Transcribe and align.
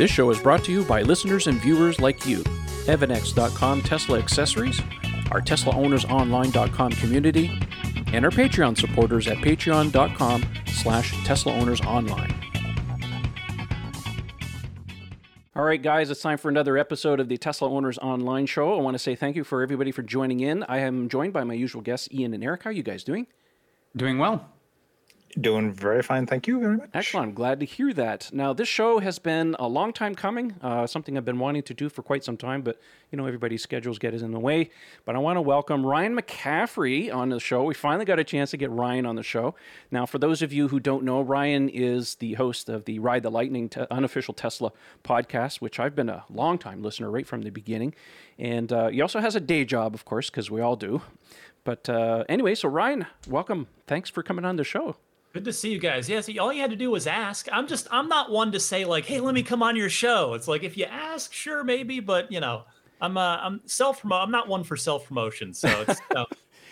This 0.00 0.10
show 0.10 0.30
is 0.30 0.40
brought 0.40 0.64
to 0.64 0.72
you 0.72 0.82
by 0.82 1.02
listeners 1.02 1.46
and 1.46 1.60
viewers 1.60 2.00
like 2.00 2.24
you. 2.24 2.38
Evannex.com 2.86 3.82
Tesla 3.82 4.18
accessories, 4.18 4.80
our 5.30 5.42
TeslaOwnersOnline.com 5.42 6.92
community, 6.92 7.50
and 8.06 8.24
our 8.24 8.30
Patreon 8.30 8.78
supporters 8.78 9.28
at 9.28 9.36
patreon.com 9.36 10.46
slash 10.68 11.12
TeslaOwnersOnline. 11.12 12.34
All 15.54 15.64
right, 15.64 15.82
guys, 15.82 16.10
it's 16.10 16.22
time 16.22 16.38
for 16.38 16.48
another 16.48 16.78
episode 16.78 17.20
of 17.20 17.28
the 17.28 17.36
Tesla 17.36 17.68
Owners 17.68 17.98
Online 17.98 18.46
Show. 18.46 18.78
I 18.78 18.80
want 18.80 18.94
to 18.94 18.98
say 18.98 19.14
thank 19.14 19.36
you 19.36 19.44
for 19.44 19.60
everybody 19.60 19.92
for 19.92 20.00
joining 20.00 20.40
in. 20.40 20.62
I 20.62 20.78
am 20.78 21.10
joined 21.10 21.34
by 21.34 21.44
my 21.44 21.52
usual 21.52 21.82
guests, 21.82 22.08
Ian 22.10 22.32
and 22.32 22.42
Eric. 22.42 22.62
How 22.62 22.70
are 22.70 22.72
you 22.72 22.82
guys 22.82 23.04
doing? 23.04 23.26
Doing 23.94 24.16
well. 24.16 24.48
Doing 25.38 25.72
very 25.72 26.02
fine. 26.02 26.26
Thank 26.26 26.48
you 26.48 26.58
very 26.58 26.76
much. 26.76 26.90
Excellent. 26.92 27.28
I'm 27.28 27.34
glad 27.34 27.60
to 27.60 27.66
hear 27.66 27.92
that. 27.92 28.30
Now, 28.32 28.52
this 28.52 28.66
show 28.66 28.98
has 28.98 29.20
been 29.20 29.54
a 29.60 29.68
long 29.68 29.92
time 29.92 30.16
coming, 30.16 30.56
uh, 30.60 30.88
something 30.88 31.16
I've 31.16 31.24
been 31.24 31.38
wanting 31.38 31.62
to 31.62 31.74
do 31.74 31.88
for 31.88 32.02
quite 32.02 32.24
some 32.24 32.36
time, 32.36 32.62
but 32.62 32.80
you 33.12 33.16
know, 33.16 33.26
everybody's 33.26 33.62
schedules 33.62 34.00
get 34.00 34.12
in 34.12 34.32
the 34.32 34.40
way. 34.40 34.70
But 35.04 35.14
I 35.14 35.18
want 35.18 35.36
to 35.36 35.40
welcome 35.40 35.86
Ryan 35.86 36.16
McCaffrey 36.16 37.14
on 37.14 37.28
the 37.28 37.38
show. 37.38 37.62
We 37.62 37.74
finally 37.74 38.04
got 38.04 38.18
a 38.18 38.24
chance 38.24 38.50
to 38.50 38.56
get 38.56 38.70
Ryan 38.70 39.06
on 39.06 39.14
the 39.14 39.22
show. 39.22 39.54
Now, 39.92 40.04
for 40.04 40.18
those 40.18 40.42
of 40.42 40.52
you 40.52 40.66
who 40.66 40.80
don't 40.80 41.04
know, 41.04 41.20
Ryan 41.20 41.68
is 41.68 42.16
the 42.16 42.34
host 42.34 42.68
of 42.68 42.84
the 42.84 42.98
Ride 42.98 43.22
the 43.22 43.30
Lightning 43.30 43.68
te- 43.68 43.86
unofficial 43.88 44.34
Tesla 44.34 44.72
podcast, 45.04 45.60
which 45.60 45.78
I've 45.78 45.94
been 45.94 46.08
a 46.08 46.24
long 46.28 46.58
time 46.58 46.82
listener 46.82 47.08
right 47.08 47.26
from 47.26 47.42
the 47.42 47.50
beginning. 47.50 47.94
And 48.36 48.72
uh, 48.72 48.88
he 48.88 49.00
also 49.00 49.20
has 49.20 49.36
a 49.36 49.40
day 49.40 49.64
job, 49.64 49.94
of 49.94 50.04
course, 50.04 50.28
because 50.28 50.50
we 50.50 50.60
all 50.60 50.76
do. 50.76 51.02
But 51.62 51.88
uh, 51.88 52.24
anyway, 52.28 52.56
so 52.56 52.68
Ryan, 52.68 53.06
welcome. 53.28 53.68
Thanks 53.86 54.10
for 54.10 54.24
coming 54.24 54.44
on 54.44 54.56
the 54.56 54.64
show. 54.64 54.96
Good 55.32 55.44
to 55.44 55.52
see 55.52 55.70
you 55.70 55.78
guys. 55.78 56.08
Yes, 56.08 56.28
all 56.40 56.52
you 56.52 56.60
had 56.60 56.70
to 56.70 56.76
do 56.76 56.90
was 56.90 57.06
ask. 57.06 57.48
I'm 57.52 57.68
just 57.68 57.86
I'm 57.92 58.08
not 58.08 58.32
one 58.32 58.50
to 58.52 58.58
say 58.58 58.84
like, 58.84 59.04
"Hey, 59.04 59.20
let 59.20 59.32
me 59.32 59.44
come 59.44 59.62
on 59.62 59.76
your 59.76 59.88
show." 59.88 60.34
It's 60.34 60.48
like 60.48 60.64
if 60.64 60.76
you 60.76 60.86
ask, 60.86 61.32
sure, 61.32 61.62
maybe, 61.62 62.00
but 62.00 62.32
you 62.32 62.40
know, 62.40 62.64
I'm 63.00 63.16
uh, 63.16 63.36
I'm 63.36 63.60
self 63.64 64.00
promote. 64.00 64.22
I'm 64.22 64.32
not 64.32 64.48
one 64.48 64.64
for 64.64 64.76
self 64.76 65.06
promotion, 65.06 65.54
so 65.54 65.68
it's 65.86 66.00
you, 66.00 66.14
know, 66.16 66.26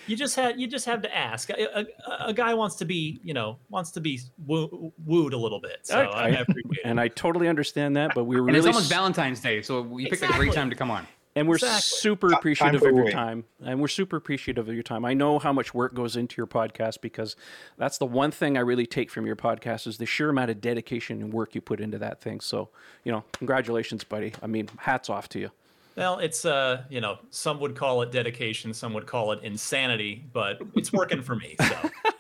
you 0.09 0.17
just 0.17 0.35
had 0.35 0.61
you 0.61 0.67
just 0.67 0.87
have 0.87 1.03
to 1.03 1.17
ask. 1.17 1.51
A, 1.51 1.81
a, 1.81 1.87
a, 2.27 2.35
guy 2.35 2.53
wants 2.53 2.75
to 2.77 2.85
be 2.85 3.21
you 3.23 3.33
know 3.33 3.59
wants 3.69 3.93
to 3.93 4.01
be 4.01 4.21
woo, 4.45 4.93
wooed 5.05 5.35
a 5.35 5.39
little 5.39 5.61
bit, 5.61 5.79
so 5.85 6.01
I, 6.01 6.31
I, 6.31 6.41
I 6.41 6.45
and 6.85 7.01
I 7.01 7.07
totally 7.09 7.47
understand 7.47 7.97
that. 7.97 8.13
But 8.13 8.25
we 8.25 8.41
were 8.41 8.49
and 8.49 8.57
really 8.57 8.59
it's 8.59 8.67
almost 8.67 8.91
Valentine's 8.91 9.41
Day, 9.41 9.63
so 9.63 9.85
you 9.97 10.07
exactly. 10.07 10.19
picked 10.19 10.35
a 10.35 10.37
great 10.37 10.53
time 10.53 10.69
to 10.71 10.77
come 10.77 10.91
on. 10.91 11.07
And 11.39 11.47
we're 11.47 11.55
exactly. 11.55 11.81
super 11.81 12.33
appreciative 12.33 12.83
of 12.83 12.97
your 12.97 13.11
time. 13.13 13.45
And 13.65 13.81
we're 13.81 13.87
super 13.87 14.17
appreciative 14.17 14.69
of 14.69 14.75
your 14.75 14.83
time. 14.83 15.05
I 15.05 15.15
know 15.15 15.39
how 15.39 15.53
much 15.53 15.73
work 15.73 15.95
goes 15.95 16.17
into 16.17 16.35
your 16.37 16.49
podcast 16.49 17.01
because 17.01 17.37
that's 17.77 17.97
the 17.99 18.07
one 18.07 18.33
thing 18.33 18.57
I 18.57 18.61
really 18.61 18.87
take 18.87 19.09
from 19.09 19.25
your 19.25 19.37
podcast 19.37 19.87
is 19.87 19.99
the 19.99 20.07
sheer 20.07 20.31
amount 20.31 20.51
of 20.51 20.61
dedication 20.61 21.23
and 21.23 21.33
work 21.33 21.55
you 21.55 21.61
put 21.61 21.81
into 21.81 21.97
that 21.99 22.21
thing. 22.21 22.41
So, 22.41 22.71
you 23.05 23.13
know, 23.13 23.23
congratulations, 23.35 24.03
buddy. 24.03 24.33
I 24.43 24.49
mean, 24.49 24.69
hats 24.79 25.09
off 25.09 25.29
to 25.29 25.39
you. 25.39 25.53
Well, 25.97 26.19
it's 26.19 26.45
uh, 26.45 26.83
you 26.89 27.01
know, 27.01 27.19
some 27.31 27.61
would 27.61 27.77
call 27.77 28.03
it 28.03 28.11
dedication, 28.11 28.75
some 28.75 28.93
would 28.95 29.07
call 29.07 29.31
it 29.31 29.41
insanity, 29.45 30.25
but 30.33 30.61
it's 30.75 30.93
working 30.93 31.23
for 31.23 31.37
me. 31.37 31.55
So 31.61 31.91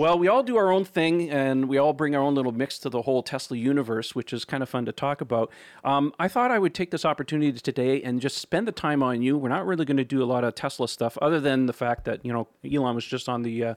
Well, 0.00 0.18
we 0.18 0.28
all 0.28 0.42
do 0.42 0.56
our 0.56 0.72
own 0.72 0.86
thing 0.86 1.28
and 1.28 1.68
we 1.68 1.76
all 1.76 1.92
bring 1.92 2.16
our 2.16 2.22
own 2.22 2.34
little 2.34 2.52
mix 2.52 2.78
to 2.78 2.88
the 2.88 3.02
whole 3.02 3.22
Tesla 3.22 3.58
universe, 3.58 4.14
which 4.14 4.32
is 4.32 4.46
kind 4.46 4.62
of 4.62 4.68
fun 4.70 4.86
to 4.86 4.92
talk 4.92 5.20
about. 5.20 5.52
Um, 5.84 6.14
I 6.18 6.26
thought 6.26 6.50
I 6.50 6.58
would 6.58 6.72
take 6.72 6.90
this 6.90 7.04
opportunity 7.04 7.52
today 7.52 8.00
and 8.02 8.18
just 8.18 8.38
spend 8.38 8.66
the 8.66 8.72
time 8.72 9.02
on 9.02 9.20
you. 9.20 9.36
We're 9.36 9.50
not 9.50 9.66
really 9.66 9.84
going 9.84 9.98
to 9.98 10.04
do 10.04 10.22
a 10.22 10.24
lot 10.24 10.42
of 10.42 10.54
Tesla 10.54 10.88
stuff 10.88 11.18
other 11.18 11.38
than 11.38 11.66
the 11.66 11.74
fact 11.74 12.06
that, 12.06 12.24
you 12.24 12.32
know, 12.32 12.48
Elon 12.64 12.94
was 12.94 13.04
just 13.04 13.28
on 13.28 13.42
the 13.42 13.62
uh, 13.62 13.74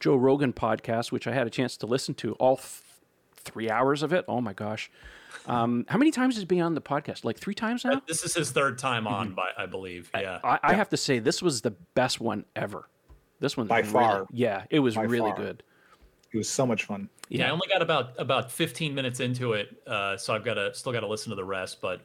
Joe 0.00 0.16
Rogan 0.16 0.54
podcast, 0.54 1.12
which 1.12 1.26
I 1.26 1.34
had 1.34 1.46
a 1.46 1.50
chance 1.50 1.76
to 1.76 1.86
listen 1.86 2.14
to 2.14 2.32
all 2.36 2.56
th- 2.56 2.80
three 3.34 3.68
hours 3.68 4.02
of 4.02 4.14
it. 4.14 4.24
Oh 4.28 4.40
my 4.40 4.54
gosh. 4.54 4.90
Um, 5.44 5.84
how 5.90 5.98
many 5.98 6.10
times 6.10 6.36
has 6.36 6.40
he 6.40 6.46
been 6.46 6.62
on 6.62 6.74
the 6.74 6.80
podcast? 6.80 7.22
Like 7.22 7.36
three 7.36 7.54
times 7.54 7.84
now? 7.84 8.00
This 8.08 8.24
is 8.24 8.32
his 8.32 8.50
third 8.50 8.78
time 8.78 9.06
on, 9.06 9.26
mm-hmm. 9.26 9.34
by, 9.34 9.50
I 9.58 9.66
believe. 9.66 10.10
Yeah. 10.14 10.40
I, 10.42 10.54
I, 10.54 10.58
I, 10.62 10.72
have 10.72 10.88
to 10.88 10.96
say, 10.96 11.18
this 11.18 11.42
was 11.42 11.60
the 11.60 11.72
best 11.94 12.18
one 12.18 12.46
ever. 12.56 12.88
This 13.40 13.56
one 13.56 13.66
by 13.66 13.80
really, 13.80 13.92
far. 13.92 14.26
Yeah, 14.32 14.64
it 14.70 14.80
was 14.80 14.96
really 14.96 15.30
far. 15.30 15.36
good. 15.36 15.62
It 16.32 16.36
was 16.36 16.48
so 16.48 16.66
much 16.66 16.84
fun. 16.84 17.08
Yeah, 17.28 17.40
yeah 17.40 17.48
I 17.48 17.50
only 17.50 17.68
got 17.68 17.82
about 17.82 18.10
about 18.18 18.50
15 18.50 18.94
minutes 18.94 19.20
into 19.20 19.52
it, 19.52 19.76
uh, 19.86 20.16
so 20.16 20.34
I've 20.34 20.44
got 20.44 20.54
to 20.54 20.74
still 20.74 20.92
got 20.92 21.00
to 21.00 21.08
listen 21.08 21.30
to 21.30 21.36
the 21.36 21.44
rest. 21.44 21.80
But 21.80 22.00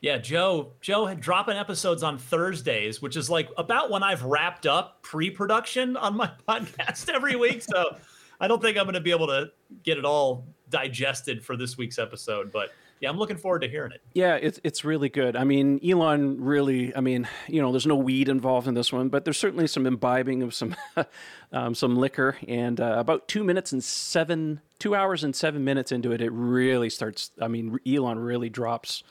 yeah, 0.00 0.18
Joe 0.18 0.72
Joe 0.80 1.06
had 1.06 1.20
dropping 1.20 1.56
episodes 1.56 2.02
on 2.02 2.18
Thursdays, 2.18 3.02
which 3.02 3.16
is 3.16 3.28
like 3.28 3.48
about 3.56 3.90
when 3.90 4.02
I've 4.02 4.22
wrapped 4.22 4.66
up 4.66 5.02
pre-production 5.02 5.96
on 5.96 6.16
my 6.16 6.30
podcast 6.48 7.08
every 7.08 7.36
week. 7.36 7.62
So 7.62 7.96
I 8.40 8.46
don't 8.46 8.62
think 8.62 8.76
I'm 8.78 8.84
going 8.84 8.94
to 8.94 9.00
be 9.00 9.10
able 9.10 9.26
to 9.28 9.50
get 9.82 9.98
it 9.98 10.04
all 10.04 10.46
digested 10.70 11.44
for 11.44 11.56
this 11.56 11.76
week's 11.76 11.98
episode, 11.98 12.52
but 12.52 12.70
yeah, 13.00 13.08
I'm 13.08 13.18
looking 13.18 13.36
forward 13.36 13.60
to 13.60 13.68
hearing 13.68 13.92
it. 13.92 14.02
Yeah, 14.12 14.34
it's 14.34 14.60
it's 14.64 14.84
really 14.84 15.08
good. 15.08 15.36
I 15.36 15.44
mean, 15.44 15.80
Elon 15.86 16.42
really. 16.42 16.94
I 16.94 17.00
mean, 17.00 17.28
you 17.46 17.62
know, 17.62 17.70
there's 17.70 17.86
no 17.86 17.96
weed 17.96 18.28
involved 18.28 18.66
in 18.66 18.74
this 18.74 18.92
one, 18.92 19.08
but 19.08 19.24
there's 19.24 19.38
certainly 19.38 19.66
some 19.66 19.86
imbibing 19.86 20.42
of 20.42 20.54
some 20.54 20.74
um, 21.52 21.74
some 21.74 21.96
liquor. 21.96 22.36
And 22.46 22.80
uh, 22.80 22.96
about 22.98 23.28
two 23.28 23.44
minutes 23.44 23.72
and 23.72 23.82
seven, 23.82 24.60
two 24.78 24.94
hours 24.94 25.24
and 25.24 25.34
seven 25.34 25.64
minutes 25.64 25.92
into 25.92 26.12
it, 26.12 26.20
it 26.20 26.32
really 26.32 26.90
starts. 26.90 27.30
I 27.40 27.48
mean, 27.48 27.78
Elon 27.86 28.18
really 28.18 28.48
drops 28.48 29.02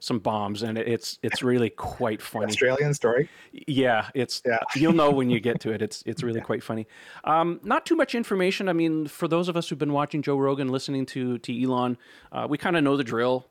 some 0.00 0.18
bombs, 0.18 0.62
and 0.62 0.78
it's 0.78 1.18
it's 1.22 1.42
really 1.42 1.70
quite 1.70 2.22
funny. 2.32 2.46
Australian 2.46 2.94
story. 2.94 3.28
Yeah, 3.52 4.08
it's 4.14 4.42
yeah. 4.46 4.58
you'll 4.76 4.92
know 4.92 5.10
when 5.10 5.30
you 5.30 5.40
get 5.40 5.60
to 5.60 5.72
it. 5.72 5.82
It's 5.82 6.02
it's 6.06 6.22
really 6.22 6.38
yeah. 6.40 6.44
quite 6.44 6.62
funny. 6.62 6.86
Um, 7.24 7.60
not 7.62 7.86
too 7.86 7.96
much 7.96 8.14
information. 8.14 8.68
I 8.68 8.72
mean, 8.72 9.06
for 9.06 9.28
those 9.28 9.48
of 9.48 9.56
us 9.56 9.68
who've 9.68 9.78
been 9.78 9.92
watching 9.92 10.22
Joe 10.22 10.36
Rogan, 10.36 10.68
listening 10.68 11.06
to 11.06 11.38
to 11.38 11.62
Elon, 11.62 11.98
uh, 12.32 12.46
we 12.48 12.58
kind 12.58 12.76
of 12.76 12.84
know 12.84 12.96
the 12.96 13.04
drill. 13.04 13.46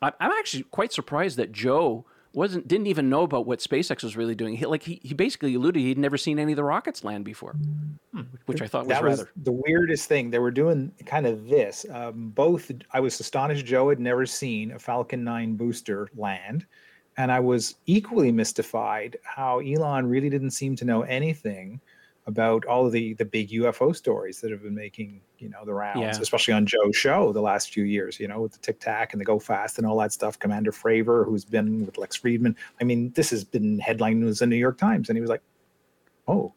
I, 0.00 0.12
I'm 0.20 0.32
actually 0.32 0.64
quite 0.64 0.92
surprised 0.92 1.36
that 1.38 1.52
Joe 1.52 2.04
wasn't 2.38 2.68
didn't 2.68 2.86
even 2.86 3.10
know 3.10 3.22
about 3.22 3.46
what 3.46 3.58
SpaceX 3.58 4.02
was 4.02 4.16
really 4.16 4.34
doing. 4.34 4.56
He, 4.56 4.64
like 4.64 4.84
he, 4.84 5.00
he 5.02 5.12
basically 5.12 5.54
alluded 5.54 5.82
he'd 5.82 5.98
never 5.98 6.16
seen 6.16 6.38
any 6.38 6.52
of 6.52 6.56
the 6.56 6.64
rockets 6.64 7.02
land 7.02 7.24
before, 7.24 7.52
hmm. 8.12 8.22
which 8.46 8.62
I 8.62 8.68
thought 8.68 8.82
was 8.82 8.88
that 8.88 9.02
rather 9.02 9.24
was 9.24 9.44
the 9.44 9.52
weirdest 9.52 10.08
thing. 10.08 10.30
They 10.30 10.38
were 10.38 10.52
doing 10.52 10.92
kind 11.04 11.26
of 11.26 11.48
this. 11.48 11.84
Um, 11.92 12.30
both 12.30 12.70
I 12.92 13.00
was 13.00 13.18
astonished 13.18 13.66
Joe 13.66 13.88
had 13.88 13.98
never 13.98 14.24
seen 14.24 14.70
a 14.70 14.78
Falcon 14.78 15.24
9 15.24 15.56
booster 15.56 16.08
land, 16.16 16.64
and 17.16 17.32
I 17.32 17.40
was 17.40 17.74
equally 17.86 18.30
mystified 18.30 19.18
how 19.24 19.58
Elon 19.58 20.06
really 20.06 20.30
didn't 20.30 20.52
seem 20.52 20.76
to 20.76 20.84
know 20.84 21.02
anything 21.02 21.80
about 22.28 22.66
all 22.66 22.84
of 22.84 22.92
the 22.92 23.14
the 23.14 23.24
big 23.24 23.48
UFO 23.48 23.96
stories 23.96 24.40
that 24.42 24.50
have 24.50 24.62
been 24.62 24.74
making 24.74 25.22
you 25.38 25.48
know 25.48 25.64
the 25.64 25.72
rounds, 25.72 26.00
yeah. 26.00 26.20
especially 26.20 26.52
on 26.52 26.66
Joe's 26.66 26.94
show 26.94 27.32
the 27.32 27.40
last 27.40 27.72
few 27.72 27.84
years. 27.84 28.20
You 28.20 28.28
know, 28.28 28.42
with 28.42 28.52
the 28.52 28.58
Tic 28.58 28.78
Tac 28.78 29.14
and 29.14 29.20
the 29.20 29.24
Go 29.24 29.38
Fast 29.38 29.78
and 29.78 29.86
all 29.86 29.98
that 29.98 30.12
stuff. 30.12 30.38
Commander 30.38 30.70
Fravor, 30.70 31.24
who's 31.24 31.46
been 31.46 31.86
with 31.86 31.96
Lex 31.96 32.18
Fridman. 32.18 32.54
I 32.80 32.84
mean, 32.84 33.10
this 33.12 33.30
has 33.30 33.42
been 33.44 33.78
headline 33.78 34.20
news 34.20 34.42
in 34.42 34.50
the 34.50 34.56
New 34.56 34.60
York 34.60 34.76
Times, 34.76 35.08
and 35.08 35.16
he 35.16 35.22
was 35.22 35.30
like, 35.30 35.42
"Oh, 36.28 36.52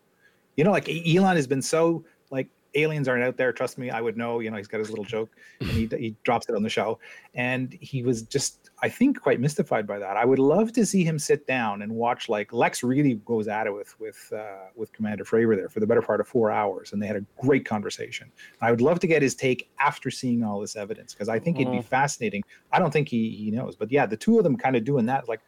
you 0.57 0.65
know, 0.65 0.71
like 0.71 0.89
Elon 0.89 1.37
has 1.37 1.47
been 1.47 1.61
so 1.61 2.03
like 2.29 2.49
aliens 2.75 3.07
aren't 3.07 3.23
out 3.23 3.37
there. 3.37 3.53
Trust 3.53 3.77
me, 3.77 3.89
I 3.89 4.01
would 4.01 4.17
know. 4.17 4.39
You 4.39 4.51
know, 4.51 4.57
he's 4.57 4.67
got 4.67 4.79
his 4.79 4.89
little 4.89 5.05
joke, 5.05 5.29
and 5.61 5.69
he 5.69 5.87
he 5.97 6.15
drops 6.23 6.49
it 6.49 6.55
on 6.55 6.63
the 6.63 6.69
show, 6.69 6.99
and 7.33 7.73
he 7.79 8.03
was 8.03 8.23
just, 8.23 8.60
I 8.83 8.89
think, 8.89 9.21
quite 9.21 9.39
mystified 9.39 9.85
by 9.85 9.99
that. 9.99 10.17
I 10.17 10.25
would 10.25 10.39
love 10.39 10.73
to 10.73 10.85
see 10.85 11.03
him 11.03 11.19
sit 11.19 11.45
down 11.45 11.83
and 11.83 11.91
watch. 11.91 12.29
Like 12.29 12.51
Lex 12.51 12.81
really 12.81 13.15
goes 13.25 13.47
at 13.47 13.67
it 13.67 13.73
with 13.73 13.99
with 13.99 14.33
uh, 14.35 14.69
with 14.75 14.91
Commander 14.91 15.23
Fravor 15.23 15.55
there 15.55 15.69
for 15.69 15.79
the 15.79 15.85
better 15.85 16.01
part 16.01 16.19
of 16.19 16.27
four 16.27 16.49
hours, 16.49 16.91
and 16.91 17.01
they 17.01 17.05
had 17.05 17.15
a 17.15 17.25
great 17.39 17.63
conversation. 17.63 18.31
I 18.59 18.71
would 18.71 18.81
love 18.81 18.99
to 19.01 19.07
get 19.07 19.21
his 19.21 19.35
take 19.35 19.69
after 19.79 20.09
seeing 20.09 20.43
all 20.43 20.59
this 20.59 20.75
evidence 20.75 21.13
because 21.13 21.29
I 21.29 21.37
think 21.37 21.59
it'd 21.59 21.71
be 21.71 21.77
mm-hmm. 21.79 21.87
fascinating. 21.87 22.43
I 22.71 22.79
don't 22.79 22.91
think 22.91 23.07
he 23.07 23.29
he 23.29 23.51
knows, 23.51 23.75
but 23.75 23.91
yeah, 23.91 24.07
the 24.07 24.17
two 24.17 24.37
of 24.37 24.43
them 24.43 24.57
kind 24.57 24.75
of 24.75 24.83
doing 24.83 25.05
that, 25.05 25.29
like 25.29 25.41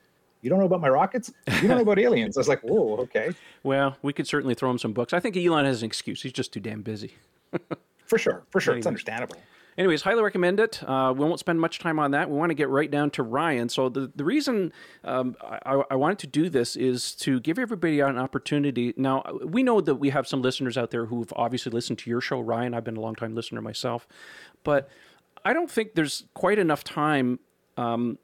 you 0.43 0.49
don't 0.49 0.59
know 0.59 0.65
about 0.65 0.81
my 0.81 0.89
rockets? 0.89 1.31
You 1.47 1.69
don't 1.69 1.77
know 1.77 1.83
about 1.83 1.99
aliens? 1.99 2.37
I 2.37 2.41
was 2.41 2.49
like, 2.49 2.61
whoa, 2.61 2.97
okay. 2.97 3.31
Well, 3.63 3.95
we 4.01 4.11
could 4.11 4.27
certainly 4.27 4.53
throw 4.53 4.69
him 4.69 4.77
some 4.77 4.91
books. 4.91 5.13
I 5.13 5.21
think 5.21 5.37
Elon 5.37 5.63
has 5.65 5.81
an 5.81 5.87
excuse. 5.87 6.21
He's 6.21 6.33
just 6.33 6.51
too 6.51 6.59
damn 6.59 6.81
busy. 6.81 7.15
for 8.05 8.17
sure, 8.17 8.43
for 8.51 8.59
sure, 8.59 8.75
it's 8.75 8.85
understandable. 8.85 9.37
Anyways, 9.77 10.03
highly 10.03 10.21
recommend 10.21 10.59
it. 10.59 10.83
Uh, 10.83 11.13
we 11.15 11.25
won't 11.25 11.39
spend 11.39 11.59
much 11.59 11.79
time 11.79 11.99
on 11.99 12.11
that. 12.11 12.29
We 12.29 12.37
want 12.37 12.51
to 12.51 12.55
get 12.55 12.69
right 12.69 12.89
down 12.89 13.09
to 13.11 13.23
Ryan. 13.23 13.69
So 13.69 13.89
the 13.89 14.11
the 14.15 14.23
reason 14.23 14.71
um, 15.03 15.35
I, 15.41 15.83
I, 15.89 15.95
wanted 15.95 16.19
to 16.19 16.27
do 16.27 16.49
this 16.49 16.75
is 16.75 17.15
to 17.15 17.39
give 17.39 17.57
everybody 17.57 17.99
an 17.99 18.17
opportunity. 18.17 18.93
Now 18.97 19.23
we 19.43 19.63
know 19.63 19.81
that 19.81 19.95
we 19.95 20.09
have 20.09 20.27
some 20.27 20.41
listeners 20.41 20.77
out 20.77 20.91
there 20.91 21.05
who've 21.05 21.31
obviously 21.35 21.71
listened 21.71 21.99
to 21.99 22.09
your 22.09 22.21
show, 22.21 22.39
Ryan. 22.39 22.73
I've 22.73 22.83
been 22.83 22.97
a 22.97 23.01
long 23.01 23.15
time 23.15 23.33
listener 23.35 23.61
myself, 23.61 24.07
but 24.63 24.89
I 25.45 25.53
don't 25.53 25.69
think 25.69 25.95
there's 25.95 26.25
quite 26.33 26.59
enough 26.59 26.83
time 26.83 27.39
um, 27.77 28.17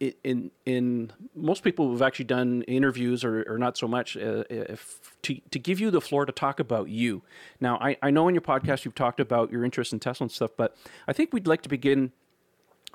in 0.00 0.50
in 0.64 1.12
most 1.34 1.62
people 1.62 1.88
who've 1.88 2.02
actually 2.02 2.26
done 2.26 2.62
interviews 2.62 3.24
or, 3.24 3.44
or 3.48 3.58
not 3.58 3.76
so 3.76 3.88
much 3.88 4.16
uh, 4.16 4.44
if 4.50 5.00
to, 5.22 5.40
to 5.50 5.58
give 5.58 5.80
you 5.80 5.90
the 5.90 6.00
floor 6.00 6.26
to 6.26 6.32
talk 6.32 6.60
about 6.60 6.88
you. 6.88 7.22
Now 7.60 7.78
I, 7.80 7.96
I 8.02 8.10
know 8.10 8.28
in 8.28 8.34
your 8.34 8.42
podcast 8.42 8.84
you've 8.84 8.94
talked 8.94 9.20
about 9.20 9.50
your 9.50 9.64
interest 9.64 9.92
in 9.92 10.00
tesla 10.00 10.24
and 10.24 10.32
stuff 10.32 10.50
but 10.56 10.76
i 11.08 11.12
think 11.12 11.32
we'd 11.32 11.46
like 11.46 11.62
to 11.62 11.68
begin 11.68 12.12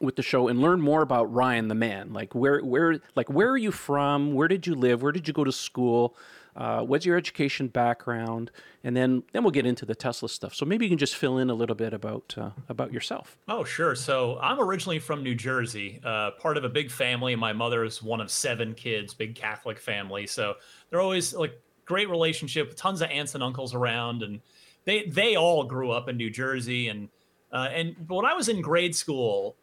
with 0.01 0.15
the 0.15 0.24
show 0.24 0.48
and 0.48 0.59
learn 0.59 0.81
more 0.81 1.01
about 1.01 1.31
ryan 1.31 1.68
the 1.68 1.75
man. 1.75 2.12
Like 2.12 2.33
where 2.36 2.59
where 2.59 3.00
like 3.15 3.30
where 3.30 3.50
are 3.50 3.57
you 3.57 3.71
from? 3.71 4.33
Where 4.33 4.47
did 4.47 4.68
you 4.68 4.75
live? 4.75 5.01
Where 5.01 5.12
did 5.12 5.27
you 5.27 5.33
go 5.33 5.44
to 5.44 5.51
school 5.51 6.15
Uh, 6.56 6.81
what's 6.81 7.06
your 7.06 7.18
education 7.18 7.68
background? 7.68 8.51
And 8.83 8.95
then 8.95 9.24
then 9.31 9.44
we'll 9.44 9.51
get 9.51 9.65
into 9.65 9.86
the 9.86 9.95
Tesla 9.95 10.27
stuff. 10.27 10.53
So 10.53 10.65
maybe 10.65 10.86
you 10.86 10.89
can 10.89 10.98
just 10.98 11.15
fill 11.15 11.38
in 11.38 11.50
a 11.50 11.53
little 11.53 11.75
bit 11.75 11.94
about 11.94 12.33
uh, 12.38 12.50
about 12.68 12.92
yourself. 12.92 13.38
Oh, 13.48 13.63
sure. 13.63 13.95
So 13.95 14.38
I'm 14.42 14.59
originally 14.59 15.00
from 15.00 15.24
New 15.24 15.36
Jersey, 15.36 16.01
uh, 16.03 16.31
part 16.31 16.57
of 16.57 16.63
a 16.63 16.69
big 16.69 16.92
family. 16.92 17.36
My 17.36 17.53
mother 17.53 17.83
is 17.83 18.03
one 18.03 18.19
of 18.19 18.30
seven 18.30 18.74
kids, 18.74 19.13
big 19.13 19.36
Catholic 19.36 19.80
family. 19.80 20.27
So 20.27 20.56
they're 20.89 21.01
always 21.01 21.33
like 21.33 21.59
great 21.86 22.09
relationship, 22.09 22.75
tons 22.75 23.01
of 23.01 23.09
aunts 23.09 23.36
and 23.36 23.44
uncles 23.44 23.74
around, 23.74 24.24
and 24.24 24.42
they 24.86 25.06
they 25.06 25.36
all 25.36 25.63
grew 25.63 25.92
up 25.92 26.09
in 26.09 26.18
New 26.18 26.30
Jersey. 26.30 26.88
And 26.88 27.09
uh, 27.51 27.69
and 27.71 27.95
when 28.07 28.25
I 28.25 28.33
was 28.33 28.50
in 28.50 28.62
grade 28.62 28.95
school, 28.95 29.56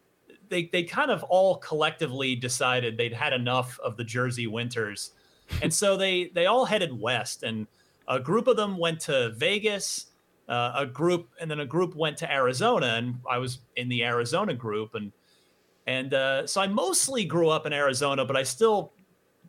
they 0.49 0.69
they 0.71 0.83
kind 0.83 1.11
of 1.11 1.23
all 1.23 1.57
collectively 1.57 2.35
decided 2.35 2.97
they'd 2.97 3.13
had 3.13 3.33
enough 3.33 3.79
of 3.83 3.97
the 3.97 4.03
Jersey 4.03 4.47
winters, 4.47 5.11
and 5.61 5.73
so 5.73 5.97
they 5.97 6.31
they 6.33 6.45
all 6.45 6.65
headed 6.65 6.97
west. 6.99 7.43
And 7.43 7.67
a 8.07 8.19
group 8.19 8.47
of 8.47 8.57
them 8.57 8.77
went 8.77 8.99
to 9.01 9.31
Vegas. 9.37 10.07
Uh, 10.47 10.73
a 10.77 10.85
group, 10.87 11.29
and 11.39 11.51
then 11.51 11.59
a 11.59 11.65
group 11.65 11.93
went 11.95 12.17
to 12.17 12.31
Arizona, 12.31 12.95
and 12.95 13.19
I 13.29 13.37
was 13.37 13.59
in 13.75 13.87
the 13.87 14.03
Arizona 14.03 14.55
group, 14.55 14.95
and 14.95 15.11
and 15.85 16.13
uh, 16.15 16.47
so 16.47 16.59
I 16.59 16.65
mostly 16.65 17.23
grew 17.23 17.49
up 17.49 17.67
in 17.67 17.73
Arizona, 17.73 18.25
but 18.25 18.35
I 18.35 18.41
still 18.41 18.93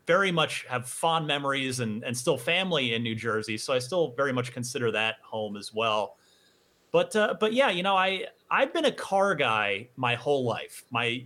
very 0.05 0.31
much 0.31 0.65
have 0.69 0.87
fond 0.87 1.25
memories 1.27 1.79
and 1.79 2.03
and 2.03 2.15
still 2.15 2.37
family 2.37 2.93
in 2.93 3.03
New 3.03 3.15
Jersey, 3.15 3.57
so 3.57 3.73
I 3.73 3.79
still 3.79 4.13
very 4.15 4.33
much 4.33 4.51
consider 4.51 4.91
that 4.91 5.15
home 5.23 5.57
as 5.57 5.73
well. 5.73 6.17
But 6.91 7.15
uh, 7.15 7.35
but 7.39 7.53
yeah, 7.53 7.69
you 7.69 7.83
know, 7.83 7.95
I 7.95 8.25
I've 8.49 8.73
been 8.73 8.85
a 8.85 8.91
car 8.91 9.35
guy 9.35 9.87
my 9.95 10.15
whole 10.15 10.43
life. 10.43 10.83
My 10.91 11.25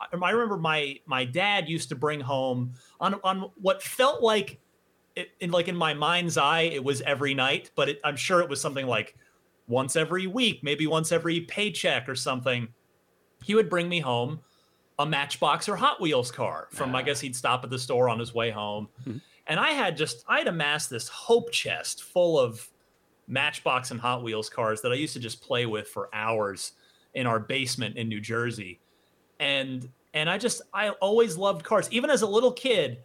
I 0.00 0.30
remember 0.30 0.56
my 0.56 0.98
my 1.06 1.24
dad 1.24 1.68
used 1.68 1.88
to 1.90 1.96
bring 1.96 2.20
home 2.20 2.74
on 3.00 3.14
on 3.24 3.50
what 3.60 3.82
felt 3.82 4.22
like 4.22 4.60
it, 5.16 5.30
in 5.40 5.50
like 5.50 5.68
in 5.68 5.76
my 5.76 5.94
mind's 5.94 6.36
eye 6.36 6.62
it 6.62 6.82
was 6.82 7.00
every 7.02 7.34
night, 7.34 7.70
but 7.74 7.88
it, 7.88 8.00
I'm 8.04 8.16
sure 8.16 8.40
it 8.40 8.48
was 8.48 8.60
something 8.60 8.86
like 8.86 9.16
once 9.66 9.96
every 9.96 10.26
week, 10.26 10.62
maybe 10.62 10.86
once 10.86 11.12
every 11.12 11.40
paycheck 11.40 12.08
or 12.08 12.14
something. 12.14 12.68
He 13.42 13.54
would 13.54 13.68
bring 13.68 13.88
me 13.88 14.00
home 14.00 14.40
a 14.98 15.06
Matchbox 15.06 15.68
or 15.68 15.76
Hot 15.76 16.00
Wheels 16.00 16.30
car 16.30 16.68
from 16.70 16.94
I 16.94 17.02
guess 17.02 17.20
he'd 17.20 17.36
stop 17.36 17.64
at 17.64 17.70
the 17.70 17.78
store 17.78 18.08
on 18.08 18.18
his 18.18 18.34
way 18.34 18.50
home. 18.50 18.88
Mm-hmm. 19.02 19.18
And 19.46 19.60
I 19.60 19.70
had 19.70 19.96
just 19.96 20.24
I 20.28 20.38
had 20.38 20.48
amassed 20.48 20.90
this 20.90 21.08
hope 21.08 21.50
chest 21.50 22.02
full 22.02 22.38
of 22.38 22.68
Matchbox 23.28 23.90
and 23.90 24.00
Hot 24.00 24.22
Wheels 24.22 24.48
cars 24.50 24.80
that 24.82 24.92
I 24.92 24.96
used 24.96 25.12
to 25.14 25.20
just 25.20 25.40
play 25.40 25.66
with 25.66 25.88
for 25.88 26.08
hours 26.12 26.72
in 27.14 27.26
our 27.26 27.38
basement 27.38 27.96
in 27.96 28.08
New 28.08 28.20
Jersey. 28.20 28.80
And 29.40 29.88
and 30.14 30.28
I 30.28 30.38
just 30.38 30.62
I 30.72 30.90
always 30.90 31.36
loved 31.36 31.64
cars. 31.64 31.88
Even 31.90 32.10
as 32.10 32.22
a 32.22 32.26
little 32.26 32.52
kid, 32.52 32.98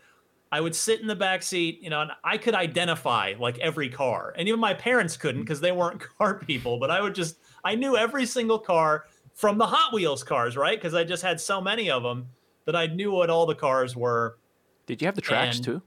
I 0.52 0.62
would 0.62 0.76
sit 0.76 1.02
in 1.02 1.08
the 1.08 1.16
back 1.16 1.44
seat, 1.44 1.82
you 1.82 1.90
know, 1.90 2.02
and 2.02 2.12
I 2.24 2.38
could 2.38 2.56
identify 2.56 3.34
like 3.40 3.60
every 3.60 3.90
car. 3.90 4.34
And 4.38 4.48
even 4.48 4.60
my 4.60 4.74
parents 4.74 5.18
couldn't 5.18 5.42
because 5.42 5.60
they 5.60 5.72
weren't 5.72 6.00
car 6.18 6.36
people, 6.36 6.80
but 6.80 6.92
I 6.92 7.02
would 7.02 7.16
just 7.16 7.38
I 7.64 7.76
knew 7.76 7.98
every 7.98 8.26
single 8.26 8.60
car 8.60 9.06
from 9.34 9.58
the 9.58 9.66
Hot 9.66 9.94
Wheels 9.94 10.24
cars, 10.24 10.56
right? 10.56 10.78
Because 10.78 10.94
I 10.94 11.04
just 11.04 11.24
had 11.24 11.40
so 11.40 11.60
many 11.60 11.90
of 11.90 12.04
them 12.04 12.28
that 12.66 12.76
I 12.76 12.88
knew 12.88 13.12
what 13.12 13.30
all 13.30 13.46
the 13.46 13.56
cars 13.56 13.96
were. 13.96 14.38
Did 14.86 15.02
you 15.02 15.08
have 15.08 15.16
the 15.16 15.22
tracks 15.22 15.58
and, 15.58 15.66
too? 15.66 15.82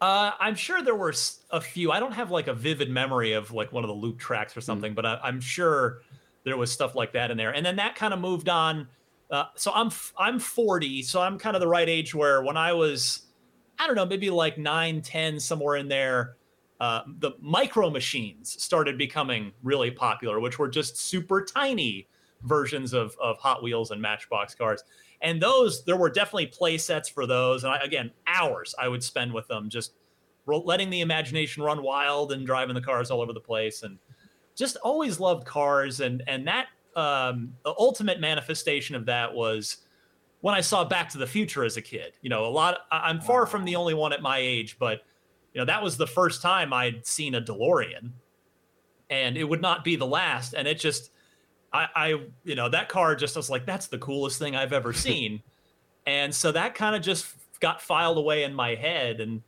Uh, 0.00 0.32
I'm 0.40 0.56
sure 0.56 0.82
there 0.82 0.96
were 0.96 1.14
a 1.50 1.60
few. 1.60 1.92
I 1.92 2.00
don't 2.00 2.12
have 2.12 2.30
like 2.30 2.48
a 2.48 2.54
vivid 2.54 2.90
memory 2.90 3.32
of 3.32 3.52
like 3.52 3.72
one 3.72 3.84
of 3.84 3.88
the 3.88 3.94
loop 3.94 4.18
tracks 4.18 4.56
or 4.56 4.60
hmm. 4.60 4.64
something, 4.64 4.92
mm. 4.92 4.96
but 4.96 5.06
I, 5.06 5.28
am 5.28 5.40
sure 5.40 6.02
there 6.44 6.56
was 6.56 6.72
stuff 6.72 6.96
like 6.96 7.12
that 7.12 7.30
in 7.30 7.36
there. 7.36 7.54
And 7.54 7.64
then 7.64 7.76
that 7.76 7.94
kind 7.94 8.12
of 8.12 8.20
moved 8.20 8.48
on. 8.48 8.88
Uh, 9.32 9.46
so 9.56 9.72
I'm 9.74 9.90
I'm 10.18 10.38
40, 10.38 11.02
so 11.02 11.22
I'm 11.22 11.38
kind 11.38 11.56
of 11.56 11.60
the 11.60 11.68
right 11.68 11.88
age 11.88 12.14
where 12.14 12.42
when 12.42 12.58
I 12.58 12.74
was, 12.74 13.22
I 13.78 13.86
don't 13.86 13.96
know, 13.96 14.04
maybe 14.04 14.28
like 14.28 14.58
9, 14.58 15.00
10, 15.00 15.40
somewhere 15.40 15.76
in 15.76 15.88
there, 15.88 16.36
uh, 16.80 17.00
the 17.18 17.32
micro 17.40 17.88
machines 17.88 18.62
started 18.62 18.98
becoming 18.98 19.52
really 19.62 19.90
popular, 19.90 20.38
which 20.38 20.58
were 20.58 20.68
just 20.68 20.98
super 20.98 21.42
tiny 21.42 22.06
versions 22.42 22.92
of 22.92 23.16
of 23.22 23.38
Hot 23.38 23.62
Wheels 23.62 23.90
and 23.90 24.02
Matchbox 24.02 24.54
cars. 24.54 24.84
And 25.22 25.40
those, 25.40 25.82
there 25.84 25.96
were 25.96 26.10
definitely 26.10 26.48
play 26.48 26.76
sets 26.76 27.08
for 27.08 27.26
those. 27.26 27.64
And 27.64 27.72
I, 27.72 27.78
again, 27.78 28.10
hours 28.26 28.74
I 28.78 28.88
would 28.88 29.02
spend 29.02 29.32
with 29.32 29.48
them, 29.48 29.70
just 29.70 29.94
letting 30.46 30.90
the 30.90 31.00
imagination 31.00 31.62
run 31.62 31.82
wild 31.82 32.32
and 32.32 32.44
driving 32.44 32.74
the 32.74 32.82
cars 32.82 33.10
all 33.10 33.22
over 33.22 33.32
the 33.32 33.40
place. 33.40 33.82
And 33.82 33.98
just 34.56 34.76
always 34.78 35.20
loved 35.20 35.46
cars. 35.46 36.00
And 36.00 36.22
and 36.26 36.46
that 36.48 36.66
um, 36.96 37.54
the 37.64 37.74
ultimate 37.78 38.20
manifestation 38.20 38.94
of 38.94 39.06
that 39.06 39.32
was 39.32 39.78
when 40.40 40.54
I 40.54 40.60
saw 40.60 40.84
Back 40.84 41.08
to 41.10 41.18
the 41.18 41.26
Future 41.26 41.64
as 41.64 41.76
a 41.76 41.82
kid. 41.82 42.14
You 42.20 42.30
know, 42.30 42.44
a 42.44 42.50
lot. 42.50 42.80
I'm 42.90 43.20
far 43.20 43.46
from 43.46 43.64
the 43.64 43.76
only 43.76 43.94
one 43.94 44.12
at 44.12 44.22
my 44.22 44.38
age, 44.38 44.78
but 44.78 45.02
you 45.54 45.60
know 45.60 45.64
that 45.64 45.82
was 45.82 45.96
the 45.96 46.06
first 46.06 46.42
time 46.42 46.72
I'd 46.72 47.06
seen 47.06 47.34
a 47.34 47.40
DeLorean, 47.40 48.10
and 49.10 49.36
it 49.36 49.44
would 49.44 49.62
not 49.62 49.84
be 49.84 49.96
the 49.96 50.06
last. 50.06 50.54
And 50.54 50.66
it 50.68 50.78
just 50.78 51.12
I, 51.72 51.88
I 51.94 52.06
you 52.44 52.54
know, 52.54 52.68
that 52.68 52.88
car 52.88 53.14
just 53.16 53.36
was 53.36 53.50
like, 53.50 53.64
that's 53.64 53.86
the 53.86 53.98
coolest 53.98 54.38
thing 54.38 54.54
I've 54.54 54.72
ever 54.72 54.92
seen. 54.92 55.42
and 56.06 56.34
so 56.34 56.52
that 56.52 56.74
kind 56.74 56.94
of 56.94 57.02
just 57.02 57.34
got 57.60 57.80
filed 57.80 58.18
away 58.18 58.44
in 58.44 58.54
my 58.54 58.74
head. 58.74 59.20
And, 59.20 59.42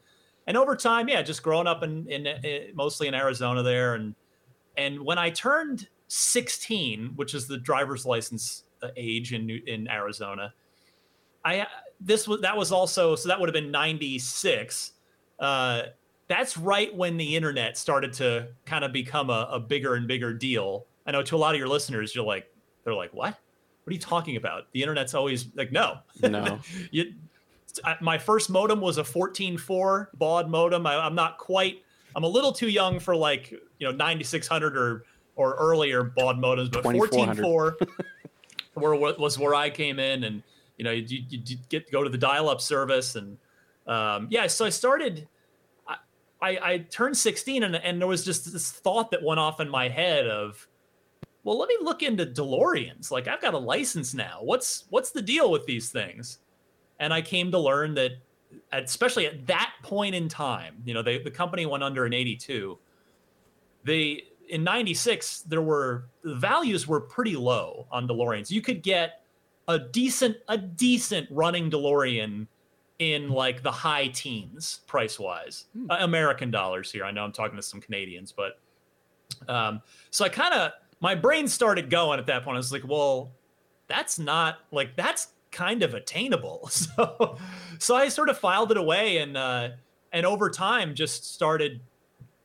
and 0.47 0.57
over 0.57 0.77
time, 0.77 1.09
yeah, 1.09 1.23
just 1.23 1.43
growing 1.43 1.67
up 1.67 1.83
in, 1.83 2.07
in, 2.09 2.27
in 2.27 2.75
mostly 2.75 3.09
in 3.09 3.15
Arizona 3.15 3.63
there. 3.63 3.95
And, 3.95 4.15
and 4.77 5.01
when 5.01 5.19
I 5.19 5.31
turned 5.31 5.89
16, 6.09 7.13
which 7.17 7.35
is 7.35 7.47
the 7.47 7.59
driver's 7.59 8.05
license 8.05 8.65
uh, 8.83 8.89
age 8.97 9.33
in, 9.33 9.51
in 9.51 9.89
Arizona, 9.89 10.53
I, 11.45 11.67
this 12.01 12.27
was, 12.27 12.41
that 12.41 12.57
was 12.57 12.73
also, 12.73 13.17
so 13.17 13.29
that 13.29 13.39
would 13.39 13.49
have 13.49 13.55
been 13.55 13.71
96. 13.71 14.93
Uh, 15.39 15.83
that's 16.29 16.57
right 16.57 16.95
when 16.95 17.17
the 17.17 17.37
internet 17.37 17.77
started 17.77 18.13
to 18.15 18.49
kind 18.65 18.85
of 18.85 18.93
become 18.93 19.29
a, 19.31 19.49
a 19.51 19.61
bigger 19.61 19.95
and 19.95 20.09
bigger 20.09 20.33
deal 20.33 20.87
I 21.07 21.13
know 21.13 21.23
to 21.23 21.37
a 21.37 21.39
lot 21.39 21.55
of 21.55 21.59
your 21.59 21.69
listeners, 21.69 22.15
you're 22.15 22.25
like, 22.25 22.51
they're 22.85 22.95
like, 22.95 23.13
what? 23.13 23.39
What 23.85 23.91
are 23.91 23.93
you 23.93 24.01
talking 24.01 24.37
about? 24.37 24.65
The 24.73 24.83
internet's 24.83 25.15
always 25.15 25.49
like, 25.55 25.71
no, 25.71 25.99
no. 26.23 26.61
you, 26.91 27.15
my 28.01 28.17
first 28.17 28.49
modem 28.49 28.81
was 28.81 28.99
a 28.99 29.03
14.4 29.03 30.07
baud 30.15 30.49
modem. 30.49 30.87
I, 30.87 30.97
I'm 30.97 31.15
not 31.15 31.39
quite. 31.39 31.83
I'm 32.17 32.25
a 32.25 32.29
little 32.29 32.53
too 32.53 32.69
young 32.69 33.01
for 33.01 33.15
like 33.15 33.51
you 33.51 33.87
know 33.87 33.91
9600 33.91 34.77
or 34.77 35.05
or 35.37 35.55
earlier 35.55 36.05
baud 36.05 36.37
modems, 36.39 36.71
but 36.71 36.85
14.4 36.85 37.89
where 38.75 38.95
was 38.95 39.39
where 39.39 39.55
I 39.55 39.71
came 39.71 39.99
in, 39.99 40.25
and 40.25 40.43
you 40.77 40.85
know 40.85 40.91
you, 40.91 41.23
you, 41.29 41.41
you 41.45 41.57
get 41.69 41.91
go 41.91 42.03
to 42.03 42.11
the 42.11 42.19
dial-up 42.19 42.61
service, 42.61 43.17
and 43.17 43.37
um, 43.87 44.29
yeah, 44.31 44.47
so 44.47 44.65
I 44.65 44.71
started. 44.71 45.29
I, 46.43 46.59
I 46.63 46.79
turned 46.91 47.17
16 47.17 47.63
and, 47.63 47.77
and 47.77 47.99
there 47.99 48.09
was 48.09 48.23
just 48.23 48.53
this 48.53 48.71
thought 48.71 49.11
that 49.13 49.23
went 49.23 49.41
off 49.41 49.61
in 49.61 49.69
my 49.71 49.89
head 49.89 50.27
of 50.27 50.69
well, 51.43 51.59
let 51.59 51.69
me 51.69 51.77
look 51.81 52.03
into 52.03 52.27
DeLoreans. 52.27 53.11
Like 53.11 53.29
I've 53.29 53.41
got 53.41 53.55
a 53.55 53.59
license 53.59 54.13
now. 54.13 54.41
What's 54.43 54.85
what's 54.91 55.11
the 55.11 55.23
deal 55.23 55.51
with 55.51 55.65
these 55.65 55.91
things? 55.91 56.41
And 56.99 57.15
I 57.15 57.23
came 57.23 57.51
to 57.51 57.59
learn 57.59 57.95
that 57.95 58.13
especially 58.73 59.27
at 59.27 59.47
that 59.47 59.73
point 59.83 60.15
in 60.15 60.29
time, 60.29 60.77
you 60.85 60.95
know, 60.95 61.03
they, 61.03 61.19
the 61.19 61.31
company 61.31 61.67
went 61.67 61.83
under 61.83 62.07
in 62.07 62.13
82. 62.13 62.79
They 63.85 64.25
in 64.49 64.65
96 64.65 65.43
there 65.43 65.63
were 65.63 66.07
the 66.23 66.35
values 66.35 66.87
were 66.87 67.01
pretty 67.01 67.37
low 67.37 67.87
on 67.91 68.09
DeLoreans. 68.09 68.51
You 68.51 68.61
could 68.61 68.83
get 68.83 69.23
a 69.69 69.79
decent 69.79 70.37
a 70.49 70.59
decent 70.59 71.29
running 71.31 71.71
DeLorean 71.71 72.47
in 72.99 73.29
like 73.29 73.63
the 73.63 73.71
high 73.71 74.09
teens 74.09 74.81
price 74.87 75.19
wise. 75.19 75.67
Hmm. 75.73 75.91
Uh, 75.91 75.99
American 76.01 76.51
dollars 76.51 76.91
here. 76.93 77.05
I 77.05 77.11
know 77.11 77.25
I'm 77.25 77.33
talking 77.33 77.57
to 77.57 77.63
some 77.63 77.81
Canadians, 77.81 78.33
but 78.33 78.59
um 79.49 79.81
so 80.11 80.25
I 80.25 80.29
kind 80.29 80.55
of 80.55 80.73
my 81.01 81.15
brain 81.15 81.49
started 81.49 81.91
going 81.91 82.19
at 82.19 82.27
that 82.27 82.45
point. 82.45 82.55
I 82.55 82.59
was 82.59 82.73
like, 82.73 82.87
well, 82.87 83.33
that's 83.89 84.19
not 84.19 84.59
like 84.71 84.97
that's 84.97 85.29
kind 85.51 85.83
of 85.83 85.95
attainable. 85.95 86.69
So 86.71 87.39
so 87.79 87.97
I 87.97 88.09
sort 88.09 88.29
of 88.29 88.39
filed 88.39 88.71
it 88.71 88.77
away 88.77 89.19
and 89.19 89.37
uh 89.37 89.71
and 90.13 90.25
over 90.25 90.49
time 90.49 90.95
just 90.95 91.35
started 91.35 91.81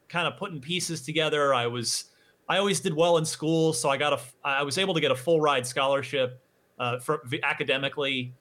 kind 0.10 0.28
of 0.28 0.38
putting 0.38 0.60
pieces 0.60 1.02
together. 1.02 1.54
I 1.54 1.68
was 1.68 2.06
I 2.48 2.58
always 2.58 2.80
did 2.80 2.94
well 2.94 3.18
in 3.18 3.26
school, 3.26 3.74
so 3.74 3.90
I 3.90 3.98
got 3.98 4.14
a 4.14 4.20
I 4.44 4.64
was 4.64 4.78
able 4.78 4.94
to 4.96 5.02
get 5.02 5.12
a 5.12 5.16
full 5.16 5.40
ride 5.40 5.66
scholarship 5.66 6.42
uh, 6.80 7.00
for 7.00 7.22
academically, 7.44 8.34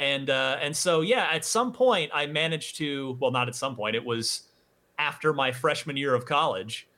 and 0.00 0.28
uh, 0.28 0.58
and 0.60 0.76
so 0.76 1.00
yeah, 1.00 1.28
at 1.32 1.44
some 1.44 1.72
point 1.72 2.10
I 2.12 2.26
managed 2.26 2.76
to 2.78 3.16
well, 3.20 3.30
not 3.30 3.48
at 3.48 3.54
some 3.54 3.76
point, 3.76 3.96
it 3.96 4.04
was 4.04 4.48
after 4.98 5.32
my 5.32 5.52
freshman 5.52 5.96
year 5.96 6.14
of 6.14 6.26
college, 6.26 6.88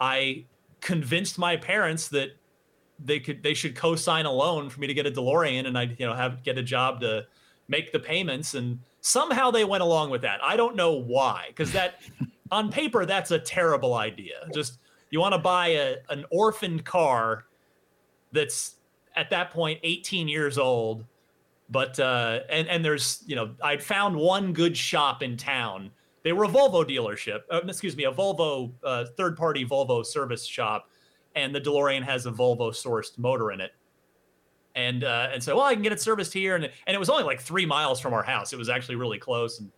I 0.00 0.46
convinced 0.80 1.38
my 1.38 1.56
parents 1.56 2.08
that 2.08 2.30
they 3.02 3.20
could 3.20 3.42
they 3.42 3.54
should 3.54 3.74
co-sign 3.74 4.26
a 4.26 4.32
loan 4.32 4.68
for 4.68 4.80
me 4.80 4.86
to 4.86 4.94
get 4.94 5.06
a 5.06 5.10
DeLorean 5.10 5.66
and 5.66 5.78
I 5.78 5.94
you 5.98 6.06
know 6.06 6.14
have 6.14 6.42
get 6.42 6.58
a 6.58 6.62
job 6.62 7.00
to 7.00 7.26
make 7.68 7.92
the 7.92 8.00
payments 8.00 8.54
and 8.54 8.80
somehow 9.00 9.50
they 9.50 9.64
went 9.64 9.82
along 9.82 10.10
with 10.10 10.22
that. 10.22 10.42
I 10.42 10.56
don't 10.56 10.76
know 10.76 10.92
why 10.92 11.46
because 11.48 11.72
that 11.72 12.00
on 12.50 12.70
paper 12.70 13.06
that's 13.06 13.30
a 13.30 13.38
terrible 13.38 13.94
idea. 13.94 14.48
Just 14.52 14.78
you 15.10 15.20
want 15.20 15.34
to 15.34 15.38
buy 15.38 15.68
a 15.68 15.96
an 16.08 16.24
orphaned 16.30 16.84
car 16.84 17.46
that's 18.32 18.76
at 19.16 19.30
that 19.30 19.50
point 19.50 19.80
18 19.82 20.28
years 20.28 20.56
old 20.56 21.04
but 21.68 21.98
uh 21.98 22.40
and 22.48 22.68
and 22.68 22.84
there's 22.84 23.24
you 23.26 23.34
know 23.34 23.54
I'd 23.60 23.82
found 23.82 24.14
one 24.16 24.52
good 24.52 24.76
shop 24.76 25.22
in 25.22 25.36
town 25.36 25.90
they 26.22 26.32
were 26.32 26.44
a 26.44 26.48
Volvo 26.48 26.84
dealership. 26.84 27.40
Uh, 27.50 27.60
excuse 27.66 27.96
me, 27.96 28.04
a 28.04 28.12
Volvo 28.12 28.72
uh, 28.84 29.06
third-party 29.16 29.64
Volvo 29.64 30.04
service 30.04 30.44
shop, 30.44 30.90
and 31.34 31.54
the 31.54 31.60
DeLorean 31.60 32.02
has 32.02 32.26
a 32.26 32.30
Volvo-sourced 32.30 33.18
motor 33.18 33.52
in 33.52 33.60
it. 33.60 33.72
And 34.74 35.02
uh, 35.02 35.30
and 35.32 35.42
so, 35.42 35.56
well, 35.56 35.64
I 35.64 35.74
can 35.74 35.82
get 35.82 35.92
it 35.92 36.00
serviced 36.00 36.32
here, 36.32 36.54
and 36.54 36.64
and 36.64 36.94
it 36.94 36.98
was 36.98 37.10
only 37.10 37.24
like 37.24 37.40
three 37.40 37.66
miles 37.66 37.98
from 37.98 38.12
our 38.14 38.22
house. 38.22 38.52
It 38.52 38.56
was 38.56 38.68
actually 38.68 38.94
really 38.96 39.18
close, 39.18 39.58
and 39.58 39.70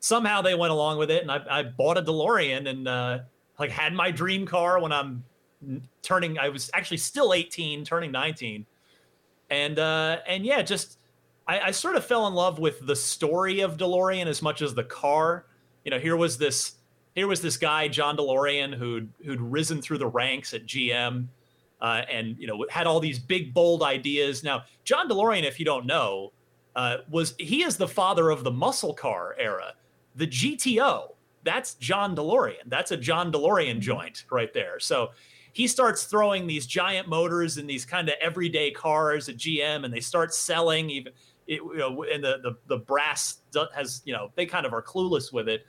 somehow 0.00 0.42
they 0.42 0.54
went 0.54 0.72
along 0.72 0.98
with 0.98 1.10
it, 1.10 1.22
and 1.22 1.30
I, 1.30 1.42
I 1.50 1.62
bought 1.62 1.98
a 1.98 2.02
DeLorean 2.02 2.68
and 2.68 2.88
uh, 2.88 3.18
like 3.58 3.70
had 3.70 3.92
my 3.92 4.10
dream 4.10 4.46
car 4.46 4.80
when 4.80 4.92
I'm 4.92 5.24
turning. 6.02 6.38
I 6.38 6.48
was 6.48 6.70
actually 6.74 6.98
still 6.98 7.32
18, 7.32 7.84
turning 7.84 8.12
19, 8.12 8.66
and 9.50 9.78
uh, 9.78 10.18
and 10.26 10.44
yeah, 10.44 10.62
just 10.62 10.98
I, 11.46 11.60
I 11.60 11.70
sort 11.70 11.96
of 11.96 12.04
fell 12.04 12.26
in 12.26 12.34
love 12.34 12.58
with 12.58 12.86
the 12.86 12.96
story 12.96 13.60
of 13.60 13.76
DeLorean 13.76 14.26
as 14.26 14.42
much 14.42 14.62
as 14.62 14.74
the 14.74 14.84
car. 14.84 15.46
You 15.84 15.90
know, 15.90 15.98
here 15.98 16.16
was 16.16 16.38
this 16.38 16.74
here 17.14 17.26
was 17.26 17.40
this 17.40 17.56
guy 17.56 17.88
John 17.88 18.16
DeLorean 18.16 18.74
who'd 18.74 19.10
who'd 19.24 19.40
risen 19.40 19.82
through 19.82 19.98
the 19.98 20.06
ranks 20.06 20.54
at 20.54 20.66
GM. 20.66 21.26
Uh, 21.80 22.02
and 22.10 22.36
you 22.40 22.46
know 22.48 22.66
had 22.68 22.88
all 22.88 22.98
these 22.98 23.20
big 23.20 23.54
bold 23.54 23.84
ideas. 23.84 24.42
Now 24.42 24.64
John 24.82 25.08
DeLorean, 25.08 25.44
if 25.44 25.60
you 25.60 25.64
don't 25.64 25.86
know, 25.86 26.32
uh, 26.74 26.98
was 27.08 27.34
he 27.38 27.62
is 27.62 27.76
the 27.76 27.86
father 27.86 28.30
of 28.30 28.42
the 28.42 28.50
muscle 28.50 28.92
car 28.92 29.36
era. 29.38 29.74
The 30.18 30.26
GTO, 30.26 31.14
that's 31.44 31.74
John 31.74 32.14
DeLorean. 32.16 32.66
That's 32.66 32.90
a 32.90 32.96
John 32.96 33.32
DeLorean 33.32 33.78
joint 33.78 34.24
right 34.30 34.52
there. 34.52 34.80
So 34.80 35.10
he 35.52 35.66
starts 35.68 36.04
throwing 36.04 36.46
these 36.46 36.66
giant 36.66 37.08
motors 37.08 37.56
in 37.56 37.66
these 37.66 37.84
kind 37.84 38.08
of 38.08 38.16
everyday 38.20 38.72
cars 38.72 39.28
at 39.28 39.36
GM, 39.36 39.84
and 39.84 39.94
they 39.94 40.00
start 40.00 40.34
selling 40.34 40.90
even. 40.90 41.12
It, 41.46 41.62
you 41.62 41.78
know, 41.78 42.02
and 42.02 42.22
the, 42.22 42.40
the 42.42 42.58
the 42.66 42.76
brass 42.78 43.38
has 43.74 44.02
you 44.04 44.12
know 44.12 44.30
they 44.34 44.44
kind 44.44 44.66
of 44.66 44.74
are 44.74 44.82
clueless 44.82 45.32
with 45.32 45.48
it, 45.48 45.64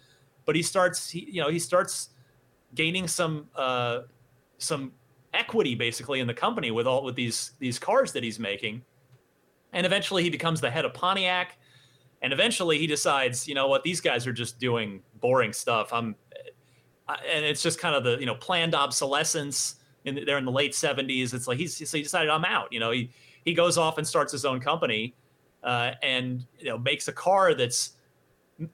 but 0.46 0.56
he 0.56 0.62
starts 0.62 1.10
he, 1.10 1.30
you 1.32 1.42
know 1.42 1.50
he 1.50 1.60
starts 1.60 2.10
gaining 2.76 3.08
some 3.08 3.48
uh, 3.56 4.02
some 4.58 4.92
equity 5.34 5.76
basically 5.76 6.20
in 6.20 6.28
the 6.28 6.34
company 6.34 6.72
with 6.72 6.88
all 6.88 7.04
with 7.04 7.16
these 7.16 7.54
these 7.60 7.80
cars 7.80 8.12
that 8.12 8.24
he's 8.24 8.40
making, 8.40 8.82
and 9.72 9.86
eventually 9.86 10.24
he 10.24 10.30
becomes 10.30 10.60
the 10.60 10.70
head 10.70 10.84
of 10.84 10.94
Pontiac, 10.94 11.59
and 12.22 12.34
eventually 12.34 12.78
he 12.78 12.88
decides 12.88 13.48
you 13.48 13.56
know 13.56 13.68
what 13.68 13.84
these 13.84 14.02
guys 14.02 14.28
are 14.28 14.34
just 14.34 14.60
doing 14.60 15.02
boring 15.20 15.54
stuff. 15.54 15.94
I'm 15.94 16.16
and 17.10 17.46
it's 17.46 17.62
just 17.62 17.80
kind 17.80 17.96
of 17.96 18.04
the 18.04 18.18
you 18.20 18.26
know 18.26 18.36
planned 18.36 18.76
obsolescence 18.76 19.76
in 20.06 20.24
there 20.26 20.38
in 20.38 20.46
the 20.46 20.52
late 20.52 20.72
70s 20.72 21.34
it's 21.34 21.48
like 21.48 21.58
he's 21.58 21.76
so 21.76 21.98
he 21.98 22.04
decided 22.04 22.30
i'm 22.30 22.46
out 22.46 22.72
you 22.72 22.80
know 22.80 22.92
he 22.92 23.10
he 23.46 23.54
goes 23.54 23.78
off 23.78 23.98
and 23.98 24.08
starts 24.08 24.32
his 24.32 24.46
own 24.46 24.60
company 24.60 25.16
uh, 25.64 25.92
and 26.04 26.46
you 26.58 26.66
know 26.66 26.78
makes 26.78 27.08
a 27.08 27.12
car 27.12 27.54
that's 27.54 27.92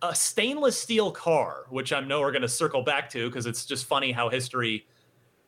a 0.04 0.14
stainless 0.14 0.80
steel 0.80 1.12
car 1.12 1.66
which 1.70 1.94
i 1.94 2.00
know 2.00 2.22
we're 2.22 2.32
going 2.32 2.42
to 2.42 2.48
circle 2.48 2.84
back 2.84 3.10
to 3.10 3.28
because 3.28 3.46
it's 3.46 3.66
just 3.66 3.86
funny 3.86 4.12
how 4.12 4.30
history 4.30 4.86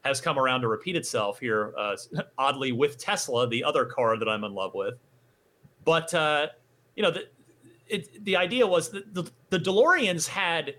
has 0.04 0.22
come 0.22 0.40
around 0.40 0.62
to 0.62 0.68
repeat 0.68 0.96
itself 0.96 1.40
here 1.40 1.74
uh, 1.78 1.96
oddly 2.38 2.72
with 2.72 2.98
tesla 2.98 3.48
the 3.48 3.64
other 3.64 3.86
car 3.86 4.18
that 4.18 4.28
i'm 4.28 4.44
in 4.44 4.54
love 4.54 4.74
with 4.74 4.96
but 5.84 6.14
uh, 6.14 6.48
you 6.96 7.04
know 7.04 7.12
the, 7.12 7.28
it, 7.90 8.26
the 8.26 8.36
idea 8.36 8.66
was 8.66 8.90
that 8.92 9.14
the, 9.14 9.30
the 9.50 9.60
deloreans 9.60 10.28
had 10.28 10.76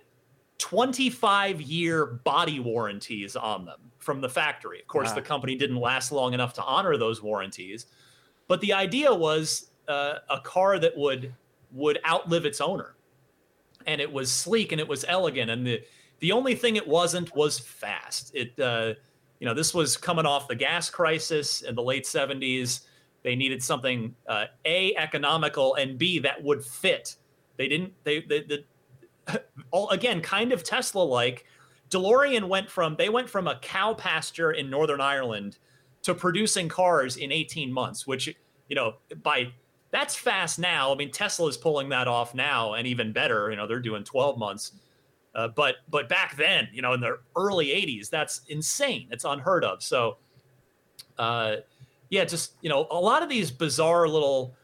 25 0.59 1.61
year 1.61 2.07
body 2.07 2.61
warranties 2.61 3.37
on 3.37 3.65
them 3.65 3.81
from 3.99 4.21
the 4.21 4.29
factory. 4.29 4.81
Of 4.81 4.89
course, 4.89 5.09
wow. 5.11 5.15
the 5.17 5.23
company 5.23 5.55
didn't 5.55 5.77
last 5.77 6.13
long 6.13 6.35
enough 6.35 6.55
to 6.55 6.63
honor 6.63 6.97
those 6.97 7.23
warranties, 7.23 7.87
but 8.47 8.61
the 8.61 8.73
idea 8.73 9.13
was 9.13 9.71
uh, 9.87 10.15
a 10.29 10.41
car 10.41 10.79
that 10.79 10.97
would 10.97 11.35
would 11.73 11.99
outlive 12.09 12.47
its 12.47 12.61
owner, 12.61 12.95
and 13.87 14.01
it 14.01 14.11
was 14.11 14.33
sleek 14.33 14.73
and 14.73 14.81
it 14.81 14.89
was 14.89 15.05
elegant, 15.09 15.51
and 15.51 15.67
the 15.67 15.83
the 16.21 16.33
only 16.33 16.55
thing 16.55 16.77
it 16.77 16.87
wasn't 16.87 17.35
was 17.37 17.59
fast. 17.59 18.33
It 18.35 18.59
uh, 18.59 18.95
you 19.41 19.47
know 19.47 19.55
this 19.55 19.75
was 19.75 19.97
coming 19.97 20.27
off 20.27 20.49
the 20.49 20.57
gas 20.57 20.91
crisis 20.91 21.63
in 21.63 21.75
the 21.75 21.83
late 21.83 22.05
70s. 22.05 22.81
They 23.23 23.35
needed 23.35 23.63
something 23.63 24.15
uh, 24.27 24.47
a 24.65 24.95
economical 24.97 25.75
and 25.75 25.99
b 25.99 26.19
that 26.21 26.43
would 26.43 26.65
fit. 26.65 27.17
They 27.57 27.69
didn't. 27.69 27.93
They, 28.05 28.21
they 28.21 28.43
the 28.43 28.65
all 29.71 29.91
again 29.91 30.21
kind 30.21 30.53
of 30.53 30.63
Tesla 30.63 31.03
like. 31.03 31.45
DeLorean 31.91 32.49
went 32.49 32.71
from 32.71 32.97
they 32.97 33.09
went 33.09 33.31
from 33.31 33.49
a 33.49 33.59
cow 33.61 33.95
pasture 33.95 34.53
in 34.53 34.69
Northern 34.69 35.01
Ireland 35.01 35.59
to 36.03 36.15
producing 36.15 36.69
cars 36.69 37.17
in 37.17 37.33
18 37.33 37.73
months, 37.73 38.07
which 38.07 38.35
you 38.69 38.77
know 38.77 38.95
by 39.23 39.53
that's 39.91 40.15
fast 40.15 40.59
now. 40.59 40.93
I 40.93 40.97
mean 40.97 41.11
Tesla 41.11 41.49
is 41.49 41.57
pulling 41.57 41.89
that 41.89 42.07
off 42.07 42.35
now 42.35 42.75
and 42.75 42.87
even 42.87 43.13
better. 43.13 43.51
You 43.51 43.57
know 43.57 43.67
they're 43.67 43.81
doing 43.81 44.05
12 44.05 44.39
months. 44.39 44.73
Uh, 45.35 45.49
but 45.49 45.77
but 45.89 46.09
back 46.09 46.37
then, 46.37 46.69
you 46.73 46.83
know, 46.83 46.95
in 46.95 47.01
the 47.01 47.19
early 47.37 47.69
80s, 47.69 48.11
that's 48.11 48.41
insane. 48.49 49.09
It's 49.11 49.25
unheard 49.25 49.65
of. 49.65 49.83
So, 49.83 50.17
uh, 51.19 51.57
yeah, 52.11 52.25
just 52.25 52.55
you 52.63 52.69
know, 52.69 52.87
a 52.91 53.01
lot 53.01 53.23
of 53.23 53.29
these 53.29 53.51
bizarre 53.51 54.09
little, 54.09 54.55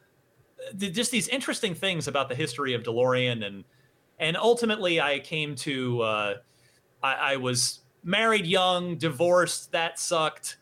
just 0.78 1.10
these 1.10 1.28
interesting 1.28 1.74
things 1.74 2.08
about 2.08 2.28
the 2.28 2.34
history 2.34 2.74
of 2.74 2.82
DeLorean 2.82 3.44
and 3.44 3.64
and 4.18 4.36
ultimately 4.36 5.00
I 5.00 5.18
came 5.18 5.54
to 5.56 6.00
uh, 6.02 6.34
I, 7.02 7.14
I, 7.14 7.36
was 7.36 7.80
married 8.02 8.46
young, 8.46 8.96
divorced, 8.96 9.72
that 9.72 9.98
sucked. 9.98 10.58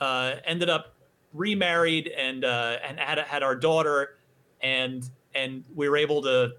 Uh, 0.00 0.36
ended 0.44 0.68
up 0.68 0.94
remarried 1.32 2.08
and 2.08 2.44
uh, 2.44 2.78
and 2.86 2.98
had 2.98 3.18
had 3.18 3.42
our 3.42 3.56
daughter, 3.56 4.16
and 4.60 5.08
and 5.34 5.64
we 5.74 5.88
were 5.88 5.96
able 5.96 6.22
to, 6.22 6.52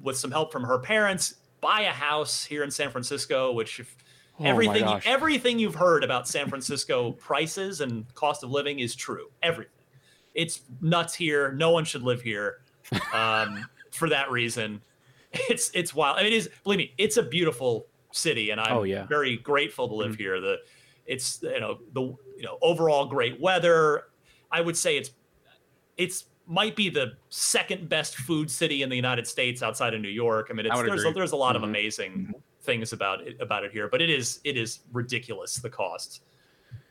with 0.00 0.16
some 0.16 0.30
help 0.30 0.52
from 0.52 0.64
her 0.64 0.78
parents, 0.78 1.34
buy 1.60 1.82
a 1.82 1.92
house 1.92 2.44
here 2.44 2.62
in 2.62 2.70
San 2.70 2.90
Francisco, 2.90 3.52
which. 3.52 3.80
If, 3.80 3.96
Oh 4.42 4.46
everything 4.46 5.00
everything 5.04 5.58
you've 5.58 5.74
heard 5.74 6.04
about 6.04 6.28
San 6.28 6.48
Francisco 6.48 7.12
prices 7.12 7.80
and 7.80 8.12
cost 8.14 8.42
of 8.42 8.50
living 8.50 8.80
is 8.80 8.94
true. 8.94 9.30
Everything. 9.42 9.72
It's 10.34 10.62
nuts 10.80 11.14
here. 11.14 11.52
No 11.52 11.70
one 11.70 11.84
should 11.84 12.02
live 12.02 12.22
here. 12.22 12.60
Um, 13.12 13.66
for 13.92 14.08
that 14.08 14.30
reason 14.30 14.80
it's 15.32 15.70
it's 15.74 15.94
wild. 15.94 16.18
I 16.18 16.22
mean, 16.22 16.32
it 16.32 16.36
is 16.36 16.50
believe 16.64 16.78
me, 16.78 16.94
it's 16.98 17.16
a 17.16 17.22
beautiful 17.22 17.86
city, 18.12 18.50
and 18.50 18.60
I'm 18.60 18.76
oh, 18.76 18.82
yeah. 18.82 19.06
very 19.06 19.36
grateful 19.36 19.88
to 19.88 19.94
live 19.94 20.12
mm-hmm. 20.12 20.22
here. 20.22 20.40
The 20.40 20.58
it's 21.06 21.42
you 21.42 21.60
know 21.60 21.80
the 21.92 22.02
you 22.02 22.42
know 22.42 22.58
overall 22.62 23.06
great 23.06 23.40
weather. 23.40 24.04
I 24.50 24.60
would 24.60 24.76
say 24.76 24.96
it's 24.96 25.10
it's 25.96 26.26
might 26.46 26.76
be 26.76 26.90
the 26.90 27.12
second 27.30 27.88
best 27.88 28.16
food 28.16 28.50
city 28.50 28.82
in 28.82 28.88
the 28.88 28.96
United 28.96 29.26
States 29.26 29.62
outside 29.62 29.94
of 29.94 30.00
New 30.00 30.08
York. 30.08 30.48
I 30.50 30.54
mean, 30.54 30.66
it's, 30.66 30.82
there's 30.82 31.04
a, 31.04 31.12
there's 31.12 31.32
a 31.32 31.36
lot 31.36 31.54
mm-hmm. 31.54 31.64
of 31.64 31.70
amazing 31.70 32.12
mm-hmm. 32.12 32.32
Things 32.62 32.92
about 32.92 33.26
it 33.26 33.40
about 33.40 33.64
it 33.64 33.72
here, 33.72 33.88
but 33.88 34.00
it 34.00 34.10
is 34.10 34.40
it 34.44 34.56
is 34.56 34.80
ridiculous 34.92 35.56
the 35.56 35.70
cost. 35.70 36.22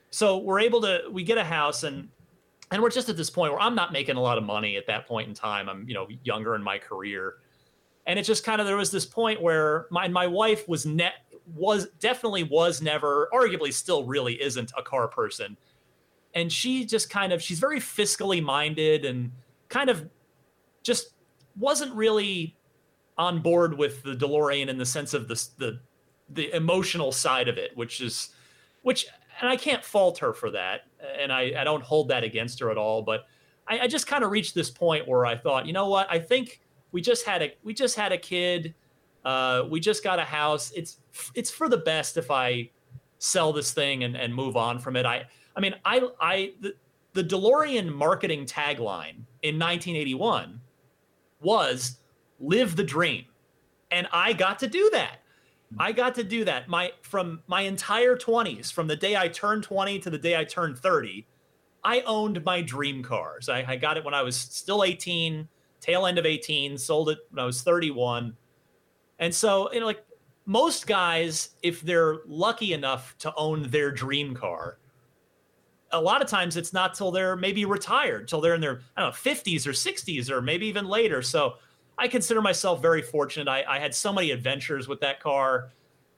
So 0.10 0.38
we're 0.38 0.60
able 0.60 0.82
to 0.82 1.04
we 1.12 1.24
get 1.24 1.38
a 1.38 1.44
house 1.44 1.84
and 1.84 2.10
and 2.72 2.82
we're 2.82 2.90
just 2.90 3.10
at 3.10 3.18
this 3.18 3.30
point 3.30 3.52
where 3.52 3.62
I'm 3.62 3.76
not 3.76 3.92
making 3.92 4.16
a 4.16 4.22
lot 4.22 4.38
of 4.38 4.44
money 4.44 4.78
at 4.78 4.88
that 4.88 5.08
point 5.08 5.28
in 5.28 5.34
time. 5.34 5.70
I'm 5.70 5.88
you 5.88 5.94
know 5.94 6.08
younger 6.24 6.56
in 6.56 6.64
my 6.64 6.78
career 6.78 7.36
and 8.06 8.18
it 8.18 8.24
just 8.24 8.44
kind 8.44 8.60
of 8.60 8.68
there 8.68 8.78
was 8.78 8.92
this 8.92 9.06
point 9.06 9.42
where 9.42 9.88
my 9.90 10.08
my 10.08 10.28
wife 10.28 10.68
was 10.68 10.86
net 10.86 11.14
was 11.56 11.88
definitely 12.00 12.44
was 12.44 12.82
never 12.82 13.30
arguably 13.34 13.74
still 13.74 14.06
really 14.06 14.42
isn't 14.42 14.72
a 14.78 14.82
car 14.82 15.08
person 15.08 15.58
and 16.34 16.52
she 16.52 16.86
just 16.86 17.10
kind 17.10 17.34
of 17.34 17.42
she's 17.42 17.60
very 17.60 17.80
fiscally 17.80 18.42
minded 18.42 19.06
and 19.06 19.32
kind 19.70 19.90
of 19.90 20.10
just 20.84 21.12
wasn't 21.58 21.94
really 21.94 22.56
on 23.18 23.42
board 23.42 23.78
with 23.78 24.04
the 24.04 24.16
DeLorean 24.16 24.68
in 24.68 24.78
the 24.78 24.86
sense 24.86 25.14
of 25.14 25.28
the 25.28 25.44
the 25.58 25.80
the 26.30 26.56
emotional 26.56 27.12
side 27.12 27.48
of 27.48 27.58
it 27.58 27.76
which 27.76 28.00
is 28.02 28.30
which 28.84 29.06
and 29.42 29.50
I 29.50 29.58
can't 29.58 29.84
fault 29.84 30.18
her 30.20 30.34
for 30.34 30.52
that 30.52 30.82
and 31.20 31.32
I 31.32 31.54
I 31.58 31.64
don't 31.64 31.84
hold 31.84 32.08
that 32.10 32.24
against 32.24 32.60
her 32.60 32.72
at 32.72 32.78
all 32.78 33.02
but 33.02 33.26
I, 33.68 33.82
I 33.82 33.88
just 33.88 34.08
kind 34.08 34.24
of 34.24 34.32
reached 34.32 34.56
this 34.56 34.70
point 34.70 35.08
where 35.08 35.26
I 35.26 35.36
thought 35.36 35.66
you 35.66 35.74
know 35.74 35.90
what? 35.90 36.08
I 36.10 36.20
think 36.20 36.62
we 36.92 37.02
just 37.02 37.26
had 37.26 37.42
a 37.42 37.54
we 37.64 37.74
just 37.74 37.96
had 37.96 38.12
a 38.12 38.18
kid 38.18 38.74
uh, 39.24 39.64
we 39.70 39.80
just 39.80 40.04
got 40.04 40.20
a 40.20 40.24
house. 40.24 40.72
It's 40.72 40.98
it's 41.36 41.52
for 41.52 41.70
the 41.70 41.78
best 41.78 42.18
if 42.18 42.32
i 42.32 42.70
sell 43.20 43.54
this 43.54 43.72
thing 43.72 44.04
and, 44.04 44.16
and 44.18 44.34
move 44.34 44.58
on 44.58 44.80
from 44.80 44.96
it. 44.96 45.06
I 45.06 45.26
i 45.56 45.60
mean 45.60 45.76
i 45.86 46.02
i 46.20 46.54
the, 46.62 46.74
the 47.14 47.24
delorean 47.24 47.94
marketing 47.94 48.46
tagline 48.46 49.26
in 49.44 49.60
1981 49.60 50.60
was 51.42 51.98
live 52.42 52.76
the 52.76 52.84
dream 52.84 53.26
and 53.92 54.08
i 54.12 54.34
got 54.34 54.60
to 54.60 54.68
do 54.68 54.90
that 54.92 55.20
i 55.80 55.92
got 55.92 56.16
to 56.16 56.24
do 56.24 56.44
that 56.44 56.68
my 56.68 56.92
from 57.02 57.42
my 57.48 57.62
entire 57.62 58.18
20s 58.18 58.72
from 58.72 58.88
the 58.88 58.96
day 58.96 59.16
i 59.16 59.28
turned 59.28 59.64
20 59.64 60.00
to 60.00 60.10
the 60.10 60.18
day 60.18 60.36
i 60.36 60.44
turned 60.44 60.78
30 60.78 61.26
i 61.84 62.02
owned 62.02 62.44
my 62.44 62.62
dream 62.62 63.04
cars 63.04 63.48
i, 63.48 63.64
I 63.68 63.76
got 63.76 63.98
it 63.98 64.04
when 64.04 64.14
i 64.14 64.22
was 64.22 64.36
still 64.36 64.84
18 64.84 65.48
tail 65.82 66.06
end 66.06 66.18
of 66.18 66.26
18, 66.26 66.78
sold 66.78 67.10
it 67.10 67.18
when 67.32 67.44
I 67.44 67.46
was 67.46 67.62
31. 67.64 68.38
And 69.20 69.36
so, 69.36 69.72
you 69.74 69.82
know, 69.82 69.86
like 69.86 70.06
most 70.46 70.88
guys, 70.88 71.50
if 71.62 71.82
they're 71.82 72.20
lucky 72.28 72.74
enough 72.74 73.16
to 73.20 73.34
own 73.36 73.64
their 73.64 73.92
dream 73.92 74.34
car, 74.34 74.78
a 75.92 76.00
lot 76.00 76.22
of 76.22 76.30
times 76.30 76.56
it's 76.56 76.72
not 76.72 76.94
till 76.94 77.12
they're 77.12 77.36
maybe 77.36 77.66
retired, 77.66 78.28
till 78.28 78.40
they're 78.40 78.56
in 78.56 78.62
their, 78.62 78.82
I 78.96 79.02
don't 79.02 79.10
know, 79.10 79.32
50s 79.32 79.68
or 79.68 79.72
60s 79.72 80.30
or 80.30 80.42
maybe 80.42 80.68
even 80.68 80.88
later. 80.88 81.22
So 81.22 81.56
I 82.02 82.08
consider 82.08 82.42
myself 82.42 82.82
very 82.82 83.04
fortunate. 83.04 83.48
I, 83.48 83.64
I 83.68 83.78
had 83.78 83.94
so 83.94 84.12
many 84.12 84.32
adventures 84.32 84.88
with 84.88 85.00
that 85.02 85.20
car. 85.20 85.72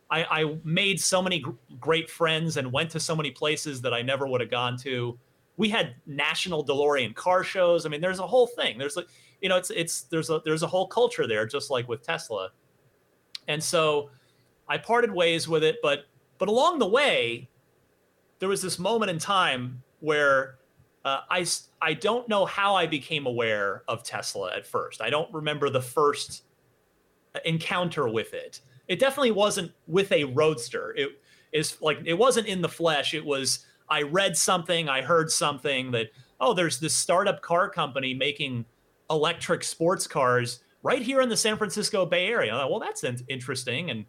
I, 0.10 0.24
I 0.24 0.56
made 0.64 0.98
so 1.02 1.22
many 1.22 1.40
gr- 1.40 1.52
great 1.78 2.10
friends 2.10 2.56
and 2.56 2.72
went 2.72 2.90
to 2.92 3.02
so 3.02 3.14
many 3.14 3.32
places 3.32 3.82
that 3.82 3.94
I 3.94 4.02
never 4.02 4.26
would 4.26 4.40
have 4.40 4.50
gone 4.50 4.78
to. 4.78 5.20
We 5.58 5.68
had 5.68 5.96
national 6.06 6.66
DeLorean 6.66 7.14
car 7.16 7.44
shows. 7.44 7.86
I 7.86 7.90
mean, 7.90 8.00
there's 8.00 8.20
a 8.20 8.26
whole 8.26 8.48
thing. 8.48 8.78
There's 8.78 8.96
a, 8.96 9.04
you 9.42 9.50
know, 9.50 9.58
it's 9.58 9.72
it's 9.72 10.04
there's 10.04 10.30
a 10.30 10.42
there's 10.46 10.64
a 10.64 10.68
whole 10.68 10.88
culture 10.88 11.28
there, 11.28 11.46
just 11.46 11.70
like 11.70 11.90
with 11.90 12.02
Tesla. 12.02 12.52
And 13.50 13.62
so, 13.62 14.10
I 14.70 14.78
parted 14.78 15.12
ways 15.12 15.50
with 15.50 15.66
it, 15.66 15.80
but 15.84 16.06
but 16.38 16.48
along 16.48 16.80
the 16.80 16.88
way, 16.88 17.50
there 18.40 18.48
was 18.48 18.62
this 18.62 18.80
moment 18.80 19.12
in 19.12 19.20
time 19.20 19.84
where 20.00 20.60
uh, 21.06 21.22
I 21.30 21.46
I 21.82 21.94
don't 21.94 22.28
know 22.30 22.46
how 22.46 22.76
I 22.76 22.88
became 22.88 23.26
aware 23.26 23.84
of 23.88 24.04
Tesla 24.04 24.56
at 24.56 24.66
first. 24.66 25.02
I 25.02 25.10
don't 25.10 25.32
remember 25.34 25.70
the 25.70 25.82
first 25.82 26.44
encounter 27.46 28.08
with 28.08 28.34
it. 28.34 28.62
It 28.88 29.00
definitely 29.00 29.32
wasn't 29.32 29.72
with 29.88 30.12
a 30.12 30.26
roadster. 30.26 30.94
It 30.96 31.10
is 31.52 31.82
like 31.82 32.00
it 32.06 32.14
wasn't 32.14 32.48
in 32.48 32.62
the 32.62 32.70
flesh. 32.70 33.14
It 33.14 33.26
was 33.26 33.66
I 33.90 34.04
read 34.04 34.38
something, 34.38 34.90
I 34.90 35.02
heard 35.02 35.32
something 35.32 35.92
that 35.92 36.08
oh, 36.40 36.54
there's 36.54 36.80
this 36.80 36.94
startup 36.94 37.42
car 37.42 37.70
company 37.70 38.14
making 38.14 38.66
electric 39.10 39.64
sports 39.64 40.08
cars 40.08 40.60
right 40.82 41.02
here 41.02 41.22
in 41.22 41.30
the 41.30 41.38
San 41.38 41.58
Francisco 41.58 42.06
Bay 42.06 42.28
Area. 42.28 42.52
Thought, 42.52 42.70
well, 42.70 42.80
that's 42.80 43.04
interesting, 43.28 43.90
and 43.92 44.06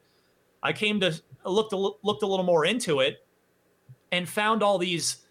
I 0.63 0.73
came 0.73 1.01
to 1.01 1.21
looked 1.45 1.73
a, 1.73 1.77
looked 1.77 2.23
a 2.23 2.27
little 2.27 2.45
more 2.45 2.65
into 2.65 3.01
it 3.01 3.27
and 4.13 4.29
found 4.29 4.63
all 4.63 4.79
these 4.79 5.24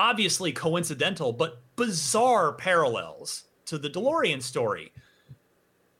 obviously 0.00 0.50
coincidental 0.50 1.30
but 1.30 1.62
bizarre 1.76 2.54
parallels 2.54 3.44
to 3.66 3.78
the 3.78 3.88
DeLorean 3.88 4.42
story. 4.42 4.92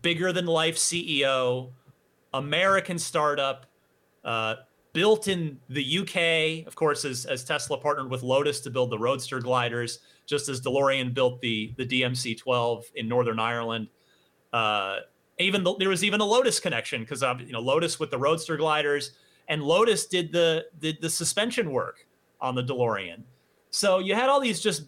Bigger 0.03 0.33
than 0.33 0.47
life 0.47 0.77
CEO, 0.77 1.71
American 2.33 2.99
startup, 2.99 3.67
uh, 4.25 4.57
built 4.95 5.29
in 5.29 5.59
the 5.69 5.99
UK, 5.99 6.67
of 6.67 6.75
course, 6.75 7.05
as, 7.05 7.27
as 7.27 7.45
Tesla 7.45 7.77
partnered 7.79 8.11
with 8.11 8.23
Lotus 8.23 8.61
to 8.61 8.71
build 8.71 8.91
the 8.91 8.99
Roadster 8.99 9.39
gliders, 9.39 10.01
just 10.27 10.49
as 10.49 10.61
DeLorean 10.63 11.13
built 11.13 11.41
the, 11.43 11.75
the 11.77 11.87
DMC 11.87 12.39
12 12.39 12.87
in 12.97 13.07
Northern 13.07 13.39
Ireland. 13.39 13.89
Uh, 14.53 15.01
even 15.39 15.63
the, 15.63 15.77
there 15.77 15.91
was 15.91 16.03
even 16.03 16.21
a 16.21 16.25
Lotus 16.25 16.59
connection 16.59 17.03
because 17.03 17.23
uh, 17.23 17.35
you 17.39 17.53
know 17.53 17.61
Lotus 17.61 18.01
with 18.01 18.11
the 18.11 18.19
Roadster 18.19 18.57
gliders, 18.57 19.13
and 19.49 19.63
Lotus 19.63 20.07
did 20.07 20.33
the 20.33 20.67
did 20.81 21.01
the 21.01 21.09
suspension 21.09 21.71
work 21.71 22.07
on 22.41 22.55
the 22.55 22.63
DeLorean. 22.63 23.23
So 23.71 23.99
you 23.99 24.15
had 24.15 24.29
all 24.29 24.41
these 24.41 24.61
just 24.61 24.85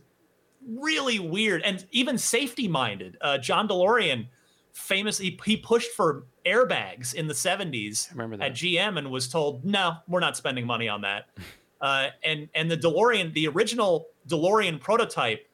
really 0.66 1.18
weird 1.18 1.62
and 1.62 1.84
even 1.90 2.18
safety 2.18 2.68
minded. 2.68 3.16
Uh, 3.20 3.38
John 3.38 3.68
DeLorean 3.68 4.26
famously 4.72 5.38
he 5.44 5.56
pushed 5.56 5.92
for 5.92 6.24
airbags 6.46 7.14
in 7.14 7.26
the 7.26 7.34
70s 7.34 8.08
at 8.42 8.52
GM 8.52 8.98
and 8.98 9.10
was 9.10 9.28
told, 9.28 9.64
"No, 9.64 9.96
we're 10.08 10.20
not 10.20 10.36
spending 10.36 10.66
money 10.66 10.88
on 10.88 11.00
that." 11.02 11.28
Uh, 11.82 12.10
and 12.22 12.48
and 12.54 12.70
the 12.70 12.76
DeLorean, 12.76 13.34
the 13.34 13.48
original 13.48 14.06
DeLorean 14.28 14.80
prototype, 14.80 15.48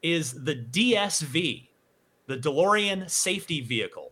is 0.00 0.32
the 0.32 0.56
DSV, 0.56 1.68
the 2.28 2.38
DeLorean 2.38 3.10
safety 3.10 3.60
vehicle, 3.60 4.10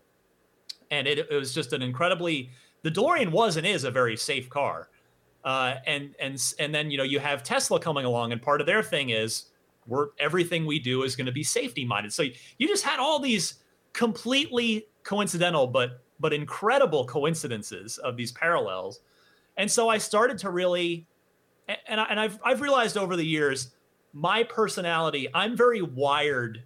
and 0.91 1.07
it, 1.07 1.21
it 1.21 1.35
was 1.35 1.55
just 1.55 1.73
an 1.73 1.81
incredibly. 1.81 2.51
The 2.83 2.91
DeLorean 2.91 3.31
was 3.31 3.57
and 3.57 3.67
is 3.67 3.85
a 3.85 3.91
very 3.91 4.15
safe 4.15 4.51
car, 4.51 4.91
uh, 5.45 5.77
and 5.87 6.15
and 6.19 6.55
and 6.59 6.75
then 6.75 6.91
you 6.91 6.99
know 6.99 7.05
you 7.05 7.19
have 7.19 7.43
Tesla 7.43 7.79
coming 7.79 8.05
along, 8.05 8.33
and 8.33 8.41
part 8.41 8.61
of 8.61 8.67
their 8.67 8.83
thing 8.83 9.11
is 9.11 9.47
we're 9.87 10.09
everything 10.19 10.65
we 10.65 10.79
do 10.79 11.03
is 11.03 11.15
going 11.15 11.27
to 11.27 11.33
be 11.33 11.43
safety 11.43 11.85
minded. 11.85 12.13
So 12.13 12.25
you 12.59 12.69
just 12.69 12.85
had 12.85 12.99
all 12.99 13.19
these 13.19 13.55
completely 13.93 14.87
coincidental 15.03 15.67
but 15.67 16.03
but 16.19 16.33
incredible 16.33 17.05
coincidences 17.07 17.99
of 17.99 18.17
these 18.17 18.33
parallels. 18.33 19.01
And 19.57 19.71
so 19.71 19.89
I 19.89 19.99
started 19.99 20.39
to 20.39 20.51
really 20.51 21.07
and, 21.89 22.01
I, 22.01 22.05
and 22.05 22.19
I've 22.19 22.39
I've 22.45 22.61
realized 22.61 22.97
over 22.97 23.17
the 23.17 23.27
years 23.27 23.73
my 24.13 24.45
personality, 24.45 25.29
I'm 25.35 25.57
very 25.57 25.83
wired 25.83 26.63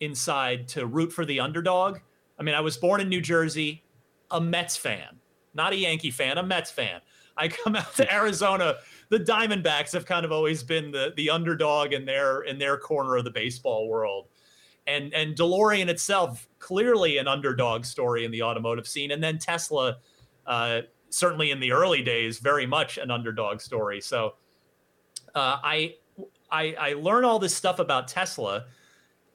inside 0.00 0.68
to 0.68 0.86
root 0.86 1.12
for 1.12 1.24
the 1.24 1.40
underdog. 1.40 1.98
I 2.38 2.42
mean, 2.42 2.54
I 2.54 2.60
was 2.60 2.76
born 2.76 3.00
in 3.00 3.08
New 3.08 3.20
Jersey, 3.20 3.82
a 4.30 4.40
Mets 4.40 4.76
fan, 4.76 5.18
not 5.54 5.72
a 5.72 5.76
Yankee 5.76 6.10
fan, 6.10 6.38
a 6.38 6.42
Mets 6.42 6.70
fan. 6.70 7.00
I 7.40 7.48
come 7.48 7.74
out 7.74 7.94
to 7.96 8.12
Arizona, 8.12 8.76
the 9.08 9.18
Diamondbacks 9.18 9.92
have 9.92 10.06
kind 10.06 10.24
of 10.24 10.32
always 10.32 10.62
been 10.62 10.90
the 10.90 11.12
the 11.16 11.30
underdog 11.30 11.92
in 11.92 12.04
their 12.04 12.42
in 12.42 12.58
their 12.58 12.76
corner 12.76 13.16
of 13.16 13.24
the 13.24 13.30
baseball 13.30 13.88
world. 13.88 14.28
And 14.86 15.12
and 15.14 15.34
DeLorean 15.34 15.88
itself 15.88 16.48
clearly 16.58 17.18
an 17.18 17.26
underdog 17.26 17.84
story 17.84 18.24
in 18.24 18.30
the 18.30 18.42
automotive 18.42 18.86
scene, 18.86 19.10
and 19.10 19.22
then 19.22 19.38
Tesla, 19.38 19.98
uh, 20.46 20.82
certainly 21.08 21.50
in 21.50 21.60
the 21.60 21.72
early 21.72 22.02
days, 22.02 22.38
very 22.38 22.66
much 22.66 22.98
an 22.98 23.10
underdog 23.10 23.60
story. 23.60 24.00
So 24.00 24.34
uh, 25.34 25.58
I, 25.62 25.96
I 26.50 26.74
I 26.78 26.92
learn 26.94 27.24
all 27.24 27.38
this 27.38 27.54
stuff 27.54 27.78
about 27.78 28.08
Tesla, 28.08 28.66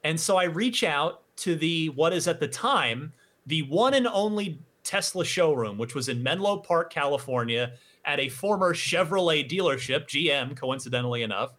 and 0.04 0.18
so 0.18 0.36
I 0.36 0.44
reach 0.44 0.84
out 0.84 1.22
to 1.38 1.54
the 1.54 1.90
what 1.90 2.12
is 2.12 2.28
at 2.28 2.40
the 2.40 2.48
time 2.48 3.12
the 3.46 3.62
one 3.62 3.94
and 3.94 4.06
only 4.08 4.58
Tesla 4.82 5.24
showroom, 5.24 5.78
which 5.78 5.94
was 5.94 6.08
in 6.08 6.22
Menlo 6.22 6.58
Park, 6.58 6.92
California, 6.92 7.72
at 8.06 8.20
a 8.20 8.28
former 8.28 8.72
Chevrolet 8.72 9.48
dealership, 9.48 10.06
GM, 10.06 10.56
coincidentally 10.56 11.22
enough, 11.22 11.52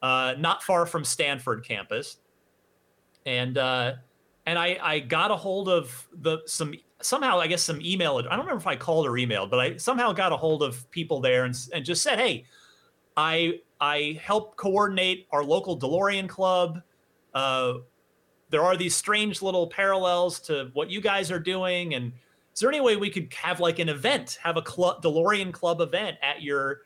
uh, 0.00 0.34
not 0.38 0.62
far 0.62 0.86
from 0.86 1.04
Stanford 1.04 1.64
campus 1.64 2.18
and 3.26 3.58
uh, 3.58 3.94
and 4.46 4.58
I 4.58 4.78
I 4.80 4.98
got 5.00 5.30
a 5.30 5.36
hold 5.36 5.68
of 5.68 6.08
the 6.20 6.38
some 6.46 6.72
somehow 7.02 7.38
I 7.38 7.48
guess 7.48 7.62
some 7.62 7.80
email. 7.82 8.16
I 8.16 8.22
don't 8.22 8.38
remember 8.38 8.56
if 8.56 8.66
I 8.66 8.76
called 8.76 9.06
or 9.06 9.12
emailed, 9.12 9.50
but 9.50 9.58
I 9.58 9.76
somehow 9.76 10.12
got 10.12 10.32
a 10.32 10.36
hold 10.36 10.62
of 10.62 10.88
people 10.90 11.20
there 11.20 11.44
and 11.44 11.54
and 11.74 11.84
just 11.84 12.02
said, 12.02 12.18
hey, 12.18 12.44
I 13.16 13.60
I 13.80 14.18
help 14.22 14.56
coordinate 14.56 15.26
our 15.32 15.44
local 15.44 15.78
DeLorean 15.78 16.28
club. 16.28 16.80
Uh, 17.34 17.74
there 18.48 18.62
are 18.62 18.76
these 18.76 18.94
strange 18.94 19.42
little 19.42 19.66
parallels 19.66 20.38
to 20.40 20.70
what 20.72 20.88
you 20.88 21.00
guys 21.00 21.30
are 21.30 21.40
doing, 21.40 21.94
and 21.94 22.12
is 22.56 22.60
there 22.60 22.70
any 22.70 22.80
way 22.80 22.96
we 22.96 23.10
could 23.10 23.30
have 23.34 23.60
like 23.60 23.80
an 23.80 23.90
event, 23.90 24.38
have 24.42 24.56
a 24.56 24.62
club, 24.62 25.02
DeLorean 25.02 25.52
club 25.52 25.82
event 25.82 26.16
at 26.22 26.40
your 26.40 26.80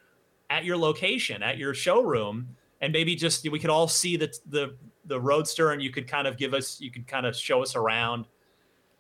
at 0.51 0.65
your 0.65 0.77
location, 0.77 1.45
at 1.45 1.59
your 1.59 1.75
showroom, 1.75 2.49
and 2.81 2.93
maybe 2.93 3.15
just 3.15 3.49
we 3.49 3.61
could 3.61 3.71
all 3.71 3.87
see 3.87 4.17
the 4.17 4.37
the 4.47 4.75
the 5.05 5.21
roadster 5.21 5.71
and 5.71 5.81
you 5.81 5.91
could 5.91 6.09
kind 6.09 6.27
of 6.27 6.37
give 6.37 6.55
us 6.55 6.81
you 6.81 6.91
could 6.91 7.07
kind 7.07 7.25
of 7.25 7.37
show 7.37 7.63
us 7.63 7.77
around. 7.77 8.27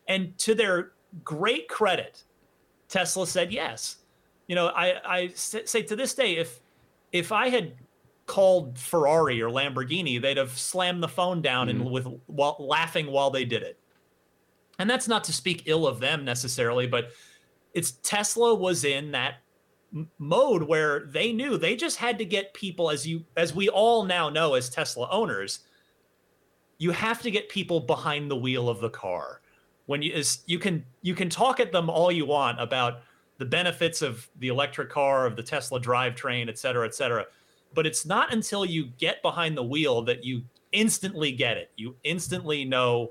And 0.06 0.38
to 0.38 0.54
their 0.54 0.92
great 1.24 1.68
credit 1.68 2.22
tesla 2.88 3.26
said 3.26 3.52
yes. 3.52 3.96
You 4.46 4.54
know 4.54 4.68
i 4.68 4.94
i 5.04 5.28
say 5.35 5.83
to 5.83 5.96
this 5.96 6.14
day 6.14 6.37
if 6.37 6.61
if 7.11 7.33
i 7.33 7.48
had 7.48 7.74
called 8.26 8.78
ferrari 8.78 9.42
or 9.42 9.50
lamborghini 9.50 10.22
they'd 10.22 10.37
have 10.37 10.56
slammed 10.56 11.02
the 11.02 11.09
phone 11.09 11.42
down 11.42 11.66
mm-hmm. 11.66 11.80
and 11.80 11.90
with 11.90 12.06
while 12.26 12.56
laughing 12.61 13.09
while 13.09 13.30
they 13.30 13.44
did 13.44 13.64
it 13.64 13.80
and 14.81 14.90
that's 14.90 15.09
not 15.09 15.23
to 15.25 15.33
speak 15.33 15.62
ill 15.66 15.87
of 15.87 16.01
them 16.01 16.25
necessarily 16.25 16.87
but 16.87 17.11
it's 17.75 17.93
tesla 18.03 18.55
was 18.55 18.85
in 18.85 19.11
that 19.12 19.37
mode 20.19 20.62
where 20.62 21.07
they 21.07 21.33
knew 21.33 21.57
they 21.57 21.77
just 21.77 21.97
had 21.97 22.19
to 22.19 22.25
get 22.25 22.53
people 22.55 22.90
as 22.90 23.07
you 23.07 23.25
as 23.37 23.55
we 23.55 23.69
all 23.69 24.05
now 24.05 24.29
know 24.29 24.55
as 24.55 24.69
tesla 24.69 25.09
owners 25.11 25.61
you 26.81 26.90
have 26.90 27.21
to 27.21 27.31
get 27.31 27.49
people 27.51 27.79
behind 27.79 28.31
the 28.31 28.37
wheel 28.37 28.71
of 28.71 28.81
the 28.81 28.88
car. 28.88 29.43
When 29.85 30.01
you 30.01 30.12
is 30.14 30.38
you 30.47 30.59
can 30.59 30.85
you 31.03 31.14
can 31.14 31.29
talk 31.29 31.61
at 31.61 31.71
them 31.71 31.90
all 31.90 32.11
you 32.11 32.25
want 32.25 32.61
about 32.61 33.03
the 33.37 33.45
benefits 33.45 34.01
of 34.03 34.27
the 34.38 34.49
electric 34.49 34.88
car, 34.88 35.27
of 35.27 35.37
the 35.37 35.43
Tesla 35.43 35.79
drivetrain, 35.79 36.49
et 36.49 36.59
cetera, 36.59 36.87
et 36.87 36.95
cetera. 36.95 37.27
But 37.75 37.87
it's 37.87 38.07
not 38.07 38.33
until 38.33 38.64
you 38.64 38.87
get 38.99 39.21
behind 39.23 39.57
the 39.57 39.62
wheel 39.62 40.03
that 40.03 40.25
you 40.25 40.43
instantly 40.73 41.33
get 41.33 41.59
it. 41.59 41.71
You 41.77 41.95
instantly 42.03 42.64
know 42.64 43.11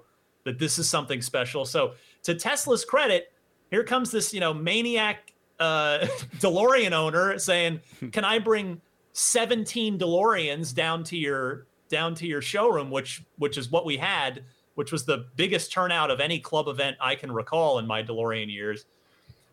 that 0.50 0.58
this 0.58 0.80
is 0.80 0.90
something 0.90 1.22
special. 1.22 1.64
So 1.64 1.94
to 2.24 2.34
Tesla's 2.34 2.84
credit, 2.84 3.32
here 3.70 3.84
comes 3.84 4.10
this, 4.10 4.34
you 4.34 4.40
know, 4.40 4.52
maniac 4.52 5.32
uh, 5.60 6.00
DeLorean 6.40 6.92
owner 6.92 7.38
saying, 7.38 7.80
"Can 8.12 8.26
I 8.26 8.40
bring 8.40 8.82
17 9.14 10.00
DeLoreans 10.00 10.74
down 10.74 11.04
to 11.06 11.18
your 11.18 11.68
down 11.88 12.16
to 12.16 12.26
your 12.26 12.42
showroom, 12.42 12.90
which 12.90 13.24
which 13.38 13.60
is 13.60 13.70
what 13.70 13.86
we 13.86 13.96
had, 13.96 14.44
which 14.74 14.92
was 14.92 15.06
the 15.06 15.28
biggest 15.36 15.72
turnout 15.72 16.10
of 16.10 16.20
any 16.20 16.40
club 16.40 16.68
event 16.68 16.98
I 17.00 17.14
can 17.14 17.32
recall 17.32 17.78
in 17.78 17.86
my 17.86 18.02
DeLorean 18.02 18.52
years. 18.52 18.86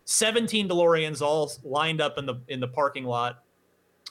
17 0.06 0.68
DeLoreans 0.68 1.20
all 1.20 1.52
lined 1.62 2.00
up 2.00 2.16
in 2.16 2.24
the 2.24 2.36
in 2.48 2.60
the 2.60 2.68
parking 2.68 3.04
lot, 3.04 3.42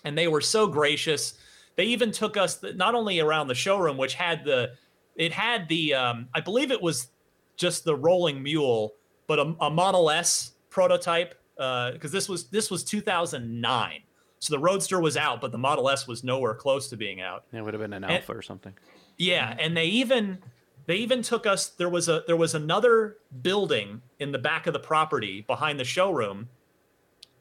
and 0.03 0.15
they 0.15 0.27
were 0.27 0.41
so 0.41 0.67
gracious. 0.67 1.33
They 1.77 1.85
even 1.85 2.11
took 2.11 2.37
us 2.37 2.63
not 2.75 2.93
only 2.93 3.19
around 3.19 3.47
the 3.47 3.55
showroom, 3.55 3.97
which 3.97 4.13
had 4.13 4.45
the 4.45 4.73
it 5.15 5.31
had 5.31 5.67
the 5.67 5.93
um, 5.93 6.27
I 6.33 6.41
believe 6.41 6.71
it 6.71 6.81
was 6.81 7.09
just 7.57 7.85
the 7.85 7.95
rolling 7.95 8.43
mule, 8.43 8.93
but 9.27 9.39
a, 9.39 9.55
a 9.61 9.69
Model 9.69 10.09
S 10.09 10.53
prototype 10.69 11.39
because 11.55 11.99
uh, 12.05 12.09
this 12.09 12.27
was 12.27 12.47
this 12.49 12.69
was 12.69 12.83
2009 12.83 14.01
so 14.45 14.53
the 14.53 14.59
Roadster 14.59 14.99
was 14.99 15.17
out, 15.17 15.41
but 15.41 15.51
the 15.51 15.57
Model 15.57 15.89
S 15.89 16.07
was 16.07 16.23
nowhere 16.23 16.53
close 16.53 16.87
to 16.89 16.97
being 16.97 17.19
out. 17.19 17.45
It 17.51 17.63
would 17.63 17.73
have 17.73 17.81
been 17.81 17.93
an 17.93 18.03
Alpha 18.03 18.31
and, 18.31 18.39
or 18.39 18.41
something. 18.43 18.73
Yeah, 19.17 19.55
and 19.59 19.75
they 19.75 19.85
even 19.85 20.37
they 20.85 20.97
even 20.97 21.23
took 21.23 21.47
us 21.47 21.69
there 21.69 21.89
was 21.89 22.09
a 22.09 22.23
there 22.27 22.37
was 22.37 22.53
another 22.53 23.17
building 23.41 24.03
in 24.19 24.31
the 24.31 24.37
back 24.37 24.67
of 24.67 24.73
the 24.73 24.79
property 24.79 25.41
behind 25.41 25.79
the 25.79 25.83
showroom 25.83 26.49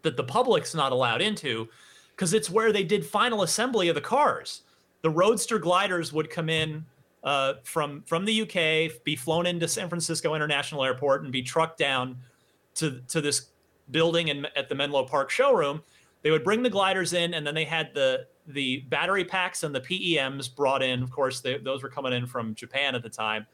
that 0.00 0.16
the 0.16 0.24
public's 0.24 0.74
not 0.74 0.92
allowed 0.92 1.20
into 1.20 1.68
because 2.16 2.32
it's 2.32 2.48
where 2.48 2.72
they 2.72 2.84
did 2.84 3.04
final 3.04 3.42
assembly 3.42 3.88
of 3.90 3.94
the 3.94 4.00
cars. 4.00 4.62
The 5.02 5.10
Roadster 5.10 5.58
gliders 5.58 6.10
would 6.10 6.30
come 6.30 6.48
in 6.48 6.86
uh, 7.24 7.54
from 7.64 8.02
from 8.02 8.24
the 8.24 8.42
UK, 8.42 9.02
be 9.02 9.16
flown 9.16 9.46
into 9.46 9.66
San 9.66 9.88
Francisco 9.88 10.34
International 10.34 10.84
Airport, 10.84 11.22
and 11.22 11.32
be 11.32 11.42
trucked 11.42 11.78
down 11.78 12.18
to 12.74 13.00
to 13.08 13.20
this 13.20 13.50
building 13.90 14.28
in, 14.28 14.46
at 14.56 14.68
the 14.68 14.74
Menlo 14.74 15.04
Park 15.04 15.30
showroom. 15.30 15.82
They 16.22 16.30
would 16.30 16.44
bring 16.44 16.62
the 16.62 16.70
gliders 16.70 17.12
in, 17.12 17.34
and 17.34 17.46
then 17.46 17.54
they 17.54 17.64
had 17.64 17.94
the 17.94 18.26
the 18.46 18.80
battery 18.88 19.24
packs 19.24 19.62
and 19.62 19.74
the 19.74 19.80
PEMs 19.80 20.54
brought 20.54 20.82
in. 20.82 21.02
Of 21.02 21.10
course, 21.10 21.40
they, 21.40 21.56
those 21.56 21.82
were 21.82 21.88
coming 21.88 22.12
in 22.12 22.26
from 22.26 22.54
Japan 22.54 22.94
at 22.94 23.02
the 23.02 23.08
time, 23.08 23.46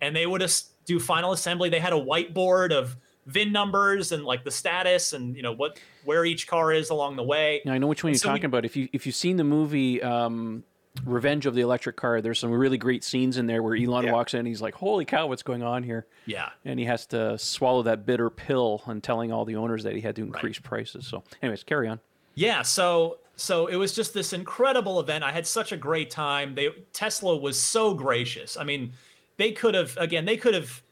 and 0.00 0.16
they 0.16 0.26
would 0.26 0.42
do 0.86 0.98
final 0.98 1.32
assembly. 1.32 1.68
They 1.68 1.80
had 1.80 1.92
a 1.92 2.00
whiteboard 2.00 2.72
of 2.72 2.96
VIN 3.26 3.52
numbers 3.52 4.10
and 4.10 4.24
like 4.24 4.42
the 4.42 4.50
status 4.50 5.12
and 5.12 5.36
you 5.36 5.42
know 5.42 5.52
what 5.52 5.78
where 6.04 6.24
each 6.24 6.46
car 6.48 6.72
is 6.72 6.90
along 6.90 7.16
the 7.16 7.22
way. 7.22 7.60
Now 7.64 7.74
I 7.74 7.78
know 7.78 7.86
which 7.86 8.02
one 8.02 8.12
you're 8.12 8.18
so 8.18 8.28
talking 8.28 8.42
we, 8.42 8.46
about. 8.46 8.64
If 8.64 8.74
you 8.74 8.88
if 8.92 9.06
you've 9.06 9.14
seen 9.14 9.36
the 9.36 9.44
movie 9.44 10.02
um, 10.02 10.64
Revenge 11.04 11.46
of 11.46 11.54
the 11.54 11.62
Electric 11.62 11.96
Car, 11.96 12.20
there's 12.20 12.38
some 12.38 12.50
really 12.50 12.76
great 12.76 13.02
scenes 13.02 13.38
in 13.38 13.46
there 13.46 13.62
where 13.62 13.74
Elon 13.74 14.04
yeah. 14.04 14.12
walks 14.12 14.34
in. 14.34 14.40
And 14.40 14.48
he's 14.48 14.60
like, 14.60 14.74
"Holy 14.74 15.04
cow, 15.04 15.26
what's 15.26 15.42
going 15.42 15.62
on 15.62 15.82
here?" 15.82 16.06
Yeah, 16.26 16.50
and 16.64 16.78
he 16.78 16.84
has 16.84 17.06
to 17.06 17.38
swallow 17.38 17.82
that 17.84 18.04
bitter 18.04 18.28
pill 18.28 18.82
and 18.86 19.02
telling 19.02 19.32
all 19.32 19.44
the 19.44 19.56
owners 19.56 19.82
that 19.84 19.94
he 19.94 20.02
had 20.02 20.16
to 20.16 20.22
increase 20.22 20.58
right. 20.58 20.64
prices. 20.64 21.06
So, 21.06 21.24
anyways, 21.42 21.64
carry 21.64 21.88
on. 21.88 21.98
Yeah, 22.34 22.62
so 22.62 23.18
so 23.36 23.66
it 23.66 23.76
was 23.76 23.94
just 23.94 24.12
this 24.12 24.32
incredible 24.32 25.00
event. 25.00 25.24
I 25.24 25.32
had 25.32 25.46
such 25.46 25.72
a 25.72 25.76
great 25.76 26.10
time. 26.10 26.54
They 26.54 26.68
Tesla 26.92 27.36
was 27.36 27.58
so 27.58 27.94
gracious. 27.94 28.56
I 28.56 28.64
mean, 28.64 28.92
they 29.38 29.52
could 29.52 29.74
have 29.74 29.96
again, 29.96 30.24
they 30.24 30.36
could 30.36 30.54
have 30.54 30.82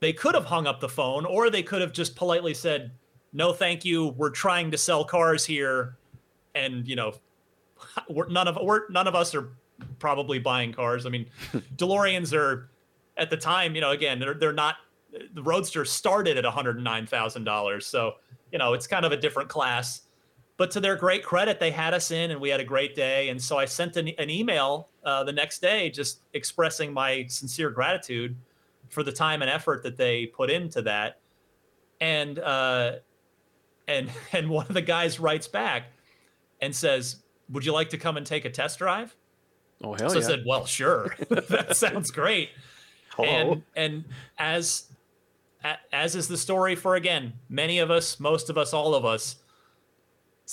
they 0.00 0.12
could 0.12 0.34
have 0.34 0.44
hung 0.44 0.66
up 0.66 0.80
the 0.80 0.88
phone 0.88 1.24
or 1.24 1.50
they 1.50 1.62
could 1.62 1.80
have 1.80 1.92
just 1.92 2.16
politely 2.16 2.54
said, 2.54 2.90
"No, 3.32 3.52
thank 3.52 3.84
you. 3.84 4.08
We're 4.08 4.30
trying 4.30 4.70
to 4.72 4.78
sell 4.78 5.04
cars 5.04 5.44
here." 5.44 5.96
And, 6.54 6.88
you 6.88 6.96
know, 6.96 7.12
we're, 8.08 8.28
none 8.28 8.48
of 8.48 8.58
we're 8.62 8.88
none 8.88 9.06
of 9.06 9.14
us 9.14 9.34
are 9.34 9.50
probably 9.98 10.38
buying 10.38 10.72
cars. 10.72 11.06
I 11.06 11.10
mean, 11.10 11.26
DeLoreans 11.76 12.32
are 12.34 12.70
at 13.16 13.30
the 13.30 13.36
time, 13.36 13.74
you 13.74 13.80
know, 13.80 13.90
again, 13.90 14.18
they're 14.18 14.34
they're 14.34 14.52
not 14.52 14.76
the 15.32 15.42
Roadster 15.42 15.84
started 15.84 16.36
at 16.36 16.44
$109,000. 16.44 17.82
So, 17.82 18.14
you 18.52 18.58
know, 18.58 18.74
it's 18.74 18.86
kind 18.86 19.04
of 19.04 19.12
a 19.12 19.16
different 19.16 19.48
class. 19.48 20.02
But 20.56 20.70
to 20.72 20.80
their 20.80 20.96
great 20.96 21.22
credit, 21.22 21.60
they 21.60 21.70
had 21.70 21.92
us 21.94 22.10
in 22.10 22.30
and 22.30 22.40
we 22.40 22.48
had 22.48 22.60
a 22.60 22.64
great 22.64 22.94
day. 22.94 23.28
And 23.28 23.40
so 23.40 23.58
I 23.58 23.66
sent 23.66 23.96
an, 23.96 24.08
an 24.18 24.30
email 24.30 24.88
uh, 25.04 25.22
the 25.24 25.32
next 25.32 25.60
day 25.60 25.90
just 25.90 26.20
expressing 26.32 26.92
my 26.92 27.26
sincere 27.28 27.70
gratitude 27.70 28.36
for 28.88 29.02
the 29.02 29.12
time 29.12 29.42
and 29.42 29.50
effort 29.50 29.82
that 29.82 29.96
they 29.96 30.26
put 30.26 30.50
into 30.50 30.82
that. 30.82 31.20
And 32.00 32.38
uh, 32.38 32.96
and 33.86 34.10
and 34.32 34.48
one 34.48 34.66
of 34.66 34.74
the 34.74 34.82
guys 34.82 35.20
writes 35.20 35.46
back 35.46 35.92
and 36.60 36.74
says, 36.74 37.16
"Would 37.50 37.64
you 37.64 37.72
like 37.72 37.90
to 37.90 37.98
come 37.98 38.16
and 38.16 38.26
take 38.26 38.44
a 38.44 38.50
test 38.50 38.78
drive?" 38.78 39.14
Oh 39.82 39.94
hell 39.94 40.10
so 40.10 40.18
yeah! 40.18 40.24
I 40.24 40.28
said, 40.28 40.44
"Well, 40.46 40.66
sure. 40.66 41.14
that 41.28 41.76
sounds 41.76 42.10
great." 42.10 42.50
Hello. 43.10 43.52
And 43.52 43.62
and 43.76 44.04
as 44.38 44.90
as 45.92 46.14
is 46.14 46.28
the 46.28 46.36
story 46.36 46.76
for 46.76 46.96
again 46.96 47.32
many 47.48 47.78
of 47.78 47.90
us, 47.90 48.20
most 48.20 48.50
of 48.50 48.58
us, 48.58 48.72
all 48.72 48.94
of 48.94 49.04
us, 49.04 49.36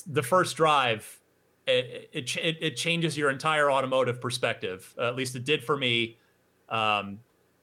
the 0.08 0.23
first 0.23 0.58
drive 0.58 1.19
it 1.67 2.10
it, 2.13 2.58
it 2.62 2.77
changes 2.77 3.17
your 3.17 3.29
entire 3.29 3.71
automotive 3.71 4.19
perspective. 4.19 4.93
Uh, 4.97 5.08
at 5.08 5.15
least 5.15 5.36
it 5.36 5.45
did 5.45 5.63
for 5.63 5.77
me. 5.77 6.17
Um, 6.69 7.19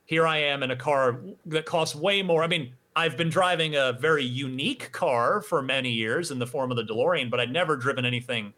here 0.06 0.26
I 0.26 0.38
am 0.38 0.62
in 0.62 0.70
a 0.70 0.76
car 0.76 1.20
that 1.46 1.66
costs 1.66 1.94
way 1.94 2.22
more. 2.22 2.42
I 2.42 2.46
mean, 2.46 2.74
I've 2.96 3.16
been 3.16 3.30
driving 3.30 3.76
a 3.76 3.92
very 3.92 4.24
unique 4.24 4.90
car 4.92 5.40
for 5.40 5.62
many 5.62 5.90
years 5.90 6.30
in 6.30 6.38
the 6.38 6.46
form 6.46 6.70
of 6.70 6.76
the 6.76 6.82
DeLorean, 6.82 7.30
but 7.30 7.40
I'd 7.40 7.52
never 7.52 7.76
driven 7.76 8.04
anything 8.04 8.52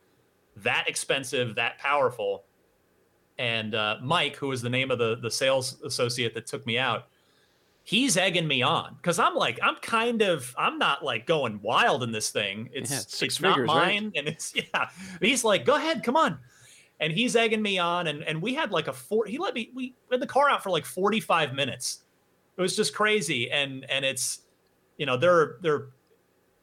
that 0.57 0.85
expensive, 0.89 1.55
that 1.57 1.79
powerful. 1.79 2.45
And 3.39 3.75
uh, 3.75 3.97
Mike, 4.03 4.37
who 4.37 4.49
was 4.49 4.63
the 4.63 4.71
name 4.71 4.91
of 4.91 4.99
the 4.99 5.17
the 5.17 5.31
sales 5.31 5.81
associate 5.83 6.35
that 6.35 6.47
took 6.47 6.67
me 6.67 6.79
out, 6.79 7.09
he's 7.83 8.17
egging 8.17 8.47
me 8.47 8.63
on 8.63 8.95
because 8.97 9.19
I'm 9.19 9.35
like, 9.35 9.59
I'm 9.63 9.77
kind 9.77 10.23
of, 10.23 10.55
I'm 10.57 10.79
not 10.79 11.05
like 11.05 11.27
going 11.27 11.61
wild 11.63 12.03
in 12.03 12.13
this 12.13 12.31
thing. 12.31 12.69
It's 12.73 12.91
yeah, 12.91 12.99
it's, 12.99 13.23
it's 13.23 13.37
figures, 13.39 13.67
not 13.67 13.77
mine, 13.77 14.05
right? 14.05 14.13
and 14.17 14.29
it's 14.29 14.53
yeah. 14.75 14.89
He's 15.21 15.45
like, 15.45 15.65
go 15.65 15.77
ahead, 15.77 16.05
come 16.05 16.17
on 16.17 16.39
and 17.03 17.13
he's 17.13 17.35
egging 17.37 17.61
me 17.61 17.79
on 17.79 18.07
and 18.07 18.23
and 18.23 18.41
we 18.41 18.55
had 18.55 18.71
like 18.71 18.89
a 18.89 18.93
four 18.93 19.27
he 19.27 19.37
let 19.37 19.55
me 19.55 19.71
we 19.75 19.95
had 20.11 20.21
the 20.21 20.27
car 20.27 20.49
out 20.49 20.63
for 20.63 20.71
like 20.71 20.87
45 20.87 21.53
minutes 21.53 22.05
it 22.57 22.61
was 22.61 22.75
just 22.75 22.95
crazy 22.95 23.51
and 23.51 23.85
and 23.91 24.05
it's 24.05 24.43
you 24.97 25.05
know 25.05 25.17
there 25.17 25.57
there 25.61 25.89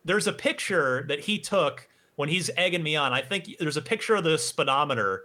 there's 0.06 0.28
a 0.28 0.34
picture 0.34 1.06
that 1.10 1.19
he 1.19 1.38
took 1.38 1.88
when 2.19 2.27
he's 2.27 2.49
egging 2.58 2.84
me 2.84 2.97
on 2.97 3.13
i 3.13 3.21
think 3.21 3.55
there's 3.62 3.77
a 3.77 3.82
picture 3.82 4.13
of 4.13 4.25
the 4.25 4.38
speedometer 4.38 5.23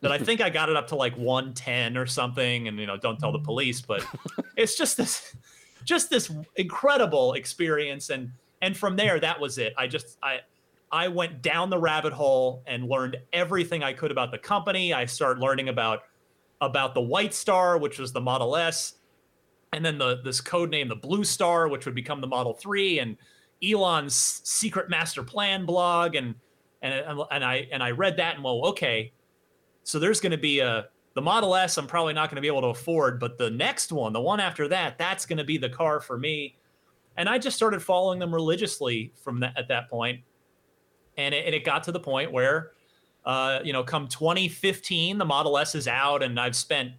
that 0.00 0.10
i 0.10 0.18
think 0.18 0.40
i 0.40 0.50
got 0.50 0.68
it 0.68 0.74
up 0.74 0.88
to 0.88 0.96
like 0.96 1.16
110 1.16 1.96
or 1.96 2.04
something 2.04 2.66
and 2.66 2.80
you 2.80 2.86
know 2.86 2.96
don't 2.96 3.20
tell 3.20 3.30
the 3.30 3.38
police 3.38 3.80
but 3.80 4.04
it's 4.56 4.76
just 4.76 4.96
this 4.96 5.36
just 5.84 6.10
this 6.10 6.32
incredible 6.56 7.34
experience 7.34 8.10
and 8.10 8.28
and 8.60 8.76
from 8.76 8.96
there 8.96 9.20
that 9.20 9.38
was 9.38 9.56
it 9.56 9.72
i 9.78 9.86
just 9.86 10.18
i 10.22 10.40
I 10.94 11.08
went 11.08 11.40
down 11.40 11.70
the 11.70 11.78
rabbit 11.78 12.12
hole 12.12 12.62
and 12.66 12.86
learned 12.86 13.16
everything 13.32 13.82
I 13.82 13.94
could 13.94 14.10
about 14.10 14.30
the 14.30 14.36
company. 14.36 14.92
I 14.92 15.06
started 15.06 15.40
learning 15.40 15.70
about 15.70 16.00
about 16.60 16.92
the 16.92 17.00
White 17.00 17.32
Star, 17.32 17.78
which 17.78 17.98
was 17.98 18.12
the 18.12 18.20
Model 18.20 18.54
S, 18.56 18.96
and 19.72 19.82
then 19.82 19.96
the 19.96 20.20
this 20.22 20.42
code 20.42 20.68
name, 20.68 20.88
the 20.88 20.94
Blue 20.94 21.24
Star, 21.24 21.66
which 21.68 21.86
would 21.86 21.94
become 21.94 22.20
the 22.20 22.26
Model 22.26 22.52
3, 22.52 22.98
and 22.98 23.16
Elon's 23.64 24.40
secret 24.44 24.88
master 24.90 25.22
plan 25.22 25.64
blog, 25.64 26.14
and 26.14 26.34
and 26.82 27.20
and 27.30 27.44
I 27.44 27.68
and 27.72 27.82
I 27.82 27.90
read 27.90 28.16
that 28.16 28.36
and 28.36 28.44
well, 28.44 28.66
okay, 28.66 29.12
so 29.84 29.98
there's 29.98 30.20
going 30.20 30.32
to 30.32 30.38
be 30.38 30.60
a 30.60 30.86
the 31.14 31.22
Model 31.22 31.54
S. 31.54 31.76
I'm 31.76 31.86
probably 31.86 32.14
not 32.14 32.30
going 32.30 32.36
to 32.36 32.42
be 32.42 32.48
able 32.48 32.62
to 32.62 32.68
afford, 32.68 33.20
but 33.20 33.36
the 33.36 33.50
next 33.50 33.92
one, 33.92 34.12
the 34.12 34.20
one 34.20 34.40
after 34.40 34.66
that, 34.68 34.96
that's 34.96 35.26
going 35.26 35.38
to 35.38 35.44
be 35.44 35.58
the 35.58 35.68
car 35.68 36.00
for 36.00 36.18
me. 36.18 36.56
And 37.18 37.28
I 37.28 37.36
just 37.36 37.54
started 37.54 37.82
following 37.82 38.18
them 38.18 38.34
religiously 38.34 39.12
from 39.22 39.40
that 39.40 39.58
at 39.58 39.68
that 39.68 39.90
point 39.90 40.20
and 41.16 41.34
it, 41.34 41.46
and 41.46 41.54
it 41.54 41.64
got 41.64 41.82
to 41.84 41.92
the 41.92 42.00
point 42.00 42.32
where, 42.32 42.72
uh, 43.24 43.60
you 43.62 43.72
know, 43.72 43.82
come 43.82 44.08
2015, 44.08 45.18
the 45.18 45.24
Model 45.24 45.58
S 45.58 45.74
is 45.74 45.88
out, 45.88 46.22
and 46.22 46.38
I've 46.38 46.56
spent 46.56 46.92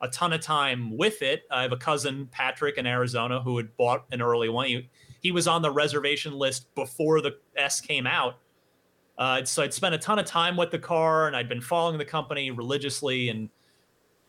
a 0.00 0.08
ton 0.08 0.32
of 0.32 0.40
time 0.40 0.96
with 0.96 1.22
it. 1.22 1.42
I 1.50 1.62
have 1.62 1.72
a 1.72 1.76
cousin, 1.76 2.28
Patrick, 2.30 2.78
in 2.78 2.86
Arizona, 2.86 3.40
who 3.40 3.56
had 3.56 3.76
bought 3.76 4.04
an 4.12 4.22
early 4.22 4.48
one. 4.48 4.66
He, 4.66 4.88
he 5.20 5.32
was 5.32 5.46
on 5.46 5.62
the 5.62 5.70
reservation 5.70 6.32
list 6.32 6.74
before 6.74 7.20
the 7.20 7.36
S 7.56 7.80
came 7.80 8.06
out. 8.06 8.38
Uh, 9.18 9.44
so 9.44 9.62
I'd 9.62 9.74
spent 9.74 9.94
a 9.94 9.98
ton 9.98 10.18
of 10.18 10.24
time 10.24 10.56
with 10.56 10.70
the 10.70 10.78
car, 10.78 11.26
and 11.26 11.36
I'd 11.36 11.48
been 11.48 11.60
following 11.60 11.98
the 11.98 12.04
company 12.04 12.50
religiously. 12.50 13.28
And 13.28 13.50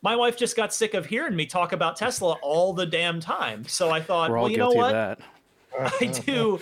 my 0.02 0.14
wife 0.14 0.36
just 0.36 0.54
got 0.54 0.74
sick 0.74 0.92
of 0.92 1.06
hearing 1.06 1.34
me 1.34 1.46
talk 1.46 1.72
about 1.72 1.96
Tesla 1.96 2.36
all 2.42 2.74
the 2.74 2.84
damn 2.84 3.18
time. 3.18 3.66
So 3.66 3.90
I 3.90 4.00
thought, 4.00 4.30
well, 4.30 4.50
you 4.50 4.58
know 4.58 4.70
what? 4.70 5.18
I 5.80 6.06
do. 6.06 6.60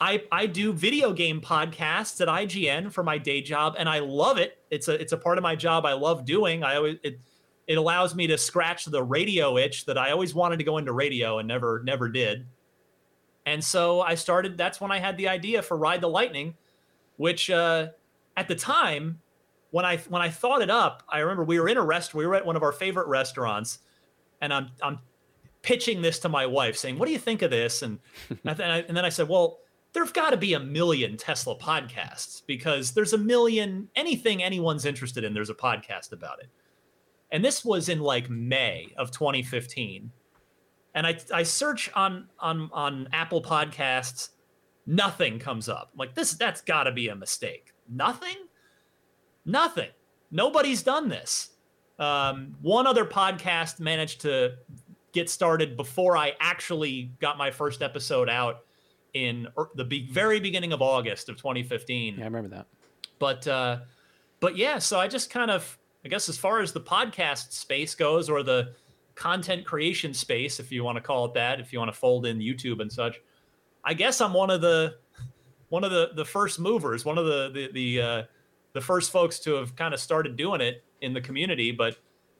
I, 0.00 0.24
I 0.32 0.46
do 0.46 0.72
video 0.72 1.12
game 1.12 1.40
podcasts 1.40 2.20
at 2.20 2.26
IGN 2.26 2.90
for 2.92 3.04
my 3.04 3.16
day 3.18 3.40
job, 3.40 3.76
and 3.78 3.88
I 3.88 4.00
love 4.00 4.38
it. 4.38 4.58
It's 4.70 4.88
a 4.88 5.00
it's 5.00 5.12
a 5.12 5.16
part 5.16 5.38
of 5.38 5.42
my 5.42 5.54
job 5.54 5.86
I 5.86 5.92
love 5.92 6.24
doing. 6.24 6.64
I 6.64 6.76
always 6.76 6.98
it 7.04 7.20
it 7.66 7.78
allows 7.78 8.14
me 8.14 8.26
to 8.26 8.36
scratch 8.36 8.84
the 8.86 9.02
radio 9.02 9.56
itch 9.56 9.84
that 9.86 9.96
I 9.96 10.10
always 10.10 10.34
wanted 10.34 10.58
to 10.58 10.64
go 10.64 10.78
into 10.78 10.92
radio 10.92 11.38
and 11.38 11.46
never 11.46 11.82
never 11.84 12.08
did. 12.08 12.46
And 13.46 13.62
so 13.62 14.00
I 14.00 14.14
started. 14.14 14.56
That's 14.56 14.80
when 14.80 14.90
I 14.90 14.98
had 14.98 15.16
the 15.16 15.28
idea 15.28 15.62
for 15.62 15.76
Ride 15.76 16.00
the 16.00 16.08
Lightning, 16.08 16.54
which 17.16 17.50
uh, 17.50 17.88
at 18.36 18.48
the 18.48 18.54
time 18.54 19.20
when 19.70 19.84
I 19.84 19.98
when 20.08 20.22
I 20.22 20.30
thought 20.30 20.62
it 20.62 20.70
up, 20.70 21.02
I 21.08 21.18
remember 21.18 21.44
we 21.44 21.60
were 21.60 21.68
in 21.68 21.76
a 21.76 21.82
rest. 21.82 22.14
We 22.14 22.26
were 22.26 22.34
at 22.34 22.46
one 22.46 22.56
of 22.56 22.62
our 22.62 22.72
favorite 22.72 23.08
restaurants, 23.08 23.80
and 24.40 24.52
I'm 24.52 24.70
I'm 24.82 24.98
pitching 25.62 26.00
this 26.00 26.18
to 26.20 26.28
my 26.28 26.46
wife, 26.46 26.76
saying, 26.76 26.98
"What 26.98 27.06
do 27.06 27.12
you 27.12 27.18
think 27.18 27.42
of 27.42 27.50
this?" 27.50 27.82
And 27.82 27.98
and, 28.30 28.62
I, 28.62 28.78
and 28.80 28.96
then 28.96 29.04
I 29.04 29.10
said, 29.10 29.28
"Well." 29.28 29.60
there've 29.94 30.12
got 30.12 30.30
to 30.30 30.36
be 30.36 30.54
a 30.54 30.60
million 30.60 31.16
Tesla 31.16 31.56
podcasts 31.56 32.42
because 32.46 32.90
there's 32.92 33.12
a 33.12 33.18
million 33.18 33.88
anything 33.94 34.42
anyone's 34.42 34.84
interested 34.84 35.22
in, 35.24 35.32
there's 35.32 35.50
a 35.50 35.54
podcast 35.54 36.12
about 36.12 36.40
it. 36.40 36.48
And 37.30 37.44
this 37.44 37.64
was 37.64 37.88
in 37.88 38.00
like 38.00 38.28
May 38.28 38.92
of 38.96 39.10
2015. 39.10 40.10
And 40.94 41.06
I 41.06 41.18
I 41.32 41.42
search 41.42 41.90
on 41.94 42.28
on 42.38 42.70
on 42.72 43.08
Apple 43.12 43.42
Podcasts, 43.42 44.30
nothing 44.86 45.38
comes 45.38 45.68
up. 45.68 45.90
I'm 45.92 45.98
like 45.98 46.14
this 46.14 46.32
that's 46.34 46.60
got 46.60 46.84
to 46.84 46.92
be 46.92 47.08
a 47.08 47.16
mistake. 47.16 47.72
Nothing? 47.88 48.36
Nothing. 49.44 49.90
Nobody's 50.30 50.82
done 50.82 51.08
this. 51.08 51.50
Um, 51.98 52.56
one 52.60 52.86
other 52.86 53.04
podcast 53.04 53.78
managed 53.78 54.22
to 54.22 54.54
get 55.12 55.30
started 55.30 55.76
before 55.76 56.16
I 56.16 56.32
actually 56.40 57.12
got 57.20 57.38
my 57.38 57.50
first 57.50 57.82
episode 57.82 58.28
out 58.28 58.64
in 59.14 59.46
the 59.76 59.84
be- 59.84 60.08
very 60.10 60.40
beginning 60.40 60.72
of 60.72 60.82
August 60.82 61.28
of 61.28 61.36
2015. 61.36 62.16
Yeah, 62.16 62.22
I 62.22 62.24
remember 62.24 62.48
that. 62.56 62.66
But 63.18 63.46
uh, 63.46 63.78
but 64.40 64.56
yeah, 64.56 64.78
so 64.78 64.98
I 64.98 65.08
just 65.08 65.30
kind 65.30 65.50
of 65.50 65.78
I 66.04 66.08
guess 66.08 66.28
as 66.28 66.36
far 66.36 66.60
as 66.60 66.72
the 66.72 66.80
podcast 66.80 67.52
space 67.52 67.94
goes, 67.94 68.28
or 68.28 68.42
the 68.42 68.74
content 69.14 69.64
creation 69.64 70.12
space, 70.12 70.60
if 70.60 70.72
you 70.72 70.84
want 70.84 70.96
to 70.96 71.02
call 71.02 71.24
it 71.26 71.34
that, 71.34 71.60
if 71.60 71.72
you 71.72 71.78
want 71.78 71.92
to 71.92 71.98
fold 71.98 72.26
in 72.26 72.38
YouTube 72.38 72.80
and 72.80 72.92
such, 72.92 73.20
I 73.84 73.94
guess 73.94 74.20
I'm 74.20 74.32
one 74.32 74.50
of 74.50 74.60
the 74.60 74.96
one 75.68 75.84
of 75.84 75.90
the 75.90 76.10
the 76.14 76.24
first 76.24 76.58
movers, 76.58 77.04
one 77.04 77.18
of 77.18 77.26
the 77.26 77.50
the 77.50 77.72
the 77.72 78.02
uh, 78.02 78.22
the 78.72 78.80
first 78.80 79.10
folks 79.10 79.38
to 79.40 79.54
have 79.54 79.74
kind 79.76 79.94
of 79.94 80.00
started 80.00 80.36
doing 80.36 80.60
it 80.60 80.84
in 81.00 81.12
the 81.12 81.20
community. 81.20 81.70
But 81.70 81.96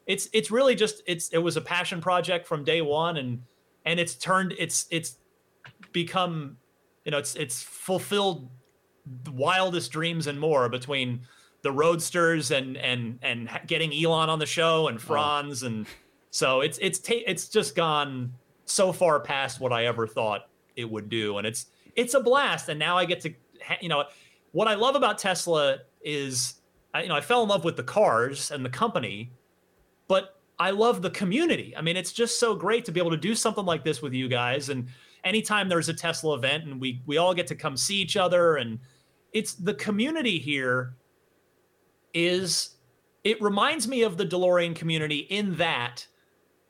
it's 0.06 0.28
it's 0.32 0.50
really 0.50 0.74
just 0.74 1.02
it's 1.06 1.28
it 1.30 1.38
was 1.38 1.56
a 1.56 1.60
passion 1.60 2.00
project 2.00 2.46
from 2.46 2.64
day 2.64 2.82
one, 2.82 3.16
and 3.16 3.42
and 3.84 4.00
it's 4.00 4.14
turned 4.14 4.54
it's 4.58 4.86
it's 4.90 5.16
become 5.92 6.56
you 7.04 7.10
know 7.10 7.18
it's 7.18 7.34
it's 7.36 7.62
fulfilled 7.62 8.48
the 9.24 9.32
wildest 9.32 9.92
dreams 9.92 10.26
and 10.26 10.40
more 10.40 10.68
between 10.68 11.20
the 11.62 11.72
roadsters 11.72 12.50
and 12.50 12.76
and 12.76 13.18
and 13.22 13.48
getting 13.66 13.92
Elon 13.92 14.28
on 14.28 14.38
the 14.38 14.46
show 14.46 14.88
and 14.88 15.00
Franz 15.00 15.62
oh. 15.62 15.68
and 15.68 15.86
so 16.34 16.62
it's 16.62 16.78
it's 16.82 16.98
ta- 16.98 17.22
it's 17.28 17.48
just 17.48 17.76
gone 17.76 18.34
so 18.64 18.92
far 18.92 19.20
past 19.20 19.60
what 19.60 19.72
I 19.72 19.86
ever 19.86 20.04
thought 20.04 20.48
it 20.74 20.84
would 20.90 21.08
do. 21.08 21.38
And 21.38 21.46
it's 21.46 21.66
it's 21.94 22.14
a 22.14 22.20
blast. 22.20 22.68
And 22.68 22.76
now 22.76 22.98
I 22.98 23.04
get 23.04 23.20
to 23.20 23.32
you 23.80 23.88
know 23.88 24.02
what 24.50 24.66
I 24.66 24.74
love 24.74 24.96
about 24.96 25.16
Tesla 25.16 25.78
is 26.02 26.54
I, 26.92 27.02
you 27.02 27.08
know 27.08 27.14
I 27.14 27.20
fell 27.20 27.44
in 27.44 27.48
love 27.48 27.62
with 27.64 27.76
the 27.76 27.84
cars 27.84 28.50
and 28.50 28.64
the 28.64 28.68
company 28.68 29.30
but 30.08 30.40
I 30.58 30.70
love 30.70 31.02
the 31.02 31.10
community. 31.10 31.72
I 31.76 31.82
mean 31.82 31.96
it's 31.96 32.12
just 32.12 32.40
so 32.40 32.56
great 32.56 32.84
to 32.86 32.90
be 32.90 32.98
able 32.98 33.12
to 33.12 33.16
do 33.16 33.36
something 33.36 33.64
like 33.64 33.84
this 33.84 34.02
with 34.02 34.12
you 34.12 34.26
guys. 34.26 34.70
And 34.70 34.88
anytime 35.22 35.68
there's 35.68 35.88
a 35.88 35.94
Tesla 35.94 36.34
event 36.34 36.64
and 36.64 36.80
we 36.80 37.00
we 37.06 37.16
all 37.16 37.32
get 37.32 37.46
to 37.46 37.54
come 37.54 37.76
see 37.76 37.98
each 38.02 38.16
other 38.16 38.56
and 38.56 38.80
it's 39.32 39.54
the 39.54 39.74
community 39.74 40.40
here 40.40 40.96
is 42.12 42.70
it 43.22 43.40
reminds 43.40 43.86
me 43.86 44.02
of 44.02 44.16
the 44.16 44.26
DeLorean 44.26 44.74
community 44.74 45.18
in 45.30 45.54
that 45.58 46.08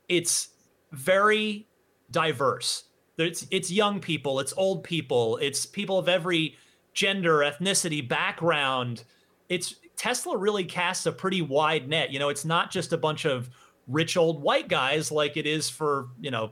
it's 0.09 0.49
very 0.91 1.67
diverse. 2.11 2.85
It's 3.17 3.47
it's 3.51 3.71
young 3.71 3.99
people, 3.99 4.39
it's 4.39 4.53
old 4.57 4.83
people, 4.83 5.37
it's 5.37 5.65
people 5.65 5.97
of 5.97 6.09
every 6.09 6.57
gender, 6.93 7.39
ethnicity, 7.39 8.07
background. 8.07 9.03
It's 9.49 9.75
Tesla 9.95 10.37
really 10.37 10.63
casts 10.63 11.05
a 11.05 11.11
pretty 11.11 11.41
wide 11.41 11.87
net. 11.87 12.11
You 12.11 12.19
know, 12.19 12.29
it's 12.29 12.45
not 12.45 12.71
just 12.71 12.93
a 12.93 12.97
bunch 12.97 13.25
of 13.25 13.49
rich 13.87 14.17
old 14.17 14.41
white 14.41 14.67
guys 14.67 15.11
like 15.11 15.37
it 15.37 15.45
is 15.45 15.69
for, 15.69 16.07
you 16.19 16.31
know, 16.31 16.51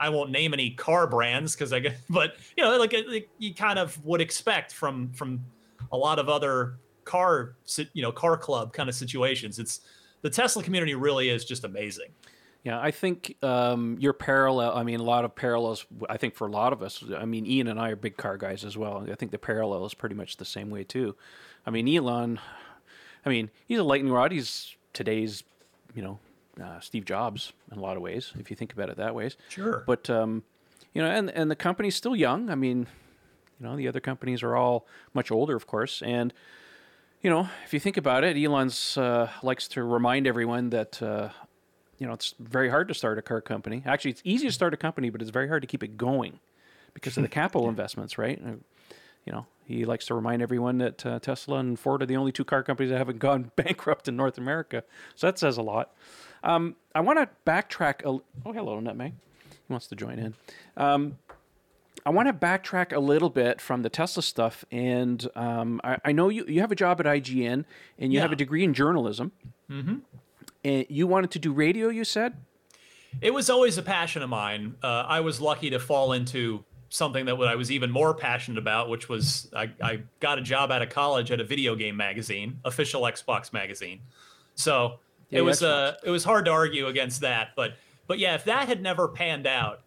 I 0.00 0.08
won't 0.08 0.30
name 0.30 0.52
any 0.52 0.70
car 0.70 1.06
brands 1.06 1.54
because 1.54 1.72
I 1.72 1.78
get, 1.78 1.96
but 2.10 2.36
you 2.56 2.64
know, 2.64 2.76
like, 2.78 2.94
like 3.08 3.28
you 3.38 3.54
kind 3.54 3.78
of 3.78 4.02
would 4.04 4.20
expect 4.20 4.72
from 4.72 5.12
from 5.12 5.44
a 5.92 5.96
lot 5.96 6.18
of 6.18 6.28
other 6.28 6.78
car, 7.04 7.56
you 7.92 8.02
know, 8.02 8.12
car 8.12 8.36
club 8.36 8.72
kind 8.72 8.88
of 8.88 8.94
situations. 8.94 9.58
It's 9.58 9.80
the 10.22 10.30
Tesla 10.30 10.62
community 10.62 10.94
really 10.94 11.28
is 11.28 11.44
just 11.44 11.64
amazing. 11.64 12.10
Yeah, 12.64 12.80
I 12.80 12.92
think 12.92 13.36
um, 13.42 13.96
your 13.98 14.12
parallel. 14.12 14.76
I 14.76 14.84
mean, 14.84 15.00
a 15.00 15.04
lot 15.04 15.24
of 15.24 15.34
parallels. 15.34 15.84
I 16.08 16.16
think 16.16 16.34
for 16.34 16.46
a 16.46 16.50
lot 16.50 16.72
of 16.72 16.82
us. 16.82 17.02
I 17.16 17.24
mean, 17.24 17.44
Ian 17.44 17.66
and 17.66 17.78
I 17.80 17.90
are 17.90 17.96
big 17.96 18.16
car 18.16 18.36
guys 18.36 18.64
as 18.64 18.76
well. 18.76 19.06
I 19.10 19.16
think 19.16 19.32
the 19.32 19.38
parallel 19.38 19.84
is 19.84 19.94
pretty 19.94 20.14
much 20.14 20.36
the 20.36 20.44
same 20.44 20.70
way 20.70 20.84
too. 20.84 21.16
I 21.66 21.70
mean, 21.70 21.88
Elon. 21.88 22.38
I 23.26 23.28
mean, 23.28 23.50
he's 23.66 23.78
a 23.78 23.84
lightning 23.84 24.12
rod. 24.12 24.32
He's 24.32 24.76
today's, 24.92 25.42
you 25.94 26.02
know, 26.02 26.18
uh, 26.62 26.80
Steve 26.80 27.04
Jobs 27.04 27.52
in 27.70 27.78
a 27.78 27.80
lot 27.80 27.96
of 27.96 28.02
ways, 28.02 28.32
if 28.38 28.50
you 28.50 28.56
think 28.56 28.72
about 28.72 28.88
it 28.90 28.96
that 28.96 29.14
way. 29.14 29.30
Sure. 29.48 29.82
But 29.86 30.08
um, 30.08 30.44
you 30.94 31.02
know, 31.02 31.08
and 31.08 31.30
and 31.30 31.50
the 31.50 31.56
company's 31.56 31.96
still 31.96 32.14
young. 32.14 32.48
I 32.50 32.54
mean, 32.54 32.86
you 33.58 33.66
know, 33.66 33.76
the 33.76 33.88
other 33.88 34.00
companies 34.00 34.42
are 34.42 34.54
all 34.54 34.86
much 35.14 35.30
older, 35.30 35.56
of 35.56 35.66
course, 35.66 36.02
and 36.02 36.32
you 37.22 37.30
know, 37.30 37.48
if 37.64 37.72
you 37.72 37.80
think 37.80 37.96
about 37.96 38.24
it, 38.24 38.36
Elon's 38.36 38.96
uh, 38.98 39.30
likes 39.42 39.68
to 39.68 39.84
remind 39.84 40.26
everyone 40.26 40.70
that 40.70 41.00
uh, 41.02 41.28
you 42.02 42.08
know 42.08 42.14
it's 42.14 42.34
very 42.40 42.68
hard 42.68 42.88
to 42.88 42.94
start 42.94 43.16
a 43.16 43.22
car 43.22 43.40
company. 43.40 43.84
Actually, 43.86 44.10
it's 44.10 44.22
easy 44.24 44.48
to 44.48 44.52
start 44.52 44.74
a 44.74 44.76
company, 44.76 45.08
but 45.08 45.22
it's 45.22 45.30
very 45.30 45.46
hard 45.46 45.62
to 45.62 45.68
keep 45.68 45.84
it 45.84 45.96
going 45.96 46.40
because 46.94 47.16
of 47.16 47.22
the 47.22 47.28
capital 47.40 47.68
investments, 47.68 48.18
right? 48.18 48.42
Uh, 48.44 48.54
you 49.24 49.32
know, 49.32 49.46
he 49.64 49.84
likes 49.84 50.06
to 50.06 50.14
remind 50.16 50.42
everyone 50.42 50.78
that 50.78 51.06
uh, 51.06 51.20
Tesla 51.20 51.58
and 51.58 51.78
Ford 51.78 52.02
are 52.02 52.06
the 52.06 52.16
only 52.16 52.32
two 52.32 52.44
car 52.44 52.64
companies 52.64 52.90
that 52.90 52.98
haven't 52.98 53.20
gone 53.20 53.52
bankrupt 53.56 54.08
in 54.08 54.16
North 54.16 54.36
America. 54.36 54.82
So 55.14 55.28
that 55.28 55.38
says 55.38 55.56
a 55.58 55.62
lot. 55.62 55.94
Um, 56.42 56.74
I 56.92 57.02
want 57.02 57.20
to 57.20 57.28
backtrack. 57.48 58.04
A, 58.04 58.08
oh, 58.08 58.52
hello, 58.52 58.80
Nutmeg. 58.80 59.12
He 59.48 59.72
wants 59.72 59.86
to 59.86 59.94
join 59.94 60.18
in. 60.18 60.34
Um, 60.76 61.18
I 62.04 62.10
want 62.10 62.26
to 62.26 62.34
backtrack 62.34 62.92
a 62.92 62.98
little 62.98 63.30
bit 63.30 63.60
from 63.60 63.82
the 63.82 63.90
Tesla 63.90 64.24
stuff, 64.24 64.64
and 64.72 65.24
um, 65.36 65.80
I, 65.84 65.98
I, 66.06 66.10
know 66.10 66.30
you, 66.30 66.44
you 66.48 66.62
have 66.62 66.72
a 66.72 66.74
job 66.74 66.98
at 66.98 67.06
IGN, 67.06 67.64
and 67.96 68.12
you 68.12 68.16
yeah. 68.16 68.22
have 68.22 68.32
a 68.32 68.36
degree 68.36 68.64
in 68.64 68.74
journalism. 68.74 69.30
Mm-hmm. 69.70 69.98
And 70.64 70.86
you 70.88 71.06
wanted 71.06 71.30
to 71.32 71.38
do 71.38 71.52
radio, 71.52 71.88
you 71.88 72.04
said? 72.04 72.34
It 73.20 73.34
was 73.34 73.50
always 73.50 73.78
a 73.78 73.82
passion 73.82 74.22
of 74.22 74.30
mine. 74.30 74.76
Uh, 74.82 75.04
I 75.06 75.20
was 75.20 75.40
lucky 75.40 75.70
to 75.70 75.78
fall 75.78 76.12
into 76.12 76.64
something 76.88 77.24
that 77.24 77.34
I 77.34 77.54
was 77.56 77.70
even 77.70 77.90
more 77.90 78.14
passionate 78.14 78.58
about, 78.58 78.88
which 78.88 79.08
was 79.08 79.50
I, 79.54 79.70
I 79.82 80.02
got 80.20 80.38
a 80.38 80.42
job 80.42 80.70
out 80.70 80.82
of 80.82 80.90
college 80.90 81.30
at 81.30 81.40
a 81.40 81.44
video 81.44 81.74
game 81.74 81.96
magazine, 81.96 82.60
official 82.64 83.02
Xbox 83.02 83.52
magazine. 83.52 84.00
So 84.54 85.00
yeah, 85.30 85.40
it 85.40 85.42
was 85.42 85.62
uh, 85.62 85.96
it 86.04 86.10
was 86.10 86.24
hard 86.24 86.44
to 86.44 86.50
argue 86.50 86.86
against 86.86 87.22
that. 87.22 87.50
But 87.56 87.72
but 88.06 88.18
yeah, 88.18 88.34
if 88.34 88.44
that 88.44 88.68
had 88.68 88.82
never 88.82 89.08
panned 89.08 89.46
out, 89.46 89.80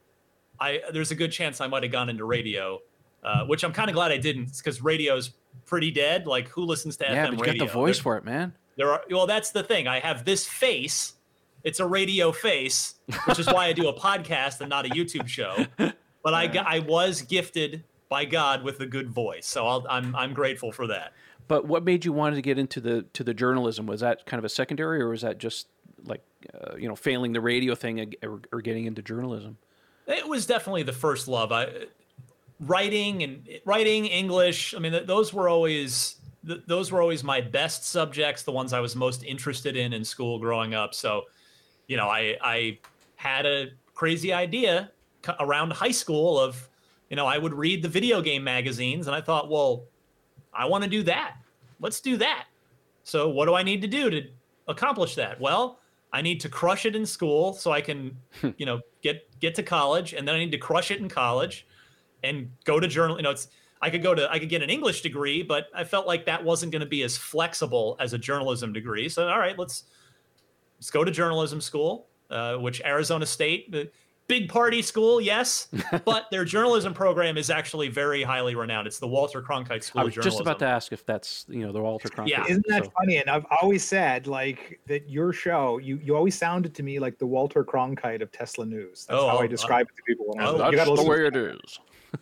I 0.60 0.82
there's 0.92 1.12
a 1.12 1.16
good 1.16 1.32
chance 1.32 1.62
I 1.62 1.68
might 1.68 1.84
have 1.84 1.92
gone 1.92 2.10
into 2.10 2.26
radio, 2.26 2.80
uh, 3.24 3.46
which 3.46 3.64
I'm 3.64 3.74
kind 3.74 3.90
of 3.90 3.96
glad 3.96 4.12
I 4.12 4.18
didn't 4.18 4.58
because 4.58 4.82
radio's 4.82 5.32
pretty 5.66 5.92
dead. 5.92 6.26
Like 6.26 6.48
who 6.50 6.64
listens 6.64 6.98
to 6.98 7.06
yeah, 7.06 7.28
FM 7.28 7.30
but 7.32 7.38
you 7.38 7.44
radio? 7.46 7.66
got 7.66 7.68
the 7.68 7.74
voice 7.74 7.98
there, 7.98 8.04
for 8.04 8.18
it, 8.18 8.26
man. 8.26 8.54
There 8.78 8.92
are 8.92 9.02
well, 9.10 9.28
that's 9.28 9.52
the 9.52 9.64
thing. 9.64 9.88
I 9.88 10.00
have 10.00 10.26
this 10.26 10.46
face. 10.46 11.14
It's 11.64 11.80
a 11.80 11.86
radio 11.86 12.32
face, 12.32 12.96
which 13.26 13.40
is 13.40 13.48
why 13.48 13.66
I 13.66 13.74
do 13.74 13.88
a 13.88 13.94
podcast 13.94 14.62
and 14.62 14.70
not 14.70 14.86
a 14.86 14.90
YouTube 14.90 15.28
show. 15.28 15.66
But 15.78 16.34
I 16.34 16.48
got, 16.48 16.66
I 16.68 16.80
was 16.80 17.22
gifted 17.22 17.84
by 18.10 18.26
God 18.26 18.64
with 18.64 18.80
a 18.80 18.86
good 18.88 19.10
voice, 19.10 19.46
so 19.46 19.68
i 19.68 19.76
am 19.76 19.84
I'm, 19.90 20.16
I'm 20.16 20.34
grateful 20.34 20.72
for 20.72 20.88
that. 20.88 21.14
But 21.48 21.68
what 21.68 21.84
made 21.84 22.04
you 22.04 22.12
want 22.14 22.36
to 22.36 22.42
get 22.42 22.58
into 22.58 22.82
the 22.82 23.04
to 23.14 23.24
the 23.24 23.34
journalism? 23.34 23.86
Was 23.86 24.02
that 24.02 24.26
kind 24.26 24.40
of 24.40 24.46
a 24.46 24.50
secondary, 24.50 25.02
or 25.02 25.10
was 25.10 25.22
that 25.22 25.38
just 25.38 25.68
like 26.04 26.22
uh, 26.54 26.76
you 26.78 26.88
know 26.88 26.96
failing 26.96 27.34
the 27.34 27.42
radio 27.42 27.76
thing 27.76 28.16
or, 28.24 28.42
or 28.52 28.62
getting 28.62 28.86
into 28.86 29.02
journalism? 29.02 29.58
It 30.08 30.28
was 30.28 30.46
definitely 30.46 30.84
the 30.84 30.94
first 30.94 31.28
love. 31.28 31.52
I 31.52 31.86
writing 32.60 33.24
and 33.24 33.48
writing 33.66 34.06
English. 34.06 34.74
I 34.74 34.80
mean, 34.80 35.06
those 35.06 35.34
were 35.34 35.48
always 35.48 36.16
those 36.68 36.92
were 36.92 37.02
always 37.02 37.24
my 37.24 37.42
best 37.42 37.86
subjects, 37.86 38.44
the 38.44 38.52
ones 38.52 38.74
I 38.74 38.80
was 38.80 38.96
most 38.96 39.24
interested 39.24 39.76
in 39.76 39.94
in 39.94 40.04
school 40.04 40.40
growing 40.40 40.74
up. 40.74 40.94
So, 40.94 41.24
you 41.88 41.98
know, 41.98 42.08
I 42.08 42.38
I 42.42 42.80
had 43.16 43.46
a 43.46 43.68
crazy 43.94 44.32
idea 44.34 44.92
around 45.40 45.74
high 45.74 45.92
school 45.92 46.40
of, 46.40 46.70
you 47.10 47.16
know, 47.16 47.26
I 47.26 47.38
would 47.38 47.54
read 47.54 47.82
the 47.82 47.90
video 47.90 48.22
game 48.22 48.44
magazines, 48.44 49.08
and 49.08 49.16
I 49.16 49.22
thought, 49.22 49.50
well, 49.50 49.86
I 50.54 50.66
want 50.66 50.84
to 50.84 50.90
do 50.90 51.04
that. 51.04 51.36
Let's 51.80 52.00
do 52.00 52.18
that. 52.18 52.46
So, 53.04 53.30
what 53.30 53.46
do 53.46 53.56
I 53.56 53.64
need 53.64 53.82
to 53.82 53.88
do 53.88 54.10
to 54.10 54.24
accomplish 54.68 55.16
that? 55.16 55.40
Well, 55.40 55.80
I 56.14 56.22
need 56.22 56.40
to 56.42 56.50
crush 56.50 56.86
it 56.86 56.96
in 56.96 57.06
school 57.06 57.54
so 57.54 57.72
I 57.72 57.82
can, 57.82 58.18
hmm. 58.42 58.52
you 58.58 58.66
know, 58.66 58.82
get 59.02 59.28
get 59.40 59.56
to 59.56 59.64
college, 59.64 60.14
and 60.14 60.28
then 60.28 60.36
I 60.36 60.40
need 60.40 60.52
to 60.52 60.58
crush 60.58 60.92
it 60.92 61.00
in 61.00 61.10
college, 61.10 61.68
and 62.24 62.52
go 62.64 62.80
to 62.80 62.88
journal. 62.88 63.18
You 63.18 63.24
know, 63.24 63.32
it's 63.32 63.50
I 63.86 63.90
could 63.92 64.02
go 64.02 64.16
to 64.16 64.32
I 64.32 64.40
could 64.40 64.50
get 64.50 64.64
an 64.64 64.72
English 64.72 65.02
degree, 65.02 65.44
but 65.44 65.68
I 65.76 65.84
felt 65.84 66.08
like 66.08 66.26
that 66.26 66.44
wasn't 66.44 66.72
going 66.72 66.80
to 66.80 66.88
be 66.88 67.04
as 67.04 67.16
flexible 67.16 67.96
as 68.00 68.14
a 68.14 68.18
journalism 68.18 68.74
degree. 68.74 69.08
So 69.10 69.28
all 69.28 69.38
right, 69.38 69.58
let's 69.60 69.84
let's 70.80 70.90
go 70.90 71.04
to 71.04 71.12
journalism 71.12 71.62
school, 71.62 72.08
uh, 72.32 72.56
which 72.56 72.82
Arizona 72.84 73.28
State 73.28 73.72
big 74.28 74.50
party 74.50 74.82
school, 74.82 75.22
yes, 75.22 75.68
but 76.06 76.26
their 76.32 76.44
journalism 76.46 76.96
program 76.96 77.38
is 77.38 77.52
actually 77.52 77.88
very 77.90 78.24
highly 78.24 78.56
renowned. 78.56 78.88
It's 78.88 78.98
the 78.98 79.08
Walter 79.08 79.40
Cronkite 79.40 79.84
School. 79.84 80.02
I 80.02 80.06
was 80.06 80.16
just 80.16 80.40
about 80.40 80.58
to 80.60 80.66
ask 80.66 80.92
if 80.92 81.06
that's 81.06 81.46
you 81.48 81.66
know 81.66 81.72
the 81.72 81.82
Walter 81.82 82.10
Cronkite. 82.10 82.30
Yeah, 82.30 82.44
isn't 82.48 82.66
that 82.70 82.86
so. 82.86 82.92
funny? 83.00 83.18
And 83.18 83.30
I've 83.30 83.46
always 83.62 83.84
said 83.84 84.28
like 84.28 84.80
that 84.88 85.10
your 85.10 85.32
show, 85.32 85.78
you 85.78 86.00
you 86.02 86.16
always 86.16 86.36
sounded 86.36 86.74
to 86.76 86.84
me 86.84 87.00
like 87.00 87.18
the 87.18 87.28
Walter 87.28 87.64
Cronkite 87.64 88.22
of 88.22 88.32
Tesla 88.32 88.66
News. 88.66 89.06
That's 89.06 89.22
oh, 89.22 89.28
how 89.28 89.38
I 89.38 89.48
describe 89.48 89.88
uh, 89.88 89.94
it 89.94 89.98
to 89.98 90.04
people. 90.08 90.26
When 90.30 90.46
oh, 90.46 90.72
that's 90.72 90.90
the 90.90 91.08
way 91.08 91.28
it 91.28 91.36
is. 91.36 91.80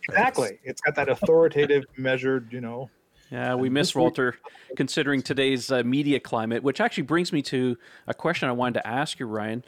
Exactly, 0.08 0.58
it's 0.64 0.80
got 0.80 0.94
that 0.96 1.08
authoritative, 1.08 1.84
measured, 1.96 2.52
you 2.52 2.60
know. 2.60 2.90
Yeah, 3.30 3.54
we 3.54 3.68
miss 3.68 3.94
Walter, 3.94 4.36
considering 4.76 5.22
today's 5.22 5.72
uh, 5.72 5.82
media 5.82 6.20
climate. 6.20 6.62
Which 6.62 6.80
actually 6.80 7.04
brings 7.04 7.32
me 7.32 7.42
to 7.42 7.76
a 8.06 8.14
question 8.14 8.48
I 8.48 8.52
wanted 8.52 8.74
to 8.74 8.86
ask 8.86 9.18
you, 9.18 9.26
Ryan 9.26 9.64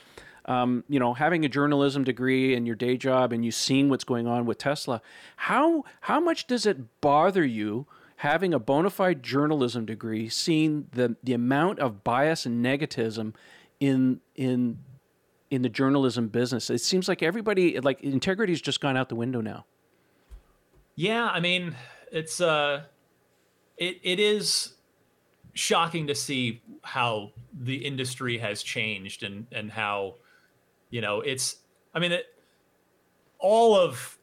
um, 0.46 0.84
you 0.88 1.00
know, 1.00 1.12
having 1.12 1.44
a 1.44 1.48
journalism 1.48 2.04
degree 2.04 2.54
and 2.54 2.66
your 2.66 2.76
day 2.76 2.96
job 2.96 3.32
and 3.32 3.44
you 3.44 3.50
seeing 3.50 3.88
what's 3.88 4.04
going 4.04 4.26
on 4.26 4.46
with 4.46 4.58
Tesla, 4.58 5.02
how 5.36 5.84
how 6.02 6.20
much 6.20 6.46
does 6.46 6.66
it 6.66 7.00
bother 7.00 7.44
you 7.44 7.86
having 8.16 8.54
a 8.54 8.58
bona 8.58 8.90
fide 8.90 9.22
journalism 9.22 9.84
degree, 9.84 10.28
seeing 10.28 10.86
the 10.92 11.16
the 11.22 11.32
amount 11.32 11.80
of 11.80 12.04
bias 12.04 12.46
and 12.46 12.64
negativism 12.64 13.34
in 13.80 14.20
in 14.36 14.78
in 15.50 15.62
the 15.62 15.68
journalism 15.68 16.28
business? 16.28 16.70
It 16.70 16.80
seems 16.80 17.08
like 17.08 17.22
everybody 17.22 17.80
like 17.80 18.02
integrity's 18.02 18.62
just 18.62 18.80
gone 18.80 18.96
out 18.96 19.08
the 19.08 19.16
window 19.16 19.40
now. 19.40 19.66
Yeah, 20.96 21.26
I 21.28 21.40
mean, 21.40 21.76
it's 22.10 22.40
uh 22.40 22.84
it 23.78 24.00
it 24.02 24.20
is 24.20 24.74
shocking 25.54 26.06
to 26.08 26.14
see 26.16 26.62
how 26.84 27.32
the 27.54 27.76
industry 27.76 28.38
has 28.38 28.62
changed 28.62 29.22
and 29.24 29.46
and 29.52 29.72
how 29.72 30.16
You 30.90 31.02
know, 31.02 31.22
it's 31.22 31.58
I 31.94 32.00
mean, 32.00 32.12
it, 32.12 32.26
all 33.38 33.76
of 33.76 34.18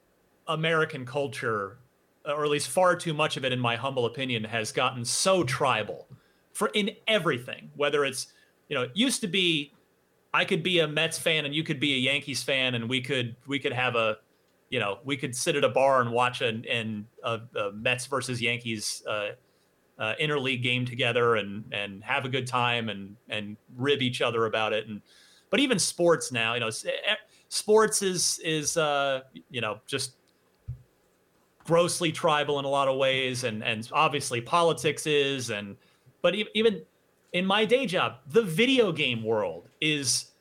American 0.48 1.06
culture, 1.06 1.80
or 2.26 2.44
at 2.44 2.50
least 2.50 2.70
far 2.70 2.96
too 2.96 3.14
much 3.14 3.38
of 3.38 3.46
it, 3.46 3.52
in 3.52 3.60
my 3.60 3.76
humble 3.76 4.06
opinion, 4.06 4.44
has 4.46 4.72
gotten 4.72 5.06
so 5.06 5.44
tribal 5.44 6.08
for 6.54 6.70
in 6.74 6.92
everything. 7.08 7.72
Whether 7.76 8.06
it's 8.06 8.28
you 8.70 8.76
know, 8.76 8.84
it 8.84 8.92
used 8.94 9.22
to 9.22 9.28
be 9.28 9.74
I 10.34 10.46
could 10.46 10.64
be 10.64 10.80
a 10.80 10.88
Mets 10.88 11.20
fan 11.20 11.46
and 11.46 11.56
you 11.56 11.64
could 11.64 11.80
be 11.80 11.96
a 11.96 11.98
Yankees 11.98 12.44
fan, 12.44 12.76
and 12.76 12.90
we 12.90 13.02
could 13.02 13.36
we 13.48 13.60
could 13.60 13.74
have 13.74 13.96
a 13.96 14.18
you 14.74 14.80
know 14.80 14.98
we 15.04 15.16
could 15.16 15.36
sit 15.36 15.56
at 15.56 15.64
a 15.64 15.70
bar 15.70 16.02
and 16.02 16.12
watch 16.12 16.42
an, 16.42 16.66
an 16.66 17.06
a, 17.24 17.40
a 17.56 17.72
Mets 17.74 18.08
versus 18.08 18.42
Yankees 18.42 19.04
uh, 19.08 19.30
uh, 20.00 20.16
interleague 20.20 20.64
game 20.64 20.84
together 20.84 21.36
and 21.36 21.64
and 21.72 22.04
have 22.04 22.26
a 22.26 22.30
good 22.30 22.48
time 22.48 22.90
and 22.90 23.16
and 23.30 23.56
rib 23.76 24.02
each 24.02 24.20
other 24.20 24.48
about 24.48 24.74
it. 24.74 24.88
And 24.88 25.00
but 25.52 25.60
even 25.60 25.78
sports 25.78 26.32
now 26.32 26.56
you 26.56 26.60
know 26.60 26.70
eh, 26.70 27.14
sports 27.50 28.02
is 28.02 28.40
is 28.44 28.76
uh, 28.76 29.22
you 29.52 29.62
know 29.62 29.78
just 29.86 30.16
grossly 31.66 32.12
tribal 32.12 32.58
in 32.58 32.66
a 32.66 32.68
lot 32.68 32.88
of 32.88 32.98
ways 32.98 33.44
and 33.44 33.64
and 33.64 33.88
obviously 33.94 34.42
politics 34.42 35.06
is 35.06 35.52
and 35.52 35.78
but 36.24 36.34
even 36.56 36.82
in 37.34 37.46
my 37.46 37.64
day 37.64 37.86
job 37.86 38.16
the 38.32 38.42
video 38.42 38.92
game 38.92 39.24
world 39.24 39.70
is 39.82 40.32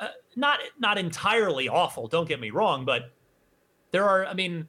uh, 0.00 0.08
not 0.34 0.58
not 0.78 0.98
entirely 0.98 1.68
awful 1.68 2.08
don't 2.08 2.28
get 2.28 2.40
me 2.40 2.50
wrong 2.50 2.84
but 2.84 3.15
there 3.90 4.04
are 4.04 4.26
i 4.26 4.34
mean 4.34 4.68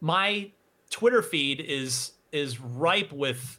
my 0.00 0.50
twitter 0.90 1.22
feed 1.22 1.60
is 1.60 2.12
is 2.32 2.60
ripe 2.60 3.12
with 3.12 3.58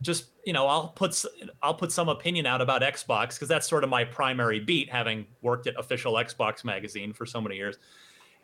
just 0.00 0.26
you 0.44 0.52
know 0.52 0.66
i'll 0.66 0.88
put 0.88 1.24
i'll 1.62 1.74
put 1.74 1.92
some 1.92 2.08
opinion 2.08 2.46
out 2.46 2.60
about 2.60 2.82
xbox 2.82 3.34
because 3.34 3.48
that's 3.48 3.68
sort 3.68 3.84
of 3.84 3.90
my 3.90 4.04
primary 4.04 4.60
beat 4.60 4.88
having 4.90 5.26
worked 5.42 5.66
at 5.66 5.78
official 5.78 6.14
xbox 6.14 6.64
magazine 6.64 7.12
for 7.12 7.26
so 7.26 7.40
many 7.40 7.56
years. 7.56 7.78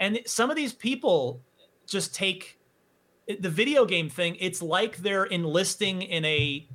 And 0.00 0.20
some 0.26 0.50
of 0.50 0.56
these 0.56 0.72
people 0.72 1.40
just 1.86 2.14
take 2.14 2.58
eh, 3.28 3.36
the 3.38 3.50
video 3.50 3.84
game 3.84 4.08
thing 4.08 4.36
it's 4.40 4.60
like 4.60 4.96
they're 4.98 5.24
enlisting 5.24 6.02
in 6.02 6.24
a 6.24 6.66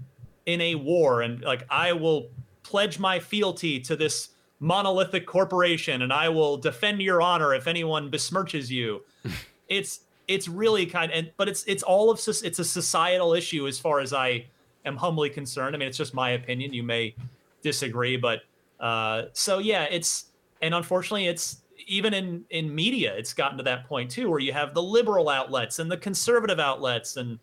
in 0.46 0.62
a 0.62 0.76
war 0.76 1.22
and 1.22 1.42
like 1.42 1.66
i 1.70 1.92
will 1.92 2.30
pledge 2.64 3.00
my 3.00 3.20
fealty 3.20 3.80
to 3.80 3.96
this 3.96 4.30
monolithic 4.60 5.26
corporation 5.26 6.02
and 6.02 6.12
i 6.12 6.28
will 6.28 6.58
defend 6.58 7.02
your 7.02 7.22
honor 7.22 7.54
if 7.54 7.68
anyone 7.68 8.10
besmirches 8.12 8.70
you. 8.70 9.04
It's 9.70 10.00
it's 10.28 10.48
really 10.48 10.88
kind 10.88 11.12
of 11.12 11.18
and 11.20 11.32
but 11.38 11.48
it's 11.48 11.64
it's 11.66 11.84
all 11.84 12.10
of 12.10 12.18
it's 12.28 12.58
a 12.58 12.66
societal 12.66 13.36
issue 13.36 13.68
as 13.68 13.78
far 13.78 14.00
as 14.00 14.14
i 14.14 14.44
am 14.84 14.98
humbly 14.98 15.30
concerned. 15.30 15.76
I 15.76 15.78
mean 15.78 15.88
it's 15.88 15.98
just 15.98 16.16
my 16.16 16.32
opinion. 16.32 16.74
You 16.74 16.82
may 16.82 17.14
disagree 17.62 18.18
but 18.18 18.40
uh 18.80 19.26
so 19.34 19.60
yeah 19.60 19.84
it's 19.84 20.26
and 20.64 20.74
unfortunately 20.74 21.28
it's 21.28 21.58
even 21.88 22.16
in 22.16 22.46
in 22.50 22.74
media 22.74 23.14
it's 23.16 23.32
gotten 23.34 23.58
to 23.58 23.64
that 23.64 23.86
point 23.88 24.10
too 24.10 24.30
where 24.30 24.40
you 24.40 24.54
have 24.54 24.74
the 24.74 24.82
liberal 24.82 25.30
outlets 25.30 25.78
and 25.78 25.92
the 25.92 25.98
conservative 25.98 26.60
outlets 26.60 27.18
and 27.18 27.38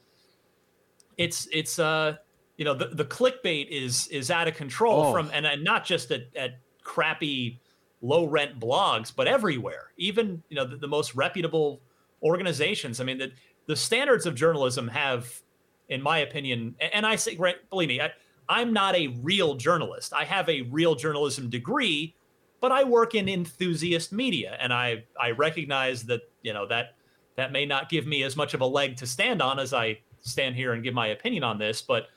it's 1.17 1.47
it's 1.53 1.79
uh 1.79 2.17
you 2.57 2.65
know 2.65 2.75
the, 2.75 2.87
the 2.87 3.05
clickbait 3.05 3.69
is 3.69 4.07
is 4.09 4.31
out 4.31 4.49
of 4.49 4.55
control 4.55 5.05
oh. 5.05 5.13
from 5.13 5.31
and, 5.33 5.47
and 5.47 5.63
not 5.63 5.85
just 5.85 6.11
at, 6.11 6.23
at 6.35 6.59
crappy 6.87 7.61
low 8.01 8.25
rent 8.25 8.61
blogs 8.61 9.13
but 9.15 9.27
everywhere. 9.27 9.93
Even 9.97 10.43
you 10.49 10.57
know 10.57 10.65
the, 10.65 10.77
the 10.77 10.89
most 10.89 11.15
reputable 11.15 11.81
organizations. 12.23 13.01
I 13.01 13.05
mean 13.05 13.19
the, 13.19 13.33
the 13.67 13.77
standards 13.77 14.27
of 14.27 14.35
journalism 14.35 14.89
have 14.89 15.43
in 15.89 16.03
my 16.03 16.19
opinion 16.19 16.75
and 16.81 17.07
i 17.07 17.15
say 17.15 17.37
believe 17.71 17.89
me 17.89 18.01
I, 18.01 18.11
i'm 18.49 18.73
not 18.73 18.97
a 18.97 19.09
real 19.23 19.55
journalist. 19.55 20.13
I 20.13 20.25
have 20.25 20.49
a 20.49 20.63
real 20.63 20.95
journalism 20.95 21.49
degree 21.49 22.15
but 22.61 22.73
I 22.73 22.85
work 22.85 23.15
in 23.15 23.29
enthusiast 23.29 24.13
media, 24.13 24.57
and 24.61 24.73
I 24.73 25.05
I 25.21 25.31
recognize 25.31 26.05
that 26.05 26.23
you 26.43 26.53
know 26.53 26.67
that 26.67 26.95
that 27.37 27.53
may 27.53 27.67
not 27.67 27.89
give 27.89 28.07
me 28.07 28.23
as 28.23 28.37
much 28.37 28.55
of 28.55 28.61
a 28.61 28.67
leg 28.67 28.97
to 28.97 29.07
stand 29.07 29.43
on 29.43 29.59
as 29.59 29.75
I 29.75 30.01
stand 30.21 30.57
here 30.57 30.73
and 30.73 30.83
give 30.83 30.95
my 30.95 31.09
opinion 31.09 31.45
on 31.45 31.59
this, 31.59 31.83
but 31.83 32.09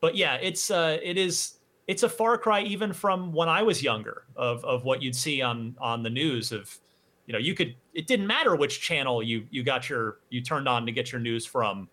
but 0.00 0.16
yeah, 0.16 0.36
it's 0.36 0.70
uh 0.70 0.98
it 1.02 1.18
is 1.18 1.58
it's 1.90 2.04
a 2.04 2.08
far 2.08 2.38
cry 2.38 2.62
even 2.62 2.92
from 2.92 3.32
when 3.32 3.48
I 3.48 3.62
was 3.62 3.82
younger 3.82 4.22
of 4.36 4.64
of 4.64 4.84
what 4.84 5.02
you'd 5.02 5.16
see 5.16 5.42
on 5.42 5.76
on 5.80 6.02
the 6.02 6.10
news 6.10 6.52
of 6.52 6.78
you 7.26 7.32
know 7.32 7.38
you 7.38 7.54
could 7.54 7.74
it 7.94 8.06
didn't 8.06 8.28
matter 8.28 8.54
which 8.54 8.80
channel 8.80 9.22
you 9.22 9.46
you 9.50 9.64
got 9.64 9.90
your 9.90 10.18
you 10.30 10.40
turned 10.40 10.68
on 10.68 10.86
to 10.86 10.92
get 10.92 11.10
your 11.10 11.20
news 11.20 11.44
from 11.44 11.88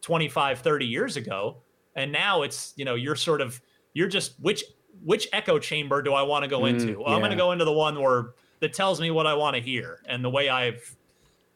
25 0.00 0.60
30 0.60 0.86
years 0.86 1.16
ago 1.16 1.58
and 1.96 2.10
now 2.10 2.42
it's 2.42 2.72
you 2.76 2.84
know 2.84 2.94
you're 2.94 3.14
sort 3.16 3.42
of 3.42 3.60
you're 3.92 4.08
just 4.08 4.40
which 4.40 4.64
which 5.04 5.28
echo 5.34 5.58
chamber 5.58 6.00
do 6.00 6.14
I 6.14 6.22
want 6.22 6.42
to 6.44 6.48
go 6.48 6.60
mm, 6.60 6.70
into? 6.70 6.98
Well, 6.98 7.08
yeah. 7.08 7.14
I'm 7.14 7.20
going 7.20 7.30
to 7.30 7.36
go 7.36 7.52
into 7.52 7.64
the 7.64 7.72
one 7.72 8.00
where 8.00 8.30
that 8.60 8.72
tells 8.72 9.00
me 9.00 9.10
what 9.10 9.26
I 9.26 9.34
want 9.34 9.54
to 9.56 9.62
hear 9.62 10.00
and 10.06 10.24
the 10.24 10.30
way 10.30 10.48
I've. 10.48 10.96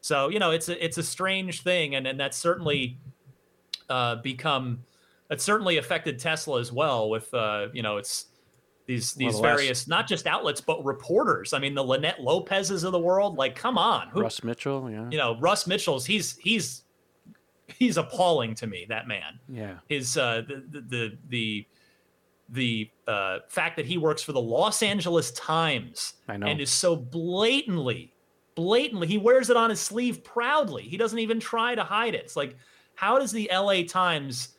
So 0.01 0.29
you 0.29 0.39
know, 0.39 0.51
it's 0.51 0.69
a 0.69 0.83
it's 0.83 0.97
a 0.97 1.03
strange 1.03 1.61
thing, 1.63 1.95
and 1.95 2.07
and 2.07 2.19
that's 2.19 2.37
certainly 2.37 2.99
uh, 3.89 4.17
become 4.17 4.83
it's 5.31 5.43
certainly 5.43 5.77
affected 5.77 6.19
Tesla 6.19 6.59
as 6.59 6.71
well. 6.71 7.09
With 7.09 7.33
uh, 7.33 7.67
you 7.73 7.81
know, 7.81 7.97
it's 7.97 8.27
these 8.85 9.13
these 9.13 9.33
well, 9.33 9.41
the 9.41 9.47
various 9.47 9.81
last... 9.81 9.87
not 9.87 10.07
just 10.07 10.27
outlets 10.27 10.61
but 10.61 10.83
reporters. 10.83 11.53
I 11.53 11.59
mean, 11.59 11.73
the 11.73 11.83
Linette 11.83 12.21
Lopez's 12.21 12.83
of 12.83 12.91
the 12.91 12.99
world. 12.99 13.37
Like, 13.37 13.55
come 13.55 13.77
on, 13.77 14.09
Who, 14.09 14.21
Russ 14.21 14.43
Mitchell. 14.43 14.91
Yeah, 14.91 15.07
you 15.09 15.17
know, 15.17 15.39
Russ 15.39 15.65
Mitchell's. 15.65 16.05
He's 16.05 16.37
he's 16.37 16.83
he's 17.67 17.97
appalling 17.97 18.53
to 18.55 18.67
me. 18.67 18.85
That 18.89 19.07
man. 19.07 19.39
Yeah. 19.47 19.75
His 19.87 20.17
uh, 20.17 20.43
the 20.47 20.63
the 20.69 20.81
the, 20.81 21.17
the 21.29 21.67
the 22.49 22.89
uh, 23.07 23.39
fact 23.47 23.77
that 23.77 23.85
he 23.85 23.97
works 23.97 24.21
for 24.21 24.33
the 24.33 24.41
Los 24.41 24.83
Angeles 24.83 25.31
Times 25.31 26.15
and 26.27 26.59
is 26.59 26.69
so 26.69 26.97
blatantly, 26.97 28.13
blatantly, 28.55 29.07
he 29.07 29.17
wears 29.17 29.49
it 29.49 29.55
on 29.55 29.69
his 29.69 29.79
sleeve 29.79 30.21
proudly. 30.25 30.83
He 30.83 30.97
doesn't 30.97 31.19
even 31.19 31.39
try 31.39 31.75
to 31.75 31.83
hide 31.85 32.13
it. 32.13 32.25
It's 32.25 32.35
like, 32.35 32.57
how 32.95 33.17
does 33.19 33.31
the 33.31 33.49
LA 33.53 33.83
Times 33.83 34.49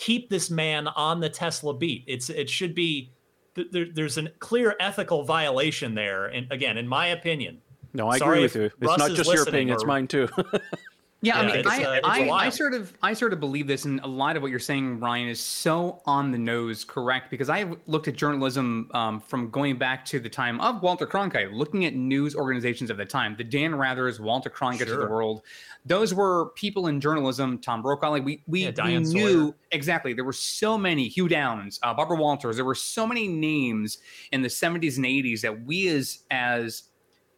keep 0.00 0.30
this 0.30 0.48
man 0.48 0.88
on 0.88 1.20
the 1.20 1.28
Tesla 1.28 1.74
beat? 1.74 2.04
It's 2.06 2.30
it 2.30 2.48
should 2.48 2.74
be 2.74 3.12
there, 3.54 3.86
there's 3.92 4.16
a 4.16 4.30
clear 4.30 4.74
ethical 4.80 5.24
violation 5.24 5.94
there. 5.94 6.26
And 6.26 6.50
again, 6.50 6.78
in 6.78 6.88
my 6.88 7.08
opinion, 7.08 7.60
no, 7.92 8.08
I 8.08 8.16
agree 8.16 8.40
with 8.40 8.56
you. 8.56 8.62
It's 8.62 8.74
Russ 8.80 8.98
not 8.98 9.10
just 9.12 9.32
your 9.32 9.42
opinion; 9.42 9.72
or, 9.72 9.74
it's 9.74 9.84
mine 9.84 10.08
too. 10.08 10.28
Yeah, 11.22 11.42
yeah, 11.42 11.52
I 11.52 11.56
mean, 11.56 11.66
I, 11.66 11.84
uh, 11.84 12.00
I, 12.02 12.46
I, 12.46 12.48
sort 12.48 12.72
of, 12.72 12.94
I 13.02 13.12
sort 13.12 13.34
of 13.34 13.40
believe 13.40 13.66
this, 13.66 13.84
and 13.84 14.00
a 14.00 14.06
lot 14.06 14.36
of 14.36 14.42
what 14.42 14.50
you're 14.50 14.58
saying, 14.58 15.00
Ryan, 15.00 15.28
is 15.28 15.38
so 15.38 16.00
on 16.06 16.32
the 16.32 16.38
nose 16.38 16.82
correct 16.82 17.30
because 17.30 17.50
I 17.50 17.58
have 17.58 17.76
looked 17.86 18.08
at 18.08 18.16
journalism 18.16 18.90
um, 18.94 19.20
from 19.20 19.50
going 19.50 19.76
back 19.76 20.06
to 20.06 20.18
the 20.18 20.30
time 20.30 20.58
of 20.62 20.82
Walter 20.82 21.06
Cronkite, 21.06 21.52
looking 21.52 21.84
at 21.84 21.94
news 21.94 22.34
organizations 22.34 22.88
of 22.88 22.96
the 22.96 23.04
time, 23.04 23.36
the 23.36 23.44
Dan 23.44 23.72
Rathers, 23.72 24.18
Walter 24.18 24.48
Cronkite 24.48 24.86
sure. 24.86 24.94
of 24.94 25.00
the 25.00 25.14
world. 25.14 25.42
Those 25.84 26.14
were 26.14 26.50
people 26.56 26.86
in 26.86 27.02
journalism. 27.02 27.58
Tom 27.58 27.82
Brokaw, 27.82 28.10
like 28.10 28.24
we 28.24 28.42
we, 28.46 28.64
yeah, 28.64 28.72
we 28.82 28.98
knew 28.98 29.48
Sawyer. 29.48 29.54
exactly. 29.72 30.14
There 30.14 30.24
were 30.24 30.32
so 30.32 30.78
many 30.78 31.06
Hugh 31.08 31.28
Downs, 31.28 31.78
uh, 31.82 31.92
Barbara 31.92 32.16
Walters. 32.16 32.56
There 32.56 32.64
were 32.64 32.74
so 32.74 33.06
many 33.06 33.28
names 33.28 33.98
in 34.32 34.40
the 34.40 34.48
70s 34.48 34.96
and 34.96 35.04
80s 35.04 35.42
that 35.42 35.64
we 35.64 35.88
as 35.88 36.20
as 36.30 36.84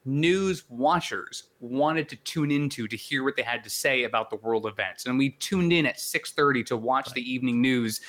news 0.05 0.65
watchers 0.69 1.45
wanted 1.61 2.09
to 2.09 2.17
tune 2.17 2.51
into 2.51 2.89
to 2.89 2.97
hear 2.97 3.23
what 3.23 3.37
they 3.37 3.43
had 3.43 3.63
to 3.63 3.71
say 3.71 4.05
about 4.05 4.31
the 4.31 4.37
world 4.37 4.67
events 4.67 5.07
and 5.07 5.17
we 5.17 5.31
tuned 5.31 5.73
in 5.73 5.87
at 5.87 5.97
6.30 5.97 6.67
to 6.67 6.77
watch 6.77 7.09
right. 7.09 7.15
the 7.15 7.33
evening 7.33 7.61
news 7.61 8.01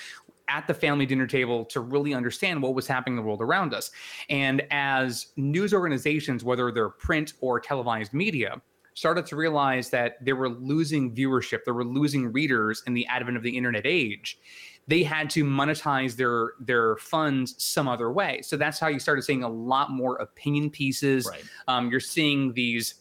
at 0.49 0.65
the 0.67 0.73
family 0.73 1.05
dinner 1.05 1.27
table 1.27 1.63
to 1.65 1.79
really 1.79 2.13
understand 2.13 2.61
what 2.61 2.73
was 2.73 2.87
happening 2.87 3.13
in 3.13 3.23
the 3.23 3.27
world 3.27 3.41
around 3.41 3.73
us 3.73 3.91
and 4.29 4.63
as 4.71 5.27
news 5.35 5.73
organizations 5.73 6.43
whether 6.43 6.71
they're 6.71 6.89
print 6.89 7.33
or 7.41 7.59
televised 7.59 8.13
media 8.13 8.59
started 8.95 9.25
to 9.25 9.35
realize 9.35 9.89
that 9.89 10.23
they 10.23 10.33
were 10.33 10.49
losing 10.49 11.13
viewership 11.13 11.63
they 11.63 11.71
were 11.71 11.85
losing 11.85 12.31
readers 12.31 12.81
in 12.87 12.93
the 12.93 13.05
advent 13.05 13.37
of 13.37 13.43
the 13.43 13.55
internet 13.55 13.85
age 13.85 14.39
they 14.87 15.03
had 15.03 15.29
to 15.29 15.43
monetize 15.43 16.15
their 16.15 16.53
their 16.59 16.97
funds 16.97 17.55
some 17.57 17.87
other 17.87 18.11
way. 18.11 18.41
So 18.41 18.57
that's 18.57 18.79
how 18.79 18.87
you 18.87 18.99
started 18.99 19.21
seeing 19.23 19.43
a 19.43 19.49
lot 19.49 19.91
more 19.91 20.17
opinion 20.17 20.69
pieces. 20.69 21.25
Right. 21.25 21.43
Um, 21.67 21.89
you're 21.89 21.99
seeing 21.99 22.53
these 22.53 22.95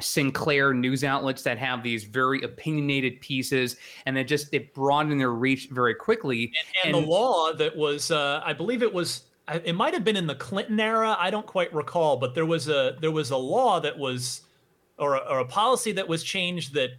Sinclair 0.00 0.74
news 0.74 1.04
outlets 1.04 1.42
that 1.44 1.58
have 1.58 1.84
these 1.84 2.02
very 2.02 2.42
opinionated 2.42 3.20
pieces, 3.20 3.76
and 4.04 4.16
they 4.16 4.24
just 4.24 4.52
it 4.52 4.74
broadened 4.74 5.20
their 5.20 5.30
reach 5.30 5.68
very 5.70 5.94
quickly. 5.94 6.52
And, 6.82 6.86
and, 6.86 6.96
and 6.96 7.04
the 7.04 7.08
law 7.08 7.52
that 7.52 7.76
was, 7.76 8.10
uh, 8.10 8.42
I 8.44 8.52
believe 8.52 8.82
it 8.82 8.92
was, 8.92 9.22
it 9.64 9.76
might 9.76 9.94
have 9.94 10.02
been 10.02 10.16
in 10.16 10.26
the 10.26 10.34
Clinton 10.34 10.80
era. 10.80 11.16
I 11.20 11.30
don't 11.30 11.46
quite 11.46 11.72
recall, 11.72 12.16
but 12.16 12.34
there 12.34 12.46
was 12.46 12.68
a 12.68 12.96
there 13.00 13.12
was 13.12 13.30
a 13.30 13.36
law 13.36 13.78
that 13.78 13.96
was, 13.96 14.40
or 14.98 15.14
a, 15.14 15.18
or 15.18 15.38
a 15.38 15.46
policy 15.46 15.92
that 15.92 16.08
was 16.08 16.24
changed 16.24 16.74
that 16.74 16.90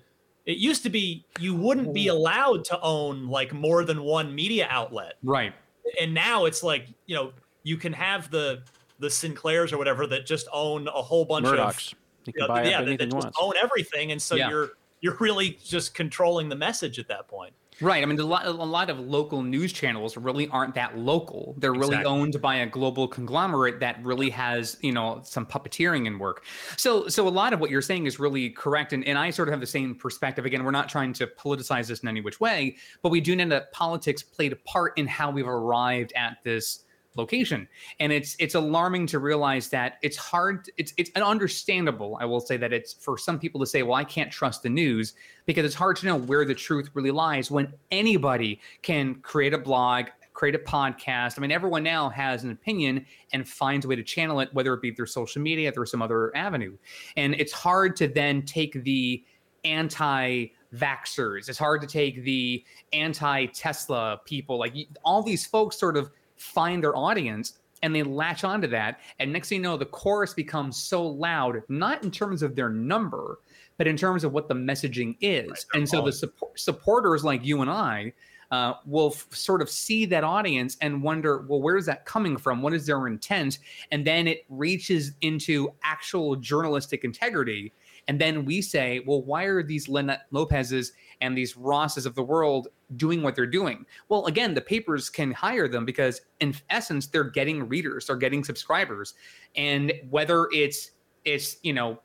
it 0.46 0.58
used 0.58 0.84
to 0.84 0.90
be 0.90 1.26
you 1.40 1.56
wouldn't 1.56 1.94
be 1.94 2.10
oh. 2.10 2.16
allowed 2.16 2.66
to 2.66 2.80
own 2.82 3.28
like 3.28 3.54
more 3.54 3.84
than 3.84 4.04
one 4.04 4.34
media 4.34 4.68
outlet. 4.70 5.14
Right. 5.24 5.54
And 6.02 6.14
now 6.14 6.46
it's 6.46 6.64
like, 6.64 6.88
you 7.06 7.16
know, 7.16 7.34
you 7.64 7.78
can 7.78 7.94
have 7.94 8.30
the 8.30 8.64
the 9.00 9.10
Sinclairs 9.10 9.74
or 9.74 9.78
whatever 9.78 10.08
that 10.08 10.26
just 10.26 10.48
own 10.54 10.88
a 10.88 11.02
whole 11.02 11.26
bunch 11.26 11.46
Murdochs. 11.46 11.94
of 11.94 12.00
you 12.26 12.34
can 12.34 12.42
you 12.44 12.48
know, 12.48 12.70
yeah, 12.70 12.82
that, 12.82 13.00
that 13.00 13.12
just 13.12 13.28
own 13.40 13.54
everything 13.62 14.12
and 14.12 14.22
so 14.22 14.36
yeah. 14.36 14.50
you're 14.50 14.70
you're 15.02 15.18
really 15.20 15.60
just 15.64 15.94
controlling 15.94 16.48
the 16.48 16.56
message 16.56 17.00
at 17.00 17.08
that 17.10 17.28
point. 17.28 17.54
Right. 17.84 18.02
I 18.02 18.06
mean, 18.06 18.18
a 18.18 18.24
lot, 18.24 18.46
a 18.46 18.52
lot 18.52 18.90
of 18.90 18.98
local 19.00 19.44
news 19.44 19.74
channels 19.74 20.16
really 20.16 20.48
aren't 20.48 20.74
that 20.76 20.98
local. 20.98 21.54
They're 21.58 21.74
really 21.74 21.98
exactly. 21.98 22.12
owned 22.12 22.42
by 22.42 22.56
a 22.56 22.66
global 22.66 23.10
conglomerate 23.10 23.82
that 23.82 24.02
really 24.04 24.30
has, 24.30 24.78
you 24.82 24.94
know, 24.94 25.20
some 25.24 25.46
puppeteering 25.46 26.08
and 26.08 26.18
work. 26.18 26.46
So, 26.78 27.10
so 27.10 27.28
a 27.28 27.30
lot 27.30 27.52
of 27.52 27.60
what 27.60 27.70
you're 27.70 27.82
saying 27.82 28.06
is 28.06 28.20
really 28.20 28.50
correct. 28.52 28.94
And, 28.94 29.06
and 29.06 29.18
I 29.18 29.32
sort 29.32 29.50
of 29.50 29.52
have 29.52 29.60
the 29.60 29.68
same 29.68 29.96
perspective. 29.96 30.46
Again, 30.46 30.64
we're 30.64 30.72
not 30.72 30.88
trying 30.88 31.12
to 31.14 31.28
politicize 31.28 31.88
this 31.88 32.00
in 32.00 32.08
any 32.08 32.22
which 32.22 32.40
way, 32.40 32.78
but 33.02 33.10
we 33.10 33.20
do 33.20 33.36
know 33.36 33.50
that 33.50 33.74
politics 33.74 34.24
played 34.24 34.54
a 34.54 34.58
part 34.58 34.98
in 34.98 35.06
how 35.06 35.30
we've 35.30 35.48
arrived 35.48 36.14
at 36.16 36.38
this 36.44 36.86
location. 37.16 37.68
And 38.00 38.12
it's 38.12 38.36
it's 38.40 38.56
alarming 38.56 39.08
to 39.08 39.20
realize 39.20 39.70
that 39.70 39.98
it's 40.02 40.18
hard 40.18 40.70
it's 40.78 40.94
it's 40.98 41.12
understandable 41.16 42.18
i 42.20 42.26
will 42.26 42.40
say 42.40 42.58
that 42.58 42.74
it's 42.74 42.94
for 42.94 43.18
some 43.18 43.40
people 43.40 43.60
to 43.60 43.66
say 43.66 43.84
well 43.84 43.96
i 43.96 44.04
can't 44.04 44.32
trust 44.32 44.64
the 44.64 44.70
news 44.70 45.14
because 45.46 45.66
it's 45.66 45.76
hard 45.76 45.96
to 45.98 46.06
know 46.06 46.16
where 46.16 46.46
the 46.46 46.54
truth 46.54 46.90
really 46.94 47.12
lies 47.12 47.50
when 47.50 47.72
anybody 47.92 48.60
can 48.82 49.16
create 49.16 49.54
a 49.54 49.58
blog 49.58 50.06
create 50.34 50.56
a 50.56 50.60
podcast. 50.60 51.36
I 51.38 51.42
mean 51.42 51.52
everyone 51.52 51.84
now 51.84 52.10
has 52.10 52.44
an 52.44 52.52
opinion 52.52 53.06
and 53.34 53.48
finds 53.48 53.86
a 53.86 53.88
way 53.88 53.96
to 53.96 54.04
channel 54.04 54.40
it 54.40 54.50
whether 54.54 54.74
it 54.74 54.82
be 54.82 54.92
through 54.92 55.06
social 55.06 55.42
media 55.42 55.72
through 55.72 55.86
some 55.86 56.02
other 56.02 56.36
avenue. 56.36 56.76
And 57.18 57.36
it's 57.36 57.54
hard 57.54 57.96
to 57.98 58.08
then 58.08 58.42
take 58.42 58.84
the 58.84 59.24
anti 59.64 60.48
vaxxers 60.76 61.48
it's 61.50 61.60
hard 61.60 61.80
to 61.82 61.88
take 61.88 62.24
the 62.24 62.64
anti 62.92 63.46
tesla 63.48 64.20
people. 64.26 64.58
Like 64.58 64.74
all 65.06 65.22
these 65.22 65.46
folks 65.46 65.78
sort 65.78 65.96
of 65.98 66.12
find 66.44 66.84
their 66.84 66.96
audience 66.96 67.60
and 67.82 67.94
they 67.94 68.04
latch 68.04 68.44
onto 68.44 68.68
that. 68.68 69.00
And 69.20 69.32
next 69.32 69.50
thing 69.50 69.58
you 69.58 69.64
know, 69.64 69.78
the 69.78 69.86
chorus 69.86 70.34
becomes 70.34 70.78
so 70.78 71.06
loud, 71.06 71.62
not 71.70 72.04
in 72.04 72.12
terms 72.12 72.42
of 72.42 72.56
their 72.56 72.70
number, 72.70 73.40
but 73.78 73.88
in 73.88 73.98
terms 73.98 74.24
of 74.24 74.32
what 74.32 74.48
the 74.48 74.54
messaging 74.54 75.18
is. 75.20 75.50
Right, 75.50 75.66
and 75.76 75.90
so 75.90 76.02
the 76.02 76.12
support, 76.12 76.58
supporters 76.58 77.24
like 77.24 77.44
you 77.44 77.62
and 77.62 77.70
I 77.70 78.14
uh, 78.52 78.76
will 78.86 79.12
f- 79.14 79.28
sort 79.32 79.62
of 79.62 79.70
see 79.70 80.06
that 80.06 80.24
audience 80.24 80.78
and 80.80 81.02
wonder, 81.04 81.46
well, 81.50 81.62
where's 81.62 81.86
that 81.88 82.06
coming 82.06 82.38
from? 82.38 82.62
What 82.62 82.74
is 82.74 82.86
their 82.86 83.08
intent? 83.08 83.60
And 83.92 84.06
then 84.06 84.28
it 84.28 84.46
reaches 84.48 85.12
into 85.22 85.74
actual 85.84 86.36
journalistic 86.36 87.04
integrity. 87.04 87.74
And 88.08 88.20
then 88.20 88.46
we 88.46 88.62
say, 88.62 89.02
well, 89.06 89.24
why 89.24 89.46
are 89.46 89.64
these 89.64 89.90
Linette 89.90 90.28
Lopez's 90.32 90.94
and 91.20 91.38
these 91.38 91.58
Rosses 91.58 92.06
of 92.06 92.16
the 92.16 92.24
world 92.24 92.68
doing 92.98 93.22
what 93.22 93.36
they're 93.36 93.46
doing. 93.46 93.86
Well, 94.10 94.26
again, 94.26 94.54
the 94.54 94.62
papers 94.62 95.10
can 95.10 95.32
hire 95.32 95.68
them 95.68 95.86
because 95.86 96.22
in 96.40 96.56
essence 96.70 97.08
they're 97.08 97.24
getting 97.24 97.68
readers, 97.68 98.08
they're 98.08 98.16
getting 98.16 98.44
subscribers. 98.44 99.14
And 99.56 99.94
whether 100.10 100.48
it's 100.54 100.92
it's, 101.26 101.58
you 101.64 101.74
know, 101.74 102.00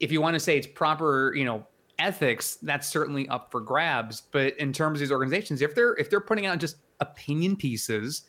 if 0.00 0.10
you 0.10 0.20
want 0.20 0.34
to 0.34 0.40
say 0.40 0.56
it's 0.56 0.66
proper, 0.66 1.34
you 1.34 1.44
know, 1.44 1.66
ethics, 1.98 2.56
that's 2.62 2.88
certainly 2.88 3.28
up 3.28 3.50
for 3.50 3.60
grabs. 3.60 4.22
But 4.30 4.56
in 4.58 4.72
terms 4.72 4.96
of 4.96 5.00
these 5.00 5.12
organizations, 5.12 5.62
if 5.62 5.74
they're 5.74 5.94
if 5.94 6.10
they're 6.10 6.20
putting 6.20 6.46
out 6.46 6.58
just 6.58 6.76
opinion 7.00 7.56
pieces 7.56 8.22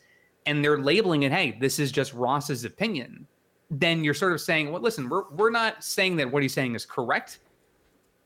and 0.46 0.64
they're 0.64 0.78
labeling 0.78 1.24
it, 1.24 1.32
hey, 1.32 1.56
this 1.60 1.78
is 1.78 1.92
just 1.92 2.12
Ross's 2.14 2.64
opinion, 2.64 3.26
then 3.70 4.02
you're 4.04 4.14
sort 4.14 4.32
of 4.32 4.40
saying, 4.40 4.72
well, 4.72 4.82
listen, 4.82 5.08
we're 5.08 5.28
we're 5.30 5.50
not 5.50 5.84
saying 5.84 6.16
that 6.16 6.30
what 6.30 6.42
he's 6.42 6.54
saying 6.54 6.74
is 6.74 6.86
correct 6.86 7.40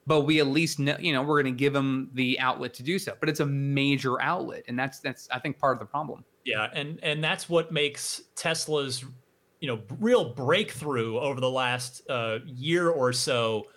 but 0.07 0.23
we 0.23 0.41
at 0.41 0.47
least 0.47 0.79
know, 0.79 0.97
you 0.99 1.13
know, 1.13 1.23
we're 1.23 1.43
going 1.43 1.55
to 1.55 1.59
give 1.59 1.73
them 1.73 2.11
the 2.15 2.39
outlet 2.41 2.75
to 2.75 2.83
do 2.83 2.99
so. 2.99 3.15
But 3.19 3.29
it's 3.29 3.41
a 3.41 3.47
major 3.47 4.21
outlet, 4.21 4.65
and 4.69 4.79
that's 4.79 5.01
that's 5.01 5.29
I 5.31 5.39
think 5.39 5.59
part 5.59 5.77
of 5.77 5.81
the 5.81 5.87
problem. 5.87 6.25
Yeah, 6.45 6.69
and 6.73 6.99
and 7.03 7.23
that's 7.23 7.49
what 7.49 7.73
makes 7.73 8.23
Tesla's, 8.35 9.05
you 9.61 9.69
know, 9.69 9.81
real 10.01 10.31
breakthrough 10.35 11.19
over 11.19 11.41
the 11.41 11.51
last 11.51 12.09
uh, 12.11 12.39
year 12.45 12.89
or 12.89 13.13
so, 13.13 13.69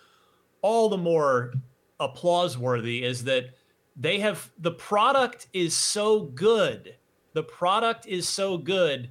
all 0.62 0.88
the 0.88 0.96
more 0.96 1.52
applause 2.00 2.58
worthy 2.58 3.04
is 3.04 3.24
that 3.24 3.50
they 3.96 4.18
have 4.18 4.50
the 4.58 4.72
product 4.72 5.46
is 5.52 5.74
so 5.76 6.20
good, 6.20 6.96
the 7.34 7.42
product 7.42 8.06
is 8.06 8.28
so 8.28 8.58
good 8.58 9.10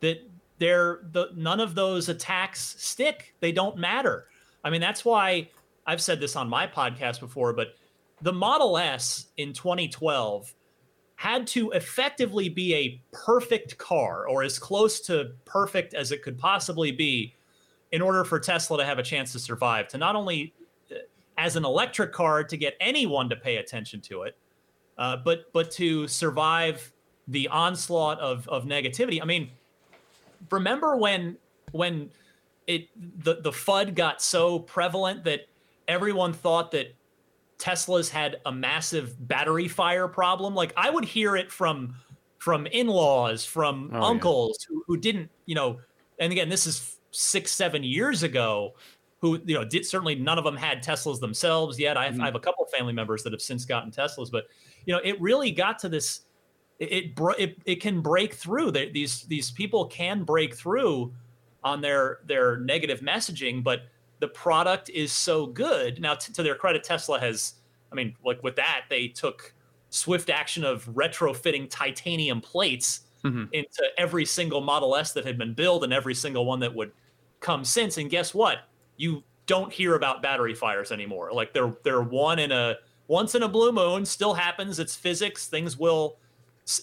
that 0.00 0.18
they're 0.58 1.00
the 1.12 1.28
none 1.34 1.60
of 1.60 1.74
those 1.74 2.08
attacks 2.08 2.76
stick. 2.78 3.34
They 3.40 3.52
don't 3.52 3.76
matter. 3.76 4.28
I 4.64 4.70
mean, 4.70 4.80
that's 4.80 5.04
why 5.04 5.50
I've 5.86 6.00
said 6.00 6.20
this 6.20 6.36
on 6.36 6.48
my 6.48 6.66
podcast 6.66 7.20
before, 7.20 7.52
but 7.52 7.74
the 8.22 8.32
Model 8.32 8.78
S 8.78 9.26
in 9.36 9.52
2012 9.52 10.54
had 11.16 11.46
to 11.46 11.70
effectively 11.72 12.48
be 12.48 12.74
a 12.74 13.02
perfect 13.12 13.78
car 13.78 14.26
or 14.28 14.42
as 14.42 14.58
close 14.58 15.00
to 15.00 15.32
perfect 15.44 15.94
as 15.94 16.10
it 16.10 16.22
could 16.22 16.38
possibly 16.38 16.90
be 16.90 17.34
in 17.92 18.02
order 18.02 18.24
for 18.24 18.40
Tesla 18.40 18.78
to 18.78 18.84
have 18.84 18.98
a 18.98 19.02
chance 19.02 19.32
to 19.32 19.38
survive, 19.38 19.86
to 19.88 19.98
not 19.98 20.16
only 20.16 20.52
uh, 20.90 20.96
as 21.38 21.56
an 21.56 21.64
electric 21.64 22.12
car 22.12 22.42
to 22.42 22.56
get 22.56 22.74
anyone 22.80 23.28
to 23.28 23.36
pay 23.36 23.56
attention 23.56 24.00
to 24.00 24.22
it, 24.22 24.36
uh, 24.98 25.16
but 25.16 25.52
but 25.52 25.70
to 25.70 26.08
survive 26.08 26.92
the 27.28 27.48
onslaught 27.48 28.18
of 28.20 28.48
of 28.48 28.64
negativity. 28.64 29.22
I 29.22 29.24
mean, 29.24 29.50
remember 30.50 30.96
when 30.96 31.36
when 31.72 32.10
it 32.66 32.88
the 33.22 33.40
the 33.40 33.50
FUD 33.50 33.94
got 33.94 34.20
so 34.20 34.58
prevalent 34.58 35.24
that 35.24 35.46
everyone 35.88 36.32
thought 36.32 36.70
that 36.72 36.94
Teslas 37.58 38.08
had 38.08 38.36
a 38.46 38.52
massive 38.52 39.16
battery 39.28 39.68
fire 39.68 40.08
problem. 40.08 40.54
Like 40.54 40.72
I 40.76 40.90
would 40.90 41.04
hear 41.04 41.36
it 41.36 41.50
from 41.50 41.94
from 42.38 42.66
in-laws, 42.66 43.44
from 43.44 43.90
oh, 43.94 44.02
uncles 44.02 44.58
yeah. 44.60 44.74
who, 44.74 44.84
who 44.86 44.96
didn't, 44.98 45.30
you 45.46 45.54
know, 45.54 45.78
and 46.18 46.30
again, 46.30 46.50
this 46.50 46.66
is 46.66 46.98
six, 47.10 47.50
seven 47.50 47.82
years 47.82 48.22
ago, 48.22 48.74
who, 49.20 49.40
you 49.46 49.54
know, 49.54 49.64
did 49.64 49.86
certainly 49.86 50.14
none 50.14 50.36
of 50.36 50.44
them 50.44 50.56
had 50.56 50.84
Teslas 50.84 51.18
themselves 51.20 51.80
yet. 51.80 51.96
I 51.96 52.04
have, 52.04 52.12
mm-hmm. 52.14 52.22
I 52.22 52.26
have 52.26 52.34
a 52.34 52.40
couple 52.40 52.62
of 52.64 52.70
family 52.70 52.92
members 52.92 53.22
that 53.22 53.32
have 53.32 53.40
since 53.40 53.64
gotten 53.64 53.90
Teslas, 53.90 54.30
but 54.30 54.44
you 54.84 54.92
know, 54.92 55.00
it 55.02 55.18
really 55.22 55.52
got 55.52 55.78
to 55.78 55.88
this, 55.88 56.26
it, 56.78 56.92
it, 56.92 57.20
it, 57.38 57.56
it 57.64 57.80
can 57.80 58.02
break 58.02 58.34
through 58.34 58.72
these, 58.72 59.22
these 59.22 59.50
people 59.50 59.86
can 59.86 60.22
break 60.22 60.54
through 60.54 61.14
on 61.62 61.80
their, 61.80 62.18
their 62.26 62.58
negative 62.58 63.00
messaging, 63.00 63.64
but 63.64 63.84
the 64.20 64.28
product 64.28 64.90
is 64.90 65.12
so 65.12 65.46
good. 65.46 66.00
Now, 66.00 66.14
t- 66.14 66.32
to 66.32 66.42
their 66.42 66.54
credit, 66.54 66.84
Tesla 66.84 67.18
has, 67.20 67.54
I 67.92 67.94
mean, 67.94 68.14
like 68.24 68.42
with 68.42 68.56
that, 68.56 68.84
they 68.88 69.08
took 69.08 69.54
swift 69.90 70.30
action 70.30 70.64
of 70.64 70.84
retrofitting 70.86 71.68
titanium 71.70 72.40
plates 72.40 73.00
mm-hmm. 73.24 73.44
into 73.52 73.82
every 73.96 74.24
single 74.24 74.60
Model 74.60 74.96
S 74.96 75.12
that 75.12 75.24
had 75.24 75.38
been 75.38 75.54
built 75.54 75.84
and 75.84 75.92
every 75.92 76.14
single 76.14 76.44
one 76.44 76.60
that 76.60 76.74
would 76.74 76.92
come 77.40 77.64
since. 77.64 77.98
And 77.98 78.10
guess 78.10 78.34
what? 78.34 78.68
You 78.96 79.22
don't 79.46 79.72
hear 79.72 79.94
about 79.94 80.22
battery 80.22 80.54
fires 80.54 80.92
anymore. 80.92 81.32
Like 81.32 81.52
they're 81.52 81.74
they're 81.82 82.02
one 82.02 82.38
in 82.38 82.52
a 82.52 82.76
once 83.08 83.34
in 83.34 83.42
a 83.42 83.48
blue 83.48 83.72
moon. 83.72 84.04
Still 84.04 84.34
happens. 84.34 84.78
It's 84.78 84.96
physics. 84.96 85.46
Things 85.46 85.78
will 85.78 86.18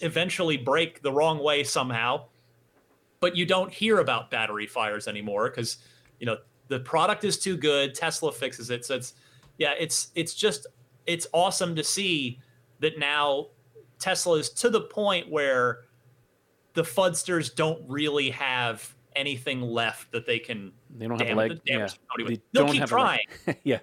eventually 0.01 0.57
break 0.57 1.01
the 1.01 1.11
wrong 1.11 1.43
way 1.43 1.63
somehow. 1.63 2.25
But 3.19 3.35
you 3.35 3.45
don't 3.45 3.71
hear 3.71 3.99
about 3.99 4.31
battery 4.31 4.67
fires 4.67 5.07
anymore 5.07 5.49
because 5.49 5.77
you 6.19 6.25
know 6.25 6.37
the 6.71 6.79
product 6.79 7.25
is 7.25 7.37
too 7.37 7.57
good. 7.57 7.93
Tesla 7.93 8.31
fixes 8.31 8.69
it. 8.69 8.85
So 8.85 8.95
it's 8.95 9.13
yeah, 9.57 9.73
it's 9.77 10.09
it's 10.15 10.33
just 10.33 10.67
it's 11.05 11.27
awesome 11.33 11.75
to 11.75 11.83
see 11.83 12.39
that 12.79 12.97
now 12.97 13.47
Tesla 13.99 14.37
is 14.37 14.49
to 14.51 14.69
the 14.69 14.79
point 14.79 15.29
where 15.29 15.81
the 16.73 16.83
fudsters 16.83 17.53
don't 17.53 17.83
really 17.89 18.29
have 18.29 18.95
anything 19.17 19.61
left 19.61 20.13
that 20.13 20.25
they 20.25 20.39
can. 20.39 20.71
They 20.97 21.07
don't 21.07 21.19
have 21.21 21.31
a 21.31 21.35
leg. 21.35 21.59
Yeah. 21.65 21.89
They 22.25 22.41
They'll 22.53 22.69
keep 22.69 22.85
trying. 22.85 23.25
yeah. 23.63 23.79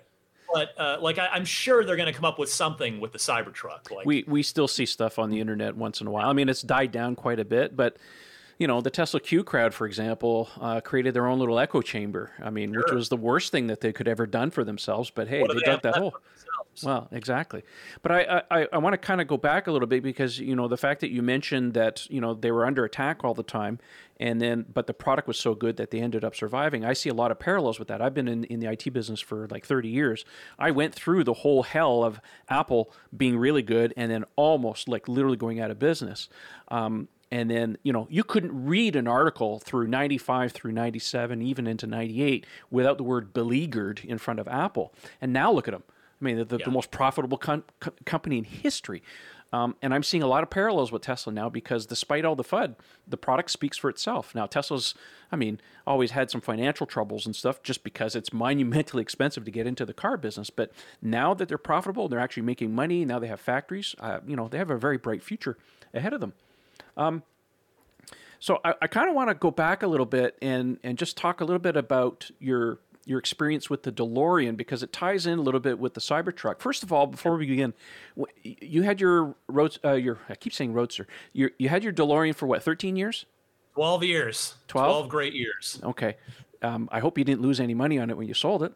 But 0.51 0.71
uh, 0.79 0.97
like 1.03 1.19
I, 1.19 1.37
am 1.37 1.45
sure 1.45 1.85
they're 1.85 1.97
going 1.97 2.11
to 2.11 2.19
come 2.19 2.25
up 2.25 2.39
with 2.39 2.49
something 2.49 3.01
with 3.01 3.13
the 3.13 3.19
Cybertruck. 3.19 3.91
Like 3.91 4.07
we 4.07 4.25
we 4.27 4.43
still 4.43 4.67
see 4.67 4.87
stuff 4.87 5.19
on 5.19 5.29
the 5.29 5.39
internet 5.39 5.77
once 5.77 6.01
in 6.01 6.07
a 6.07 6.11
while. 6.11 6.31
I 6.31 6.33
mean, 6.33 6.49
it's 6.49 6.63
died 6.63 6.91
down 6.91 7.17
quite 7.17 7.39
a 7.39 7.45
bit, 7.45 7.77
but 7.77 7.99
you 8.59 8.67
know, 8.67 8.81
the 8.81 8.91
Tesla 8.91 9.21
Q 9.21 9.45
crowd, 9.45 9.73
for 9.73 9.87
example, 9.87 10.49
uh, 10.61 10.81
created 10.81 11.15
their 11.15 11.27
own 11.27 11.39
little 11.39 11.59
echo 11.59 11.81
chamber. 11.81 12.33
I 12.43 12.51
mean, 12.51 12.73
sure. 12.73 12.83
which 12.83 12.93
was 12.93 13.09
the 13.09 13.17
worst 13.17 13.53
thing 13.53 13.69
that 13.69 13.81
they 13.81 13.93
could 13.93 14.09
ever 14.09 14.27
done 14.27 14.51
for 14.51 14.65
themselves. 14.65 15.11
But 15.11 15.29
hey, 15.29 15.45
they, 15.47 15.55
they 15.55 15.61
dug 15.61 15.83
that 15.83 15.97
hole. 15.97 16.15
Well, 16.83 17.09
exactly. 17.11 17.65
But 18.03 18.13
I, 18.13 18.43
I, 18.51 18.67
I 18.73 18.79
want 18.79 18.95
to 18.95 18.99
kind 18.99 19.21
of 19.21 19.27
go 19.27 19.37
back 19.37 19.67
a 19.67 19.73
little 19.73 19.89
bit 19.89 20.03
because 20.03 20.39
you 20.39 20.55
know 20.55 20.69
the 20.69 20.77
fact 20.77 21.01
that 21.01 21.11
you 21.11 21.23
mentioned 21.23 21.75
that 21.75 22.09
you 22.11 22.21
know 22.21 22.35
they 22.35 22.51
were 22.51 22.67
under 22.67 22.85
attack 22.85 23.25
all 23.25 23.35
the 23.35 23.43
time, 23.43 23.79
and 24.21 24.41
then 24.41 24.67
but 24.73 24.87
the 24.87 24.95
product 24.95 25.29
was 25.29 25.39
so 25.39 25.55
good 25.55 25.77
that 25.77 25.91
they 25.91 26.01
ended 26.01 26.25
up 26.25 26.35
surviving. 26.35 26.85
I 26.85 26.93
see 26.93 27.09
a 27.09 27.15
lot 27.15 27.31
of 27.31 27.39
parallels 27.39 27.79
with 27.79 27.89
that. 27.89 28.01
I've 28.01 28.15
been 28.15 28.29
in, 28.29 28.45
in 28.45 28.61
the 28.61 28.71
IT 28.71 28.93
business 28.93 29.21
for 29.21 29.47
like 29.49 29.67
30 29.67 29.89
years. 29.89 30.25
I 30.59 30.71
went 30.71 30.95
through 30.95 31.25
the 31.25 31.35
whole 31.35 31.63
hell 31.63 32.05
of 32.05 32.21
Apple 32.49 32.93
being 33.17 33.37
really 33.39 33.63
good 33.63 33.95
and 33.97 34.11
then 34.11 34.25
almost 34.37 34.89
like 34.89 35.09
literally 35.09 35.37
going 35.37 35.61
out 35.61 35.71
of 35.71 35.79
business. 35.79 36.29
Um, 36.69 37.09
and 37.31 37.51
then 37.51 37.77
you 37.83 37.93
know 37.93 38.07
you 38.11 38.25
couldn't 38.25 38.67
read 38.67 38.97
an 38.97 39.07
article 39.07 39.59
through 39.59 39.87
95 39.87 40.53
through 40.53 40.73
97 40.73 41.43
even 41.43 41.67
into 41.67 41.87
98 41.87 42.47
without 42.71 42.99
the 42.99 43.05
word 43.05 43.33
beleaguered 43.33 44.01
in 44.05 44.19
front 44.19 44.41
of 44.41 44.49
apple 44.49 44.93
and 45.21 45.33
now 45.33 45.51
look 45.53 45.69
at 45.69 45.73
them 45.73 45.85
i 46.21 46.25
mean 46.25 46.37
the, 46.39 46.45
the, 46.45 46.59
yeah. 46.59 46.65
the 46.65 46.71
most 46.71 46.91
profitable 46.91 47.39
com- 47.39 47.65
company 48.05 48.39
in 48.39 48.45
history 48.45 49.03
Um, 49.53 49.77
and 49.81 49.95
I'm 49.95 50.03
seeing 50.03 50.23
a 50.23 50.27
lot 50.27 50.43
of 50.43 50.51
parallels 50.51 50.93
with 50.93 51.03
Tesla 51.03 51.33
now 51.33 51.49
because 51.49 51.87
despite 51.87 52.25
all 52.25 52.37
the 52.37 52.45
FUD, 52.45 52.75
the 53.07 53.17
product 53.17 53.51
speaks 53.51 53.79
for 53.79 53.89
itself. 53.89 54.35
Now, 54.35 54.45
Tesla's, 54.45 54.95
I 55.33 55.37
mean, 55.37 55.59
always 55.87 56.11
had 56.11 56.31
some 56.31 56.43
financial 56.43 56.87
troubles 56.87 57.25
and 57.25 57.35
stuff 57.35 57.63
just 57.63 57.83
because 57.83 58.15
it's 58.15 58.33
monumentally 58.33 59.01
expensive 59.01 59.45
to 59.47 59.51
get 59.51 59.67
into 59.67 59.87
the 59.87 59.95
car 59.95 60.19
business. 60.19 60.51
But 60.51 60.73
now 61.01 61.33
that 61.33 61.49
they're 61.49 61.57
profitable, 61.57 62.09
they're 62.09 62.19
actually 62.19 62.43
making 62.43 62.75
money. 62.75 63.07
Now 63.07 63.19
they 63.19 63.29
have 63.29 63.41
factories. 63.41 63.95
Uh, 63.99 64.21
you 64.27 64.37
know, 64.37 64.49
they 64.49 64.59
have 64.59 64.71
a 64.71 64.77
very 64.77 64.99
bright 64.99 65.23
future 65.23 65.57
ahead 65.95 66.13
of 66.13 66.21
them. 66.21 66.35
Um, 66.97 67.23
so 68.41 68.61
I, 68.65 68.75
I 68.83 68.87
kind 68.87 69.09
of 69.09 69.15
want 69.15 69.31
to 69.31 69.35
go 69.35 69.51
back 69.51 69.83
a 69.83 69.87
little 69.87 70.07
bit 70.07 70.37
and 70.41 70.79
and 70.83 70.97
just 70.97 71.17
talk 71.17 71.41
a 71.41 71.45
little 71.45 71.59
bit 71.59 71.77
about 71.77 72.31
your 72.39 72.79
your 73.05 73.19
experience 73.19 73.71
with 73.71 73.85
the 73.85 73.91
DeLorean 73.91 74.57
because 74.57 74.83
it 74.83 74.93
ties 74.93 75.27
in 75.27 75.39
a 75.39 75.43
little 75.43 75.61
bit 75.61 75.79
with 75.79 75.95
the 75.95 76.01
Cybertruck. 76.01 76.61
First 76.61 76.83
of 76.83 76.93
all, 76.93 77.07
before 77.07 77.37
we 77.37 77.47
begin, 77.47 77.73
you 78.45 78.83
had 78.83 79.01
your 79.01 79.35
road, 79.47 79.79
uh, 79.83 79.93
your 79.93 80.19
I 80.29 80.35
keep 80.35 80.53
saying 80.53 80.73
Roadster. 80.73 81.07
You 81.33 81.51
you 81.59 81.69
had 81.69 81.83
your 81.83 81.93
DeLorean 81.93 82.35
for 82.35 82.47
what? 82.47 82.63
Thirteen 82.63 82.97
years. 82.97 83.25
Twelve 83.75 84.05
years. 84.05 84.55
Twelve. 84.67 84.89
Twelve 84.89 85.09
great 85.09 85.35
years. 85.35 85.81
Okay. 85.83 86.17
Um, 86.61 86.89
I 86.93 87.01
hope 87.01 87.17
you 87.17 87.25
didn't 87.25 87.41
lose 87.41 87.61
any 87.61 87.75
money 87.75 87.99
on 87.99 88.11
it 88.11 88.17
when 88.17 88.27
you 88.27 88.35
sold 88.35 88.63
it. 88.63 88.73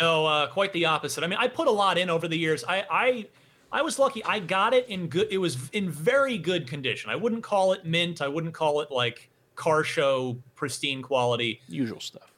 No, 0.00 0.26
uh, 0.26 0.48
quite 0.48 0.72
the 0.72 0.86
opposite. 0.86 1.22
I 1.22 1.26
mean, 1.26 1.38
I 1.38 1.48
put 1.48 1.68
a 1.68 1.70
lot 1.70 1.98
in 1.98 2.10
over 2.10 2.26
the 2.26 2.36
years. 2.36 2.64
I, 2.64 2.84
I 2.90 3.26
I 3.72 3.82
was 3.82 3.98
lucky. 3.98 4.22
I 4.24 4.38
got 4.38 4.74
it 4.74 4.86
in 4.88 5.08
good. 5.08 5.28
It 5.30 5.38
was 5.38 5.70
in 5.70 5.90
very 5.90 6.38
good 6.38 6.68
condition. 6.68 7.10
I 7.10 7.16
wouldn't 7.16 7.42
call 7.42 7.72
it 7.72 7.84
mint. 7.84 8.20
I 8.20 8.28
wouldn't 8.28 8.54
call 8.54 8.80
it 8.80 8.90
like 8.90 9.30
car 9.56 9.82
show 9.82 10.36
pristine 10.54 11.02
quality. 11.02 11.60
Usual 11.68 12.00
stuff 12.00 12.32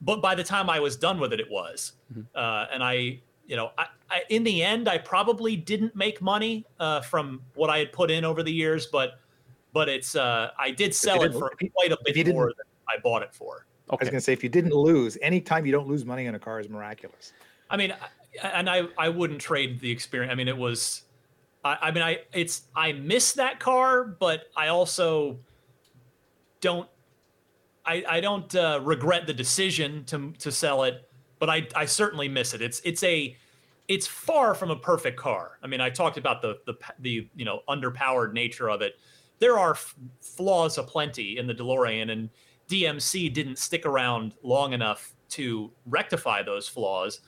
but 0.00 0.22
by 0.22 0.34
the 0.34 0.44
time 0.44 0.70
I 0.70 0.80
was 0.80 0.96
done 0.96 1.20
with 1.20 1.32
it, 1.32 1.40
it 1.40 1.50
was. 1.50 1.92
Mm-hmm. 2.12 2.22
Uh, 2.34 2.66
and 2.72 2.82
I, 2.82 3.20
you 3.46 3.56
know, 3.56 3.72
I, 3.76 3.86
I, 4.10 4.22
in 4.30 4.44
the 4.44 4.62
end, 4.62 4.88
I 4.88 4.98
probably 4.98 5.56
didn't 5.56 5.94
make 5.94 6.22
money 6.22 6.64
uh, 6.78 7.00
from 7.02 7.42
what 7.54 7.70
I 7.70 7.78
had 7.78 7.92
put 7.92 8.10
in 8.10 8.24
over 8.24 8.42
the 8.42 8.52
years, 8.52 8.86
but 8.86 9.20
but 9.72 9.88
it's 9.88 10.16
uh, 10.16 10.50
I 10.58 10.70
did 10.70 10.94
sell 10.94 11.22
it 11.22 11.32
for 11.32 11.52
quite 11.74 11.92
a 11.92 11.98
bit 12.04 12.26
more 12.28 12.46
than 12.46 12.66
I 12.88 12.98
bought 13.02 13.22
it 13.22 13.32
for. 13.32 13.66
Okay. 13.88 14.02
I 14.02 14.04
was 14.04 14.10
going 14.10 14.20
to 14.20 14.24
say, 14.24 14.32
if 14.32 14.42
you 14.42 14.48
didn't 14.48 14.74
lose, 14.74 15.18
anytime 15.20 15.66
you 15.66 15.72
don't 15.72 15.88
lose 15.88 16.04
money 16.04 16.26
on 16.28 16.34
a 16.34 16.38
car 16.38 16.60
is 16.60 16.68
miraculous. 16.68 17.32
I 17.70 17.76
mean, 17.76 17.94
and 18.42 18.68
I 18.68 18.82
I 18.98 19.08
wouldn't 19.08 19.40
trade 19.40 19.80
the 19.80 19.90
experience. 19.90 20.32
I 20.32 20.34
mean, 20.34 20.48
it 20.48 20.56
was. 20.56 21.02
I, 21.64 21.76
I 21.82 21.90
mean, 21.90 22.02
I 22.02 22.18
it's 22.32 22.62
I 22.74 22.92
miss 22.92 23.32
that 23.32 23.60
car, 23.60 24.04
but 24.04 24.44
I 24.56 24.68
also 24.68 25.38
don't 26.60 26.88
I, 27.84 28.04
I 28.08 28.20
don't 28.20 28.54
uh, 28.54 28.80
regret 28.82 29.26
the 29.26 29.34
decision 29.34 30.04
to 30.06 30.32
to 30.38 30.52
sell 30.52 30.84
it, 30.84 31.08
but 31.38 31.50
I, 31.50 31.66
I 31.74 31.86
certainly 31.86 32.28
miss 32.28 32.54
it. 32.54 32.62
It's 32.62 32.80
it's 32.84 33.02
a 33.02 33.36
it's 33.88 34.06
far 34.06 34.54
from 34.54 34.70
a 34.70 34.76
perfect 34.76 35.18
car. 35.18 35.58
I 35.62 35.66
mean, 35.66 35.80
I 35.80 35.90
talked 35.90 36.16
about 36.16 36.42
the 36.42 36.58
the 36.66 36.74
the 37.00 37.28
you 37.34 37.44
know 37.44 37.60
underpowered 37.68 38.32
nature 38.32 38.70
of 38.70 38.82
it. 38.82 38.94
There 39.38 39.58
are 39.58 39.72
f- 39.72 39.96
flaws 40.20 40.78
aplenty 40.78 41.38
in 41.38 41.46
the 41.46 41.54
DeLorean, 41.54 42.10
and 42.10 42.28
DMC 42.68 43.32
didn't 43.32 43.56
stick 43.56 43.86
around 43.86 44.34
long 44.42 44.72
enough 44.72 45.14
to 45.30 45.70
rectify 45.86 46.42
those 46.42 46.68
flaws. 46.68 47.20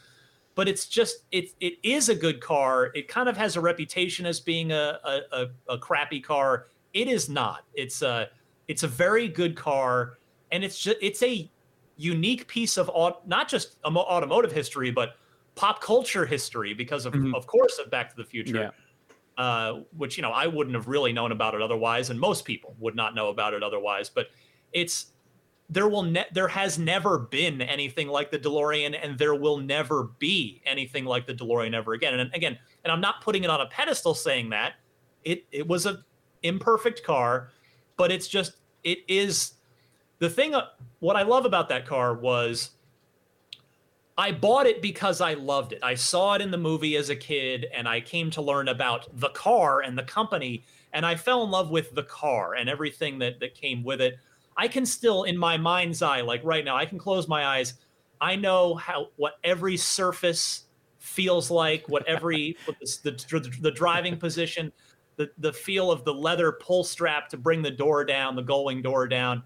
But 0.55 0.69
it's 0.69 0.87
just 0.87 1.25
it 1.33 1.51
it 1.61 1.75
is 1.83 2.09
a 2.09 2.15
good 2.15 2.41
car. 2.41 2.91
It 2.95 3.09
kind 3.09 3.29
of 3.29 3.37
has 3.37 3.57
a 3.57 3.61
reputation 3.61 4.27
as 4.27 4.41
being 4.41 4.73
a 4.73 4.99
a, 5.05 5.21
a, 5.33 5.47
a 5.71 5.79
crappy 5.79 6.21
car. 6.21 6.67
It 6.93 7.09
is 7.09 7.29
not. 7.29 7.65
It's 7.75 8.03
a 8.03 8.29
it's 8.69 8.83
a 8.83 8.89
very 8.89 9.29
good 9.29 9.57
car 9.57 10.19
and 10.53 10.63
it's 10.63 10.79
just 10.79 10.99
it's 11.01 11.23
a 11.23 11.51
unique 11.97 12.47
piece 12.47 12.77
of 12.77 12.91
not 13.27 13.49
just 13.49 13.77
automotive 13.85 14.53
history, 14.53 14.91
but 14.91 15.17
pop 15.55 15.81
culture 15.81 16.25
history 16.25 16.75
because 16.75 17.07
of 17.07 17.15
mm-hmm. 17.15 17.35
of 17.35 17.47
course 17.47 17.79
of 17.79 17.91
Back 17.91 18.11
to 18.11 18.17
the 18.17 18.25
Future. 18.25 18.57
Yeah. 18.57 18.71
Uh, 19.39 19.81
which 19.97 20.19
you 20.19 20.23
know 20.23 20.31
I 20.31 20.47
wouldn't 20.47 20.77
have 20.77 20.89
really 20.89 21.13
known 21.13 21.33
about 21.33 21.55
it 21.55 21.63
otherwise, 21.63 22.11
and 22.11 22.21
most 22.21 22.45
people 22.45 22.77
would 22.79 22.95
not 22.95 23.15
know 23.15 23.29
about 23.29 23.55
it 23.55 23.63
otherwise. 23.63 24.11
But 24.11 24.29
it's 24.73 25.12
there 25.71 25.89
will 25.89 26.03
ne- 26.03 26.27
there 26.33 26.49
has 26.49 26.79
never 26.79 27.19
been 27.19 27.63
anything 27.63 28.09
like 28.09 28.31
the 28.31 28.39
DeLorean, 28.39 28.99
and 29.01 29.19
there 29.19 29.35
will 29.35 29.59
never 29.59 30.05
be 30.19 30.61
anything 30.67 31.05
like 31.05 31.27
the 31.27 31.35
DeLorean 31.35 31.75
ever 31.75 31.95
again. 31.95 32.19
And 32.19 32.35
again, 32.35 32.59
and 32.85 32.93
I'm 32.93 33.01
not 33.01 33.23
putting 33.23 33.45
it 33.45 33.51
on 33.51 33.61
a 33.61 33.67
pedestal 33.67 34.15
saying 34.15 34.51
that 34.51 34.75
it 35.25 35.47
it 35.51 35.67
was 35.67 35.87
a 35.87 36.05
imperfect 36.43 37.05
car, 37.05 37.51
but 37.97 38.13
it's 38.13 38.29
just 38.29 38.57
it 38.85 38.99
is 39.09 39.55
the 40.23 40.31
thing, 40.31 40.55
uh, 40.55 40.67
what 41.01 41.17
I 41.17 41.23
love 41.23 41.47
about 41.47 41.69
that 41.71 41.85
car 41.85 42.15
was 42.15 42.71
I 44.17 44.31
bought 44.31 44.67
it 44.67 44.81
because 44.81 45.21
I 45.21 45.35
loved 45.35 45.73
it. 45.73 45.81
I 45.83 45.97
saw 45.97 46.35
it 46.35 46.41
in 46.41 46.53
the 46.53 46.59
movie 46.59 46.95
as 46.97 47.11
a 47.11 47.17
kid 47.17 47.67
and 47.75 47.89
I 47.89 48.01
came 48.01 48.31
to 48.33 48.41
learn 48.41 48.69
about 48.69 49.09
the 49.19 49.31
car 49.31 49.81
and 49.81 49.99
the 49.99 50.05
company 50.05 50.63
and 50.93 51.05
I 51.05 51.17
fell 51.17 51.43
in 51.43 51.51
love 51.51 51.71
with 51.71 51.95
the 51.97 52.05
car 52.05 52.55
and 52.55 52.69
everything 52.69 53.19
that 53.19 53.41
that 53.41 53.57
came 53.57 53.83
with 53.83 54.01
it. 54.01 54.17
I 54.57 54.69
can 54.69 54.85
still 54.87 55.25
in 55.25 55.37
my 55.37 55.57
mind's 55.57 56.03
eye 56.03 56.21
like 56.21 56.41
right 56.45 56.65
now 56.65 56.77
I 56.77 56.87
can 56.87 56.99
close 56.99 57.29
my 57.29 57.47
eyes. 57.47 57.75
I 58.21 58.37
know 58.37 58.75
how 58.75 59.09
what 59.17 59.35
every 59.45 59.77
surface 59.77 60.65
feels 60.99 61.51
like, 61.51 61.89
what 61.89 62.07
every 62.07 62.57
what 62.65 62.79
the, 62.81 63.11
the, 63.31 63.53
the 63.61 63.71
driving 63.71 64.17
position, 64.17 64.73
the 65.17 65.31
the 65.39 65.53
feel 65.53 65.91
of 65.91 66.05
the 66.05 66.15
leather 66.15 66.53
pull 66.53 66.85
strap 66.85 67.29
to 67.31 67.37
bring 67.37 67.63
the 67.63 67.71
door 67.71 68.05
down, 68.05 68.37
the 68.37 68.43
going 68.43 68.83
door 68.83 69.09
down 69.09 69.43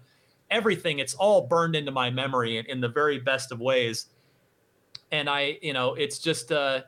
everything 0.49 0.99
it's 0.99 1.13
all 1.15 1.47
burned 1.47 1.75
into 1.75 1.91
my 1.91 2.09
memory 2.09 2.57
in, 2.57 2.65
in 2.67 2.81
the 2.81 2.87
very 2.87 3.19
best 3.19 3.51
of 3.51 3.59
ways 3.59 4.07
and 5.11 5.29
i 5.29 5.57
you 5.61 5.73
know 5.73 5.93
it's 5.95 6.19
just 6.19 6.51
uh 6.51 6.81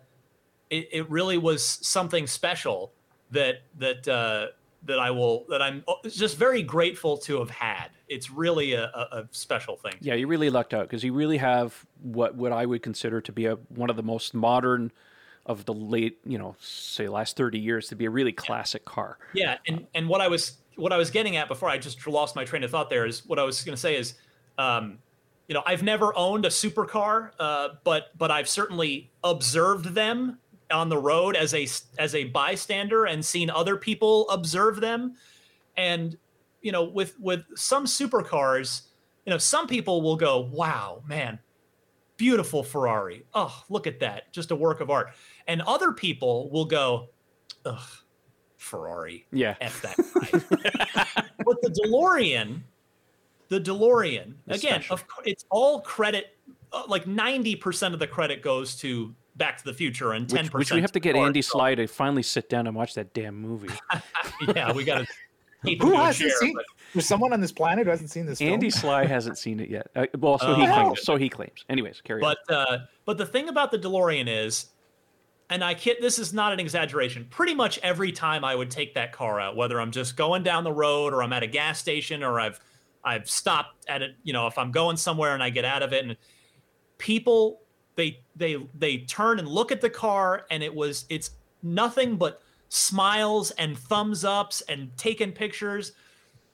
it, 0.70 0.88
it 0.92 1.10
really 1.10 1.38
was 1.38 1.64
something 1.64 2.26
special 2.26 2.94
that 3.32 3.62
that 3.78 4.08
uh 4.08 4.48
that 4.84 5.00
i 5.00 5.12
will 5.12 5.46
that 5.50 5.62
i'm 5.62 5.84
uh, 5.88 5.94
just 6.08 6.38
very 6.38 6.64
grateful 6.64 7.18
to 7.18 7.38
have 7.40 7.50
had 7.50 7.90
it's 8.10 8.30
really 8.30 8.74
a, 8.74 8.86
a, 8.86 9.28
special 9.32 9.78
thing. 9.78 9.94
Yeah 10.02 10.16
you 10.16 10.28
really 10.28 10.50
lucked 10.50 10.74
out 10.74 10.88
because 10.88 11.04
you 11.04 11.14
really 11.14 11.38
have 11.38 11.86
what 12.02 12.36
what 12.36 12.52
i 12.52 12.66
would 12.66 12.82
consider 12.82 13.22
to 13.22 13.32
be 13.32 13.46
a 13.46 13.56
one 13.70 13.90
of 13.90 13.96
the 13.96 14.04
most 14.04 14.34
modern 14.34 14.92
of 15.50 15.66
the 15.66 15.74
late, 15.74 16.20
you 16.26 16.38
know, 16.38 16.56
say 16.60 17.08
last 17.08 17.36
30 17.36 17.58
years 17.58 17.88
to 17.88 17.96
be 17.96 18.06
a 18.06 18.10
really 18.10 18.32
classic 18.32 18.86
car. 18.86 19.18
Yeah, 19.34 19.58
and 19.68 19.88
and 19.96 20.08
what 20.08 20.22
I 20.22 20.28
was 20.28 20.58
what 20.76 20.94
I 20.94 20.98
was 20.98 21.10
getting 21.10 21.36
at 21.38 21.48
before 21.48 21.70
I 21.70 21.80
just 21.80 22.06
lost 22.08 22.36
my 22.36 22.46
train 22.46 22.64
of 22.64 22.72
thought 22.72 22.90
there 22.90 23.06
is 23.06 23.26
what 23.26 23.40
I 23.40 23.44
was 23.44 23.64
going 23.64 23.76
to 23.76 23.82
say 23.82 23.96
is, 23.96 24.14
um, 24.60 25.00
you 25.48 25.56
know, 25.56 25.64
I've 25.66 25.84
never 25.84 26.16
owned 26.16 26.46
a 26.46 26.50
supercar, 26.50 27.32
uh, 27.40 27.70
but 27.84 28.16
but 28.16 28.30
I've 28.30 28.48
certainly 28.48 29.10
observed 29.24 29.96
them 29.96 30.38
on 30.72 30.88
the 30.88 31.00
road 31.00 31.36
as 31.36 31.56
a 31.56 31.68
as 31.98 32.14
a 32.14 32.26
bystander 32.26 33.06
and 33.06 33.26
seen 33.26 33.50
other 33.50 33.76
people 33.76 34.30
observe 34.30 34.80
them, 34.82 35.16
and 35.76 36.16
you 36.62 36.72
know, 36.72 36.84
with 36.84 37.20
with 37.20 37.44
some 37.56 37.86
supercars, 37.86 38.84
you 39.26 39.32
know, 39.32 39.38
some 39.38 39.68
people 39.68 40.02
will 40.02 40.18
go, 40.18 40.40
"Wow, 40.40 41.04
man, 41.08 41.40
beautiful 42.18 42.64
Ferrari! 42.64 43.26
Oh, 43.34 43.64
look 43.70 43.88
at 43.88 44.00
that, 44.02 44.32
just 44.34 44.52
a 44.52 44.56
work 44.56 44.82
of 44.82 44.90
art," 44.90 45.14
and 45.48 45.62
other 45.62 45.92
people 45.92 46.50
will 46.50 46.66
go, 46.66 47.10
"Ugh." 47.66 47.80
Ferrari. 48.60 49.26
Yeah. 49.32 49.56
F 49.62 49.82
that 49.82 49.98
guy. 49.98 51.24
but 51.46 51.62
the 51.62 51.70
DeLorean, 51.70 52.62
the 53.48 53.60
DeLorean, 53.60 54.34
again, 54.48 54.84
of, 54.90 55.04
it's 55.26 55.46
all 55.50 55.82
credit. 55.82 56.38
Uh, 56.72 56.84
like 56.88 57.08
ninety 57.08 57.56
percent 57.56 57.96
of 57.96 58.00
the 58.00 58.06
credit 58.06 58.44
goes 58.44 58.76
to 58.76 59.16
Back 59.38 59.58
to 59.58 59.64
the 59.64 59.74
Future, 59.74 60.12
and 60.12 60.30
ten 60.30 60.46
percent. 60.46 60.54
Which, 60.54 60.70
which, 60.70 60.76
we 60.76 60.82
have 60.82 60.92
to 60.92 61.00
get 61.00 61.16
Andy 61.16 61.42
Slye 61.42 61.76
to 61.78 61.88
finally 61.88 62.22
sit 62.22 62.48
down 62.48 62.68
and 62.68 62.76
watch 62.76 62.94
that 62.94 63.14
damn 63.14 63.36
movie. 63.36 63.74
yeah, 64.56 64.72
we 64.72 64.84
got 64.84 65.00
to. 65.00 65.08
Who 65.64 65.96
hasn't 65.96 66.32
seen? 66.34 66.54
But... 66.54 66.66
There's 66.94 67.06
someone 67.06 67.34
on 67.34 67.42
this 67.42 67.52
planet 67.52 67.86
who 67.86 67.92
hasn't 67.92 68.12
seen 68.12 68.26
this. 68.26 68.42
Andy 68.42 68.70
film? 68.70 68.94
Slye 68.94 69.08
hasn't 69.08 69.38
seen 69.38 69.60
it 69.60 69.70
yet. 69.70 69.88
Uh, 69.96 70.06
well, 70.18 70.40
so 70.40 70.48
uh, 70.48 70.56
he 70.56 70.66
claims. 70.66 71.02
So 71.04 71.16
he 71.18 71.30
claims. 71.30 71.66
Anyways, 71.70 72.02
carry 72.02 72.22
but, 72.22 72.38
on. 72.50 72.56
Uh, 72.56 72.86
but 73.06 73.18
the 73.18 73.26
thing 73.26 73.50
about 73.50 73.72
the 73.72 73.78
DeLorean 73.78 74.26
is 74.28 74.68
and 75.50 75.64
I 75.64 75.74
kid 75.74 75.98
this 76.00 76.20
is 76.20 76.34
not 76.34 76.54
an 76.54 76.60
exaggeration. 76.60 77.26
Pretty 77.30 77.56
much 77.56 77.80
every 77.80 78.12
time 78.12 78.46
I 78.46 78.56
would 78.56 78.70
take 78.70 78.94
that 78.94 79.12
car 79.12 79.40
out, 79.40 79.56
whether 79.56 79.82
I'm 79.82 79.92
just 79.92 80.16
going 80.16 80.44
down 80.44 80.64
the 80.64 80.72
road 80.72 81.14
or 81.14 81.24
I'm 81.24 81.34
at 81.34 81.44
a 81.44 81.48
gas 81.48 81.80
station 81.80 82.24
or 82.24 82.40
I've 82.40 82.60
I've 83.04 83.30
stopped 83.30 83.86
at 83.88 84.02
it, 84.02 84.16
you 84.24 84.34
know, 84.34 84.48
if 84.48 84.58
I'm 84.58 84.72
going 84.72 84.98
somewhere 84.98 85.34
and 85.34 85.42
I 85.42 85.50
get 85.50 85.66
out 85.66 85.82
of 85.82 85.94
it 85.94 86.06
and 86.06 86.16
people 86.98 87.62
they 87.96 88.20
they 88.36 88.58
they 88.78 89.00
turn 89.00 89.40
and 89.40 89.48
look 89.48 89.72
at 89.72 89.82
the 89.82 89.90
car 89.90 90.46
and 90.52 90.62
it 90.62 90.74
was 90.74 91.06
it's 91.10 91.32
nothing 91.64 92.16
but 92.16 92.42
smiles 92.70 93.52
and 93.52 93.78
thumbs 93.78 94.24
ups 94.24 94.62
and 94.70 94.90
taking 94.98 95.32
pictures. 95.32 95.94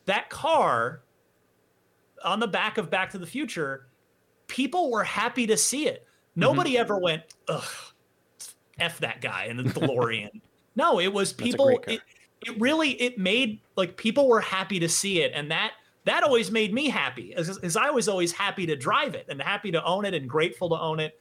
That 0.05 0.29
car 0.29 1.01
on 2.23 2.39
the 2.39 2.47
back 2.47 2.77
of 2.77 2.89
Back 2.89 3.11
to 3.11 3.17
the 3.17 3.27
Future, 3.27 3.87
people 4.47 4.91
were 4.91 5.03
happy 5.03 5.47
to 5.47 5.57
see 5.57 5.87
it. 5.87 6.05
Nobody 6.35 6.71
mm-hmm. 6.71 6.81
ever 6.81 6.97
went, 6.97 7.23
ugh 7.47 7.63
f 8.79 8.99
that 8.99 9.21
guy 9.21 9.45
in 9.45 9.57
the 9.57 9.63
DeLorean. 9.63 10.41
no, 10.75 10.99
it 10.99 11.11
was 11.11 11.33
people. 11.33 11.79
It, 11.87 12.01
it 12.45 12.59
really 12.59 12.91
it 13.01 13.17
made 13.17 13.59
like 13.75 13.97
people 13.97 14.27
were 14.27 14.41
happy 14.41 14.79
to 14.79 14.89
see 14.89 15.21
it, 15.21 15.31
and 15.33 15.49
that 15.51 15.73
that 16.05 16.23
always 16.23 16.51
made 16.51 16.73
me 16.73 16.89
happy, 16.89 17.33
as, 17.33 17.57
as 17.59 17.75
I 17.75 17.89
was 17.89 18.07
always 18.07 18.31
happy 18.31 18.65
to 18.67 18.75
drive 18.75 19.15
it 19.15 19.25
and 19.27 19.41
happy 19.41 19.71
to 19.71 19.83
own 19.83 20.05
it 20.05 20.13
and 20.13 20.29
grateful 20.29 20.69
to 20.69 20.79
own 20.79 20.99
it. 20.99 21.19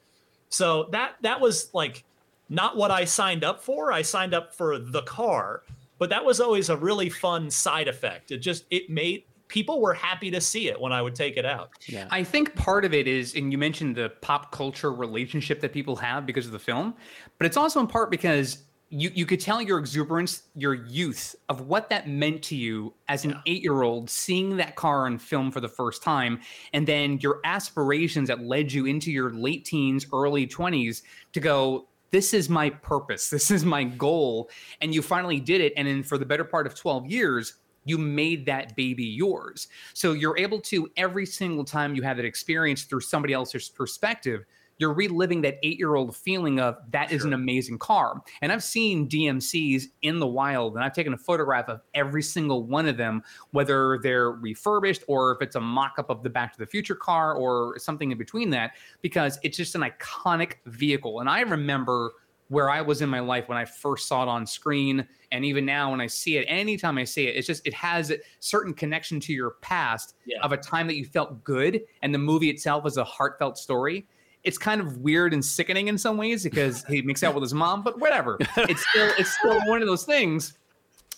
So 0.48 0.88
that 0.92 1.14
that 1.22 1.40
was 1.40 1.72
like 1.72 2.04
not 2.48 2.76
what 2.76 2.90
I 2.90 3.04
signed 3.04 3.44
up 3.44 3.62
for. 3.62 3.92
I 3.92 4.02
signed 4.02 4.34
up 4.34 4.54
for 4.54 4.78
the 4.78 5.02
car, 5.02 5.62
but 5.98 6.10
that 6.10 6.24
was 6.24 6.40
always 6.40 6.68
a 6.68 6.76
really 6.76 7.08
fun 7.08 7.50
side 7.50 7.88
effect. 7.88 8.30
It 8.30 8.38
just 8.38 8.64
it 8.70 8.90
made 8.90 9.24
people 9.48 9.80
were 9.80 9.94
happy 9.94 10.30
to 10.30 10.40
see 10.40 10.68
it 10.68 10.80
when 10.80 10.92
I 10.92 11.02
would 11.02 11.14
take 11.14 11.36
it 11.36 11.46
out. 11.46 11.70
Yeah. 11.86 12.08
I 12.10 12.24
think 12.24 12.54
part 12.56 12.84
of 12.84 12.94
it 12.94 13.06
is, 13.06 13.34
and 13.34 13.52
you 13.52 13.58
mentioned 13.58 13.94
the 13.94 14.10
pop 14.20 14.50
culture 14.50 14.92
relationship 14.92 15.60
that 15.60 15.72
people 15.72 15.96
have 15.96 16.26
because 16.26 16.46
of 16.46 16.52
the 16.52 16.58
film, 16.58 16.94
but 17.38 17.46
it's 17.46 17.56
also 17.56 17.80
in 17.80 17.86
part 17.86 18.10
because 18.10 18.64
you 18.90 19.10
you 19.14 19.26
could 19.26 19.40
tell 19.40 19.60
your 19.60 19.78
exuberance, 19.78 20.44
your 20.54 20.74
youth 20.74 21.34
of 21.48 21.62
what 21.62 21.88
that 21.90 22.08
meant 22.08 22.42
to 22.44 22.56
you 22.56 22.94
as 23.08 23.24
an 23.24 23.30
yeah. 23.30 23.40
eight 23.46 23.62
year 23.62 23.82
old 23.82 24.08
seeing 24.08 24.56
that 24.56 24.76
car 24.76 25.06
on 25.06 25.18
film 25.18 25.50
for 25.50 25.60
the 25.60 25.68
first 25.68 26.02
time, 26.02 26.40
and 26.72 26.86
then 26.86 27.18
your 27.18 27.40
aspirations 27.44 28.28
that 28.28 28.40
led 28.40 28.72
you 28.72 28.86
into 28.86 29.10
your 29.10 29.30
late 29.30 29.64
teens, 29.64 30.06
early 30.12 30.46
twenties 30.46 31.02
to 31.32 31.40
go. 31.40 31.88
This 32.14 32.32
is 32.32 32.48
my 32.48 32.70
purpose. 32.70 33.28
This 33.28 33.50
is 33.50 33.64
my 33.64 33.82
goal, 33.82 34.48
and 34.80 34.94
you 34.94 35.02
finally 35.02 35.40
did 35.40 35.60
it. 35.60 35.72
And 35.76 35.88
then 35.88 36.04
for 36.04 36.16
the 36.16 36.24
better 36.24 36.44
part 36.44 36.64
of 36.64 36.76
twelve 36.76 37.06
years, 37.06 37.54
you 37.84 37.98
made 37.98 38.46
that 38.46 38.76
baby 38.76 39.02
yours. 39.02 39.66
So 39.94 40.12
you're 40.12 40.38
able 40.38 40.60
to 40.60 40.88
every 40.96 41.26
single 41.26 41.64
time 41.64 41.96
you 41.96 42.02
have 42.02 42.16
that 42.18 42.24
experience 42.24 42.84
through 42.84 43.00
somebody 43.00 43.34
else's 43.34 43.68
perspective 43.68 44.44
you're 44.78 44.92
reliving 44.92 45.42
that 45.42 45.58
eight 45.62 45.78
year 45.78 45.94
old 45.94 46.16
feeling 46.16 46.60
of 46.60 46.76
that 46.90 47.08
sure. 47.08 47.16
is 47.16 47.24
an 47.24 47.32
amazing 47.32 47.78
car. 47.78 48.20
And 48.42 48.50
I've 48.50 48.64
seen 48.64 49.08
DMCs 49.08 49.84
in 50.02 50.18
the 50.18 50.26
wild, 50.26 50.74
and 50.74 50.84
I've 50.84 50.92
taken 50.92 51.12
a 51.12 51.18
photograph 51.18 51.68
of 51.68 51.80
every 51.94 52.22
single 52.22 52.64
one 52.64 52.86
of 52.86 52.96
them, 52.96 53.22
whether 53.52 53.98
they're 54.02 54.32
refurbished 54.32 55.04
or 55.08 55.32
if 55.32 55.42
it's 55.42 55.56
a 55.56 55.60
mock 55.60 55.94
up 55.98 56.10
of 56.10 56.22
the 56.22 56.30
Back 56.30 56.52
to 56.52 56.58
the 56.58 56.66
Future 56.66 56.94
car 56.94 57.34
or 57.34 57.78
something 57.78 58.10
in 58.10 58.18
between 58.18 58.50
that, 58.50 58.72
because 59.02 59.38
it's 59.42 59.56
just 59.56 59.74
an 59.74 59.82
iconic 59.82 60.54
vehicle. 60.66 61.20
And 61.20 61.28
I 61.28 61.40
remember 61.40 62.12
where 62.48 62.68
I 62.68 62.82
was 62.82 63.00
in 63.00 63.08
my 63.08 63.20
life 63.20 63.48
when 63.48 63.56
I 63.56 63.64
first 63.64 64.06
saw 64.06 64.22
it 64.22 64.28
on 64.28 64.46
screen. 64.46 65.06
And 65.32 65.44
even 65.44 65.64
now, 65.64 65.90
when 65.90 66.00
I 66.00 66.06
see 66.06 66.36
it, 66.36 66.44
anytime 66.46 66.98
I 66.98 67.04
see 67.04 67.26
it, 67.26 67.36
it's 67.36 67.46
just, 67.46 67.66
it 67.66 67.74
has 67.74 68.10
a 68.10 68.18
certain 68.40 68.74
connection 68.74 69.18
to 69.20 69.32
your 69.32 69.52
past 69.62 70.14
yeah. 70.26 70.38
of 70.42 70.52
a 70.52 70.56
time 70.56 70.86
that 70.88 70.96
you 70.96 71.04
felt 71.04 71.42
good. 71.42 71.82
And 72.02 72.14
the 72.14 72.18
movie 72.18 72.50
itself 72.50 72.86
is 72.86 72.96
a 72.96 73.04
heartfelt 73.04 73.56
story 73.56 74.06
it's 74.44 74.58
kind 74.58 74.80
of 74.80 74.98
weird 74.98 75.32
and 75.32 75.42
sickening 75.42 75.88
in 75.88 75.96
some 75.96 76.16
ways 76.18 76.44
because 76.44 76.84
he 76.84 77.00
makes 77.02 77.22
out 77.22 77.34
with 77.34 77.42
his 77.42 77.54
mom, 77.54 77.82
but 77.82 77.98
whatever. 77.98 78.38
It's 78.56 78.86
still 78.88 79.10
it's 79.18 79.36
still 79.38 79.60
one 79.66 79.80
of 79.80 79.88
those 79.88 80.04
things 80.04 80.54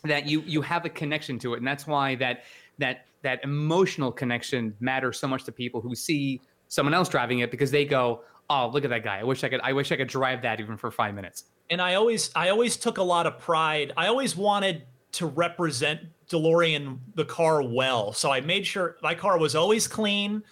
that 0.04 0.26
you 0.26 0.40
you 0.42 0.62
have 0.62 0.84
a 0.84 0.88
connection 0.88 1.38
to 1.40 1.54
it, 1.54 1.58
and 1.58 1.66
that's 1.66 1.86
why 1.86 2.14
that 2.16 2.44
that 2.78 3.06
that 3.22 3.42
emotional 3.42 4.12
connection 4.12 4.74
matters 4.80 5.18
so 5.18 5.26
much 5.26 5.44
to 5.44 5.52
people 5.52 5.80
who 5.80 5.94
see 5.94 6.40
someone 6.68 6.94
else 6.94 7.08
driving 7.08 7.40
it 7.40 7.50
because 7.50 7.70
they 7.70 7.84
go, 7.84 8.22
"Oh, 8.48 8.68
look 8.68 8.84
at 8.84 8.90
that 8.90 9.02
guy! 9.04 9.18
I 9.18 9.24
wish 9.24 9.42
I 9.42 9.48
could. 9.48 9.60
I 9.62 9.72
wish 9.72 9.90
I 9.90 9.96
could 9.96 10.08
drive 10.08 10.42
that 10.42 10.60
even 10.60 10.76
for 10.76 10.90
five 10.90 11.14
minutes." 11.14 11.44
And 11.68 11.82
I 11.82 11.94
always 11.94 12.30
I 12.36 12.50
always 12.50 12.76
took 12.76 12.98
a 12.98 13.02
lot 13.02 13.26
of 13.26 13.38
pride. 13.38 13.92
I 13.96 14.06
always 14.06 14.36
wanted 14.36 14.82
to 15.12 15.26
represent 15.26 16.00
DeLorean 16.28 16.98
the 17.14 17.24
car 17.24 17.62
well, 17.62 18.12
so 18.12 18.30
I 18.30 18.40
made 18.40 18.66
sure 18.66 18.96
my 19.02 19.14
car 19.14 19.38
was 19.38 19.56
always 19.56 19.88
clean 19.88 20.42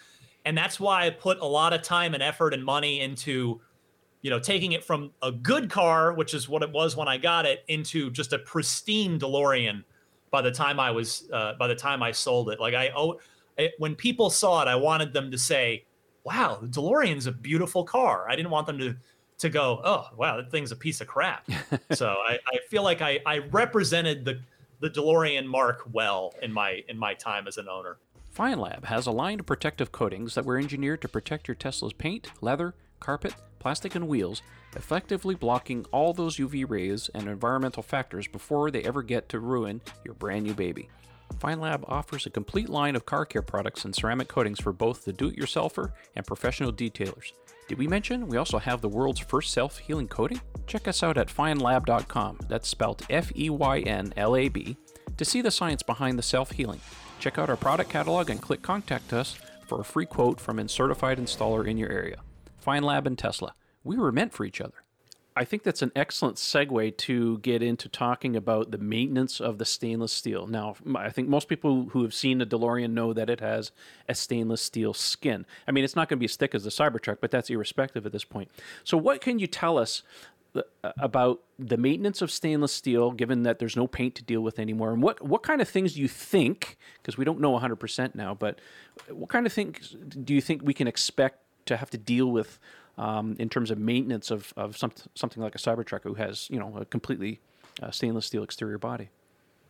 and 0.45 0.57
that's 0.57 0.79
why 0.79 1.07
I 1.07 1.11
put 1.11 1.39
a 1.39 1.47
lot 1.47 1.73
of 1.73 1.83
time 1.83 2.15
and 2.15 2.23
effort 2.23 2.55
and 2.55 2.65
money 2.65 3.01
into 3.01 3.61
you 4.23 4.31
know 4.31 4.39
taking 4.39 4.73
it 4.73 4.85
from 4.85 5.13
a 5.23 5.31
good 5.31 5.71
car 5.71 6.13
which 6.15 6.35
is 6.35 6.49
what 6.49 6.63
it 6.63 6.71
was 6.71 6.97
when 6.97 7.09
I 7.09 7.19
got 7.19 7.47
it 7.47 7.65
into 7.69 8.11
just 8.11 8.33
a 8.33 8.39
pristine 8.39 9.19
DeLorean 9.19 9.85
by 10.31 10.43
the 10.43 10.51
time 10.51 10.81
I 10.81 10.91
was 10.91 11.29
uh, 11.33 11.53
by 11.59 11.69
the 11.69 11.75
time 11.75 12.03
I 12.03 12.11
sold 12.13 12.51
it. 12.51 12.61
Like 12.61 12.75
I 12.75 12.91
when 13.79 13.95
people 13.95 14.31
saw 14.31 14.63
it 14.63 14.69
I 14.69 14.77
wanted 14.77 15.13
them 15.13 15.31
to 15.31 15.39
say 15.39 15.85
wow 16.25 16.59
the 16.61 16.69
DeLorean's 16.69 17.27
a 17.27 17.33
beautiful 17.33 17.85
car. 17.85 18.29
I 18.29 18.37
didn't 18.37 18.51
want 18.51 18.67
them 18.67 18.79
to 18.79 18.97
to 19.37 19.51
go 19.51 19.81
oh 19.85 20.09
wow 20.17 20.37
that 20.37 20.51
thing's 20.51 20.73
a 20.73 20.77
piece 20.77 21.01
of 21.01 21.07
crap. 21.07 21.49
So 21.93 22.09
I, 22.09 22.39
I 22.53 22.59
feel 22.69 22.83
like 22.83 23.03
I, 23.03 23.21
I 23.27 23.39
represented 23.39 24.25
the 24.25 24.41
the 24.81 24.91
DeLorean 24.91 25.47
mark 25.47 25.83
well 25.93 26.35
in 26.43 26.53
my 26.53 26.83
in 26.89 26.99
my 26.99 27.15
time 27.15 27.47
as 27.47 27.59
an 27.59 27.69
owner 27.69 27.99
Feynlab 28.35 28.85
has 28.87 29.07
a 29.07 29.13
line 29.13 29.39
of 29.39 29.47
protective 29.47 29.93
coatings 29.93 30.35
that 30.35 30.45
were 30.45 30.59
engineered 30.59 31.01
to 31.03 31.09
protect 31.09 31.47
your 31.47 31.55
Tesla's 31.55 31.93
paint, 31.93 32.33
leather, 32.41 32.75
carpet, 32.99 33.35
plastic, 33.61 33.95
and 33.95 34.09
wheels, 34.09 34.43
effectively 34.75 35.37
blocking 35.37 35.87
all 35.93 36.13
those 36.13 36.39
UV 36.39 36.69
rays 36.69 37.09
and 37.15 37.29
environmental 37.29 37.83
factors 37.83 38.27
before 38.27 38.73
they 38.73 38.83
ever 38.83 39.03
get 39.03 39.29
to 39.29 39.39
ruin 39.39 39.81
your 40.05 40.15
brand 40.15 40.45
new 40.45 40.55
baby. 40.55 40.89
Feynlab 41.39 41.85
offers 41.87 42.27
a 42.27 42.31
complete 42.31 42.69
line 42.69 42.97
of 42.97 43.07
car 43.07 43.25
care 43.25 43.43
products 43.43 43.85
and 43.85 43.95
ceramic 43.95 44.27
coatings 44.27 44.61
for 44.61 44.73
both 44.73 45.05
the 45.05 45.13
do 45.13 45.29
it 45.29 45.37
yourselfer 45.37 45.93
and 46.17 46.27
professional 46.27 46.73
detailers. 46.73 47.33
Did 47.69 47.79
we 47.79 47.87
mention 47.87 48.27
we 48.27 48.37
also 48.37 48.59
have 48.59 48.81
the 48.81 48.89
world's 48.89 49.21
first 49.21 49.53
self 49.53 49.79
healing 49.79 50.09
coating? 50.09 50.41
Check 50.67 50.89
us 50.89 51.05
out 51.05 51.19
at 51.19 51.29
feynlab.com, 51.29 52.41
that's 52.49 52.69
spelled 52.69 53.07
F 53.09 53.33
E 53.37 53.49
Y 53.49 53.79
N 53.81 54.13
L 54.17 54.37
A 54.37 54.49
B, 54.49 54.77
to 55.17 55.25
see 55.25 55.41
the 55.41 55.51
science 55.53 55.85
behind 55.85 56.19
the 56.19 56.23
self 56.23 56.51
healing. 56.51 56.81
Check 57.21 57.39
out 57.39 57.51
our 57.51 57.57
product 57.57 57.91
catalog 57.91 58.31
and 58.31 58.41
click 58.41 58.63
Contact 58.63 59.13
Us 59.13 59.37
for 59.67 59.81
a 59.81 59.85
free 59.85 60.07
quote 60.07 60.41
from 60.41 60.59
a 60.59 60.69
certified 60.69 61.19
installer 61.19 61.67
in 61.67 61.79
your 61.79 61.91
area. 61.91 62.19
Feynlab 62.65 63.07
and 63.07 63.19
Tesla. 63.19 63.55
We 63.83 63.97
were 63.97 64.13
meant 64.13 64.33
for 64.33 64.45
each 64.45 64.61
other. 64.61 64.85
I 65.37 65.45
think 65.45 65.65
that's 65.65 65.83
an 65.83 65.91
excellent 65.97 66.37
segue 66.37 66.97
to 66.97 67.39
get 67.39 67.61
into 67.61 67.89
talking 67.89 68.37
about 68.37 68.71
the 68.71 68.79
maintenance 68.79 69.41
of 69.41 69.59
the 69.59 69.65
stainless 69.65 70.13
steel. 70.13 70.47
Now, 70.47 70.77
I 70.95 71.11
think 71.11 71.29
most 71.29 71.49
people 71.49 71.89
who 71.91 72.05
have 72.05 72.15
seen 72.15 72.39
the 72.39 72.47
DeLorean 72.47 72.93
know 72.93 73.13
that 73.13 73.29
it 73.29 73.41
has 73.41 73.73
a 74.09 74.15
stainless 74.15 74.63
steel 74.63 74.95
skin. 74.95 75.45
I 75.67 75.73
mean, 75.73 75.83
it's 75.83 75.97
not 75.97 76.09
going 76.09 76.19
to 76.19 76.21
be 76.21 76.27
as 76.27 76.37
thick 76.37 76.55
as 76.55 76.63
the 76.63 76.71
Cybertruck, 76.71 77.19
but 77.21 77.33
that's 77.33 77.51
irrespective 77.51 78.07
at 78.07 78.13
this 78.13 78.25
point. 78.25 78.49
So, 78.85 78.97
what 78.97 79.21
can 79.21 79.41
you 79.41 79.49
tell 79.49 79.77
us 79.77 80.05
about 80.83 81.41
the 81.59 81.77
maintenance 81.77 82.23
of 82.23 82.31
stainless 82.31 82.73
steel, 82.73 83.11
given 83.11 83.43
that 83.43 83.59
there's 83.59 83.77
no 83.77 83.87
paint 83.87 84.15
to 84.17 84.23
deal 84.23 84.41
with 84.41 84.59
anymore, 84.59 84.93
and 84.93 85.03
what 85.03 85.21
what 85.23 85.43
kind 85.43 85.61
of 85.61 85.69
things 85.69 85.95
do 85.95 86.01
you 86.01 86.09
think? 86.09 86.77
Because 87.03 87.17
we 87.17 87.25
don't 87.25 87.41
know 87.41 87.51
100 87.51 87.77
percent 87.77 88.15
now, 88.15 88.35
but 88.35 88.61
what 89.09 89.31
kind 89.31 89.47
of 89.47 89.53
things 89.53 89.97
do 90.25 90.35
you 90.35 90.41
think 90.41 90.63
we 90.63 90.75
can 90.75 90.87
expect 90.87 91.41
to 91.67 91.77
have 91.77 91.91
to 91.91 91.99
deal 91.99 92.31
with 92.31 92.59
um, 92.99 93.37
in 93.39 93.49
terms 93.49 93.71
of 93.71 93.79
maintenance 93.79 94.31
of 94.31 94.53
of 94.57 94.77
some, 94.77 94.93
something 95.15 95.43
like 95.43 95.55
a 95.55 95.59
Cybertruck 95.59 96.03
who 96.03 96.15
has 96.15 96.49
you 96.51 96.59
know 96.59 96.77
a 96.77 96.85
completely 96.85 97.41
uh, 97.83 97.91
stainless 97.91 98.27
steel 98.27 98.43
exterior 98.43 98.79
body? 98.79 99.11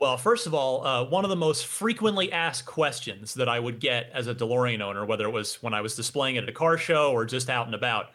Well, 0.01 0.17
first 0.17 0.47
of 0.47 0.55
all, 0.55 0.87
uh, 0.87 1.05
one 1.05 1.25
of 1.25 1.31
the 1.31 1.37
most 1.37 1.67
frequently 1.67 2.31
asked 2.33 2.67
questions 2.67 3.35
that 3.35 3.49
I 3.49 3.61
would 3.61 3.79
get 3.79 4.11
as 4.13 4.27
a 4.27 4.35
DeLorean 4.35 4.81
owner, 4.81 5.07
whether 5.07 5.25
it 5.25 5.31
was 5.31 5.63
when 5.63 5.73
I 5.73 5.81
was 5.81 5.95
displaying 5.95 6.37
it 6.37 6.43
at 6.43 6.49
a 6.49 6.53
car 6.53 6.77
show 6.77 7.13
or 7.13 7.25
just 7.25 7.49
out 7.49 7.67
and 7.67 7.75
about 7.75 8.11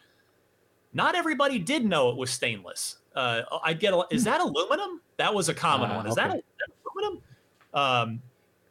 not 0.94 1.16
everybody 1.16 1.60
did 1.60 1.86
know 1.86 2.10
it 2.10 2.18
was 2.18 2.32
stainless. 2.32 2.98
Uh, 3.16 3.42
I 3.64 3.74
get 3.74 3.94
a, 3.94 4.06
is 4.12 4.24
that 4.24 4.42
aluminum? 4.42 5.02
That 5.18 5.34
was 5.34 5.50
a 5.50 5.54
common 5.54 5.92
uh, 5.92 5.96
one. 5.96 6.08
Is 6.08 6.18
okay. 6.18 6.28
that, 6.28 6.38
that 6.38 6.70
aluminum? 6.86 7.24
Um, 7.74 8.22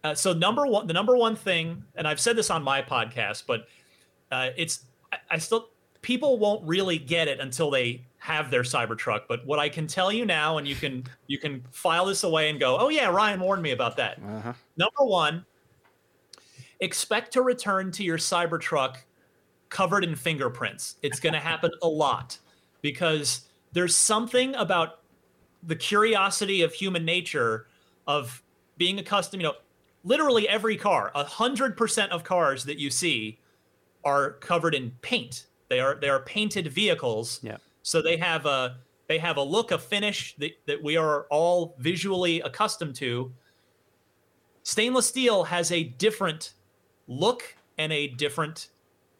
uh, 0.04 0.14
so 0.14 0.32
number 0.32 0.66
one, 0.66 0.86
the 0.86 0.92
number 0.92 1.16
one 1.16 1.36
thing, 1.36 1.82
and 1.96 2.06
I've 2.06 2.20
said 2.20 2.36
this 2.36 2.50
on 2.50 2.62
my 2.62 2.82
podcast, 2.82 3.44
but 3.46 3.68
uh, 4.30 4.50
it's 4.56 4.84
I, 5.12 5.18
I, 5.32 5.38
still 5.38 5.70
people 6.02 6.38
won't 6.38 6.66
really 6.66 6.98
get 6.98 7.28
it 7.28 7.40
until 7.40 7.70
they 7.70 8.04
have 8.18 8.50
their 8.50 8.62
Cybertruck. 8.62 9.22
But 9.28 9.44
what 9.46 9.58
I 9.58 9.68
can 9.68 9.86
tell 9.86 10.12
you 10.12 10.24
now, 10.24 10.58
and 10.58 10.66
you 10.66 10.76
can 10.76 11.04
you 11.26 11.38
can 11.38 11.64
file 11.70 12.06
this 12.06 12.24
away 12.24 12.50
and 12.50 12.60
go, 12.60 12.78
oh 12.78 12.88
yeah, 12.88 13.08
Ryan 13.08 13.40
warned 13.40 13.62
me 13.62 13.72
about 13.72 13.96
that. 13.96 14.18
Uh-huh. 14.24 14.52
Number 14.76 15.04
one, 15.04 15.44
expect 16.80 17.32
to 17.32 17.42
return 17.42 17.90
to 17.92 18.04
your 18.04 18.18
Cybertruck 18.18 18.96
covered 19.68 20.04
in 20.04 20.14
fingerprints. 20.14 20.96
It's 21.02 21.20
going 21.20 21.34
to 21.34 21.40
happen 21.40 21.70
a 21.82 21.88
lot 21.88 22.38
because 22.82 23.42
there's 23.72 23.94
something 23.94 24.54
about 24.54 25.00
the 25.62 25.76
curiosity 25.76 26.62
of 26.62 26.72
human 26.72 27.04
nature 27.04 27.66
of 28.06 28.42
being 28.76 28.98
accustomed, 28.98 29.42
you 29.42 29.48
know, 29.48 29.54
literally 30.04 30.48
every 30.48 30.76
car, 30.76 31.10
a 31.14 31.24
hundred 31.24 31.76
percent 31.76 32.12
of 32.12 32.24
cars 32.24 32.64
that 32.64 32.78
you 32.78 32.90
see 32.90 33.38
are 34.04 34.32
covered 34.34 34.74
in 34.74 34.92
paint. 35.02 35.46
They 35.68 35.80
are 35.80 35.96
they 35.96 36.08
are 36.08 36.20
painted 36.20 36.68
vehicles. 36.68 37.40
Yeah. 37.42 37.56
So 37.82 38.00
they 38.00 38.16
have 38.16 38.46
a 38.46 38.78
they 39.08 39.18
have 39.18 39.36
a 39.36 39.42
look, 39.42 39.72
a 39.72 39.78
finish 39.78 40.36
that, 40.36 40.52
that 40.66 40.82
we 40.82 40.96
are 40.96 41.26
all 41.30 41.74
visually 41.78 42.40
accustomed 42.40 42.94
to. 42.96 43.32
Stainless 44.62 45.06
steel 45.06 45.44
has 45.44 45.72
a 45.72 45.84
different 45.84 46.54
look 47.06 47.56
and 47.78 47.92
a 47.92 48.08
different 48.08 48.68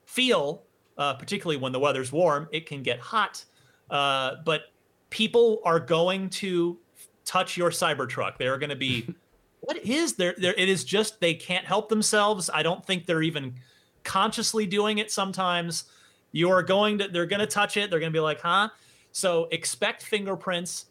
feel, 0.09 0.64
uh, 0.96 1.12
particularly 1.14 1.59
when 1.59 1.70
the 1.70 1.78
weather's 1.78 2.11
warm. 2.11 2.48
It 2.50 2.64
can 2.64 2.82
get 2.82 2.98
hot, 2.98 3.44
uh, 3.90 4.36
but 4.44 4.62
people 5.11 5.61
are 5.64 5.78
going 5.78 6.30
to 6.30 6.78
touch 7.26 7.59
your 7.59 7.70
Cybertruck. 7.70 8.38
They 8.38 8.46
are 8.46 8.56
going 8.56 8.70
to 8.70 8.76
be, 8.76 9.14
what 9.61 9.76
is 9.84 10.14
there? 10.14 10.34
There, 10.38 10.54
it 10.54 10.68
is 10.68 10.82
just 10.82 11.20
they 11.20 11.34
can't 11.34 11.66
help 11.66 11.90
themselves. 11.90 12.48
I 12.52 12.62
don't 12.62 12.84
think 12.84 13.04
they're 13.04 13.22
even 13.22 13.54
consciously 14.02 14.64
doing 14.66 14.96
it. 14.96 15.12
Sometimes 15.12 15.84
you 16.32 16.50
are 16.50 16.62
going 16.62 16.98
to, 16.98 17.09
they're 17.09 17.26
going 17.26 17.40
to 17.40 17.46
touch 17.46 17.76
it. 17.76 17.90
They're 17.90 18.00
going 18.00 18.12
to 18.12 18.16
be 18.16 18.20
like, 18.20 18.40
huh? 18.40 18.70
So 19.12 19.46
expect 19.52 20.02
fingerprints. 20.02 20.86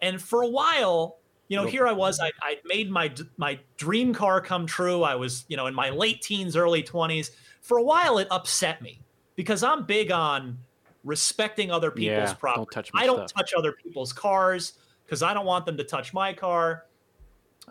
And 0.00 0.20
for 0.20 0.42
a 0.42 0.48
while, 0.48 1.18
you 1.48 1.58
know, 1.58 1.66
here 1.66 1.86
I 1.86 1.92
was. 1.92 2.18
I, 2.18 2.32
I 2.42 2.56
made 2.64 2.90
my 2.90 3.12
my 3.36 3.60
dream 3.76 4.14
car 4.14 4.40
come 4.40 4.66
true. 4.66 5.02
I 5.02 5.14
was, 5.14 5.44
you 5.48 5.58
know, 5.58 5.66
in 5.66 5.74
my 5.74 5.90
late 5.90 6.22
teens, 6.22 6.56
early 6.56 6.82
twenties 6.82 7.30
for 7.64 7.78
a 7.78 7.82
while 7.82 8.18
it 8.18 8.28
upset 8.30 8.82
me 8.82 9.00
because 9.36 9.64
I'm 9.64 9.86
big 9.86 10.12
on 10.12 10.58
respecting 11.02 11.70
other 11.70 11.90
people's 11.90 12.28
yeah, 12.28 12.34
property. 12.34 12.90
Don't 12.92 13.02
I 13.02 13.06
don't 13.06 13.28
stuff. 13.28 13.40
touch 13.40 13.54
other 13.56 13.72
people's 13.72 14.12
cars 14.12 14.74
because 15.04 15.22
I 15.22 15.32
don't 15.32 15.46
want 15.46 15.64
them 15.64 15.76
to 15.78 15.84
touch 15.84 16.12
my 16.12 16.32
car. 16.34 16.84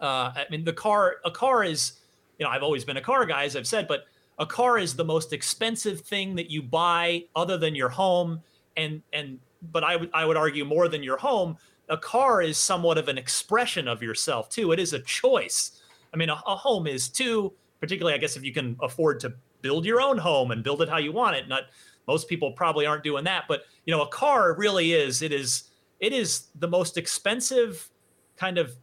Uh, 0.01 0.33
I 0.35 0.45
mean, 0.49 0.63
the 0.63 0.73
car, 0.73 1.17
a 1.23 1.31
car 1.31 1.63
is, 1.63 1.99
you 2.39 2.43
know, 2.43 2.49
I've 2.49 2.63
always 2.63 2.83
been 2.83 2.97
a 2.97 3.01
car 3.01 3.23
guy, 3.27 3.45
as 3.45 3.55
I've 3.55 3.67
said, 3.67 3.87
but 3.87 4.05
a 4.39 4.47
car 4.47 4.79
is 4.79 4.95
the 4.95 5.05
most 5.05 5.31
expensive 5.31 6.01
thing 6.01 6.35
that 6.35 6.49
you 6.49 6.63
buy 6.63 7.25
other 7.35 7.59
than 7.59 7.75
your 7.75 7.89
home. 7.89 8.41
And, 8.75 9.03
and, 9.13 9.39
but 9.71 9.83
I 9.83 9.95
would, 9.95 10.09
I 10.11 10.25
would 10.25 10.37
argue 10.37 10.65
more 10.65 10.87
than 10.87 11.03
your 11.03 11.17
home. 11.17 11.55
A 11.89 11.97
car 11.97 12.41
is 12.41 12.57
somewhat 12.57 12.97
of 12.97 13.09
an 13.09 13.19
expression 13.19 13.87
of 13.87 14.01
yourself 14.01 14.49
too. 14.49 14.71
It 14.71 14.79
is 14.79 14.93
a 14.93 14.99
choice. 14.99 15.79
I 16.11 16.17
mean, 16.17 16.29
a, 16.29 16.41
a 16.47 16.55
home 16.55 16.87
is 16.87 17.09
too, 17.09 17.53
particularly, 17.79 18.15
I 18.15 18.17
guess, 18.17 18.35
if 18.35 18.43
you 18.43 18.53
can 18.53 18.75
afford 18.81 19.19
to 19.19 19.33
build 19.63 19.85
your 19.85 19.99
own 19.99 20.19
home 20.19 20.51
and 20.51 20.63
build 20.63 20.83
it 20.83 20.89
how 20.89 20.97
you 20.99 21.11
want 21.11 21.35
it. 21.35 21.47
Not 21.47 21.63
most 22.07 22.29
people 22.29 22.51
probably 22.51 22.85
aren't 22.85 23.03
doing 23.03 23.23
that, 23.23 23.45
but 23.47 23.63
you 23.85 23.91
know, 23.95 24.03
a 24.03 24.07
car 24.07 24.53
really 24.53 24.93
is. 24.93 25.23
It 25.23 25.31
is. 25.31 25.63
It 25.99 26.13
is 26.13 26.49
the 26.59 26.67
most 26.67 26.97
expensive 26.97 27.89
kind 28.35 28.57
of 28.57 28.75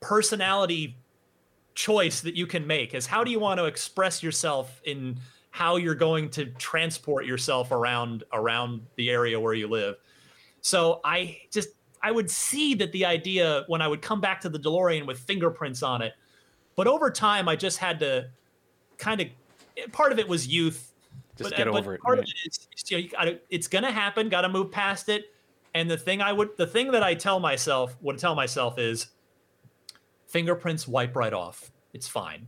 personality 0.00 0.96
choice 1.74 2.20
that 2.20 2.34
you 2.34 2.46
can 2.46 2.66
make 2.66 2.94
is 2.94 3.06
how 3.06 3.24
do 3.24 3.30
you 3.30 3.40
want 3.40 3.58
to 3.58 3.64
express 3.64 4.22
yourself 4.22 4.80
in 4.84 5.18
how 5.50 5.76
you're 5.76 5.94
going 5.94 6.28
to 6.28 6.46
transport 6.52 7.24
yourself 7.24 7.72
around 7.72 8.24
around 8.32 8.82
the 8.96 9.08
area 9.08 9.40
where 9.40 9.54
you 9.54 9.66
live 9.66 9.94
so 10.60 11.00
i 11.02 11.38
just 11.50 11.70
i 12.02 12.10
would 12.10 12.30
see 12.30 12.74
that 12.74 12.92
the 12.92 13.06
idea 13.06 13.64
when 13.68 13.80
i 13.80 13.88
would 13.88 14.02
come 14.02 14.20
back 14.20 14.38
to 14.38 14.50
the 14.50 14.58
delorean 14.58 15.06
with 15.06 15.18
fingerprints 15.18 15.82
on 15.82 16.02
it 16.02 16.12
but 16.76 16.86
over 16.86 17.10
time 17.10 17.48
i 17.48 17.56
just 17.56 17.78
had 17.78 17.98
to 17.98 18.28
kind 18.98 19.20
of 19.20 19.28
part 19.92 20.12
of 20.12 20.18
it 20.18 20.28
was 20.28 20.46
youth 20.46 20.92
just 21.36 21.50
but, 21.50 21.56
get 21.56 21.66
but 21.66 21.76
over 21.78 21.94
it 21.94 22.00
part 22.02 22.18
right? 22.18 22.24
of 22.24 22.28
it 22.28 22.46
is 22.46 22.68
you 22.90 22.96
know, 22.96 23.02
you 23.04 23.08
gotta, 23.08 23.40
it's 23.50 23.68
gonna 23.68 23.90
happen 23.90 24.28
gotta 24.28 24.48
move 24.48 24.70
past 24.70 25.08
it 25.08 25.32
and 25.74 25.90
the 25.90 25.96
thing 25.96 26.20
i 26.20 26.32
would 26.32 26.50
the 26.58 26.66
thing 26.66 26.90
that 26.92 27.02
i 27.02 27.14
tell 27.14 27.40
myself 27.40 27.96
would 28.02 28.18
tell 28.18 28.34
myself 28.34 28.78
is 28.78 29.08
fingerprints 30.26 30.88
wipe 30.88 31.14
right 31.16 31.32
off. 31.32 31.70
It's 31.92 32.08
fine. 32.08 32.46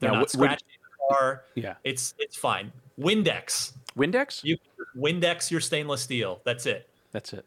They're 0.00 0.10
Now, 0.12 0.18
not 0.20 0.30
scratching 0.30 0.66
the 0.68 1.14
car. 1.14 1.44
yeah 1.54 1.74
It's 1.84 2.14
it's 2.18 2.36
fine. 2.36 2.72
Windex. 2.98 3.72
windex 3.96 4.42
You 4.44 4.56
Windex 4.96 5.50
your 5.50 5.60
stainless 5.60 6.02
steel. 6.02 6.40
That's 6.44 6.66
it. 6.66 6.88
that's 7.12 7.32
it 7.32 7.44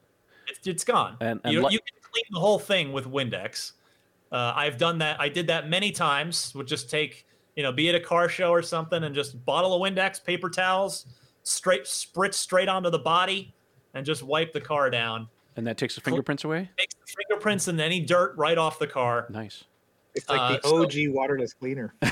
It's, 0.48 0.66
it's 0.68 0.84
gone. 0.84 1.18
And- 1.20 1.40
and 1.44 1.54
you, 1.54 1.62
li- 1.66 1.74
you 1.74 1.80
can 1.80 1.98
clean 2.12 2.24
the 2.32 2.40
whole 2.40 2.60
thing 2.60 2.92
with 2.92 3.06
Windex. 3.06 3.74
Uh, 4.32 4.54
I've 4.56 4.78
done 4.78 5.00
that. 5.00 5.20
I 5.20 5.30
did 5.30 5.48
that 5.48 5.68
many 5.70 5.92
times. 5.92 6.54
Would 6.56 6.68
just 6.68 6.90
take 6.90 7.26
you 7.60 7.64
know, 7.64 7.74
be 7.74 7.90
at 7.90 7.96
a 7.96 8.00
car 8.00 8.30
show 8.30 8.52
or 8.52 8.62
something, 8.62 9.04
and 9.04 9.14
just 9.14 9.44
bottle 9.44 9.74
of 9.74 9.82
Windex, 9.82 10.24
paper 10.24 10.50
towels, 10.50 11.08
straight 11.44 11.84
spritz 11.84 12.36
straight 12.36 12.70
onto 12.70 12.90
the 12.90 13.00
body, 13.00 13.54
and 13.94 14.06
just 14.06 14.24
wipe 14.24 14.54
the 14.54 14.62
car 14.62 14.90
down. 14.90 15.28
and 15.58 15.68
that 15.68 15.78
takes 15.78 15.94
the 15.96 16.00
fingerprints 16.00 16.46
away 16.46 16.70
Takes 16.78 16.96
the 16.96 17.14
fingerprints 17.18 17.68
and 17.68 17.82
any 17.82 18.00
dirt 18.00 18.34
right 18.38 18.58
off 18.58 18.80
the 18.80 18.88
car. 18.88 19.28
nice 19.30 19.66
It's 20.16 20.30
like 20.30 20.40
Uh, 20.40 20.58
the 20.62 20.68
so- 20.70 20.84
OG 20.84 21.10
waterless 21.14 21.54
cleaner. 21.54 21.94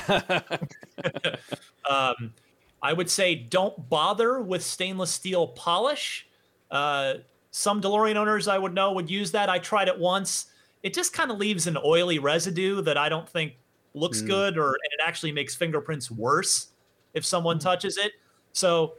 Um, 1.88 2.34
I 2.82 2.92
would 2.92 3.08
say 3.08 3.34
don't 3.34 3.88
bother 3.88 4.40
with 4.42 4.62
stainless 4.62 5.10
steel 5.10 5.48
polish. 5.48 6.28
Uh, 6.70 7.14
some 7.50 7.80
DeLorean 7.80 8.16
owners 8.16 8.46
I 8.46 8.58
would 8.58 8.74
know 8.74 8.92
would 8.92 9.10
use 9.10 9.32
that. 9.32 9.48
I 9.48 9.58
tried 9.58 9.88
it 9.88 9.98
once. 9.98 10.46
It 10.82 10.92
just 10.92 11.14
kind 11.14 11.30
of 11.30 11.38
leaves 11.38 11.66
an 11.66 11.78
oily 11.82 12.18
residue 12.18 12.82
that 12.82 12.98
I 12.98 13.08
don't 13.08 13.26
think 13.26 13.54
looks 13.98 14.22
Mm. 14.22 14.26
good, 14.28 14.58
or 14.58 14.68
and 14.68 14.92
it 14.92 15.00
actually 15.04 15.32
makes 15.32 15.54
fingerprints 15.54 16.10
worse 16.10 16.68
if 17.14 17.24
someone 17.24 17.58
touches 17.58 17.96
it. 17.98 18.12
So 18.52 18.94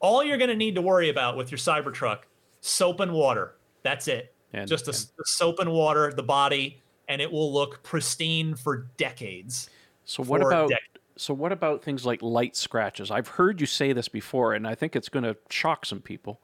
all 0.00 0.22
you're 0.24 0.38
going 0.38 0.50
to 0.50 0.56
need 0.56 0.74
to 0.74 0.82
worry 0.82 1.08
about 1.08 1.36
with 1.36 1.50
your 1.50 1.58
Cybertruck, 1.58 2.20
soap 2.60 3.00
and 3.00 3.12
water. 3.12 3.54
That's 3.82 4.08
it. 4.08 4.32
And- 4.52 4.68
just 4.68 4.86
a, 4.86 4.90
and- 4.90 4.94
s- 4.96 5.12
soap 5.24 5.58
and 5.58 5.72
water, 5.72 6.12
the 6.12 6.22
body, 6.22 6.80
and 7.08 7.20
it 7.20 7.30
will 7.30 7.52
look 7.52 7.82
pristine 7.82 8.54
for 8.54 8.86
decades. 8.96 9.70
So 10.04 10.22
what 10.22 10.40
about 10.40 10.68
decades. 10.70 10.88
so 11.16 11.32
what 11.34 11.50
about 11.52 11.82
things 11.82 12.04
like 12.06 12.20
light 12.22 12.56
scratches? 12.56 13.10
I've 13.10 13.28
heard 13.28 13.60
you 13.60 13.66
say 13.66 13.92
this 13.92 14.08
before, 14.08 14.54
and 14.54 14.66
I 14.66 14.74
think 14.74 14.94
it's 14.96 15.08
going 15.08 15.24
to 15.24 15.36
shock 15.50 15.84
some 15.86 16.00
people. 16.00 16.40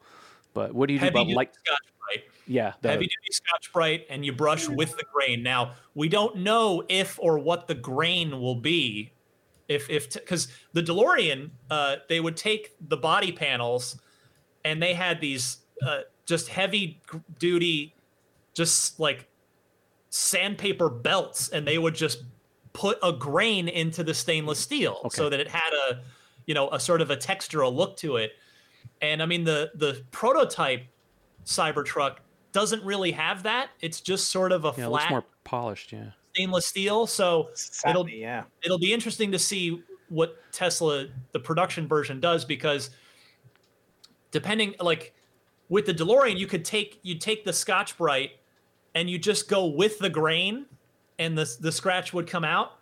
But 0.54 0.74
what 0.74 0.86
do 0.88 0.94
you 0.94 0.98
do 1.00 1.04
heavy 1.06 1.18
about 1.22 1.28
light? 1.28 1.54
Scotch 1.54 1.91
Yeah, 2.46 2.72
the- 2.80 2.90
heavy 2.90 3.04
duty 3.06 3.32
Scotch 3.32 3.72
Brite, 3.72 4.06
and 4.10 4.24
you 4.24 4.32
brush 4.32 4.68
with 4.68 4.96
the 4.96 5.04
grain. 5.12 5.42
Now 5.42 5.74
we 5.94 6.08
don't 6.08 6.38
know 6.38 6.84
if 6.88 7.18
or 7.20 7.38
what 7.38 7.68
the 7.68 7.74
grain 7.74 8.40
will 8.40 8.56
be. 8.56 9.12
If 9.68 9.88
if 9.88 10.12
because 10.12 10.48
the 10.72 10.82
DeLorean, 10.82 11.50
uh, 11.70 11.96
they 12.08 12.20
would 12.20 12.36
take 12.36 12.74
the 12.88 12.96
body 12.96 13.32
panels, 13.32 14.00
and 14.64 14.82
they 14.82 14.92
had 14.94 15.20
these 15.20 15.58
uh, 15.86 16.00
just 16.26 16.48
heavy 16.48 17.00
duty, 17.38 17.94
just 18.54 19.00
like 19.00 19.28
sandpaper 20.10 20.90
belts, 20.90 21.48
and 21.48 21.66
they 21.66 21.78
would 21.78 21.94
just 21.94 22.24
put 22.72 22.98
a 23.02 23.12
grain 23.12 23.68
into 23.68 24.02
the 24.02 24.14
stainless 24.14 24.58
steel 24.58 25.00
so 25.10 25.28
that 25.28 25.40
it 25.40 25.48
had 25.48 25.72
a 25.90 26.00
you 26.46 26.54
know 26.54 26.68
a 26.70 26.80
sort 26.80 27.00
of 27.00 27.10
a 27.10 27.16
textural 27.16 27.72
look 27.74 27.96
to 27.98 28.16
it. 28.16 28.32
And 29.00 29.22
I 29.22 29.26
mean 29.26 29.44
the 29.44 29.70
the 29.74 30.02
prototype 30.10 30.84
Cybertruck 31.44 32.16
doesn't 32.52 32.84
really 32.84 33.12
have 33.12 33.42
that. 33.44 33.70
It's 33.80 34.00
just 34.00 34.30
sort 34.30 34.52
of 34.52 34.64
a 34.64 34.74
yeah, 34.76 34.86
it 34.86 34.88
looks 34.88 35.04
flat 35.04 35.10
more 35.10 35.24
polished. 35.44 35.92
Yeah, 35.92 36.10
stainless 36.34 36.66
steel. 36.66 37.06
So 37.06 37.48
it'll 37.86 38.04
Satiny, 38.04 38.20
yeah. 38.20 38.44
it'll 38.62 38.78
be 38.78 38.92
interesting 38.92 39.32
to 39.32 39.38
see 39.38 39.82
what 40.08 40.36
Tesla 40.52 41.06
the 41.32 41.40
production 41.40 41.88
version 41.88 42.20
does 42.20 42.44
because 42.44 42.90
depending 44.30 44.74
like 44.80 45.14
with 45.68 45.86
the 45.86 45.94
DeLorean 45.94 46.36
you 46.38 46.46
could 46.46 46.64
take 46.64 47.00
you 47.02 47.18
take 47.18 47.44
the 47.44 47.52
Scotch 47.52 47.96
Brite 47.96 48.32
and 48.94 49.08
you 49.08 49.18
just 49.18 49.48
go 49.48 49.66
with 49.66 49.98
the 49.98 50.10
grain 50.10 50.66
and 51.18 51.36
the 51.36 51.50
the 51.60 51.72
scratch 51.72 52.12
would 52.12 52.26
come 52.26 52.44
out. 52.44 52.72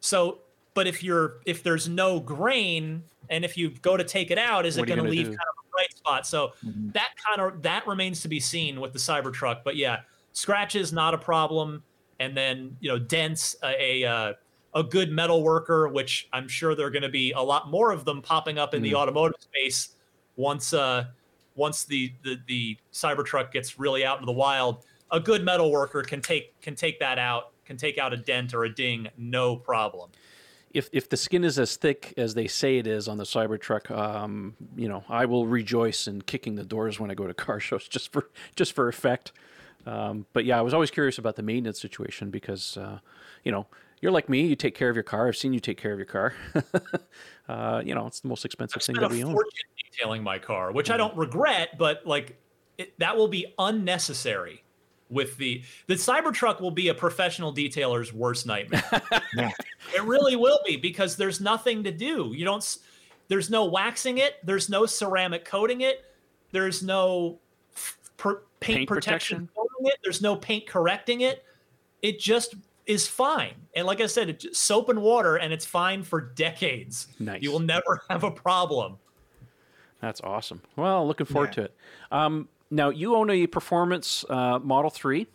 So 0.00 0.38
but 0.74 0.86
if 0.86 1.02
you're 1.02 1.38
if 1.44 1.62
there's 1.62 1.88
no 1.88 2.20
grain 2.20 3.02
and 3.30 3.44
if 3.44 3.56
you 3.56 3.70
go 3.70 3.96
to 3.96 4.04
take 4.04 4.30
it 4.30 4.38
out 4.38 4.64
is 4.64 4.76
What 4.76 4.84
it 4.84 4.94
going 4.94 4.98
to 4.98 5.02
gonna 5.02 5.10
leave 5.10 5.26
do? 5.26 5.30
kind 5.30 5.48
of 5.48 5.55
a 5.76 5.82
bright 5.82 5.96
spot? 5.96 6.26
So 6.26 6.52
Mhm. 6.64 6.92
that 6.92 7.14
kind 7.16 7.40
of 7.40 7.62
that 7.62 7.86
remains 7.86 8.20
to 8.22 8.28
be 8.28 8.40
seen 8.40 8.80
with 8.80 8.92
the 8.92 8.98
Cybertruck. 8.98 9.62
But 9.64 9.76
yeah, 9.76 10.02
scratches 10.32 10.92
not 10.92 11.14
a 11.14 11.18
problem, 11.18 11.82
and 12.20 12.36
then 12.36 12.76
you 12.80 12.88
know 12.88 12.98
dents 12.98 13.56
a 13.62 14.02
a, 14.04 14.08
uh, 14.08 14.32
a 14.74 14.82
good 14.82 15.10
metal 15.10 15.42
worker, 15.42 15.88
which 15.88 16.28
I'm 16.32 16.48
sure 16.48 16.74
there 16.74 16.86
are 16.86 16.90
going 16.90 17.02
to 17.02 17.08
be 17.08 17.32
a 17.32 17.40
lot 17.40 17.70
more 17.70 17.92
of 17.92 18.04
them 18.04 18.20
popping 18.22 18.58
up 18.58 18.74
in 18.74 18.82
the 18.82 18.92
Mm. 18.92 18.96
automotive 18.96 19.40
space 19.40 19.96
once 20.36 20.72
uh 20.72 21.06
once 21.54 21.84
the, 21.84 22.12
the 22.22 22.38
the 22.46 22.76
Cybertruck 22.92 23.50
gets 23.52 23.78
really 23.78 24.04
out 24.04 24.18
into 24.18 24.26
the 24.26 24.32
wild. 24.32 24.84
A 25.10 25.20
good 25.20 25.42
metal 25.44 25.70
worker 25.70 26.02
can 26.02 26.20
take 26.20 26.60
can 26.60 26.74
take 26.74 26.98
that 27.00 27.18
out, 27.18 27.52
can 27.64 27.76
take 27.78 27.96
out 27.96 28.12
a 28.12 28.16
dent 28.16 28.52
or 28.52 28.64
a 28.64 28.74
ding, 28.74 29.08
no 29.16 29.56
problem. 29.56 30.10
If 30.76 30.90
if 30.92 31.08
the 31.08 31.16
skin 31.16 31.42
is 31.42 31.58
as 31.58 31.76
thick 31.76 32.12
as 32.18 32.34
they 32.34 32.46
say 32.46 32.76
it 32.76 32.86
is 32.86 33.08
on 33.08 33.16
the 33.16 33.24
Cybertruck, 33.24 33.90
um, 33.90 34.54
you 34.76 34.88
know, 34.88 35.04
I 35.08 35.24
will 35.24 35.46
rejoice 35.46 36.06
in 36.06 36.20
kicking 36.20 36.54
the 36.56 36.64
doors 36.64 37.00
when 37.00 37.10
I 37.10 37.14
go 37.14 37.26
to 37.26 37.32
car 37.32 37.58
shows 37.68 37.88
just 37.88 38.12
for 38.12 38.28
just 38.54 38.74
for 38.74 38.88
effect. 38.88 39.32
Um, 39.86 40.26
but 40.32 40.44
yeah, 40.44 40.58
I 40.58 40.62
was 40.62 40.74
always 40.74 40.90
curious 40.90 41.16
about 41.16 41.36
the 41.36 41.42
maintenance 41.42 41.80
situation 41.80 42.30
because, 42.30 42.76
uh, 42.76 42.98
you 43.44 43.52
know, 43.52 43.66
you're 44.00 44.12
like 44.12 44.28
me. 44.28 44.44
You 44.46 44.56
take 44.56 44.74
care 44.74 44.90
of 44.90 44.96
your 44.96 45.04
car. 45.04 45.28
I've 45.28 45.36
seen 45.36 45.52
you 45.52 45.60
take 45.60 45.78
care 45.78 45.92
of 45.92 45.98
your 45.98 46.06
car. 46.06 46.34
uh, 47.48 47.82
you 47.84 47.94
know, 47.94 48.06
it's 48.06 48.20
the 48.20 48.28
most 48.28 48.44
expensive 48.44 48.82
I've 48.82 48.84
thing 48.84 48.96
that 48.96 49.10
we 49.10 49.22
a 49.22 49.26
own. 49.26 49.32
fortune 49.32 49.68
detailing 49.90 50.22
my 50.22 50.38
car, 50.38 50.72
which 50.72 50.90
I 50.90 50.96
don't 50.96 51.16
regret, 51.16 51.78
but 51.78 52.04
like 52.04 52.36
it, 52.76 52.98
that 52.98 53.16
will 53.16 53.28
be 53.28 53.54
unnecessary. 53.58 54.62
With 55.08 55.36
the 55.36 55.62
the 55.86 55.94
Cybertruck 55.94 56.60
will 56.60 56.72
be 56.72 56.88
a 56.88 56.94
professional 56.94 57.52
detailer's 57.54 58.12
worst 58.12 58.46
nightmare. 58.46 58.82
Yeah. 59.36 59.50
It 59.94 60.02
really 60.02 60.34
will 60.36 60.58
be 60.66 60.76
because 60.76 61.16
there's 61.16 61.40
nothing 61.40 61.84
to 61.84 61.92
do. 61.92 62.32
You 62.34 62.44
don't. 62.44 62.78
There's 63.28 63.50
no 63.50 63.64
waxing 63.66 64.18
it. 64.18 64.36
There's 64.44 64.68
no 64.68 64.84
ceramic 64.86 65.44
coating 65.44 65.82
it. 65.82 66.04
There's 66.52 66.82
no 66.82 67.38
per, 68.16 68.42
paint, 68.60 68.78
Paint 68.78 68.88
protection 68.88 69.48
protection? 69.54 69.86
it. 69.86 69.94
There's 70.02 70.22
no 70.22 70.36
paint 70.36 70.66
correcting 70.66 71.20
it. 71.20 71.44
It 72.02 72.18
just 72.18 72.54
is 72.86 73.06
fine. 73.06 73.54
And 73.74 73.86
like 73.86 74.00
I 74.00 74.06
said, 74.06 74.28
it's 74.28 74.44
just 74.44 74.62
soap 74.64 74.88
and 74.88 75.02
water, 75.02 75.36
and 75.36 75.52
it's 75.52 75.64
fine 75.66 76.02
for 76.02 76.20
decades. 76.20 77.08
Nice. 77.18 77.42
You 77.42 77.52
will 77.52 77.60
never 77.60 78.02
have 78.10 78.24
a 78.24 78.30
problem. 78.30 78.96
That's 80.00 80.20
awesome. 80.22 80.62
Well, 80.76 81.06
looking 81.06 81.26
forward 81.26 81.48
Yeah. 81.50 81.54
to 81.54 81.62
it. 81.64 81.76
Um, 82.12 82.48
now 82.70 82.90
you 82.90 83.14
own 83.14 83.30
a 83.30 83.46
performance 83.46 84.24
uh, 84.28 84.58
Model 84.58 84.90
Three. 84.90 85.26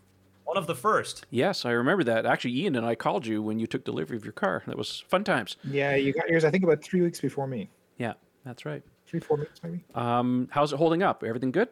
One 0.44 0.58
of 0.58 0.68
the 0.68 0.76
first. 0.76 1.26
Yes, 1.30 1.64
I 1.64 1.72
remember 1.72 2.04
that. 2.04 2.26
Actually, 2.26 2.58
Ian 2.60 2.76
and 2.76 2.86
I 2.86 2.94
called 2.94 3.26
you 3.26 3.42
when 3.42 3.58
you 3.58 3.68
took 3.68 3.86
delivery 3.86 4.18
of 4.18 4.26
your 4.26 4.34
car. 4.34 4.64
That 4.68 4.78
was 4.78 5.00
fun 5.08 5.24
times. 5.24 5.56
Yeah, 5.64 5.96
you 5.96 6.12
got 6.12 6.28
yours, 6.28 6.44
I 6.44 6.52
think, 6.52 6.66
about 6.66 6.84
three 6.84 7.02
weeks 7.02 7.22
before 7.22 7.48
me. 7.48 7.70
Yeah, 7.98 8.14
that's 8.44 8.66
right. 8.66 8.84
Three, 9.08 9.22
four 9.22 9.38
weeks, 9.38 9.62
maybe. 9.64 9.84
Um, 9.96 10.50
how's 10.52 10.74
it 10.74 10.78
holding 10.78 11.04
up? 11.04 11.24
Everything 11.24 11.52
good? 11.52 11.70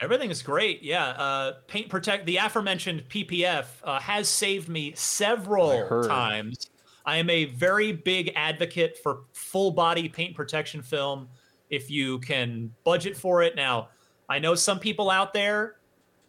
Everything 0.00 0.30
is 0.30 0.42
great. 0.42 0.82
Yeah. 0.82 1.08
Uh, 1.08 1.52
paint 1.66 1.88
protect 1.88 2.26
the 2.26 2.36
aforementioned 2.36 3.08
PPF 3.08 3.66
uh, 3.82 3.98
has 4.00 4.28
saved 4.28 4.68
me 4.68 4.92
several 4.94 5.86
heard. 5.86 6.06
times. 6.06 6.70
I 7.04 7.16
am 7.16 7.30
a 7.30 7.46
very 7.46 7.92
big 7.92 8.32
advocate 8.34 8.98
for 9.02 9.20
full 9.32 9.70
body 9.70 10.08
paint 10.08 10.34
protection 10.34 10.82
film 10.82 11.28
if 11.70 11.90
you 11.90 12.18
can 12.20 12.72
budget 12.84 13.16
for 13.16 13.42
it. 13.42 13.56
Now, 13.56 13.88
I 14.28 14.38
know 14.38 14.54
some 14.54 14.78
people 14.78 15.10
out 15.10 15.32
there 15.32 15.76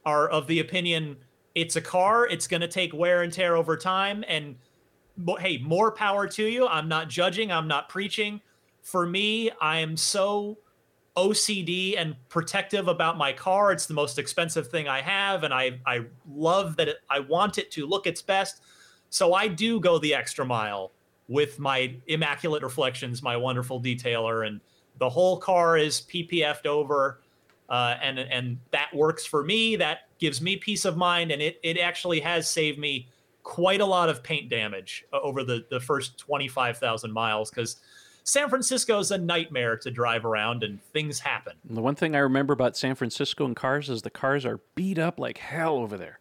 are 0.06 0.30
of 0.30 0.48
the 0.48 0.60
opinion 0.60 1.18
it's 1.58 1.76
a 1.76 1.82
car. 1.82 2.28
It's 2.28 2.48
going 2.48 2.62
to 2.62 2.68
take 2.68 2.94
wear 2.94 3.24
and 3.24 3.34
tear 3.34 3.56
over 3.56 3.76
time. 3.76 4.24
And 4.28 4.56
hey, 5.40 5.58
more 5.58 5.92
power 5.92 6.28
to 6.28 6.44
you. 6.44 6.68
I'm 6.68 6.88
not 6.88 7.10
judging. 7.10 7.52
I'm 7.52 7.68
not 7.68 7.90
preaching. 7.90 8.40
For 8.84 9.08
me, 9.08 9.50
I 9.60 9.80
am 9.80 9.98
so 9.98 10.60
OCD 11.16 11.96
and 11.98 12.16
protective 12.30 12.88
about 12.88 13.18
my 13.18 13.34
car. 13.34 13.72
It's 13.72 13.88
the 13.88 13.96
most 13.96 14.20
expensive 14.20 14.68
thing 14.68 14.88
I 14.88 15.02
have, 15.02 15.44
and 15.44 15.52
I 15.52 15.80
I 15.88 16.06
love 16.32 16.76
that 16.78 16.90
it, 16.90 16.98
I 17.10 17.22
want 17.22 17.58
it 17.58 17.72
to 17.72 17.88
look 17.88 18.06
its 18.06 18.22
best. 18.22 18.62
So 19.10 19.34
I 19.34 19.48
do 19.48 19.80
go 19.80 19.98
the 19.98 20.14
extra 20.14 20.46
mile 20.46 20.92
with 21.28 21.58
my 21.58 21.96
immaculate 22.06 22.62
reflections, 22.62 23.24
my 23.24 23.36
wonderful 23.36 23.82
detailer, 23.82 24.46
and 24.46 24.62
the 25.00 25.10
whole 25.10 25.38
car 25.38 25.76
is 25.76 26.02
PPF'd 26.02 26.68
over, 26.68 27.22
uh, 27.70 27.96
and 28.02 28.20
and 28.20 28.58
that 28.72 28.94
works 28.94 29.26
for 29.26 29.44
me. 29.44 29.76
That 29.76 30.10
gives 30.20 30.42
me 30.42 30.58
peace 30.58 30.86
of 30.86 30.98
mind, 30.98 31.32
and 31.32 31.42
it 31.42 31.60
it 31.64 31.78
actually 31.78 32.20
has 32.22 32.50
saved 32.50 32.80
me 32.80 33.08
quite 33.44 33.82
a 33.82 33.86
lot 33.86 34.10
of 34.10 34.24
paint 34.24 34.50
damage 34.50 35.06
uh, 35.14 35.20
over 35.22 35.44
the 35.44 35.66
the 35.70 35.80
first 35.80 36.18
twenty 36.18 36.48
five 36.48 36.78
thousand 36.78 37.12
miles 37.12 37.50
because. 37.50 37.78
San 38.24 38.50
Francisco 38.50 39.00
is 39.00 39.12
a 39.12 39.18
nightmare 39.18 39.78
to 39.78 39.90
drive 39.90 40.26
around 40.26 40.62
and 40.62 40.84
things 40.92 41.18
happen. 41.18 41.54
The 41.64 41.82
one 41.82 41.96
thing 41.96 42.14
I 42.14 42.20
remember 42.20 42.52
about 42.52 42.76
San 42.76 42.94
Francisco 42.94 43.46
and 43.46 43.56
cars 43.56 43.90
is 43.90 44.02
the 44.02 44.10
cars 44.10 44.46
are 44.46 44.60
beat 44.76 45.00
up 45.00 45.18
like 45.18 45.38
hell 45.38 45.78
over 45.78 45.98
there 45.98 46.20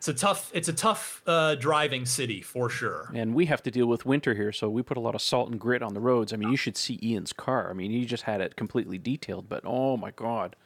it's 0.00 0.08
a 0.08 0.14
tough 0.14 0.50
it's 0.54 0.68
a 0.68 0.72
tough 0.72 1.22
uh, 1.26 1.56
driving 1.56 2.06
city 2.06 2.40
for 2.40 2.70
sure. 2.70 3.10
And 3.14 3.34
we 3.34 3.44
have 3.46 3.62
to 3.64 3.70
deal 3.70 3.84
with 3.84 4.06
winter 4.06 4.32
here, 4.32 4.50
so 4.50 4.70
we 4.70 4.82
put 4.82 4.96
a 4.96 5.00
lot 5.00 5.14
of 5.14 5.20
salt 5.20 5.50
and 5.50 5.60
grit 5.60 5.82
on 5.82 5.92
the 5.92 6.00
roads. 6.00 6.32
I 6.32 6.36
mean, 6.36 6.48
you 6.48 6.56
should 6.56 6.78
see 6.78 6.98
Ian's 7.02 7.34
car. 7.34 7.68
I 7.68 7.74
mean, 7.74 7.90
he 7.90 8.06
just 8.06 8.22
had 8.22 8.40
it 8.40 8.56
completely 8.56 8.96
detailed, 8.96 9.50
but 9.50 9.62
oh 9.66 9.98
my 9.98 10.10
god. 10.10 10.56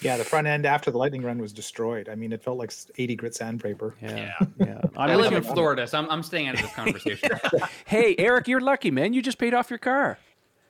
Yeah, 0.00 0.16
the 0.16 0.24
front 0.24 0.46
end 0.46 0.66
after 0.66 0.90
the 0.90 0.98
lightning 0.98 1.22
run 1.22 1.38
was 1.38 1.52
destroyed. 1.52 2.08
I 2.08 2.14
mean, 2.14 2.32
it 2.32 2.42
felt 2.42 2.58
like 2.58 2.72
80 2.98 3.16
grit 3.16 3.34
sandpaper. 3.34 3.94
Yeah, 4.02 4.16
yeah. 4.40 4.46
yeah. 4.58 4.80
I 4.96 5.14
live 5.14 5.32
in 5.32 5.42
Florida, 5.42 5.86
so 5.86 5.98
I'm, 5.98 6.10
I'm 6.10 6.22
staying 6.22 6.48
out 6.48 6.54
of 6.56 6.62
this 6.62 6.72
conversation. 6.72 7.30
hey, 7.86 8.14
Eric, 8.18 8.48
you're 8.48 8.60
lucky, 8.60 8.90
man. 8.90 9.12
You 9.12 9.22
just 9.22 9.38
paid 9.38 9.54
off 9.54 9.70
your 9.70 9.78
car. 9.78 10.18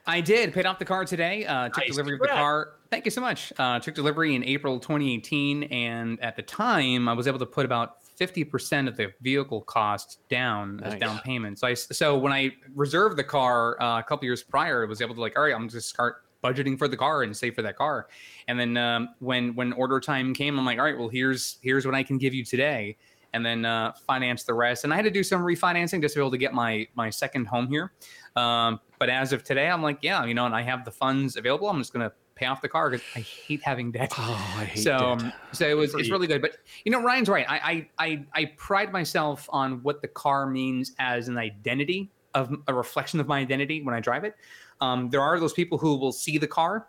I 0.06 0.20
did. 0.20 0.54
Paid 0.54 0.66
off 0.66 0.78
the 0.78 0.84
car 0.84 1.04
today. 1.04 1.44
Uh, 1.44 1.64
took 1.64 1.78
nice. 1.78 1.90
delivery 1.90 2.14
of 2.14 2.20
the 2.20 2.28
car. 2.28 2.74
Thank 2.90 3.04
you 3.04 3.10
so 3.10 3.20
much. 3.20 3.52
Uh, 3.58 3.80
took 3.80 3.94
delivery 3.94 4.36
in 4.36 4.44
April 4.44 4.78
2018, 4.78 5.64
and 5.64 6.20
at 6.22 6.36
the 6.36 6.42
time, 6.42 7.08
I 7.08 7.12
was 7.12 7.26
able 7.26 7.40
to 7.40 7.46
put 7.46 7.64
about 7.64 7.96
50% 8.18 8.88
of 8.88 8.96
the 8.96 9.12
vehicle 9.20 9.62
cost 9.62 10.20
down 10.28 10.76
nice. 10.76 10.94
as 10.94 11.00
down 11.00 11.18
payment. 11.20 11.58
So 11.58 11.66
I, 11.66 11.74
so 11.74 12.16
when 12.16 12.32
I 12.32 12.52
reserved 12.74 13.16
the 13.16 13.24
car 13.24 13.80
uh, 13.82 13.98
a 13.98 14.02
couple 14.02 14.24
years 14.24 14.42
prior, 14.42 14.84
I 14.84 14.88
was 14.88 15.00
able 15.00 15.14
to 15.16 15.20
like, 15.20 15.36
all 15.36 15.44
right, 15.44 15.54
I'm 15.54 15.68
just 15.68 15.88
start 15.88 16.22
budgeting 16.46 16.78
for 16.78 16.88
the 16.88 16.96
car 16.96 17.22
and 17.22 17.36
save 17.36 17.54
for 17.54 17.62
that 17.62 17.76
car. 17.76 18.08
And 18.48 18.58
then 18.58 18.76
um, 18.76 19.08
when 19.18 19.54
when 19.54 19.72
order 19.72 20.00
time 20.00 20.34
came, 20.34 20.58
I'm 20.58 20.64
like, 20.64 20.78
all 20.78 20.84
right, 20.84 20.98
well 20.98 21.08
here's 21.08 21.58
here's 21.62 21.84
what 21.84 21.94
I 21.94 22.02
can 22.02 22.18
give 22.18 22.34
you 22.34 22.44
today, 22.44 22.96
and 23.32 23.44
then 23.44 23.64
uh, 23.64 23.92
finance 24.06 24.44
the 24.44 24.54
rest. 24.54 24.84
And 24.84 24.92
I 24.92 24.96
had 24.96 25.04
to 25.04 25.10
do 25.10 25.22
some 25.22 25.42
refinancing 25.42 26.00
just 26.00 26.14
to 26.14 26.20
be 26.20 26.22
able 26.22 26.30
to 26.32 26.38
get 26.38 26.54
my 26.54 26.86
my 26.94 27.10
second 27.10 27.46
home 27.46 27.68
here. 27.68 27.92
Um, 28.36 28.80
but 28.98 29.08
as 29.08 29.32
of 29.32 29.42
today, 29.42 29.68
I'm 29.68 29.82
like, 29.82 29.98
yeah, 30.02 30.24
you 30.24 30.34
know, 30.34 30.46
and 30.46 30.54
I 30.54 30.62
have 30.62 30.84
the 30.84 30.90
funds 30.90 31.36
available. 31.36 31.68
I'm 31.68 31.78
just 31.78 31.92
gonna 31.92 32.12
pay 32.34 32.46
off 32.46 32.60
the 32.60 32.68
car 32.68 32.90
because 32.90 33.04
I 33.16 33.20
hate 33.20 33.62
having 33.62 33.90
debt. 33.90 34.12
Oh, 34.16 34.54
I 34.58 34.64
hate 34.64 34.84
so, 34.84 34.90
debt. 34.90 35.02
Um, 35.02 35.32
so 35.52 35.68
it 35.68 35.74
was 35.74 35.94
it's 35.94 36.10
really 36.10 36.26
good. 36.26 36.42
But 36.42 36.58
you 36.84 36.92
know, 36.92 37.02
Ryan's 37.02 37.28
right. 37.28 37.46
I, 37.48 37.58
I 37.98 38.06
I 38.06 38.24
I 38.34 38.44
pride 38.56 38.92
myself 38.92 39.48
on 39.50 39.82
what 39.82 40.02
the 40.02 40.08
car 40.08 40.46
means 40.46 40.92
as 40.98 41.28
an 41.28 41.38
identity 41.38 42.10
of 42.34 42.54
a 42.68 42.74
reflection 42.74 43.18
of 43.18 43.26
my 43.26 43.38
identity 43.40 43.82
when 43.82 43.94
I 43.94 44.00
drive 44.00 44.22
it. 44.24 44.36
Um, 44.80 45.10
there 45.10 45.20
are 45.20 45.38
those 45.40 45.52
people 45.52 45.78
who 45.78 45.96
will 45.96 46.12
see 46.12 46.38
the 46.38 46.46
car, 46.46 46.88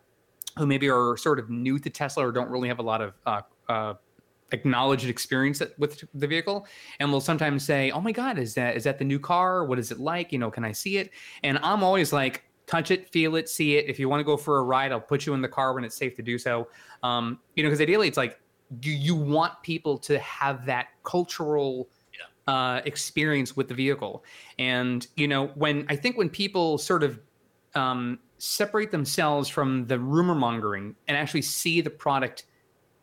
who 0.57 0.65
maybe 0.65 0.89
are 0.89 1.17
sort 1.17 1.39
of 1.39 1.49
new 1.49 1.79
to 1.79 1.89
Tesla 1.89 2.27
or 2.27 2.31
don't 2.31 2.49
really 2.49 2.67
have 2.67 2.79
a 2.79 2.83
lot 2.83 3.01
of 3.01 3.13
uh, 3.25 3.41
uh, 3.69 3.93
acknowledged 4.51 5.07
experience 5.07 5.61
with 5.77 6.03
the 6.13 6.27
vehicle 6.27 6.67
and 6.99 7.11
will 7.11 7.21
sometimes 7.21 7.65
say 7.65 7.91
oh 7.91 7.99
my 7.99 8.11
god 8.11 8.37
is 8.37 8.53
that 8.53 8.75
is 8.75 8.83
that 8.83 8.97
the 8.97 9.05
new 9.05 9.19
car? 9.19 9.65
What 9.65 9.79
is 9.79 9.91
it 9.91 9.99
like? 9.99 10.31
You 10.31 10.39
know 10.39 10.51
can 10.51 10.63
i 10.63 10.71
see 10.71 10.97
it? 10.97 11.11
And 11.43 11.59
i'm 11.63 11.83
always 11.83 12.13
like 12.13 12.43
touch 12.65 12.91
it 12.91 13.09
feel 13.09 13.35
it 13.35 13.49
see 13.49 13.77
it. 13.77 13.89
If 13.89 13.99
you 13.99 14.09
want 14.09 14.19
to 14.19 14.23
go 14.23 14.37
for 14.37 14.59
a 14.59 14.63
ride 14.63 14.91
i'll 14.91 15.01
put 15.01 15.25
you 15.25 15.33
in 15.33 15.41
the 15.41 15.47
car 15.47 15.73
when 15.73 15.83
it's 15.83 15.95
safe 15.95 16.15
to 16.15 16.21
do 16.21 16.37
so. 16.37 16.67
Um, 17.03 17.39
you 17.55 17.63
know 17.63 17.69
because 17.69 17.81
ideally 17.81 18.07
it's 18.07 18.17
like 18.17 18.39
do 18.79 18.91
you 18.91 19.15
want 19.15 19.53
people 19.63 19.97
to 19.99 20.19
have 20.19 20.65
that 20.65 20.87
cultural 21.03 21.89
uh, 22.47 22.81
experience 22.85 23.55
with 23.57 23.67
the 23.67 23.73
vehicle? 23.73 24.23
And 24.57 25.05
you 25.15 25.27
know 25.27 25.47
when 25.55 25.85
i 25.89 25.95
think 25.95 26.17
when 26.17 26.29
people 26.29 26.77
sort 26.77 27.03
of 27.03 27.19
um, 27.77 28.19
separate 28.39 28.91
themselves 28.91 29.47
from 29.47 29.87
the 29.87 29.97
rumor 29.97 30.35
mongering 30.35 30.95
and 31.07 31.15
actually 31.15 31.41
see 31.41 31.79
the 31.81 31.89
product 31.89 32.45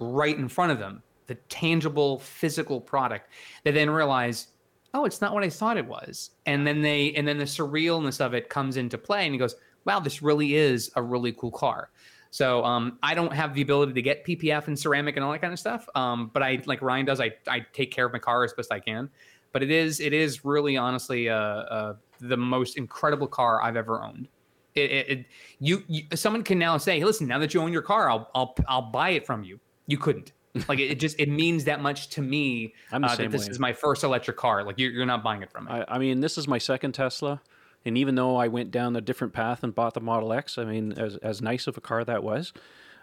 right 0.00 0.36
in 0.36 0.48
front 0.48 0.70
of 0.70 0.78
them 0.78 1.02
the 1.26 1.34
tangible 1.48 2.18
physical 2.18 2.80
product 2.80 3.30
they 3.62 3.70
then 3.70 3.88
realize 3.88 4.48
oh 4.92 5.04
it's 5.04 5.20
not 5.20 5.34
what 5.34 5.42
i 5.42 5.50
thought 5.50 5.76
it 5.76 5.86
was. 5.86 6.30
And 6.46 6.66
then 6.66 6.80
they 6.80 7.12
and 7.14 7.26
then 7.26 7.38
the 7.38 7.44
surrealness 7.44 8.20
of 8.20 8.34
it 8.34 8.48
comes 8.48 8.76
into 8.76 8.96
play 8.96 9.24
and 9.24 9.34
he 9.34 9.38
goes 9.38 9.56
wow 9.84 10.00
this 10.00 10.22
really 10.22 10.54
is 10.54 10.90
a 10.96 11.02
really 11.02 11.32
cool 11.32 11.50
car. 11.50 11.90
So 12.30 12.64
um, 12.64 12.98
i 13.02 13.14
don't 13.14 13.32
have 13.32 13.54
the 13.54 13.62
ability 13.62 13.92
to 13.92 14.02
get 14.02 14.24
ppf 14.24 14.66
and 14.68 14.78
ceramic 14.78 15.16
and 15.16 15.24
all 15.24 15.32
that 15.32 15.40
kind 15.40 15.52
of 15.52 15.58
stuff 15.58 15.88
um, 15.94 16.30
but 16.32 16.42
i 16.42 16.60
like 16.66 16.82
ryan 16.82 17.06
does 17.06 17.20
I, 17.20 17.32
I 17.48 17.66
take 17.72 17.90
care 17.90 18.06
of 18.06 18.12
my 18.12 18.18
car 18.18 18.44
as 18.44 18.52
best 18.52 18.72
i 18.72 18.80
can. 18.80 19.10
But 19.52 19.62
it 19.62 19.70
is 19.70 20.00
it 20.00 20.12
is 20.12 20.44
really 20.44 20.76
honestly 20.76 21.28
uh, 21.28 21.36
uh, 21.36 21.94
the 22.20 22.36
most 22.36 22.76
incredible 22.76 23.28
car 23.28 23.62
i've 23.62 23.76
ever 23.76 24.02
owned 24.02 24.28
it, 24.74 24.90
it, 24.90 25.10
it 25.10 25.26
you, 25.60 25.82
you, 25.86 26.02
someone 26.14 26.42
can 26.42 26.58
now 26.58 26.76
say 26.76 26.98
hey, 26.98 27.04
listen 27.04 27.26
now 27.26 27.38
that 27.38 27.54
you 27.54 27.60
own 27.60 27.72
your 27.72 27.82
car 27.82 28.10
i'll 28.10 28.30
i'll 28.34 28.54
i'll 28.68 28.90
buy 28.90 29.10
it 29.10 29.26
from 29.26 29.44
you 29.44 29.58
you 29.86 29.96
couldn't 29.96 30.32
like 30.68 30.78
it, 30.78 31.00
just 31.00 31.18
it 31.18 31.28
means 31.28 31.64
that 31.64 31.82
much 31.82 32.08
to 32.10 32.22
me 32.22 32.74
uh, 32.92 32.98
that 32.98 33.30
this 33.30 33.46
way. 33.46 33.50
is 33.50 33.58
my 33.58 33.72
first 33.72 34.04
electric 34.04 34.36
car. 34.36 34.62
Like 34.62 34.78
you're, 34.78 34.90
you're 34.90 35.06
not 35.06 35.22
buying 35.22 35.42
it 35.42 35.50
from 35.50 35.64
me. 35.64 35.72
I, 35.72 35.96
I, 35.96 35.98
mean, 35.98 36.20
this 36.20 36.38
is 36.38 36.46
my 36.46 36.58
second 36.58 36.92
Tesla, 36.92 37.42
and 37.84 37.98
even 37.98 38.14
though 38.14 38.36
I 38.36 38.48
went 38.48 38.70
down 38.70 38.94
a 38.96 39.00
different 39.00 39.32
path 39.32 39.64
and 39.64 39.74
bought 39.74 39.94
the 39.94 40.00
Model 40.00 40.32
X, 40.32 40.58
I 40.58 40.64
mean, 40.64 40.92
as 40.92 41.16
as 41.16 41.42
nice 41.42 41.66
of 41.66 41.76
a 41.76 41.80
car 41.80 42.04
that 42.04 42.22
was, 42.22 42.52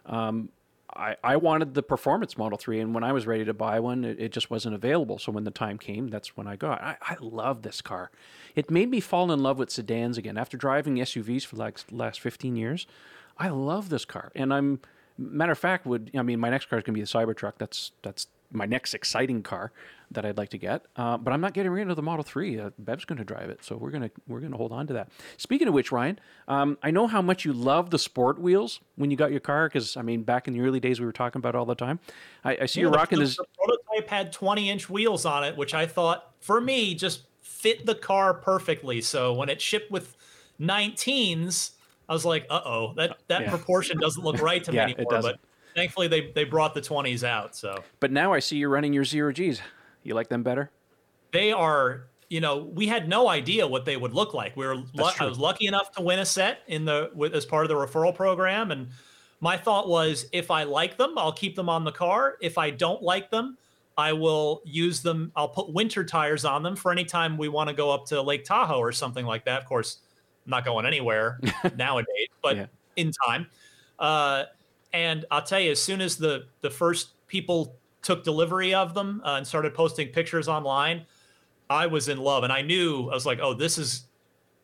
um, 0.06 0.50
I 0.96 1.16
I 1.24 1.36
wanted 1.38 1.74
the 1.74 1.84
performance 1.84 2.38
Model 2.38 2.58
Three, 2.58 2.80
and 2.80 2.94
when 2.94 3.04
I 3.04 3.12
was 3.12 3.28
ready 3.28 3.46
to 3.46 3.54
buy 3.54 3.80
one, 3.80 4.04
it, 4.04 4.20
it 4.20 4.32
just 4.32 4.50
wasn't 4.50 4.76
available. 4.76 5.20
So 5.20 5.32
when 5.32 5.44
the 5.44 5.52
time 5.52 5.78
came, 5.78 6.08
that's 6.08 6.36
when 6.38 6.48
I 6.48 6.56
got. 6.56 6.82
I, 6.82 6.98
I 7.02 7.18
love 7.20 7.62
this 7.62 7.82
car. 7.82 8.12
It 8.56 8.70
made 8.70 8.90
me 8.90 9.00
fall 9.00 9.32
in 9.32 9.42
love 9.42 9.58
with 9.58 9.70
sedans 9.70 10.18
again 10.18 10.38
after 10.38 10.58
driving 10.58 10.96
SUVs 10.96 11.46
for 11.46 11.56
like 11.56 11.80
last 11.92 12.20
fifteen 12.20 12.56
years. 12.56 12.88
I 13.38 13.50
love 13.50 13.90
this 13.90 14.06
car, 14.06 14.32
and 14.36 14.54
I'm 14.54 14.80
Matter 15.18 15.52
of 15.52 15.60
fact, 15.60 15.86
would 15.86 16.12
I 16.16 16.22
mean 16.22 16.40
my 16.40 16.50
next 16.50 16.66
car 16.66 16.80
is 16.80 16.84
going 16.84 16.94
to 16.94 17.00
be 17.00 17.02
the 17.02 17.08
Cybertruck. 17.08 17.54
That's 17.58 17.92
that's 18.02 18.28
my 18.52 18.66
next 18.66 18.94
exciting 18.94 19.44
car 19.44 19.72
that 20.12 20.26
I'd 20.26 20.38
like 20.38 20.50
to 20.50 20.58
get. 20.58 20.86
Uh, 20.96 21.18
but 21.18 21.34
I'm 21.34 21.42
not 21.42 21.54
getting 21.54 21.72
rid 21.72 21.90
of 21.90 21.96
the 21.96 22.02
Model 22.02 22.24
Three. 22.24 22.60
Uh, 22.60 22.72
Bev's 22.80 23.06
going 23.06 23.18
to 23.18 23.24
drive 23.24 23.50
it, 23.50 23.64
so 23.64 23.76
we're 23.76 23.92
gonna 23.92 24.12
we're 24.28 24.40
gonna 24.40 24.58
hold 24.58 24.72
on 24.72 24.88
to 24.88 24.94
that. 24.94 25.10
Speaking 25.38 25.68
of 25.68 25.74
which, 25.74 25.92
Ryan, 25.92 26.20
um, 26.48 26.78
I 26.84 26.92
know 26.92 27.08
how 27.08 27.22
much 27.22 27.46
you 27.46 27.54
love 27.54 27.90
the 27.90 28.00
sport 28.00 28.40
wheels 28.40 28.80
when 28.96 29.12
you 29.12 29.18
got 29.18 29.32
your 29.32 29.40
car. 29.40 29.68
Because 29.68 29.98
I 29.98 30.02
mean, 30.02 30.24
back 30.24 30.48
in 30.48 30.54
the 30.54 30.62
early 30.62 30.80
days, 30.80 31.00
we 31.00 31.06
were 31.06 31.12
talking 31.12 31.40
about 31.40 31.56
all 31.56 31.66
the 31.66 31.76
time. 31.76 32.00
I, 32.44 32.58
I 32.62 32.66
see 32.66 32.80
yeah, 32.80 32.86
you're 32.86 32.92
rocking 32.92 33.20
the, 33.20 33.26
this. 33.26 33.38
The 33.38 33.46
prototype 33.58 34.10
had 34.10 34.32
20 34.32 34.70
inch 34.70 34.90
wheels 34.90 35.26
on 35.26 35.44
it, 35.44 35.58
which 35.58 35.74
I 35.74 35.86
thought 35.86 36.34
for 36.40 36.62
me 36.62 36.96
just 36.96 37.24
fit 37.42 37.86
the 37.86 37.96
car 37.96 38.34
perfectly. 38.34 39.02
So 39.02 39.34
when 39.34 39.50
it 39.50 39.62
shipped 39.62 39.92
with 39.92 40.16
19s 40.60 41.72
I 42.12 42.14
was 42.14 42.26
like, 42.26 42.46
uh 42.50 42.60
oh, 42.66 42.94
that 42.98 43.20
that 43.30 43.44
yeah. 43.44 43.50
proportion 43.50 43.98
doesn't 43.98 44.22
look 44.22 44.42
right 44.42 44.62
to 44.66 44.72
me 44.74 44.78
yeah, 44.78 44.84
anymore. 44.84 45.22
But 45.22 45.40
thankfully, 45.74 46.10
they 46.10 46.30
they 46.32 46.44
brought 46.44 46.74
the 46.74 46.82
twenties 46.82 47.24
out. 47.24 47.56
So. 47.56 47.82
But 48.02 48.12
now 48.12 48.34
I 48.34 48.40
see 48.40 48.58
you're 48.58 48.70
running 48.70 48.92
your 48.92 49.06
zero 49.06 49.32
Gs. 49.32 49.62
You 50.04 50.16
like 50.16 50.30
them 50.30 50.44
better? 50.44 50.72
They 51.32 51.52
are. 51.52 52.08
You 52.30 52.40
know, 52.40 52.60
we 52.60 52.88
had 52.88 53.10
no 53.10 53.28
idea 53.28 53.68
what 53.68 53.84
they 53.84 53.98
would 53.98 54.14
look 54.14 54.34
like. 54.34 54.56
We 54.56 54.66
were. 54.66 54.78
I 55.20 55.26
was 55.26 55.38
lucky 55.38 55.68
enough 55.68 55.92
to 55.94 56.02
win 56.02 56.20
a 56.20 56.26
set 56.26 56.60
in 56.68 56.86
the 56.86 57.12
with, 57.14 57.34
as 57.36 57.46
part 57.46 57.66
of 57.66 57.70
the 57.70 57.76
referral 57.76 58.16
program, 58.16 58.72
and 58.72 58.88
my 59.42 59.58
thought 59.58 59.90
was, 59.90 60.28
if 60.32 60.52
I 60.52 60.64
like 60.64 60.98
them, 60.98 61.18
I'll 61.18 61.34
keep 61.34 61.56
them 61.56 61.68
on 61.68 61.84
the 61.84 61.92
car. 61.92 62.38
If 62.42 62.58
I 62.58 62.70
don't 62.70 63.02
like 63.02 63.32
them, 63.32 63.58
I 63.98 64.14
will 64.14 64.62
use 64.64 65.02
them. 65.02 65.32
I'll 65.36 65.50
put 65.50 65.74
winter 65.74 66.04
tires 66.06 66.46
on 66.46 66.64
them 66.64 66.76
for 66.76 66.92
any 66.92 67.04
time 67.04 67.38
we 67.38 67.50
want 67.50 67.68
to 67.70 67.76
go 67.76 67.92
up 67.92 68.06
to 68.08 68.22
Lake 68.22 68.46
Tahoe 68.46 68.80
or 68.80 68.92
something 68.92 69.26
like 69.26 69.46
that. 69.46 69.62
Of 69.62 69.68
course, 69.68 69.98
not 70.46 70.64
going 70.64 70.86
anywhere 70.86 71.40
nowadays, 71.76 72.28
but 72.42 72.56
yeah. 72.56 72.66
in 72.96 73.12
time. 73.26 73.48
Uh, 74.00 74.46
and 74.94 75.26
I'll 75.32 75.44
tell 75.44 75.60
you, 75.60 75.72
as 75.72 75.82
soon 75.82 76.02
as 76.02 76.18
the 76.18 76.46
the 76.62 76.70
first 76.70 77.10
people 77.28 77.76
took 78.02 78.24
delivery 78.24 78.74
of 78.74 78.94
them 78.94 79.22
uh, 79.24 79.36
and 79.36 79.46
started 79.48 79.74
posting 79.74 80.08
pictures 80.10 80.48
online, 80.48 81.06
I 81.70 81.88
was 81.88 82.10
in 82.10 82.18
love, 82.18 82.44
and 82.44 82.52
I 82.52 82.62
knew 82.62 83.10
I 83.10 83.14
was 83.14 83.26
like, 83.26 83.40
oh, 83.42 83.54
this 83.54 83.78
is 83.78 84.06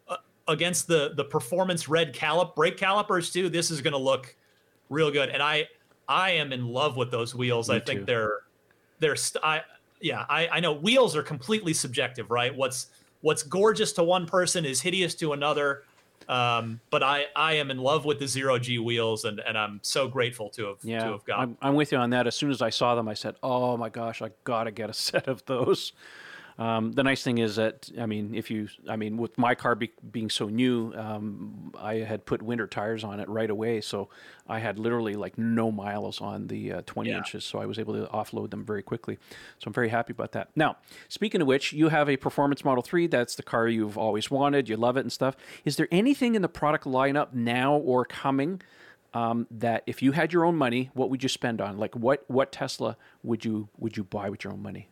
uh, 0.08 0.18
against 0.48 0.88
the 0.88 1.14
the 1.16 1.24
performance 1.24 1.88
red 1.88 2.14
calip 2.14 2.56
brake 2.56 2.78
calipers 2.78 3.32
too. 3.32 3.50
This 3.50 3.72
is 3.72 3.82
going 3.82 3.94
to 3.94 4.00
look 4.00 4.36
real 4.90 5.12
good, 5.12 5.30
and 5.30 5.42
I 5.42 5.68
I 6.08 6.32
am 6.32 6.52
in 6.52 6.68
love 6.68 6.98
with 6.98 7.12
those 7.12 7.34
wheels. 7.34 7.70
Me 7.70 7.78
I 7.78 7.80
think 7.80 8.02
too. 8.02 8.06
they're 8.06 8.40
they're 9.00 9.16
st- 9.16 9.44
I 9.44 9.62
yeah 10.02 10.26
I 10.30 10.48
I 10.48 10.60
know 10.60 10.74
wheels 10.74 11.16
are 11.16 11.24
completely 11.24 11.74
subjective, 11.74 12.30
right? 12.30 12.56
What's 12.56 12.88
what's 13.22 13.44
gorgeous 13.44 13.94
to 13.94 14.04
one 14.04 14.26
person 14.26 14.66
is 14.66 14.82
hideous 14.82 15.16
to 15.16 15.34
another. 15.34 15.84
Um, 16.28 16.82
but 16.90 17.04
I, 17.04 17.26
I 17.36 17.54
am 17.54 17.72
in 17.72 17.78
love 17.78 18.04
with 18.04 18.20
the 18.20 18.28
zero 18.28 18.60
G 18.60 18.80
wheels, 18.80 19.24
and, 19.24 19.40
and 19.40 19.58
I'm 19.58 19.80
so 19.82 20.08
grateful 20.08 20.50
to 20.52 20.68
have 20.68 20.78
yeah, 20.84 21.04
to 21.06 21.12
have 21.14 21.26
got. 21.26 21.40
I'm, 21.40 21.58
I'm 21.62 21.76
with 21.76 21.92
you 21.92 21.98
on 21.98 22.10
that. 22.10 22.28
As 22.28 22.36
soon 22.36 22.52
as 22.52 22.62
I 22.62 22.70
saw 22.70 22.96
them, 22.96 23.08
I 23.08 23.14
said, 23.14 23.36
"Oh 23.42 23.78
my 23.78 23.90
gosh, 23.90 24.22
I 24.22 24.32
gotta 24.44 24.72
get 24.72 24.90
a 24.90 24.94
set 25.08 25.28
of 25.28 25.46
those." 25.46 25.94
Um, 26.60 26.92
the 26.94 27.04
nice 27.04 27.22
thing 27.22 27.38
is 27.38 27.58
that 27.58 27.90
I 28.00 28.08
mean, 28.08 28.34
if 28.34 28.50
you, 28.50 28.68
I 28.90 28.96
mean, 28.96 29.18
with 29.18 29.38
my 29.38 29.54
car 29.54 29.76
be, 29.76 29.92
being 30.12 30.30
so 30.30 30.48
new, 30.48 30.92
um, 30.96 31.72
I 31.78 31.96
had 31.96 32.26
put 32.26 32.42
winter 32.42 32.66
tires 32.66 33.04
on 33.04 33.20
it 33.20 33.30
right 33.30 33.50
away, 33.50 33.80
so 33.82 34.10
I 34.48 34.58
had 34.58 34.80
literally 34.80 35.14
like 35.14 35.38
no 35.38 35.72
miles 35.72 36.20
on 36.20 36.48
the 36.48 36.74
uh, 36.74 36.82
20 36.88 37.10
yeah. 37.10 37.18
inches, 37.18 37.46
so 37.46 37.60
I 37.60 37.68
was 37.68 37.78
able 37.78 37.94
to 37.94 38.08
offload 38.12 38.50
them 38.50 38.66
very 38.66 38.82
quickly. 38.82 39.20
So 39.60 39.68
I'm 39.68 39.74
very 39.74 39.90
happy 39.90 40.14
about 40.14 40.32
that. 40.32 40.50
Now, 40.56 40.78
speaking 41.10 41.42
of 41.42 41.48
which, 41.48 41.74
you 41.74 41.90
have 41.90 42.10
a 42.10 42.18
Performance 42.18 42.66
Model 42.66 42.82
3. 42.82 43.06
That's 43.06 43.36
the 43.36 43.44
car 43.44 43.68
you've 43.68 43.98
always 43.98 44.32
wanted. 44.32 44.68
You 44.68 44.78
love 44.78 44.98
it 44.98 45.02
and 45.02 45.12
stuff. 45.12 45.38
Is 45.64 45.76
there 45.76 45.88
anything 45.92 46.34
in 46.34 46.42
the 46.42 46.50
product 46.50 46.86
lineup 46.86 47.34
now 47.34 47.76
or 47.76 48.04
coming? 48.06 48.62
Um, 49.14 49.48
that 49.50 49.84
if 49.88 50.04
you 50.04 50.12
had 50.12 50.34
your 50.34 50.44
own 50.44 50.56
money, 50.58 50.92
what 50.94 51.10
would 51.10 51.24
you 51.24 51.30
spend 51.30 51.62
on? 51.62 51.78
Like 51.78 51.96
what 51.96 52.26
what 52.28 52.52
Tesla 52.52 52.98
would 53.24 53.46
you 53.46 53.70
would 53.78 53.96
you 53.96 54.04
buy 54.04 54.30
with 54.30 54.44
your 54.44 54.54
own 54.54 54.62
money? 54.62 54.90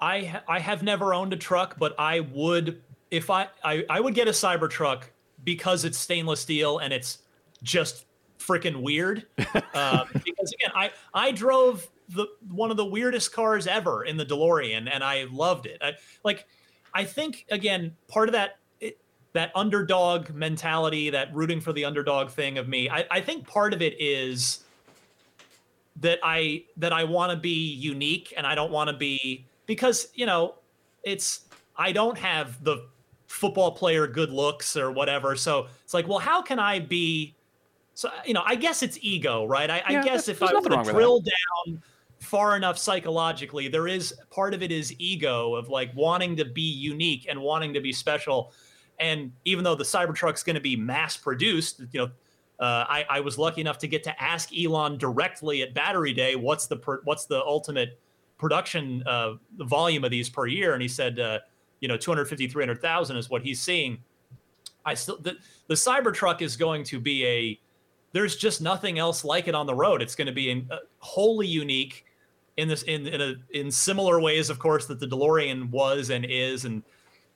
I 0.00 0.24
ha- 0.24 0.42
I 0.48 0.58
have 0.58 0.82
never 0.82 1.14
owned 1.14 1.32
a 1.32 1.36
truck, 1.36 1.78
but 1.78 1.94
I 1.98 2.20
would 2.20 2.82
if 3.10 3.30
I, 3.30 3.48
I 3.64 3.84
I 3.88 4.00
would 4.00 4.14
get 4.14 4.28
a 4.28 4.32
Cybertruck 4.32 5.04
because 5.44 5.84
it's 5.84 5.98
stainless 5.98 6.40
steel 6.40 6.78
and 6.78 6.92
it's 6.92 7.18
just 7.62 8.06
freaking 8.38 8.82
weird. 8.82 9.26
um, 9.74 10.08
because 10.12 10.52
again, 10.52 10.72
I 10.74 10.90
I 11.14 11.32
drove 11.32 11.88
the 12.10 12.26
one 12.50 12.70
of 12.70 12.76
the 12.76 12.84
weirdest 12.84 13.32
cars 13.32 13.66
ever 13.66 14.04
in 14.04 14.16
the 14.16 14.26
DeLorean, 14.26 14.88
and 14.90 15.02
I 15.02 15.26
loved 15.30 15.66
it. 15.66 15.78
I, 15.80 15.94
like, 16.24 16.46
I 16.94 17.04
think 17.04 17.46
again, 17.50 17.96
part 18.08 18.28
of 18.28 18.32
that 18.32 18.58
it, 18.80 18.98
that 19.32 19.50
underdog 19.54 20.30
mentality, 20.30 21.10
that 21.10 21.34
rooting 21.34 21.60
for 21.60 21.72
the 21.72 21.84
underdog 21.84 22.30
thing 22.30 22.58
of 22.58 22.68
me. 22.68 22.88
I, 22.90 23.06
I 23.10 23.20
think 23.20 23.46
part 23.46 23.72
of 23.72 23.82
it 23.82 24.00
is 24.00 24.64
that 26.00 26.18
I 26.22 26.64
that 26.76 26.92
I 26.92 27.04
want 27.04 27.30
to 27.32 27.36
be 27.36 27.72
unique, 27.72 28.34
and 28.36 28.46
I 28.46 28.54
don't 28.54 28.70
want 28.70 28.90
to 28.90 28.96
be 28.96 29.46
because 29.66 30.08
you 30.14 30.26
know 30.26 30.54
it's 31.02 31.46
I 31.76 31.92
don't 31.92 32.18
have 32.18 32.62
the 32.64 32.88
football 33.26 33.72
player 33.72 34.06
good 34.06 34.30
looks 34.30 34.76
or 34.76 34.90
whatever. 34.90 35.36
So 35.36 35.68
it's 35.84 35.94
like, 35.94 36.08
well, 36.08 36.18
how 36.18 36.42
can 36.42 36.58
I 36.58 36.78
be? 36.78 37.34
So 37.94 38.10
you 38.24 38.34
know, 38.34 38.42
I 38.44 38.54
guess 38.54 38.82
it's 38.82 38.98
ego, 39.00 39.46
right? 39.46 39.70
I, 39.70 39.82
yeah, 39.88 40.00
I 40.00 40.04
guess 40.04 40.28
if 40.28 40.42
I 40.42 40.52
were 40.54 40.60
to 40.68 40.82
drill 40.90 41.20
down 41.20 41.82
far 42.20 42.56
enough 42.56 42.78
psychologically, 42.78 43.68
there 43.68 43.88
is 43.88 44.14
part 44.30 44.54
of 44.54 44.62
it 44.62 44.72
is 44.72 44.94
ego 44.98 45.54
of 45.54 45.68
like 45.68 45.94
wanting 45.94 46.36
to 46.36 46.44
be 46.44 46.62
unique 46.62 47.26
and 47.28 47.40
wanting 47.40 47.72
to 47.74 47.80
be 47.80 47.92
special. 47.92 48.52
And 48.98 49.32
even 49.44 49.64
though 49.64 49.74
the 49.74 49.84
Cybertruck's 49.84 50.42
going 50.42 50.54
to 50.54 50.60
be 50.60 50.76
mass 50.76 51.16
produced, 51.16 51.82
you 51.92 52.00
know, 52.00 52.10
uh, 52.58 52.84
I, 52.88 53.04
I 53.10 53.20
was 53.20 53.36
lucky 53.36 53.60
enough 53.60 53.76
to 53.78 53.88
get 53.88 54.02
to 54.04 54.22
ask 54.22 54.50
Elon 54.56 54.96
directly 54.96 55.62
at 55.62 55.74
Battery 55.74 56.14
Day, 56.14 56.36
what's 56.36 56.66
the 56.66 56.76
per, 56.76 57.02
what's 57.04 57.26
the 57.26 57.44
ultimate 57.44 58.00
production 58.38 59.02
uh, 59.06 59.34
volume 59.58 60.04
of 60.04 60.10
these 60.10 60.28
per 60.28 60.46
year, 60.46 60.74
and 60.74 60.82
he 60.82 60.88
said, 60.88 61.18
uh, 61.18 61.38
you 61.80 61.88
know, 61.88 61.96
250, 61.96 62.48
300,000 62.48 63.16
is 63.16 63.30
what 63.30 63.42
he's 63.42 63.60
seeing. 63.60 63.98
I 64.84 64.94
still 64.94 65.18
the, 65.18 65.36
the 65.66 65.74
Cybertruck 65.74 66.42
is 66.42 66.56
going 66.56 66.84
to 66.84 67.00
be 67.00 67.26
a 67.26 67.60
there's 68.12 68.36
just 68.36 68.62
nothing 68.62 68.98
else 68.98 69.24
like 69.24 69.48
it 69.48 69.54
on 69.54 69.66
the 69.66 69.74
road. 69.74 70.00
It's 70.00 70.14
going 70.14 70.28
to 70.28 70.32
be 70.32 70.50
in, 70.50 70.66
uh, 70.70 70.78
wholly 71.00 71.46
unique 71.46 72.06
in 72.56 72.68
this 72.68 72.82
in 72.84 73.06
in 73.06 73.20
a 73.20 73.34
in 73.50 73.70
similar 73.70 74.20
ways, 74.20 74.48
of 74.48 74.58
course, 74.58 74.86
that 74.86 75.00
the 75.00 75.06
DeLorean 75.06 75.70
was 75.70 76.10
and 76.10 76.24
is. 76.24 76.64
And 76.64 76.82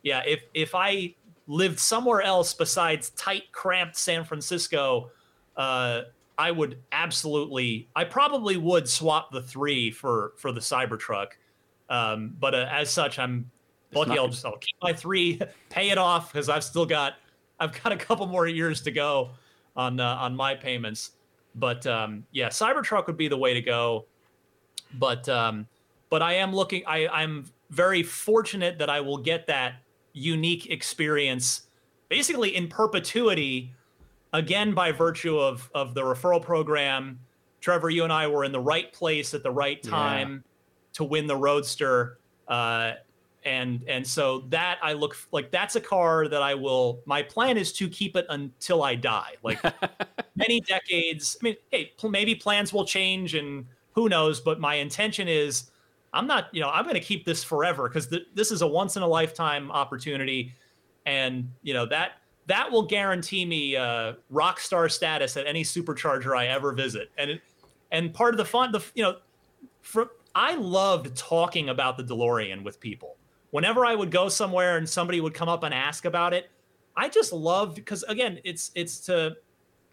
yeah, 0.03 0.23
if 0.27 0.43
if 0.55 0.75
I 0.75 1.15
lived 1.47 1.79
somewhere 1.79 2.23
else 2.23 2.55
besides 2.55 3.11
tight, 3.11 3.51
cramped 3.53 3.97
San 3.97 4.25
Francisco, 4.25 5.11
uh, 5.57 6.03
I 6.41 6.51
would 6.51 6.79
absolutely, 6.91 7.91
I 7.95 8.05
probably 8.05 8.57
would 8.57 8.89
swap 8.89 9.31
the 9.31 9.43
three 9.43 9.91
for 9.91 10.33
for 10.39 10.53
the 10.53 10.61
Cybertruck. 10.61 11.33
Um, 11.91 12.35
but 12.41 12.55
uh, 12.55 12.67
as 12.71 12.91
such, 12.91 13.19
I'm 13.19 13.51
lucky. 13.93 14.19
I'll 14.19 14.29
just 14.29 14.47
I'll 14.47 14.57
keep 14.57 14.75
my 14.83 14.95
three, 14.95 15.39
pay 15.69 15.91
it 15.91 15.99
off 15.99 16.33
because 16.33 16.49
I've 16.49 16.65
still 16.65 16.87
got 16.87 17.17
I've 17.61 17.79
got 17.83 17.93
a 17.93 17.97
couple 17.97 18.27
more 18.27 18.47
years 18.47 18.81
to 18.83 18.91
go 18.91 19.33
on 19.77 20.01
uh, 20.01 20.17
on 20.19 20.35
my 20.35 20.55
payments. 20.55 21.11
But 21.57 21.87
um, 21.87 22.25
yeah, 22.33 22.49
Cybertruck 22.49 23.07
would 23.07 23.19
be 23.19 23.29
the 23.29 23.37
way 23.37 23.53
to 23.53 23.61
go. 23.61 24.07
But 24.99 25.29
um, 25.29 25.67
but 26.09 26.23
I 26.23 26.33
am 26.37 26.55
looking. 26.55 26.85
I 26.87 27.07
I'm 27.09 27.45
very 27.69 28.03
fortunate 28.03 28.79
that 28.79 28.89
I 28.89 29.03
will 29.03 29.19
get 29.19 29.47
that 29.49 29.75
unique 30.15 30.71
experience, 30.71 31.67
basically 32.09 32.57
in 32.57 32.67
perpetuity 32.67 33.75
again 34.33 34.75
by 34.75 34.93
virtue 34.93 35.39
of 35.39 35.71
of 35.75 35.95
the 35.95 36.01
referral 36.01 36.43
program 36.43 37.19
trevor 37.61 37.91
you 37.91 38.05
and 38.05 38.13
i 38.13 38.27
were 38.27 38.45
in 38.45 38.53
the 38.53 38.61
right 38.61 38.93
place 38.93 39.35
at 39.35 39.43
the 39.43 39.51
right 39.51 39.83
time 39.83 40.33
yeah. 40.33 40.51
to 40.93 41.05
win 41.05 41.27
the 41.27 41.37
roadster 41.37 42.19
uh, 42.49 42.93
and 43.45 43.83
and 43.89 44.07
so 44.07 44.41
that 44.49 44.79
i 44.83 44.93
look 44.93 45.17
like 45.33 45.51
that's 45.51 45.77
a 45.77 45.81
car 45.81 46.29
that 46.29 46.43
i 46.43 46.55
will 46.55 47.01
my 47.07 47.23
plan 47.23 47.57
is 47.57 47.73
to 47.73 47.89
keep 47.89 48.17
it 48.17 48.27
until 48.29 48.83
i 48.83 48.95
die 48.95 49.35
like 49.43 49.59
many 50.37 50.61
decades 50.61 51.37
i 51.41 51.45
mean 51.45 51.57
hey 51.71 51.93
maybe 52.09 52.35
plans 52.35 52.73
will 52.73 52.85
change 52.85 53.35
and 53.35 53.67
who 53.93 54.09
knows 54.09 54.41
but 54.41 54.61
my 54.61 54.75
intention 54.75 55.27
is 55.27 55.71
i'm 56.13 56.27
not 56.27 56.49
you 56.53 56.61
know 56.61 56.69
i'm 56.69 56.85
going 56.85 56.95
to 56.95 57.01
keep 57.01 57.25
this 57.25 57.43
forever 57.43 57.89
because 57.89 58.09
th- 58.09 58.27
this 58.35 58.51
is 58.51 58.61
a 58.61 58.67
once 58.67 58.97
in 58.97 59.03
a 59.03 59.09
lifetime 59.09 59.71
opportunity 59.71 60.53
and 61.07 61.51
you 61.63 61.73
know 61.73 61.87
that 61.87 62.20
that 62.47 62.71
will 62.71 62.83
guarantee 62.83 63.45
me 63.45 63.77
uh, 63.77 64.15
rock 64.29 64.61
star 64.61 64.89
status 64.89 65.37
at 65.37 65.47
any 65.47 65.63
supercharger 65.63 66.37
I 66.37 66.49
ever 66.49 66.73
visit. 66.73 67.11
And 67.17 67.33
it, 67.33 67.43
and 67.93 68.13
part 68.13 68.35
of 68.35 68.39
the 68.39 68.45
fun, 68.45 68.73
the 68.73 68.83
you 68.95 69.03
know, 69.03 69.17
for 69.83 70.11
I 70.35 70.55
loved 70.55 71.17
talking 71.17 71.69
about 71.69 71.97
the 71.97 72.05
DeLorean 72.05 72.63
with 72.63 72.81
people. 72.81 73.17
Whenever 73.51 73.85
I 73.85 73.95
would 73.95 74.11
go 74.11 74.29
somewhere 74.29 74.77
and 74.77 74.89
somebody 74.89 75.21
would 75.21 75.35
come 75.35 75.49
up 75.49 75.65
and 75.65 75.75
ask 75.75 76.05
about 76.05 76.33
it, 76.33 76.51
I 76.97 77.09
just 77.09 77.33
loved 77.33 77.75
because 77.77 78.03
again, 78.05 78.39
it's 78.45 78.71
it's 78.75 79.01
to 79.07 79.37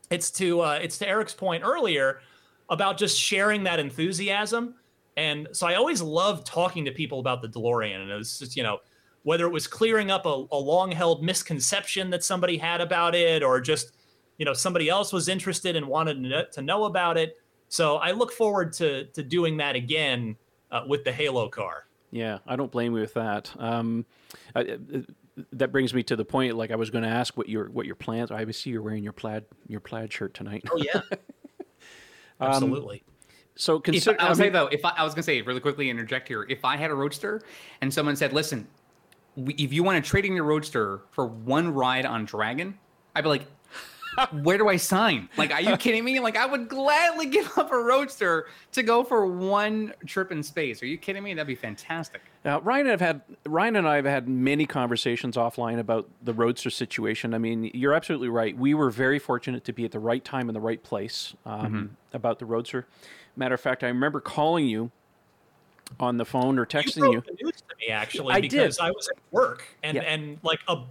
it's 0.09 0.31
to 0.31 0.61
uh, 0.61 0.79
it's 0.81 0.97
to 0.99 1.07
Eric's 1.07 1.33
point 1.33 1.63
earlier 1.63 2.21
about 2.69 2.97
just 2.97 3.19
sharing 3.19 3.63
that 3.63 3.79
enthusiasm. 3.79 4.75
And 5.15 5.47
so 5.51 5.65
I 5.65 5.75
always 5.75 6.01
loved 6.01 6.45
talking 6.45 6.85
to 6.85 6.91
people 6.91 7.19
about 7.19 7.41
the 7.41 7.47
DeLorean, 7.47 8.01
and 8.01 8.11
it 8.11 8.15
was 8.15 8.37
just 8.37 8.55
you 8.55 8.63
know 8.63 8.79
whether 9.27 9.45
it 9.45 9.51
was 9.51 9.67
clearing 9.67 10.09
up 10.09 10.25
a, 10.25 10.45
a 10.53 10.57
long 10.57 10.89
held 10.89 11.21
misconception 11.21 12.09
that 12.09 12.23
somebody 12.23 12.55
had 12.55 12.79
about 12.79 13.13
it 13.13 13.43
or 13.43 13.59
just 13.59 13.91
you 14.37 14.45
know 14.45 14.53
somebody 14.53 14.87
else 14.87 15.11
was 15.11 15.27
interested 15.27 15.75
and 15.75 15.85
wanted 15.85 16.49
to 16.53 16.61
know 16.61 16.85
about 16.85 17.17
it. 17.17 17.35
So 17.67 17.97
i 17.97 18.11
look 18.11 18.31
forward 18.31 18.71
to 18.73 19.03
to 19.07 19.21
doing 19.21 19.57
that 19.57 19.75
again 19.75 20.37
uh, 20.71 20.85
with 20.87 21.03
the 21.03 21.11
halo 21.11 21.49
car. 21.49 21.87
Yeah 22.09 22.37
i 22.47 22.55
don't 22.55 22.71
blame 22.71 22.95
you 22.95 23.01
with 23.01 23.15
that. 23.15 23.53
Um, 23.59 24.05
I, 24.55 24.61
uh, 24.61 24.77
that 25.51 25.73
brings 25.73 25.93
me 25.93 26.03
to 26.03 26.15
the 26.15 26.23
point 26.23 26.55
like 26.55 26.71
i 26.71 26.77
was 26.77 26.89
going 26.89 27.03
to 27.03 27.09
ask 27.09 27.35
what 27.35 27.49
your 27.49 27.69
what 27.69 27.85
your 27.85 27.95
plans 27.95 28.31
i 28.31 28.49
see 28.49 28.69
you're 28.69 28.81
wearing 28.81 29.03
your 29.03 29.13
plaid 29.13 29.43
your 29.67 29.81
plaid 29.81 30.13
shirt 30.13 30.33
tonight. 30.35 30.63
Oh 30.71 30.77
yeah. 30.77 31.01
Um, 32.39 32.51
absolutely. 32.51 33.03
um, 33.07 33.13
so 33.55 33.79
consider, 33.79 34.15
if, 34.15 34.21
I, 34.21 34.29
will 34.29 34.35
say 34.35 34.49
though, 34.49 34.67
if 34.67 34.85
I, 34.85 34.91
I 34.91 35.03
was 35.03 35.15
gonna 35.15 35.23
say 35.23 35.41
really 35.41 35.59
quickly 35.59 35.89
interject 35.89 36.27
here, 36.27 36.45
if 36.47 36.63
I 36.63 36.77
had 36.77 36.91
a 36.91 36.93
roadster 36.93 37.41
and 37.81 37.91
someone 37.91 38.15
said, 38.15 38.31
"Listen, 38.31 38.67
if 39.37 39.71
you 39.71 39.83
want 39.83 40.03
to 40.03 40.09
trade 40.09 40.25
in 40.25 40.33
your 40.33 40.43
roadster 40.43 41.01
for 41.11 41.27
one 41.27 41.73
ride 41.73 42.05
on 42.05 42.25
Dragon, 42.25 42.77
I'd 43.15 43.21
be 43.21 43.29
like, 43.29 43.45
where 44.41 44.57
do 44.57 44.67
I 44.67 44.77
sign? 44.77 45.29
Like, 45.37 45.51
are 45.51 45.61
you 45.61 45.77
kidding 45.77 46.03
me? 46.03 46.19
Like, 46.19 46.37
I 46.37 46.45
would 46.45 46.67
gladly 46.67 47.27
give 47.27 47.51
up 47.57 47.71
a 47.71 47.77
roadster 47.77 48.47
to 48.71 48.83
go 48.83 49.03
for 49.03 49.25
one 49.27 49.93
trip 50.05 50.31
in 50.31 50.41
space. 50.41 50.81
Are 50.81 50.87
you 50.87 50.97
kidding 50.97 51.23
me? 51.23 51.33
That'd 51.33 51.47
be 51.47 51.55
fantastic. 51.55 52.21
Now, 52.43 52.59
Ryan, 52.61 52.87
and 52.87 52.93
I've 52.93 53.01
had 53.01 53.21
Ryan 53.45 53.75
and 53.75 53.87
I 53.87 53.97
have 53.97 54.05
had 54.05 54.27
many 54.27 54.65
conversations 54.65 55.35
offline 55.35 55.79
about 55.79 56.09
the 56.23 56.33
roadster 56.33 56.69
situation. 56.69 57.33
I 57.33 57.37
mean, 57.37 57.69
you're 57.73 57.93
absolutely 57.93 58.29
right. 58.29 58.57
We 58.57 58.73
were 58.73 58.89
very 58.89 59.19
fortunate 59.19 59.63
to 59.65 59.73
be 59.73 59.85
at 59.85 59.91
the 59.91 59.99
right 59.99 60.23
time 60.23 60.49
in 60.49 60.53
the 60.53 60.61
right 60.61 60.81
place 60.81 61.35
um, 61.45 61.61
mm-hmm. 61.61 61.85
about 62.13 62.39
the 62.39 62.45
roadster. 62.45 62.87
Matter 63.35 63.53
of 63.53 63.61
fact, 63.61 63.83
I 63.83 63.87
remember 63.87 64.19
calling 64.19 64.65
you 64.65 64.91
on 65.99 66.17
the 66.17 66.25
phone 66.25 66.59
or 66.59 66.65
texting 66.65 67.11
you. 67.11 67.23
you. 67.27 67.45
News 67.45 67.63
to 67.67 67.75
me 67.79 67.87
actually 67.91 68.33
I 68.33 68.41
because 68.41 68.77
did. 68.77 68.83
I 68.83 68.91
was 68.91 69.07
at 69.09 69.17
work 69.31 69.63
and 69.83 69.95
yeah. 69.95 70.03
and 70.03 70.37
like 70.43 70.59
a 70.67 70.83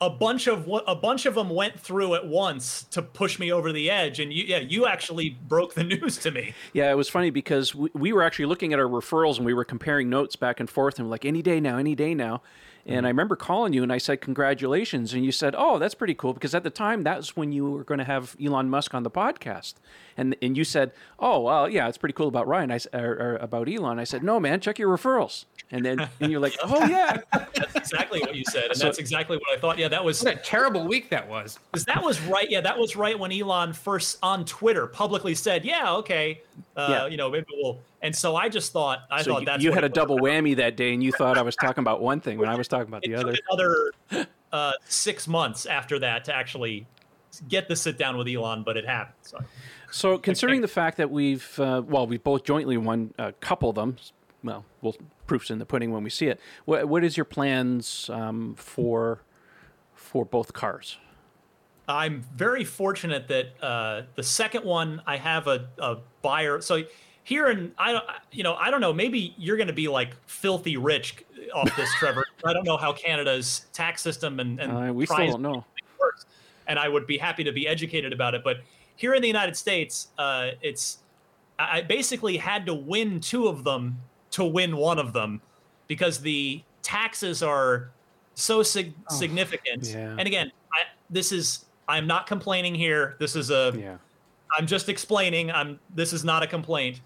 a 0.00 0.10
bunch 0.10 0.46
of 0.46 0.68
a 0.86 0.94
bunch 0.94 1.26
of 1.26 1.34
them 1.34 1.50
went 1.50 1.78
through 1.78 2.14
at 2.14 2.26
once 2.26 2.84
to 2.90 3.00
push 3.00 3.38
me 3.38 3.50
over 3.50 3.72
the 3.72 3.90
edge 3.90 4.20
and 4.20 4.32
you 4.32 4.44
yeah 4.44 4.58
you 4.58 4.86
actually 4.86 5.30
broke 5.48 5.74
the 5.74 5.84
news 5.84 6.18
to 6.18 6.30
me 6.30 6.54
yeah 6.72 6.90
it 6.90 6.96
was 6.96 7.08
funny 7.08 7.30
because 7.30 7.74
we, 7.74 7.90
we 7.94 8.12
were 8.12 8.22
actually 8.22 8.44
looking 8.44 8.72
at 8.72 8.78
our 8.78 8.86
referrals 8.86 9.36
and 9.36 9.46
we 9.46 9.54
were 9.54 9.64
comparing 9.64 10.10
notes 10.10 10.36
back 10.36 10.60
and 10.60 10.68
forth 10.68 10.98
and 10.98 11.08
like 11.08 11.24
any 11.24 11.42
day 11.42 11.60
now 11.60 11.78
any 11.78 11.94
day 11.94 12.14
now 12.14 12.42
And 12.88 13.04
I 13.04 13.08
remember 13.08 13.34
calling 13.34 13.72
you 13.72 13.82
and 13.82 13.92
I 13.92 13.98
said, 13.98 14.20
Congratulations. 14.20 15.12
And 15.12 15.24
you 15.24 15.32
said, 15.32 15.54
Oh, 15.58 15.78
that's 15.78 15.94
pretty 15.94 16.14
cool. 16.14 16.32
Because 16.32 16.54
at 16.54 16.62
the 16.62 16.70
time, 16.70 17.02
that 17.02 17.16
was 17.16 17.36
when 17.36 17.50
you 17.50 17.68
were 17.68 17.84
going 17.84 17.98
to 17.98 18.04
have 18.04 18.36
Elon 18.42 18.70
Musk 18.70 18.94
on 18.94 19.02
the 19.02 19.10
podcast. 19.10 19.74
And, 20.16 20.36
and 20.40 20.56
you 20.56 20.62
said, 20.62 20.92
Oh, 21.18 21.40
well, 21.40 21.68
yeah, 21.68 21.88
it's 21.88 21.98
pretty 21.98 22.12
cool 22.12 22.28
about 22.28 22.46
Ryan, 22.46 22.70
I, 22.70 22.78
or, 22.92 23.12
or 23.12 23.36
about 23.40 23.68
Elon. 23.68 23.98
I 23.98 24.04
said, 24.04 24.22
No, 24.22 24.38
man, 24.38 24.60
check 24.60 24.78
your 24.78 24.96
referrals. 24.96 25.46
And 25.72 25.84
then 25.84 26.08
and 26.20 26.30
you're 26.30 26.40
like, 26.40 26.54
Oh, 26.62 26.86
yeah. 26.86 27.18
that's 27.32 27.74
exactly 27.74 28.20
what 28.20 28.36
you 28.36 28.44
said. 28.44 28.66
And 28.66 28.76
so, 28.76 28.84
that's 28.84 28.98
exactly 28.98 29.36
what 29.36 29.56
I 29.56 29.60
thought. 29.60 29.78
Yeah, 29.78 29.88
that 29.88 30.04
was 30.04 30.22
what 30.22 30.34
a 30.34 30.36
terrible 30.38 30.86
week 30.86 31.10
that 31.10 31.28
was. 31.28 31.58
Because 31.72 31.84
that 31.86 32.02
was 32.02 32.20
right. 32.22 32.48
Yeah, 32.48 32.60
that 32.60 32.78
was 32.78 32.94
right 32.94 33.18
when 33.18 33.32
Elon 33.32 33.72
first 33.72 34.18
on 34.22 34.44
Twitter 34.44 34.86
publicly 34.86 35.34
said, 35.34 35.64
Yeah, 35.64 35.92
okay, 35.94 36.40
uh, 36.76 36.86
yeah. 36.88 37.06
you 37.08 37.16
know, 37.16 37.30
maybe 37.30 37.46
we'll 37.50 37.80
and 38.06 38.14
so 38.14 38.36
I 38.36 38.48
just 38.48 38.72
thought 38.72 39.00
I 39.10 39.22
so 39.22 39.32
thought 39.32 39.40
you, 39.40 39.46
that's 39.46 39.64
you 39.64 39.72
had 39.72 39.82
a 39.82 39.88
double 39.88 40.18
whammy 40.18 40.54
that 40.56 40.76
day, 40.76 40.94
and 40.94 41.02
you 41.02 41.10
thought 41.10 41.36
I 41.36 41.42
was 41.42 41.56
talking 41.56 41.82
about 41.82 42.00
one 42.00 42.20
thing 42.20 42.38
when 42.38 42.48
I 42.48 42.54
was 42.54 42.68
talking 42.68 42.86
about 42.86 43.02
the 43.02 43.16
other. 43.16 43.34
Another 43.50 43.92
uh, 44.52 44.72
six 44.86 45.26
months 45.26 45.66
after 45.66 45.98
that 45.98 46.24
to 46.26 46.32
actually 46.32 46.86
get 47.48 47.66
the 47.66 47.74
sit 47.74 47.98
down 47.98 48.16
with 48.16 48.28
Elon, 48.28 48.62
but 48.62 48.76
it 48.76 48.86
happened. 48.86 49.16
So, 49.22 49.38
so 49.90 50.18
considering 50.18 50.60
the 50.60 50.68
fact 50.68 50.98
that 50.98 51.10
we've 51.10 51.58
uh, 51.58 51.82
well, 51.84 52.06
we 52.06 52.16
both 52.16 52.44
jointly 52.44 52.76
won 52.76 53.12
a 53.18 53.32
couple 53.32 53.70
of 53.70 53.74
them. 53.74 53.96
Well, 54.44 54.64
we'll 54.82 54.94
proofs 55.26 55.50
in 55.50 55.58
the 55.58 55.66
pudding 55.66 55.90
when 55.90 56.04
we 56.04 56.10
see 56.10 56.28
it. 56.28 56.38
What, 56.64 56.88
what 56.88 57.02
is 57.02 57.16
your 57.16 57.24
plans 57.24 58.08
um, 58.12 58.54
for 58.54 59.22
for 59.94 60.24
both 60.24 60.52
cars? 60.52 60.96
I'm 61.88 62.24
very 62.34 62.64
fortunate 62.64 63.26
that 63.28 63.62
uh, 63.62 64.02
the 64.14 64.22
second 64.22 64.64
one 64.64 65.02
I 65.06 65.16
have 65.16 65.48
a, 65.48 65.68
a 65.78 65.98
buyer. 66.22 66.60
So 66.60 66.82
here 67.26 67.48
in 67.48 67.72
I 67.76 67.90
don't 67.90 68.04
you 68.30 68.44
know 68.44 68.54
I 68.54 68.70
don't 68.70 68.80
know 68.80 68.92
maybe 68.92 69.34
you're 69.36 69.56
going 69.56 69.66
to 69.66 69.72
be 69.72 69.88
like 69.88 70.14
filthy 70.28 70.76
rich 70.76 71.24
off 71.52 71.74
this 71.76 71.92
Trevor. 71.98 72.24
I 72.44 72.52
don't 72.52 72.64
know 72.64 72.76
how 72.76 72.92
Canada's 72.92 73.66
tax 73.72 74.00
system 74.00 74.38
and, 74.38 74.60
and 74.60 74.90
uh, 74.90 74.92
we 74.92 75.06
still 75.06 75.26
don't 75.26 75.42
know. 75.42 75.64
works 75.98 76.26
and 76.68 76.78
I 76.78 76.88
would 76.88 77.04
be 77.04 77.18
happy 77.18 77.42
to 77.42 77.50
be 77.50 77.66
educated 77.66 78.12
about 78.12 78.36
it 78.36 78.44
but 78.44 78.58
here 78.94 79.12
in 79.12 79.22
the 79.22 79.26
United 79.26 79.56
States 79.56 80.08
uh, 80.18 80.50
it's 80.62 80.98
I 81.58 81.80
basically 81.80 82.36
had 82.36 82.64
to 82.66 82.74
win 82.74 83.18
two 83.18 83.48
of 83.48 83.64
them 83.64 83.98
to 84.30 84.44
win 84.44 84.76
one 84.76 85.00
of 85.00 85.12
them 85.12 85.40
because 85.88 86.20
the 86.20 86.62
taxes 86.82 87.42
are 87.42 87.90
so 88.34 88.62
sig- 88.62 88.94
oh, 89.10 89.14
significant. 89.14 89.88
yeah. 89.88 90.14
and 90.16 90.28
again 90.28 90.52
I, 90.72 90.82
this 91.10 91.32
is 91.32 91.64
I'm 91.88 92.06
not 92.06 92.28
complaining 92.28 92.74
here. 92.76 93.16
This 93.18 93.34
is 93.34 93.50
a 93.50 93.74
yeah. 93.76 93.96
I'm 94.56 94.68
just 94.68 94.88
explaining. 94.88 95.50
I'm 95.50 95.80
this 95.92 96.12
is 96.12 96.22
not 96.22 96.44
a 96.44 96.46
complaint 96.46 97.00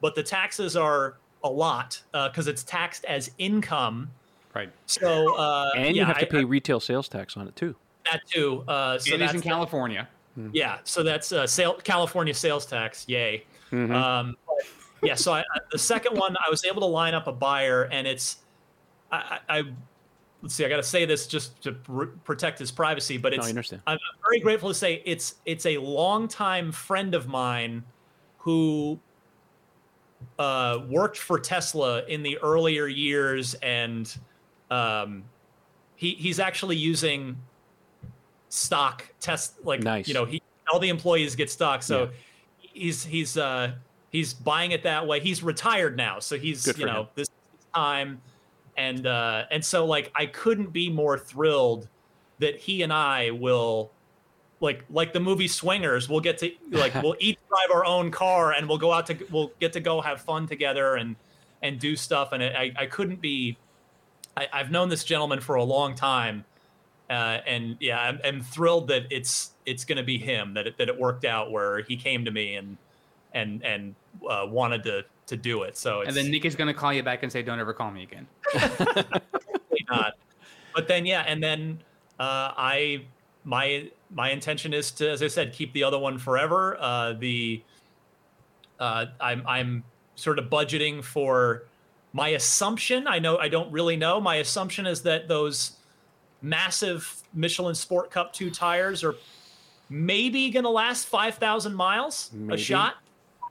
but 0.00 0.14
the 0.14 0.22
taxes 0.22 0.76
are 0.76 1.16
a 1.44 1.48
lot 1.48 2.00
because 2.12 2.46
uh, 2.46 2.50
it's 2.50 2.62
taxed 2.62 3.04
as 3.04 3.30
income. 3.38 4.10
Right. 4.54 4.70
So 4.86 5.36
uh, 5.36 5.70
and 5.76 5.94
you 5.94 6.02
yeah, 6.02 6.06
have 6.06 6.18
to 6.18 6.26
I, 6.26 6.28
pay 6.28 6.44
retail 6.44 6.80
sales 6.80 7.08
tax 7.08 7.36
on 7.36 7.46
it 7.46 7.56
too. 7.56 7.74
That 8.10 8.20
too. 8.26 8.64
Uh, 8.66 8.98
so 8.98 9.14
it 9.14 9.22
is 9.22 9.34
in 9.34 9.40
California. 9.40 10.08
The, 10.36 10.50
yeah. 10.52 10.78
So 10.84 11.02
that's 11.02 11.32
uh, 11.32 11.46
sale, 11.46 11.74
California 11.84 12.34
sales 12.34 12.66
tax. 12.66 13.04
Yay. 13.08 13.44
Mm-hmm. 13.70 13.92
Um, 13.94 14.36
yeah. 15.02 15.14
So 15.14 15.32
I, 15.32 15.44
the 15.70 15.78
second 15.78 16.18
one, 16.18 16.36
I 16.44 16.50
was 16.50 16.64
able 16.64 16.80
to 16.80 16.86
line 16.86 17.14
up 17.14 17.26
a 17.26 17.32
buyer, 17.32 17.84
and 17.84 18.06
it's 18.06 18.38
I, 19.12 19.38
I 19.48 19.62
let's 20.42 20.54
see, 20.54 20.64
I 20.64 20.68
got 20.68 20.76
to 20.76 20.82
say 20.82 21.04
this 21.04 21.26
just 21.26 21.60
to 21.62 21.72
pr- 21.72 22.04
protect 22.24 22.58
his 22.58 22.70
privacy, 22.70 23.18
but 23.18 23.34
it's, 23.34 23.52
no, 23.52 23.62
I'm 23.86 23.98
very 24.22 24.40
grateful 24.40 24.70
to 24.70 24.74
say 24.74 25.02
it's, 25.04 25.34
it's 25.44 25.66
a 25.66 25.76
longtime 25.78 26.72
friend 26.72 27.14
of 27.14 27.28
mine 27.28 27.84
who 28.38 28.98
uh, 30.38 30.80
worked 30.88 31.18
for 31.18 31.38
Tesla 31.38 32.04
in 32.06 32.22
the 32.22 32.38
earlier 32.38 32.86
years, 32.86 33.54
and 33.54 34.16
um, 34.70 35.24
he 35.96 36.12
he's 36.12 36.38
actually 36.38 36.76
using 36.76 37.36
stock 38.48 39.06
test 39.20 39.54
like 39.64 39.82
nice. 39.82 40.08
you 40.08 40.14
know 40.14 40.24
he 40.24 40.42
all 40.72 40.78
the 40.78 40.88
employees 40.88 41.34
get 41.36 41.50
stock, 41.50 41.82
so 41.82 42.04
yeah. 42.04 42.08
he's 42.58 43.04
he's 43.04 43.36
uh, 43.36 43.72
he's 44.10 44.32
buying 44.32 44.70
it 44.70 44.82
that 44.82 45.06
way. 45.06 45.20
He's 45.20 45.42
retired 45.42 45.96
now, 45.96 46.20
so 46.20 46.38
he's 46.38 46.66
you 46.78 46.86
know 46.86 47.02
him. 47.02 47.08
this 47.14 47.28
time, 47.74 48.20
and 48.76 49.06
uh, 49.06 49.44
and 49.50 49.64
so 49.64 49.84
like 49.84 50.10
I 50.14 50.26
couldn't 50.26 50.72
be 50.72 50.90
more 50.90 51.18
thrilled 51.18 51.88
that 52.38 52.56
he 52.56 52.82
and 52.82 52.92
I 52.92 53.30
will 53.30 53.92
like 54.60 54.84
like 54.90 55.12
the 55.12 55.20
movie 55.20 55.48
Swingers, 55.48 56.08
we'll 56.08 56.20
get 56.20 56.38
to 56.38 56.52
like 56.70 56.94
we'll 56.94 57.16
each 57.18 57.38
drive 57.48 57.70
our 57.74 57.84
own 57.84 58.10
car 58.10 58.52
and 58.52 58.68
we'll 58.68 58.78
go 58.78 58.92
out 58.92 59.06
to 59.06 59.16
we'll 59.30 59.52
get 59.60 59.72
to 59.74 59.80
go 59.80 60.00
have 60.00 60.20
fun 60.20 60.46
together 60.46 60.96
and 60.96 61.16
and 61.62 61.78
do 61.78 61.96
stuff. 61.96 62.32
And 62.32 62.42
I 62.42 62.72
I 62.76 62.86
couldn't 62.86 63.20
be. 63.20 63.56
I, 64.36 64.46
have 64.52 64.70
known 64.70 64.88
this 64.88 65.04
gentleman 65.04 65.40
for 65.40 65.56
a 65.56 65.64
long 65.64 65.94
time, 65.94 66.44
uh, 67.10 67.40
and 67.46 67.76
yeah, 67.80 68.00
I'm, 68.00 68.20
I'm, 68.24 68.40
thrilled 68.40 68.88
that 68.88 69.06
it's 69.10 69.50
it's 69.66 69.84
going 69.84 69.98
to 69.98 70.04
be 70.04 70.16
him 70.16 70.54
that 70.54 70.68
it, 70.68 70.78
that 70.78 70.88
it 70.88 70.98
worked 70.98 71.26
out 71.26 71.50
where 71.50 71.82
he 71.82 71.96
came 71.96 72.24
to 72.24 72.30
me 72.30 72.54
and 72.54 72.78
and 73.34 73.62
and 73.64 73.94
uh, 74.26 74.46
wanted 74.48 74.84
to 74.84 75.04
to 75.26 75.36
do 75.36 75.64
it. 75.64 75.76
So 75.76 76.02
and 76.02 76.16
then 76.16 76.30
Nick 76.30 76.44
is 76.44 76.54
going 76.54 76.68
to 76.68 76.74
call 76.74 76.92
you 76.92 77.02
back 77.02 77.22
and 77.22 77.30
say, 77.30 77.42
"Don't 77.42 77.58
ever 77.58 77.74
call 77.74 77.90
me 77.90 78.04
again." 78.04 78.26
not. 79.90 80.14
But 80.74 80.88
then 80.88 81.04
yeah, 81.04 81.24
and 81.26 81.42
then 81.42 81.80
uh, 82.18 82.54
I 82.56 83.02
my 83.44 83.90
my 84.12 84.30
intention 84.30 84.74
is 84.74 84.90
to, 84.92 85.10
as 85.10 85.22
I 85.22 85.28
said, 85.28 85.52
keep 85.52 85.72
the 85.72 85.84
other 85.84 85.98
one 85.98 86.18
forever. 86.18 86.76
Uh, 86.80 87.12
the 87.14 87.62
uh, 88.78 89.06
I'm 89.20 89.46
I'm 89.46 89.84
sort 90.14 90.38
of 90.38 90.46
budgeting 90.46 91.02
for 91.04 91.64
my 92.12 92.30
assumption. 92.30 93.06
I 93.06 93.18
know 93.18 93.38
I 93.38 93.48
don't 93.48 93.70
really 93.72 93.96
know. 93.96 94.20
My 94.20 94.36
assumption 94.36 94.86
is 94.86 95.02
that 95.02 95.28
those 95.28 95.76
massive 96.42 97.22
Michelin 97.34 97.74
Sport 97.74 98.10
Cup 98.10 98.32
two 98.32 98.50
tires 98.50 99.04
are 99.04 99.14
maybe 99.88 100.50
going 100.50 100.64
to 100.64 100.70
last 100.70 101.06
five 101.06 101.36
thousand 101.36 101.74
miles 101.74 102.30
maybe. 102.32 102.54
a 102.54 102.58
shot. 102.58 102.94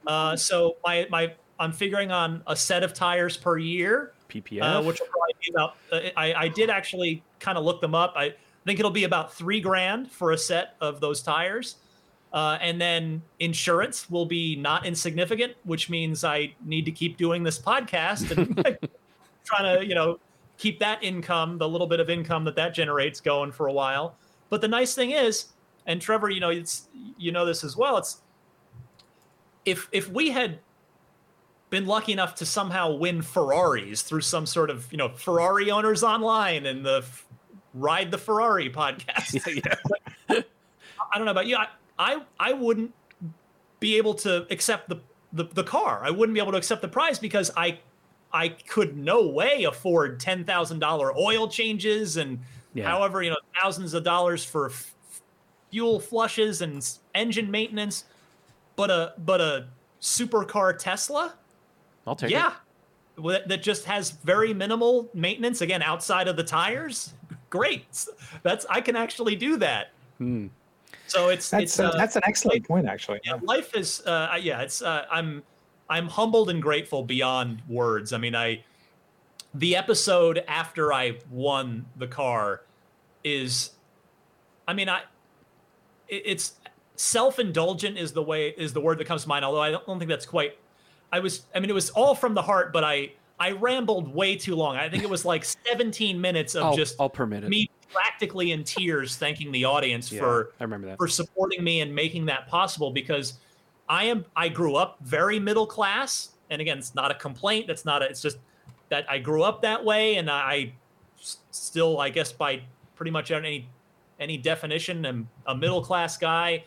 Uh, 0.07 0.35
so 0.35 0.77
my 0.83 1.07
my 1.09 1.33
I'm 1.59 1.71
figuring 1.71 2.11
on 2.11 2.41
a 2.47 2.55
set 2.55 2.83
of 2.83 2.93
tires 2.93 3.37
per 3.37 3.57
year. 3.57 4.13
PPF, 4.29 4.61
uh, 4.61 4.83
which 4.83 4.99
will 4.99 5.07
probably 5.07 5.35
be 5.41 5.51
about. 5.51 5.75
Uh, 5.91 6.09
I 6.17 6.33
I 6.33 6.47
did 6.47 6.69
actually 6.69 7.23
kind 7.39 7.57
of 7.57 7.63
look 7.63 7.81
them 7.81 7.95
up. 7.95 8.13
I 8.15 8.33
think 8.65 8.79
it'll 8.79 8.91
be 8.91 9.03
about 9.03 9.33
three 9.33 9.61
grand 9.61 10.11
for 10.11 10.31
a 10.31 10.37
set 10.37 10.75
of 10.81 10.99
those 11.01 11.21
tires. 11.21 11.77
Uh, 12.31 12.57
and 12.61 12.79
then 12.79 13.21
insurance 13.39 14.09
will 14.09 14.25
be 14.25 14.55
not 14.55 14.85
insignificant, 14.85 15.53
which 15.63 15.89
means 15.89 16.23
I 16.23 16.53
need 16.63 16.85
to 16.85 16.91
keep 16.91 17.17
doing 17.17 17.41
this 17.43 17.57
podcast 17.57 18.29
and 18.37 18.55
trying 19.45 19.79
to, 19.79 19.85
you 19.85 19.95
know, 19.95 20.19
keep 20.57 20.79
that 20.79 21.03
income, 21.03 21.57
the 21.57 21.67
little 21.67 21.87
bit 21.87 21.99
of 21.99 22.09
income 22.09 22.43
that 22.43 22.55
that 22.55 22.73
generates 22.73 23.19
going 23.19 23.51
for 23.51 23.67
a 23.67 23.73
while. 23.73 24.15
But 24.49 24.61
the 24.61 24.67
nice 24.67 24.93
thing 24.93 25.11
is, 25.11 25.47
and 25.87 25.99
Trevor, 25.99 26.29
you 26.29 26.39
know, 26.39 26.49
it's 26.49 26.89
you 27.17 27.31
know 27.31 27.45
this 27.45 27.63
as 27.63 27.75
well. 27.75 27.97
It's 27.97 28.21
if 29.65 29.87
if 29.91 30.09
we 30.09 30.29
had 30.29 30.59
been 31.69 31.85
lucky 31.85 32.11
enough 32.11 32.35
to 32.35 32.45
somehow 32.45 32.93
win 32.93 33.21
Ferraris 33.21 34.01
through 34.01 34.21
some 34.21 34.45
sort 34.45 34.69
of 34.69 34.91
you 34.91 34.97
know 34.97 35.09
Ferrari 35.09 35.71
owners 35.71 36.03
online 36.03 36.65
and 36.65 36.85
the 36.85 37.03
ride 37.73 38.11
the 38.11 38.17
Ferrari 38.17 38.69
podcast. 38.69 39.39
Yeah. 40.29 40.41
I 41.11 41.17
don't 41.17 41.25
know 41.25 41.31
about 41.31 41.47
you. 41.47 41.55
I, 41.57 41.67
I, 41.97 42.21
I 42.39 42.53
wouldn't 42.53 42.93
be 43.79 43.97
able 43.97 44.13
to 44.15 44.45
accept 44.51 44.89
the, 44.89 44.97
the, 45.33 45.45
the 45.45 45.63
car. 45.63 46.01
I 46.03 46.11
wouldn't 46.11 46.35
be 46.35 46.39
able 46.39 46.51
to 46.51 46.57
accept 46.57 46.81
the 46.83 46.87
prize 46.87 47.17
because 47.17 47.49
I 47.57 47.79
I 48.31 48.49
could 48.49 48.95
no 48.95 49.27
way 49.27 49.63
afford 49.63 50.19
ten 50.19 50.45
thousand 50.45 50.79
dollar 50.79 51.17
oil 51.17 51.47
changes 51.47 52.17
and 52.17 52.39
yeah. 52.75 52.87
however 52.87 53.23
you 53.23 53.31
know 53.31 53.37
thousands 53.59 53.95
of 53.95 54.03
dollars 54.03 54.45
for 54.45 54.69
f- 54.69 54.93
fuel 55.71 55.99
flushes 55.99 56.61
and 56.61 56.87
engine 57.15 57.49
maintenance. 57.49 58.05
But 58.75 58.91
a 58.91 59.13
but 59.17 59.41
a 59.41 59.65
supercar 59.99 60.77
Tesla, 60.77 61.33
I'll 62.05 62.15
take 62.15 62.29
it. 62.29 62.33
yeah, 62.33 62.53
it. 63.17 63.47
that 63.47 63.63
just 63.63 63.85
has 63.85 64.11
very 64.11 64.53
minimal 64.53 65.09
maintenance 65.13 65.61
again 65.61 65.81
outside 65.81 66.27
of 66.27 66.37
the 66.37 66.43
tires 66.43 67.13
great. 67.49 68.05
That's 68.43 68.65
I 68.69 68.81
can 68.81 68.95
actually 68.95 69.35
do 69.35 69.57
that. 69.57 69.91
Hmm. 70.17 70.47
So 71.07 71.29
it's 71.29 71.49
that's 71.49 71.63
it's, 71.63 71.79
a, 71.79 71.87
uh, 71.87 71.97
that's 71.97 72.15
an 72.15 72.21
excellent 72.25 72.61
life, 72.61 72.67
point 72.67 72.87
actually. 72.87 73.19
Yeah, 73.25 73.39
life 73.41 73.75
is 73.75 74.01
uh, 74.05 74.37
yeah. 74.39 74.61
It's 74.61 74.81
uh, 74.81 75.05
I'm 75.11 75.43
I'm 75.89 76.07
humbled 76.07 76.49
and 76.49 76.61
grateful 76.61 77.03
beyond 77.03 77.61
words. 77.67 78.13
I 78.13 78.17
mean, 78.17 78.35
I 78.35 78.63
the 79.53 79.75
episode 79.75 80.43
after 80.47 80.93
I 80.93 81.17
won 81.31 81.85
the 81.97 82.07
car 82.07 82.61
is, 83.23 83.71
I 84.67 84.73
mean, 84.73 84.87
I 84.87 85.01
it, 86.07 86.23
it's 86.25 86.53
self-indulgent 86.95 87.97
is 87.97 88.11
the 88.11 88.21
way 88.21 88.49
is 88.49 88.73
the 88.73 88.81
word 88.81 88.99
that 88.99 89.05
comes 89.05 89.23
to 89.23 89.29
mind. 89.29 89.43
Although 89.43 89.61
I 89.61 89.71
don't, 89.71 89.85
don't 89.87 89.99
think 89.99 90.09
that's 90.09 90.25
quite. 90.25 90.57
I 91.11 91.19
was 91.19 91.45
I 91.55 91.59
mean, 91.59 91.71
it 91.71 91.73
was 91.73 91.89
all 91.91 92.13
from 92.13 92.35
the 92.35 92.41
heart, 92.43 92.71
but 92.71 92.83
I 92.83 93.13
I 93.39 93.51
rambled 93.51 94.13
way 94.13 94.35
too 94.35 94.55
long. 94.55 94.75
I 94.75 94.89
think 94.89 95.03
it 95.03 95.09
was 95.09 95.25
like 95.25 95.43
17 95.67 96.19
minutes 96.19 96.55
of 96.55 96.63
I'll, 96.63 96.75
just 96.75 96.95
I'll 96.99 97.09
permit 97.09 97.43
it. 97.43 97.49
me 97.49 97.69
practically 97.91 98.51
in 98.51 98.63
tears 98.63 99.15
thanking 99.15 99.51
the 99.51 99.65
audience 99.65 100.11
yeah, 100.11 100.19
for 100.19 100.53
I 100.59 100.63
remember 100.63 100.87
that. 100.87 100.97
for 100.97 101.07
supporting 101.07 101.63
me 101.63 101.81
and 101.81 101.93
making 101.93 102.27
that 102.27 102.47
possible 102.47 102.91
because 102.91 103.39
I 103.87 104.03
am 104.03 104.25
I 104.35 104.47
grew 104.47 104.75
up 104.75 104.97
very 105.01 105.39
middle 105.39 105.65
class 105.65 106.33
and 106.51 106.61
again 106.61 106.77
it's 106.77 106.93
not 106.93 107.09
a 107.09 107.15
complaint 107.15 107.65
that's 107.65 107.85
not 107.85 108.03
a, 108.03 108.05
it's 108.05 108.21
just 108.21 108.37
that 108.89 109.09
I 109.09 109.17
grew 109.17 109.41
up 109.41 109.63
that 109.63 109.83
way 109.83 110.17
and 110.17 110.29
I 110.29 110.73
still, 111.51 111.99
I 111.99 112.09
guess, 112.09 112.31
by 112.31 112.61
pretty 112.95 113.11
much 113.11 113.31
any 113.31 113.67
any 114.19 114.37
definition, 114.37 115.05
am 115.05 115.29
a 115.45 115.55
middle 115.55 115.81
class 115.81 116.17
guy. 116.17 116.65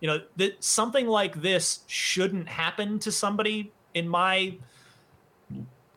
You 0.00 0.08
know 0.08 0.20
that 0.36 0.62
something 0.62 1.06
like 1.06 1.40
this 1.40 1.80
shouldn't 1.86 2.48
happen 2.48 2.98
to 3.00 3.12
somebody 3.12 3.72
in 3.94 4.08
my 4.08 4.56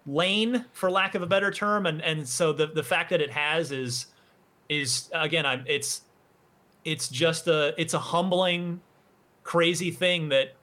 lane, 0.06 0.66
for 0.74 0.92
lack 0.92 1.16
of 1.16 1.22
a 1.22 1.28
better 1.28 1.52
term. 1.52 1.86
And 1.86 2.02
and 2.02 2.28
so 2.28 2.54
the 2.54 2.68
the 2.68 2.84
fact 2.84 3.10
that 3.12 3.22
it 3.22 3.32
has 3.32 3.72
is 3.72 4.08
is 4.70 5.10
again, 5.14 5.46
I'm 5.46 5.64
it's 5.68 6.02
it's 6.86 7.08
just 7.10 7.48
a 7.48 7.74
it's 7.78 7.94
a 7.94 8.00
humbling, 8.00 8.82
crazy 9.44 9.92
thing 9.92 10.30
that 10.30 10.56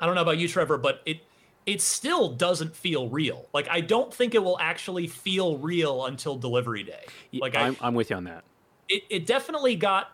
I 0.00 0.06
don't 0.06 0.14
know 0.14 0.22
about 0.22 0.38
you, 0.38 0.48
Trevor, 0.48 0.78
but 0.78 1.02
it 1.06 1.20
it 1.66 1.80
still 1.80 2.30
doesn't 2.30 2.74
feel 2.74 3.08
real. 3.08 3.46
Like 3.52 3.68
I 3.70 3.80
don't 3.80 4.12
think 4.12 4.34
it 4.34 4.42
will 4.42 4.58
actually 4.60 5.06
feel 5.06 5.58
real 5.58 6.06
until 6.06 6.36
delivery 6.36 6.82
day. 6.82 7.04
Like 7.32 7.56
I'm, 7.56 7.76
I, 7.80 7.88
am 7.88 7.94
with 7.94 8.10
you 8.10 8.16
on 8.16 8.24
that. 8.24 8.44
It 8.88 9.04
it 9.08 9.26
definitely 9.26 9.76
got 9.76 10.12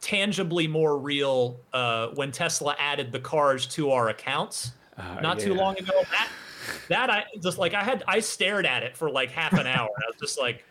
tangibly 0.00 0.66
more 0.66 0.98
real 0.98 1.60
uh, 1.72 2.08
when 2.08 2.32
Tesla 2.32 2.74
added 2.78 3.12
the 3.12 3.20
cars 3.20 3.66
to 3.66 3.90
our 3.90 4.08
accounts 4.08 4.72
uh, 4.96 5.20
not 5.20 5.38
yeah. 5.38 5.46
too 5.46 5.54
long 5.54 5.78
ago. 5.78 5.92
That 6.10 6.28
that 6.90 7.08
I 7.08 7.24
just 7.40 7.56
like 7.56 7.72
I 7.72 7.82
had 7.82 8.04
I 8.06 8.20
stared 8.20 8.66
at 8.66 8.82
it 8.82 8.96
for 8.96 9.10
like 9.10 9.30
half 9.30 9.54
an 9.54 9.66
hour. 9.66 9.88
I 9.88 10.06
was 10.08 10.16
just 10.20 10.38
like, 10.38 10.64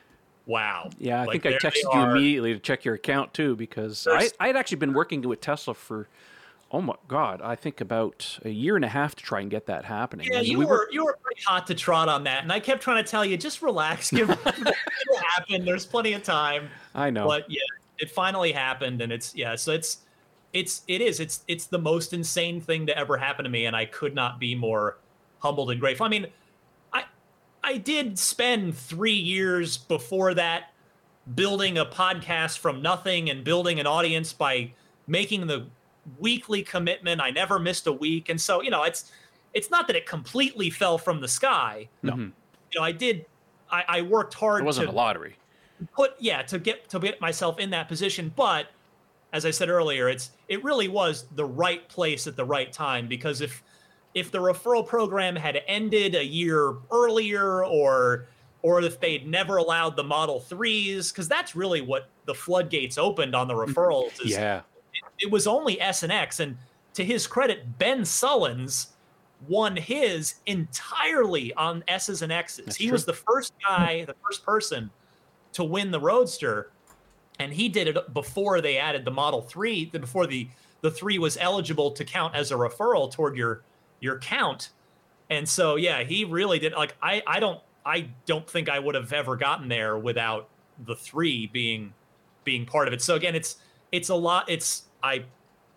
wow. 0.45 0.89
Yeah, 0.99 1.21
I 1.21 1.25
like, 1.25 1.41
think 1.41 1.55
I 1.55 1.57
texted 1.57 1.93
you 1.93 2.01
immediately 2.01 2.53
to 2.53 2.59
check 2.59 2.85
your 2.85 2.95
account 2.95 3.33
too 3.33 3.55
because 3.55 4.05
I 4.05 4.29
I 4.39 4.47
had 4.47 4.55
actually 4.55 4.77
been 4.77 4.93
working 4.93 5.21
with 5.21 5.41
Tesla 5.41 5.73
for 5.73 6.07
oh 6.71 6.81
my 6.81 6.95
god, 7.07 7.41
I 7.41 7.55
think 7.55 7.81
about 7.81 8.37
a 8.43 8.49
year 8.49 8.75
and 8.75 8.83
a 8.83 8.89
half 8.89 9.15
to 9.15 9.23
try 9.23 9.39
and 9.39 9.49
get 9.49 9.65
that 9.67 9.85
happening. 9.85 10.27
Yeah, 10.31 10.41
you 10.41 10.59
we 10.59 10.65
were, 10.65 10.71
were, 10.71 10.89
you 10.91 11.05
were 11.05 11.17
pretty 11.21 11.41
hot 11.41 11.65
to 11.67 11.75
trot 11.75 12.09
on 12.09 12.25
that, 12.25 12.43
and 12.43 12.51
I 12.51 12.59
kept 12.59 12.81
trying 12.81 13.03
to 13.03 13.09
tell 13.09 13.23
you 13.23 13.37
just 13.37 13.61
relax, 13.61 14.11
give 14.11 14.29
it 14.29 14.39
happen. 15.37 15.63
There's 15.63 15.85
plenty 15.85 16.13
of 16.13 16.23
time. 16.23 16.69
I 16.93 17.09
know, 17.09 17.25
but 17.25 17.49
yeah, 17.49 17.61
it 17.97 18.11
finally 18.11 18.51
happened, 18.51 19.01
and 19.01 19.11
it's 19.11 19.33
yeah, 19.33 19.55
so 19.55 19.71
it's 19.71 19.99
it's 20.51 20.81
it 20.89 20.99
is 20.99 21.21
it's 21.21 21.45
it's 21.47 21.67
the 21.67 21.79
most 21.79 22.11
insane 22.11 22.59
thing 22.59 22.87
to 22.87 22.97
ever 22.97 23.17
happen 23.17 23.45
to 23.45 23.49
me, 23.49 23.65
and 23.65 23.75
I 23.75 23.85
could 23.85 24.13
not 24.13 24.37
be 24.37 24.53
more 24.53 24.97
humbled 25.39 25.71
and 25.71 25.79
grateful. 25.79 26.05
I 26.05 26.09
mean, 26.09 26.27
I 26.93 27.03
I 27.63 27.77
did 27.77 28.17
spend 28.19 28.77
three 28.77 29.13
years 29.13 29.77
before 29.77 30.33
that 30.35 30.71
building 31.35 31.77
a 31.77 31.85
podcast 31.85 32.57
from 32.57 32.81
nothing 32.81 33.29
and 33.29 33.43
building 33.43 33.79
an 33.79 33.87
audience 33.87 34.33
by 34.33 34.71
making 35.07 35.47
the 35.47 35.67
weekly 36.17 36.63
commitment. 36.63 37.21
I 37.21 37.31
never 37.31 37.59
missed 37.59 37.87
a 37.87 37.93
week, 37.93 38.29
and 38.29 38.39
so 38.39 38.61
you 38.61 38.69
know, 38.69 38.83
it's 38.83 39.11
it's 39.53 39.71
not 39.71 39.87
that 39.87 39.95
it 39.95 40.05
completely 40.05 40.69
fell 40.69 40.97
from 40.97 41.21
the 41.21 41.27
sky. 41.27 41.89
No, 42.03 42.13
mm-hmm. 42.13 42.21
you 42.71 42.79
know, 42.79 42.83
I 42.83 42.91
did. 42.91 43.25
I, 43.71 43.83
I 43.87 44.01
worked 44.01 44.33
hard. 44.33 44.61
It 44.61 44.65
wasn't 44.65 44.87
to 44.87 44.93
a 44.93 44.95
lottery. 44.95 45.35
Put 45.93 46.15
yeah 46.19 46.41
to 46.43 46.59
get 46.59 46.89
to 46.89 46.99
get 46.99 47.21
myself 47.21 47.59
in 47.59 47.69
that 47.71 47.87
position, 47.87 48.33
but 48.35 48.67
as 49.31 49.45
I 49.45 49.51
said 49.51 49.69
earlier, 49.69 50.09
it's 50.09 50.31
it 50.47 50.63
really 50.63 50.87
was 50.87 51.25
the 51.35 51.45
right 51.45 51.87
place 51.87 52.27
at 52.27 52.35
the 52.35 52.45
right 52.45 52.71
time 52.71 53.07
because 53.07 53.41
if 53.41 53.63
if 54.13 54.31
the 54.31 54.37
referral 54.37 54.85
program 54.85 55.35
had 55.35 55.61
ended 55.67 56.15
a 56.15 56.25
year 56.25 56.75
earlier 56.91 57.65
or 57.65 58.27
or 58.61 58.81
if 58.81 58.99
they'd 58.99 59.27
never 59.27 59.57
allowed 59.57 59.95
the 59.95 60.03
model 60.03 60.43
3s 60.49 61.11
because 61.11 61.27
that's 61.27 61.55
really 61.55 61.81
what 61.81 62.09
the 62.25 62.33
floodgates 62.33 62.97
opened 62.97 63.35
on 63.35 63.47
the 63.47 63.53
mm-hmm. 63.53 63.71
referrals 63.71 64.23
is 64.25 64.31
yeah 64.31 64.61
it, 64.93 65.25
it 65.27 65.31
was 65.31 65.47
only 65.47 65.79
s 65.79 66.03
and 66.03 66.11
x 66.11 66.39
and 66.39 66.57
to 66.93 67.03
his 67.03 67.27
credit 67.27 67.77
ben 67.77 68.01
sullins 68.01 68.87
won 69.47 69.75
his 69.75 70.35
entirely 70.47 71.53
on 71.53 71.83
s's 71.87 72.21
and 72.21 72.31
x's 72.31 72.65
that's 72.65 72.77
he 72.77 72.85
true. 72.85 72.93
was 72.93 73.05
the 73.05 73.13
first 73.13 73.53
guy 73.65 74.03
the 74.05 74.15
first 74.25 74.43
person 74.43 74.89
to 75.53 75.63
win 75.63 75.91
the 75.91 75.99
roadster 75.99 76.71
and 77.39 77.53
he 77.53 77.69
did 77.69 77.87
it 77.87 78.13
before 78.13 78.59
they 78.59 78.77
added 78.77 79.05
the 79.05 79.11
model 79.11 79.41
3 79.41 79.85
before 79.85 80.27
the 80.27 80.47
the 80.81 80.91
3 80.91 81.19
was 81.19 81.37
eligible 81.37 81.91
to 81.91 82.05
count 82.05 82.35
as 82.35 82.51
a 82.51 82.55
referral 82.55 83.11
toward 83.11 83.35
your 83.35 83.63
your 83.99 84.19
count. 84.19 84.69
And 85.29 85.47
so 85.47 85.75
yeah, 85.75 86.03
he 86.03 86.25
really 86.25 86.59
did 86.59 86.73
like 86.73 86.95
I 87.01 87.21
I 87.27 87.39
don't 87.39 87.59
I 87.85 88.09
don't 88.25 88.49
think 88.49 88.69
I 88.69 88.79
would 88.79 88.95
have 88.95 89.13
ever 89.13 89.35
gotten 89.35 89.67
there 89.67 89.97
without 89.97 90.49
the 90.85 90.95
3 90.95 91.47
being 91.47 91.93
being 92.43 92.65
part 92.65 92.87
of 92.87 92.93
it. 92.93 93.01
So 93.01 93.15
again, 93.15 93.35
it's 93.35 93.57
it's 93.91 94.09
a 94.09 94.15
lot 94.15 94.49
it's 94.49 94.83
I 95.03 95.25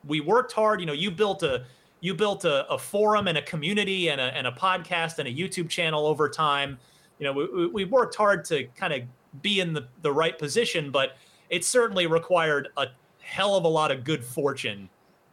we 0.06 0.20
worked 0.20 0.52
hard, 0.52 0.80
you 0.80 0.86
know, 0.86 0.92
you 0.92 1.10
built 1.10 1.42
a 1.42 1.64
you 2.00 2.14
built 2.14 2.44
a, 2.44 2.68
a 2.68 2.76
forum 2.76 3.28
and 3.28 3.38
a 3.38 3.42
community 3.42 4.10
and 4.10 4.20
a, 4.20 4.24
and 4.36 4.46
a 4.46 4.50
podcast 4.50 5.18
and 5.18 5.28
a 5.28 5.32
YouTube 5.32 5.68
channel 5.68 6.06
over 6.06 6.28
time. 6.28 6.78
You 7.18 7.26
know, 7.26 7.32
we, 7.32 7.66
we 7.68 7.84
worked 7.84 8.16
hard 8.16 8.44
to 8.46 8.64
kind 8.76 8.92
of 8.92 9.02
be 9.40 9.60
in 9.60 9.72
the, 9.72 9.86
the 10.02 10.12
right 10.12 10.36
position, 10.36 10.90
but 10.90 11.16
it 11.48 11.64
certainly 11.64 12.08
required 12.08 12.68
a 12.76 12.88
hell 13.20 13.54
of 13.54 13.64
a 13.64 13.68
lot 13.68 13.92
of 13.92 14.02
good 14.02 14.24
fortune 14.24 14.88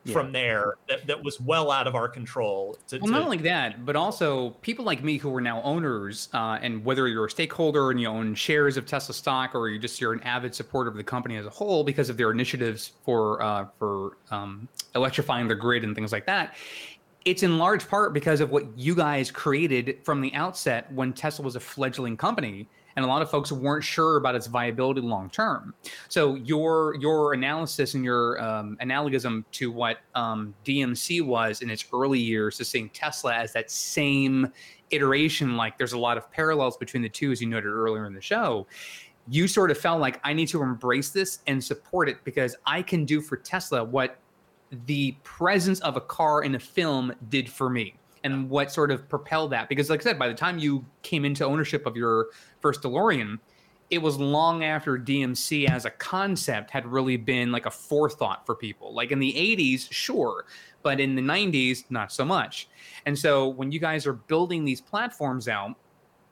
yeah. 0.10 0.14
from 0.14 0.31
there 0.31 0.76
that, 0.88 1.07
that 1.07 1.23
was 1.23 1.40
well 1.40 1.72
out 1.72 1.88
of 1.88 1.95
our 1.95 2.07
control. 2.07 2.77
To, 2.88 2.98
well, 2.98 3.07
to... 3.07 3.11
not 3.11 3.22
only 3.23 3.38
that, 3.38 3.86
but 3.86 3.95
also 3.95 4.52
people 4.61 4.86
like 4.86 5.03
me 5.03 5.18
who 5.18 5.34
are 5.36 5.41
now 5.41 5.61
owners, 5.64 6.30
uh, 6.34 6.60
and 6.61 6.84
whether 6.84 7.07
you're 7.07 7.26
a 7.26 7.30
stakeholder 7.30 7.91
and 7.91 7.99
you 7.99 8.07
own 8.07 8.36
shares 8.36 8.77
of 8.77 8.86
Tesla 8.86 9.14
stock, 9.14 9.56
or 9.56 9.69
you 9.69 9.80
just 9.80 10.02
you're 10.02 10.14
an 10.14 10.22
avid 10.23 10.53
supporter 10.53 10.90
of 10.90 10.95
the 10.95 11.03
company 11.03 11.38
as 11.38 11.45
a 11.45 11.49
whole 11.49 11.84
because 11.84 12.10
of 12.10 12.18
their 12.18 12.31
initiatives 12.31 12.91
for 13.03 13.41
uh, 13.41 13.65
for 13.77 14.18
um, 14.31 14.68
electrifying 14.95 15.48
the 15.48 15.56
grid 15.56 15.84
and 15.84 15.95
things 15.95 16.11
like 16.11 16.26
that. 16.26 16.56
It's 17.26 17.44
in 17.44 17.57
large 17.57 17.88
part 17.88 18.14
because 18.14 18.40
of 18.40 18.49
what 18.49 18.65
you 18.77 18.95
guys 18.95 19.30
created 19.30 19.98
from 20.03 20.22
the 20.22 20.34
outset 20.34 20.91
when 20.94 21.14
Tesla 21.14 21.44
was 21.44 21.56
a 21.56 21.60
fledgling 21.60 22.15
company 22.15 22.68
and 22.95 23.05
a 23.05 23.07
lot 23.07 23.21
of 23.21 23.29
folks 23.29 23.51
weren't 23.51 23.83
sure 23.83 24.17
about 24.17 24.35
its 24.35 24.47
viability 24.47 25.01
long 25.01 25.29
term. 25.29 25.73
So 26.07 26.35
your 26.35 26.95
your 26.95 27.33
analysis 27.33 27.93
and 27.93 28.03
your 28.03 28.41
um, 28.41 28.77
analogism 28.81 29.45
to 29.53 29.71
what 29.71 29.97
um, 30.15 30.53
DMC 30.65 31.25
was 31.25 31.61
in 31.61 31.69
its 31.69 31.85
early 31.93 32.19
years 32.19 32.57
to 32.57 32.65
seeing 32.65 32.89
Tesla 32.89 33.33
as 33.35 33.53
that 33.53 33.71
same 33.71 34.51
iteration, 34.91 35.55
like 35.55 35.77
there's 35.77 35.93
a 35.93 35.97
lot 35.97 36.17
of 36.17 36.31
parallels 36.31 36.77
between 36.77 37.03
the 37.03 37.09
two, 37.09 37.31
as 37.31 37.41
you 37.41 37.47
noted 37.47 37.69
earlier 37.69 38.05
in 38.05 38.13
the 38.13 38.21
show. 38.21 38.67
You 39.27 39.47
sort 39.47 39.69
of 39.69 39.77
felt 39.77 40.01
like 40.01 40.19
I 40.23 40.33
need 40.33 40.47
to 40.47 40.63
embrace 40.63 41.11
this 41.11 41.39
and 41.45 41.63
support 41.63 42.09
it 42.09 42.17
because 42.23 42.55
I 42.65 42.81
can 42.81 43.05
do 43.05 43.21
for 43.21 43.37
Tesla 43.37 43.83
what 43.83 44.17
the 44.85 45.15
presence 45.23 45.79
of 45.81 45.97
a 45.97 46.01
car 46.01 46.43
in 46.43 46.55
a 46.55 46.59
film 46.59 47.13
did 47.29 47.49
for 47.49 47.69
me 47.69 47.95
and 48.23 48.49
what 48.49 48.71
sort 48.71 48.91
of 48.91 49.07
propelled 49.09 49.51
that. 49.51 49.69
Because 49.69 49.89
like 49.89 50.01
i 50.01 50.03
said 50.03 50.19
by 50.19 50.27
the 50.27 50.33
time 50.33 50.59
you 50.59 50.85
came 51.01 51.25
into 51.25 51.45
ownership 51.45 51.85
of 51.85 51.95
your 51.95 52.27
first 52.59 52.81
delorean 52.81 53.39
it 53.89 53.99
was 53.99 54.17
long 54.17 54.63
after 54.63 54.99
dmc 54.99 55.67
as 55.67 55.85
a 55.85 55.89
concept 55.89 56.69
had 56.69 56.85
really 56.85 57.17
been 57.17 57.51
like 57.51 57.65
a 57.65 57.71
forethought 57.71 58.45
for 58.45 58.53
people. 58.53 58.93
Like 58.93 59.11
in 59.11 59.19
the 59.19 59.33
80s 59.33 59.91
sure 59.91 60.45
but 60.83 60.99
in 60.99 61.15
the 61.15 61.21
90s 61.21 61.85
not 61.89 62.11
so 62.11 62.23
much. 62.23 62.69
And 63.05 63.17
so 63.17 63.49
when 63.49 63.71
you 63.71 63.79
guys 63.79 64.05
are 64.07 64.13
building 64.13 64.63
these 64.63 64.81
platforms 64.81 65.47
out 65.47 65.75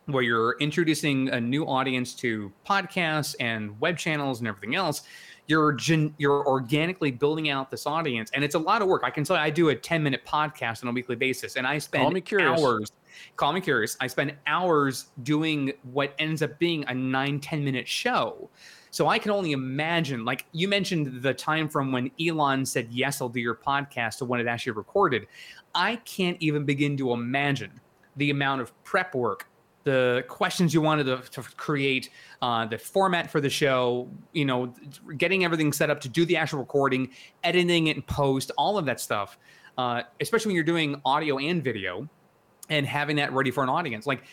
where 0.08 0.24
you're 0.24 0.56
introducing 0.60 1.30
a 1.30 1.42
new 1.42 1.66
audience 1.66 2.14
to 2.16 2.52
podcasts 2.66 3.36
and 3.40 3.78
web 3.82 3.98
channels 3.98 4.40
and 4.40 4.48
everything 4.48 4.74
else 4.74 5.04
you're 5.48 5.72
gen- 5.74 6.14
you're 6.18 6.46
organically 6.46 7.10
building 7.10 7.50
out 7.50 7.72
this 7.72 7.88
audience 7.88 8.30
and 8.34 8.44
it's 8.44 8.56
a 8.56 8.60
lot 8.60 8.82
of 8.82 8.88
work. 8.88 9.02
I 9.04 9.10
can 9.10 9.24
tell 9.24 9.38
you 9.38 9.42
i 9.42 9.50
do 9.50 9.70
a 9.70 9.76
10 9.76 10.04
minute 10.04 10.26
podcast 10.26 10.84
on 10.84 10.90
a 10.90 10.92
weekly 10.92 11.16
basis 11.16 11.56
and 11.56 11.66
i 11.66 11.78
spend 11.78 12.04
hours 12.42 12.92
call 13.36 13.52
me 13.54 13.62
curious. 13.62 13.98
I 14.00 14.08
spend 14.08 14.36
hours 14.46 15.08
doing 15.24 15.74
what 15.92 16.14
ends 16.20 16.42
up 16.44 16.60
being 16.60 16.86
a 16.88 16.94
9 16.94 17.40
10 17.40 17.64
minute 17.64 17.88
show. 17.88 18.50
So 18.92 19.08
i 19.08 19.18
can 19.18 19.32
only 19.32 19.54
imagine 19.54 20.26
like 20.26 20.46
you 20.52 20.68
mentioned 20.68 21.22
the 21.22 21.34
time 21.34 21.70
from 21.70 21.92
when 21.92 22.12
elon 22.20 22.66
said 22.66 22.88
yes 22.92 23.22
i'll 23.22 23.30
do 23.30 23.40
your 23.40 23.56
podcast 23.56 24.18
to 24.20 24.26
when 24.26 24.40
it 24.40 24.48
actually 24.48 24.74
recorded. 24.74 25.28
I 25.74 25.98
can't 25.98 26.38
even 26.40 26.66
begin 26.66 26.98
to 26.98 27.14
imagine 27.14 27.80
the 28.16 28.32
amount 28.32 28.62
of 28.62 28.84
prep 28.84 29.14
work 29.16 29.48
the 29.88 30.26
questions 30.28 30.74
you 30.74 30.82
wanted 30.82 31.06
to, 31.06 31.18
to 31.32 31.42
create, 31.56 32.10
uh, 32.42 32.66
the 32.66 32.78
format 32.78 33.32
for 33.32 33.40
the 33.40 33.50
show, 33.50 34.10
you 34.34 34.44
know, 34.46 34.74
getting 35.18 35.46
everything 35.46 35.72
set 35.72 35.90
up 35.90 36.02
to 36.02 36.10
do 36.10 36.26
the 36.26 36.36
actual 36.36 36.60
recording, 36.60 37.10
editing 37.44 37.88
it 37.88 37.96
in 37.96 38.02
post, 38.04 38.52
all 38.58 38.78
of 38.78 38.86
that 38.86 39.00
stuff. 39.00 39.40
Uh, 39.78 40.02
especially 40.20 40.50
when 40.50 40.56
you're 40.56 40.64
doing 40.64 41.00
audio 41.06 41.38
and 41.38 41.64
video, 41.64 42.10
and 42.70 42.86
having 42.86 43.16
that 43.16 43.32
ready 43.32 43.52
for 43.52 43.64
an 43.64 43.70
audience. 43.70 44.08
Like 44.08 44.24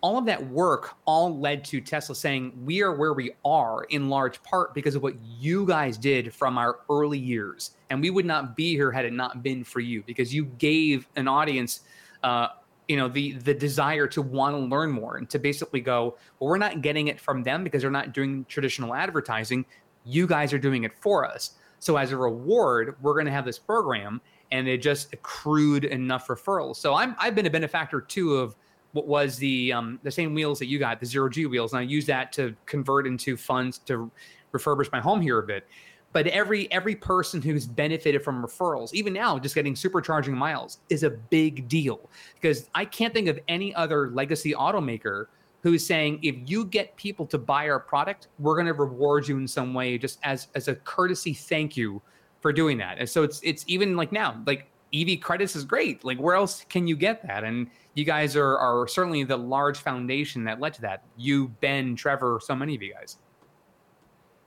all 0.00 0.18
of 0.18 0.26
that 0.26 0.48
work 0.48 0.96
all 1.04 1.38
led 1.38 1.64
to 1.66 1.80
Tesla 1.80 2.14
saying 2.14 2.52
we 2.64 2.82
are 2.82 2.94
where 2.94 3.12
we 3.12 3.32
are 3.44 3.84
in 3.84 4.08
large 4.08 4.42
part 4.42 4.74
because 4.74 4.94
of 4.94 5.02
what 5.02 5.14
you 5.38 5.66
guys 5.66 5.96
did 5.96 6.34
from 6.34 6.58
our 6.58 6.80
early 6.90 7.18
years, 7.18 7.72
and 7.90 8.00
we 8.00 8.10
would 8.10 8.26
not 8.26 8.56
be 8.56 8.72
here 8.72 8.90
had 8.90 9.04
it 9.04 9.12
not 9.12 9.42
been 9.42 9.62
for 9.62 9.80
you 9.80 10.02
because 10.06 10.34
you 10.34 10.46
gave 10.58 11.06
an 11.16 11.28
audience. 11.28 11.80
Uh, 12.22 12.48
you 12.88 12.96
know 12.96 13.08
the 13.08 13.32
the 13.32 13.54
desire 13.54 14.06
to 14.06 14.22
want 14.22 14.54
to 14.54 14.58
learn 14.58 14.90
more 14.90 15.16
and 15.16 15.28
to 15.30 15.38
basically 15.38 15.80
go 15.80 16.16
well 16.38 16.50
we're 16.50 16.58
not 16.58 16.82
getting 16.82 17.08
it 17.08 17.20
from 17.20 17.42
them 17.42 17.64
because 17.64 17.82
they're 17.82 17.90
not 17.90 18.12
doing 18.12 18.44
traditional 18.48 18.94
advertising. 18.94 19.64
You 20.04 20.26
guys 20.26 20.52
are 20.52 20.58
doing 20.58 20.84
it 20.84 20.92
for 21.00 21.24
us. 21.24 21.52
So 21.78 21.96
as 21.96 22.12
a 22.12 22.16
reward 22.16 22.96
we're 23.02 23.14
going 23.14 23.26
to 23.26 23.32
have 23.32 23.44
this 23.44 23.58
program 23.58 24.20
and 24.52 24.68
it 24.68 24.78
just 24.78 25.12
accrued 25.12 25.84
enough 25.84 26.28
referrals. 26.28 26.76
So 26.76 26.94
i'm 26.94 27.16
i've 27.18 27.34
been 27.34 27.46
a 27.46 27.50
benefactor 27.50 28.00
too 28.00 28.34
of 28.34 28.56
what 28.94 29.08
was 29.08 29.36
the 29.36 29.72
um, 29.72 29.98
the 30.04 30.10
same 30.10 30.34
wheels 30.34 30.58
that 30.60 30.66
you 30.66 30.78
got, 30.78 31.00
the 31.00 31.06
zero 31.06 31.28
G 31.28 31.46
wheels, 31.46 31.72
and 31.72 31.80
I 31.80 31.82
use 31.82 32.06
that 32.06 32.32
to 32.34 32.54
convert 32.64 33.06
into 33.06 33.36
funds 33.36 33.78
to 33.86 34.10
refurbish 34.52 34.90
my 34.92 35.00
home 35.00 35.20
here 35.20 35.40
a 35.40 35.42
bit. 35.42 35.66
But 36.14 36.28
every 36.28 36.70
every 36.70 36.94
person 36.94 37.42
who's 37.42 37.66
benefited 37.66 38.22
from 38.22 38.40
referrals, 38.40 38.94
even 38.94 39.12
now, 39.12 39.36
just 39.36 39.56
getting 39.56 39.74
supercharging 39.74 40.32
miles 40.32 40.78
is 40.88 41.02
a 41.02 41.10
big 41.10 41.66
deal 41.66 42.08
because 42.36 42.70
I 42.72 42.84
can't 42.84 43.12
think 43.12 43.26
of 43.26 43.40
any 43.48 43.74
other 43.74 44.10
legacy 44.10 44.52
automaker 44.52 45.26
who's 45.64 45.84
saying 45.84 46.20
if 46.22 46.36
you 46.46 46.66
get 46.66 46.96
people 46.96 47.26
to 47.26 47.36
buy 47.36 47.68
our 47.68 47.80
product, 47.80 48.28
we're 48.38 48.54
going 48.54 48.68
to 48.68 48.74
reward 48.74 49.26
you 49.26 49.36
in 49.38 49.48
some 49.48 49.74
way, 49.74 49.98
just 49.98 50.20
as 50.22 50.46
as 50.54 50.68
a 50.68 50.76
courtesy 50.76 51.34
thank 51.34 51.76
you 51.76 52.00
for 52.40 52.52
doing 52.52 52.78
that. 52.78 52.98
And 52.98 53.10
so 53.10 53.24
it's 53.24 53.40
it's 53.42 53.64
even 53.66 53.96
like 53.96 54.12
now, 54.12 54.40
like 54.46 54.70
EV 54.94 55.20
credits 55.20 55.56
is 55.56 55.64
great. 55.64 56.04
Like 56.04 56.18
where 56.18 56.36
else 56.36 56.64
can 56.68 56.86
you 56.86 56.94
get 56.94 57.26
that? 57.26 57.42
And 57.42 57.68
you 57.94 58.04
guys 58.04 58.36
are 58.36 58.56
are 58.56 58.86
certainly 58.86 59.24
the 59.24 59.36
large 59.36 59.78
foundation 59.78 60.44
that 60.44 60.60
led 60.60 60.74
to 60.74 60.82
that. 60.82 61.02
You, 61.16 61.48
Ben, 61.60 61.96
Trevor, 61.96 62.38
so 62.40 62.54
many 62.54 62.76
of 62.76 62.82
you 62.82 62.94
guys. 62.94 63.16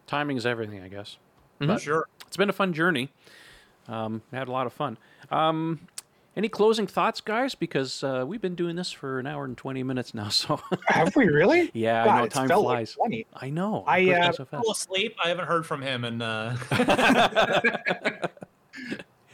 Timing 0.05 0.37
is 0.37 0.45
everything, 0.45 0.81
I 0.81 0.87
guess. 0.87 1.17
Mm-hmm. 1.59 1.77
Sure. 1.77 2.07
It's 2.25 2.37
been 2.37 2.49
a 2.49 2.53
fun 2.53 2.73
journey. 2.73 3.09
Um, 3.87 4.21
had 4.31 4.47
a 4.47 4.51
lot 4.51 4.67
of 4.67 4.73
fun. 4.73 4.97
Um, 5.31 5.79
any 6.35 6.49
closing 6.49 6.85
thoughts, 6.85 7.19
guys? 7.19 7.55
Because 7.55 8.03
uh, 8.03 8.23
we've 8.27 8.41
been 8.41 8.53
doing 8.53 8.75
this 8.75 8.91
for 8.91 9.19
an 9.19 9.25
hour 9.25 9.45
and 9.45 9.57
twenty 9.57 9.81
minutes 9.81 10.13
now. 10.13 10.27
So 10.37 10.59
have 10.87 11.15
we 11.15 11.25
really? 11.25 11.71
yeah, 11.73 12.05
God, 12.05 12.15
I 12.15 12.21
know 12.21 12.27
time 12.27 12.49
flies. 12.49 12.95
Like 12.99 13.27
I 13.33 13.49
know. 13.49 13.83
I 13.87 14.11
uh, 14.11 14.31
so 14.33 14.45
fell 14.45 14.69
asleep. 14.69 15.15
I 15.23 15.29
haven't 15.29 15.47
heard 15.47 15.65
from 15.65 15.81
him, 15.81 16.03
and 16.03 16.21
uh... 16.21 16.55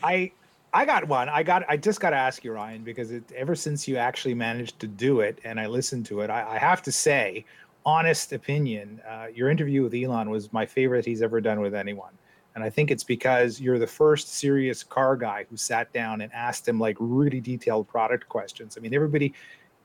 I 0.03 0.31
I 0.73 0.85
got 0.85 1.07
one. 1.07 1.29
I 1.29 1.43
got. 1.43 1.63
I 1.67 1.77
just 1.77 1.99
got 1.99 2.11
to 2.11 2.15
ask 2.15 2.43
you, 2.43 2.53
Ryan, 2.53 2.83
because 2.83 3.11
it, 3.11 3.23
ever 3.35 3.55
since 3.55 3.87
you 3.87 3.97
actually 3.97 4.33
managed 4.33 4.79
to 4.79 4.87
do 4.87 5.19
it, 5.19 5.39
and 5.43 5.59
I 5.59 5.67
listened 5.67 6.05
to 6.07 6.21
it, 6.21 6.29
I, 6.29 6.55
I 6.55 6.57
have 6.57 6.81
to 6.83 6.91
say, 6.91 7.45
honest 7.85 8.33
opinion, 8.33 9.01
uh, 9.09 9.27
your 9.33 9.49
interview 9.49 9.83
with 9.83 9.93
Elon 9.93 10.29
was 10.29 10.51
my 10.53 10.65
favorite 10.65 11.05
he's 11.05 11.21
ever 11.21 11.41
done 11.41 11.59
with 11.59 11.75
anyone. 11.75 12.13
And 12.55 12.63
I 12.63 12.69
think 12.69 12.91
it's 12.91 13.03
because 13.03 13.59
you're 13.59 13.79
the 13.79 13.87
first 13.87 14.35
serious 14.35 14.83
car 14.83 15.17
guy 15.17 15.45
who 15.49 15.57
sat 15.57 15.91
down 15.91 16.21
and 16.21 16.31
asked 16.33 16.67
him 16.67 16.79
like 16.79 16.95
really 16.99 17.41
detailed 17.41 17.87
product 17.87 18.29
questions. 18.29 18.77
I 18.77 18.81
mean, 18.81 18.93
everybody, 18.93 19.33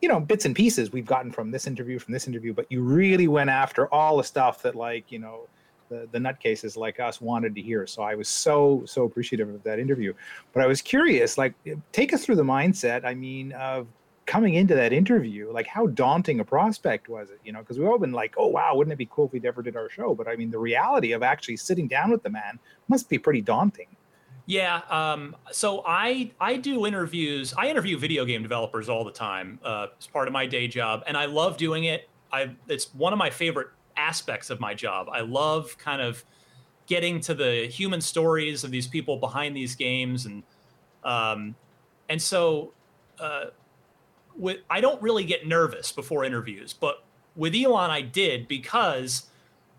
you 0.02 0.08
know, 0.08 0.20
bits 0.20 0.44
and 0.44 0.54
pieces 0.54 0.92
we've 0.92 1.06
gotten 1.06 1.32
from 1.32 1.50
this 1.50 1.66
interview, 1.66 1.98
from 1.98 2.12
this 2.12 2.28
interview, 2.28 2.52
but 2.52 2.66
you 2.70 2.82
really 2.82 3.26
went 3.26 3.48
after 3.48 3.92
all 3.92 4.18
the 4.18 4.24
stuff 4.24 4.60
that 4.62 4.74
like, 4.74 5.10
you 5.10 5.18
know, 5.18 5.48
the, 5.88 6.06
the 6.12 6.18
nutcases 6.18 6.76
like 6.76 7.00
us 7.00 7.22
wanted 7.22 7.54
to 7.54 7.62
hear. 7.62 7.86
So 7.86 8.02
I 8.02 8.14
was 8.14 8.28
so, 8.28 8.82
so 8.84 9.04
appreciative 9.04 9.48
of 9.48 9.62
that 9.62 9.78
interview. 9.78 10.12
But 10.52 10.62
I 10.62 10.66
was 10.66 10.82
curious, 10.82 11.38
like, 11.38 11.54
take 11.92 12.12
us 12.12 12.24
through 12.24 12.36
the 12.36 12.42
mindset, 12.42 13.06
I 13.06 13.14
mean, 13.14 13.52
of 13.52 13.86
coming 14.28 14.54
into 14.54 14.74
that 14.74 14.92
interview, 14.92 15.50
like 15.50 15.66
how 15.66 15.86
daunting 15.86 16.38
a 16.38 16.44
prospect 16.44 17.08
was 17.08 17.30
it? 17.30 17.40
You 17.44 17.52
know, 17.52 17.60
because 17.60 17.78
we've 17.78 17.88
all 17.88 17.98
been 17.98 18.12
like, 18.12 18.34
oh 18.36 18.46
wow, 18.46 18.76
wouldn't 18.76 18.92
it 18.92 18.96
be 18.96 19.08
cool 19.10 19.24
if 19.24 19.32
we 19.32 19.40
ever 19.48 19.62
did 19.62 19.74
our 19.74 19.88
show? 19.88 20.14
But 20.14 20.28
I 20.28 20.36
mean, 20.36 20.50
the 20.50 20.58
reality 20.58 21.12
of 21.12 21.22
actually 21.22 21.56
sitting 21.56 21.88
down 21.88 22.10
with 22.10 22.22
the 22.22 22.28
man 22.28 22.58
must 22.88 23.08
be 23.08 23.18
pretty 23.18 23.40
daunting. 23.40 23.88
Yeah. 24.44 24.82
Um, 24.90 25.34
so 25.50 25.82
I 25.86 26.30
I 26.40 26.56
do 26.56 26.86
interviews. 26.86 27.54
I 27.56 27.68
interview 27.68 27.98
video 27.98 28.26
game 28.26 28.42
developers 28.42 28.90
all 28.90 29.02
the 29.02 29.12
time 29.12 29.58
uh, 29.64 29.86
as 29.98 30.06
part 30.06 30.28
of 30.28 30.32
my 30.32 30.46
day 30.46 30.68
job, 30.68 31.02
and 31.06 31.16
I 31.16 31.24
love 31.24 31.56
doing 31.56 31.84
it. 31.84 32.08
I 32.30 32.54
it's 32.68 32.94
one 32.94 33.14
of 33.14 33.18
my 33.18 33.30
favorite 33.30 33.68
aspects 33.96 34.50
of 34.50 34.60
my 34.60 34.74
job. 34.74 35.08
I 35.10 35.22
love 35.22 35.76
kind 35.78 36.02
of 36.02 36.22
getting 36.86 37.20
to 37.22 37.34
the 37.34 37.66
human 37.66 38.02
stories 38.02 38.62
of 38.62 38.70
these 38.70 38.86
people 38.86 39.16
behind 39.16 39.56
these 39.56 39.74
games, 39.74 40.26
and 40.26 40.42
um, 41.02 41.54
and 42.10 42.20
so. 42.20 42.74
Uh, 43.18 43.46
with 44.38 44.58
I 44.70 44.80
don't 44.80 45.00
really 45.02 45.24
get 45.24 45.46
nervous 45.46 45.92
before 45.92 46.24
interviews, 46.24 46.72
but 46.72 47.04
with 47.36 47.54
Elon 47.54 47.90
I 47.90 48.00
did 48.00 48.48
because 48.48 49.24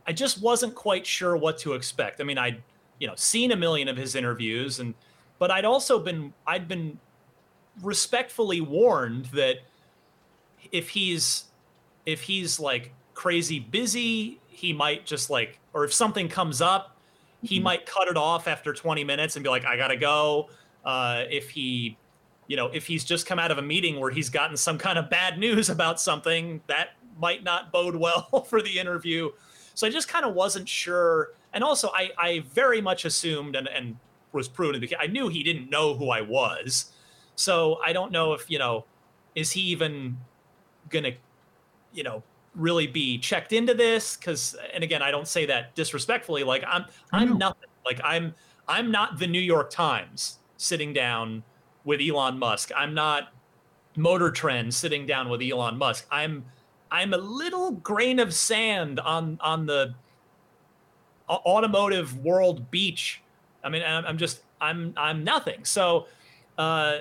I 0.06 0.14
just 0.14 0.42
wasn't 0.42 0.76
quite 0.76 1.06
sure 1.06 1.38
what 1.38 1.58
to 1.60 1.74
expect. 1.74 2.22
I 2.22 2.24
mean, 2.24 2.38
I'd 2.38 2.62
you 3.00 3.08
know 3.08 3.16
seen 3.16 3.52
a 3.52 3.56
million 3.56 3.88
of 3.88 3.98
his 3.98 4.16
interviews, 4.16 4.80
and 4.80 4.94
but 5.40 5.52
I'd 5.52 5.66
also 5.66 6.00
been 6.00 6.34
I'd 6.46 6.68
been 6.68 7.00
respectfully 7.82 8.62
warned 8.62 9.26
that 9.28 9.60
if 10.72 10.90
he's 10.90 11.46
if 12.06 12.22
he's 12.22 12.60
like 12.60 12.94
crazy 13.14 13.60
busy, 13.60 14.40
he 14.48 14.74
might 14.74 15.06
just 15.06 15.30
like 15.30 15.60
or 15.74 15.86
if 15.86 15.94
something 15.94 16.28
comes 16.28 16.62
up, 16.62 16.98
he 17.42 17.56
mm-hmm. 17.56 17.66
might 17.66 17.86
cut 17.86 18.08
it 18.08 18.18
off 18.18 18.48
after 18.48 18.74
20 18.74 19.04
minutes 19.04 19.36
and 19.36 19.44
be 19.44 19.50
like, 19.50 19.66
I 19.66 19.78
gotta 19.78 19.98
go. 19.98 20.50
Uh, 20.84 21.24
if 21.30 21.50
he 21.50 21.98
you 22.50 22.56
know, 22.56 22.66
if 22.74 22.88
he's 22.88 23.06
just 23.06 23.28
come 23.28 23.38
out 23.38 23.52
of 23.52 23.60
a 23.60 23.62
meeting 23.62 24.00
where 24.00 24.10
he's 24.10 24.28
gotten 24.28 24.58
some 24.58 24.80
kind 24.80 24.98
of 24.98 25.08
bad 25.08 25.38
news 25.38 25.70
about 25.70 26.02
something, 26.02 26.60
that 26.66 26.90
might 27.20 27.44
not 27.44 27.72
bode 27.72 27.96
well 27.96 28.46
for 28.50 28.62
the 28.62 28.80
interview. 28.80 29.30
So 29.76 29.86
I 29.86 29.92
just 29.92 30.08
kind 30.10 30.26
of 30.26 30.34
wasn't 30.34 30.68
sure. 30.68 31.30
And 31.54 31.64
also, 31.64 31.92
I, 31.94 32.10
I 32.18 32.40
very 32.52 32.82
much 32.82 33.06
assumed 33.06 33.56
and, 33.56 33.68
and 33.68 33.96
was 34.34 34.48
proven 34.48 34.82
because 34.82 34.98
I 35.00 35.06
knew 35.06 35.28
he 35.28 35.44
didn't 35.44 35.70
know 35.70 35.94
who 35.94 36.10
I 36.10 36.22
was. 36.22 36.92
So 37.36 37.80
I 37.86 37.94
don't 37.94 38.12
know 38.12 38.34
if, 38.34 38.50
you 38.50 38.58
know, 38.58 38.86
is 39.36 39.52
he 39.52 39.62
even 39.62 40.18
going 40.90 41.04
to, 41.04 41.14
you 41.94 42.02
know, 42.02 42.24
really 42.56 42.88
be 42.88 43.20
checked 43.20 43.54
into 43.54 43.76
this? 43.76 44.18
Because, 44.18 44.56
and 44.74 44.84
again, 44.84 45.04
I 45.04 45.12
don't 45.12 45.28
say 45.28 45.46
that 45.46 45.76
disrespectfully. 45.76 46.44
Like 46.44 46.64
I'm, 46.68 46.86
I'm 47.14 47.38
nothing. 47.38 47.70
Like 47.86 48.02
I'm, 48.04 48.34
I'm 48.68 48.90
not 48.90 49.20
the 49.20 49.28
New 49.28 49.40
York 49.40 49.70
Times 49.70 50.40
sitting 50.58 50.94
down 50.94 51.44
with 51.90 52.00
Elon 52.00 52.38
Musk. 52.38 52.72
I'm 52.78 52.94
not 52.94 53.34
Motor 53.98 54.30
Trend 54.30 54.72
sitting 54.76 55.08
down 55.08 55.28
with 55.28 55.42
Elon 55.42 55.76
Musk. 55.76 56.06
I'm 56.12 56.46
I'm 56.92 57.16
a 57.16 57.18
little 57.18 57.72
grain 57.72 58.20
of 58.20 58.32
sand 58.32 59.00
on 59.00 59.40
on 59.42 59.66
the 59.66 59.96
automotive 61.28 62.24
world 62.24 62.70
beach. 62.70 63.22
I 63.64 63.70
mean, 63.70 63.82
I'm, 63.84 64.20
just 64.20 64.42
I'm 64.62 64.94
I'm 64.98 65.24
nothing. 65.24 65.66
So 65.66 66.06
uh, 66.60 67.00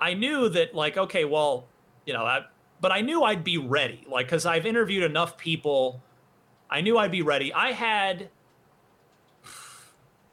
I 0.00 0.14
knew 0.14 0.48
that 0.48 0.74
like 0.74 0.98
okay, 0.98 1.24
well, 1.24 1.64
you 2.04 2.12
know, 2.12 2.24
I, 2.24 2.46
but 2.80 2.90
I 2.90 3.02
knew 3.02 3.22
I'd 3.22 3.44
be 3.44 3.58
ready. 3.58 4.04
Like 4.10 4.26
because 4.26 4.44
I've 4.44 4.66
interviewed 4.66 5.04
enough 5.04 5.38
people, 5.38 6.02
I 6.68 6.80
knew 6.80 6.98
I'd 6.98 7.12
be 7.12 7.22
ready. 7.22 7.52
I 7.52 7.70
had 7.70 8.28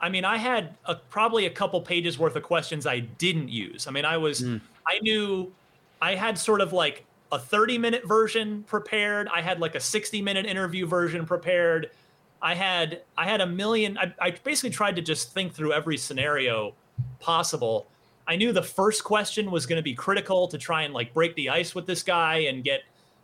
I 0.03 0.09
mean, 0.09 0.25
I 0.25 0.35
had 0.35 0.75
a, 0.84 0.95
probably 0.95 1.45
a 1.45 1.49
couple 1.49 1.80
pages 1.80 2.19
worth 2.19 2.35
of 2.35 2.43
questions 2.43 2.85
I 2.85 2.99
didn't 2.99 3.47
use. 3.47 3.88
I 3.88 3.91
mean, 3.91 4.03
I 4.03 4.17
was, 4.17 4.41
mm. 4.41 4.59
I 4.85 4.99
knew 4.99 5.49
I 6.01 6.15
had 6.15 6.38
sort 6.38 6.59
of 6.59 6.73
like 6.73 7.05
a 7.31 7.39
30 7.39 7.77
minute 7.77 8.05
version 8.05 8.63
prepared. 8.63 9.30
I 9.30 9.39
had 9.39 9.61
like 9.61 9.75
a 9.75 9.80
60 9.80 10.21
minute 10.21 10.45
interview 10.45 10.85
version 10.85 11.25
prepared. 11.25 11.89
I 12.41 12.53
had, 12.53 13.03
I 13.17 13.23
had 13.23 13.39
a 13.39 13.47
million, 13.47 13.97
I, 13.97 14.13
I 14.19 14.31
basically 14.31 14.71
tried 14.71 14.97
to 14.97 15.01
just 15.01 15.31
think 15.31 15.53
through 15.53 15.71
every 15.71 15.95
scenario 15.95 16.73
possible. 17.21 17.88
I 18.27 18.35
knew 18.35 18.51
the 18.51 18.61
first 18.61 19.05
question 19.05 19.51
was 19.51 19.65
going 19.65 19.80
to 19.80 19.84
be 19.84 19.93
critical 19.93 20.49
to 20.49 20.57
try 20.57 20.81
and 20.81 20.93
like 20.93 21.13
break 21.13 21.34
the 21.35 21.49
ice 21.49 21.73
with 21.73 21.88
this 21.88 22.03
guy 22.03 22.39
and 22.39 22.61
get, 22.61 22.81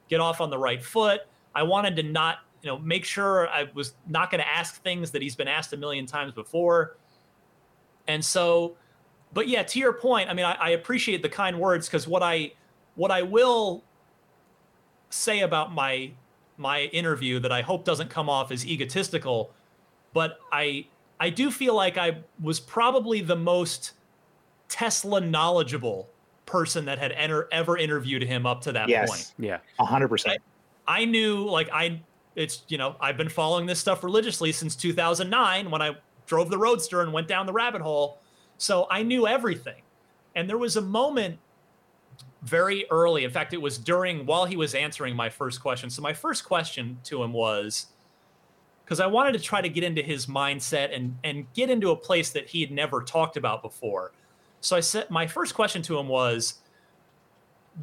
get 0.07 0.21
off 0.21 0.39
on 0.39 0.49
the 0.49 0.57
right 0.57 0.81
foot. 0.81 1.23
I 1.53 1.63
wanted 1.63 1.97
to 1.97 2.03
not 2.03 2.39
you 2.61 2.67
know, 2.67 2.77
make 2.79 3.05
sure 3.05 3.47
I 3.49 3.69
was 3.73 3.93
not 4.07 4.31
going 4.31 4.41
to 4.41 4.47
ask 4.47 4.81
things 4.83 5.11
that 5.11 5.21
he's 5.21 5.35
been 5.35 5.47
asked 5.47 5.73
a 5.73 5.77
million 5.77 6.05
times 6.05 6.33
before. 6.33 6.97
And 8.07 8.23
so, 8.23 8.75
but 9.33 9.47
yeah, 9.47 9.63
to 9.63 9.79
your 9.79 9.93
point, 9.93 10.29
I 10.29 10.33
mean, 10.33 10.45
I, 10.45 10.53
I 10.53 10.69
appreciate 10.71 11.21
the 11.21 11.29
kind 11.29 11.59
words 11.59 11.87
because 11.87 12.07
what 12.07 12.23
I, 12.23 12.53
what 12.95 13.11
I 13.11 13.21
will 13.21 13.83
say 15.09 15.41
about 15.41 15.73
my 15.73 16.11
my 16.57 16.81
interview 16.91 17.39
that 17.39 17.51
I 17.51 17.61
hope 17.61 17.85
doesn't 17.85 18.09
come 18.09 18.29
off 18.29 18.51
as 18.51 18.65
egotistical, 18.65 19.51
but 20.13 20.39
I 20.51 20.87
I 21.19 21.29
do 21.29 21.51
feel 21.51 21.73
like 21.73 21.97
I 21.97 22.17
was 22.41 22.59
probably 22.59 23.21
the 23.21 23.35
most 23.35 23.93
Tesla 24.67 25.21
knowledgeable 25.21 26.09
person 26.45 26.85
that 26.85 26.99
had 26.99 27.11
enter, 27.13 27.47
ever 27.51 27.77
interviewed 27.77 28.23
him 28.23 28.45
up 28.45 28.61
to 28.61 28.71
that 28.71 28.89
yes. 28.89 29.09
point. 29.09 29.33
Yeah, 29.39 29.59
hundred 29.79 30.09
percent. 30.09 30.39
I 30.87 31.05
knew 31.05 31.45
like 31.45 31.69
I 31.71 32.01
it's 32.35 32.63
you 32.67 32.77
know 32.77 32.95
I've 32.99 33.17
been 33.17 33.29
following 33.29 33.65
this 33.65 33.79
stuff 33.79 34.03
religiously 34.03 34.51
since 34.51 34.75
2009 34.75 35.69
when 35.69 35.81
I 35.81 35.95
drove 36.25 36.49
the 36.49 36.57
Roadster 36.57 37.01
and 37.01 37.11
went 37.11 37.27
down 37.27 37.45
the 37.45 37.53
rabbit 37.53 37.81
hole. 37.81 38.19
So 38.57 38.87
I 38.91 39.03
knew 39.03 39.27
everything. 39.27 39.81
And 40.35 40.47
there 40.47 40.57
was 40.57 40.75
a 40.75 40.81
moment 40.81 41.39
very 42.43 42.85
early. 42.91 43.23
In 43.23 43.31
fact, 43.31 43.53
it 43.53 43.61
was 43.61 43.77
during 43.77 44.25
while 44.25 44.45
he 44.45 44.55
was 44.55 44.75
answering 44.75 45.15
my 45.15 45.29
first 45.29 45.61
question. 45.61 45.89
So 45.89 46.01
my 46.01 46.13
first 46.13 46.45
question 46.45 46.99
to 47.05 47.23
him 47.23 47.33
was 47.33 47.87
because 48.85 48.99
I 48.99 49.07
wanted 49.07 49.33
to 49.33 49.39
try 49.39 49.61
to 49.61 49.69
get 49.69 49.83
into 49.83 50.01
his 50.01 50.27
mindset 50.27 50.95
and 50.95 51.17
and 51.23 51.51
get 51.53 51.69
into 51.69 51.91
a 51.91 51.95
place 51.95 52.31
that 52.31 52.49
he 52.49 52.61
had 52.61 52.71
never 52.71 53.01
talked 53.01 53.37
about 53.37 53.61
before. 53.61 54.11
So 54.61 54.75
I 54.75 54.81
said 54.81 55.09
my 55.09 55.25
first 55.25 55.53
question 55.53 55.81
to 55.83 55.97
him 55.97 56.07
was 56.07 56.55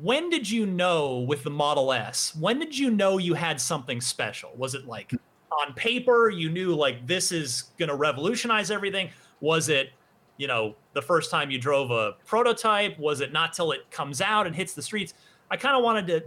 when 0.02 0.30
did 0.30 0.48
you 0.50 0.66
know 0.66 1.18
with 1.20 1.42
the 1.44 1.50
Model 1.50 1.92
S? 1.92 2.34
When 2.36 2.58
did 2.58 2.76
you 2.76 2.90
know 2.90 3.18
you 3.18 3.34
had 3.34 3.60
something 3.60 4.00
special? 4.00 4.52
Was 4.56 4.74
it 4.74 4.86
like 4.86 5.12
on 5.50 5.72
paper 5.74 6.28
you 6.28 6.50
knew 6.50 6.74
like 6.74 7.06
this 7.06 7.32
is 7.32 7.70
going 7.78 7.88
to 7.88 7.94
revolutionize 7.94 8.70
everything? 8.70 9.10
Was 9.40 9.68
it 9.68 9.90
you 10.36 10.46
know, 10.46 10.74
the 10.92 11.02
first 11.02 11.30
time 11.30 11.50
you 11.50 11.58
drove 11.58 11.90
a 11.90 12.12
prototype? 12.26 12.98
Was 12.98 13.20
it 13.20 13.32
not 13.32 13.52
till 13.52 13.72
it 13.72 13.90
comes 13.90 14.20
out 14.20 14.46
and 14.46 14.54
hits 14.54 14.74
the 14.74 14.82
streets? 14.82 15.14
I 15.50 15.56
kind 15.56 15.76
of 15.76 15.82
wanted 15.82 16.06
to 16.08 16.24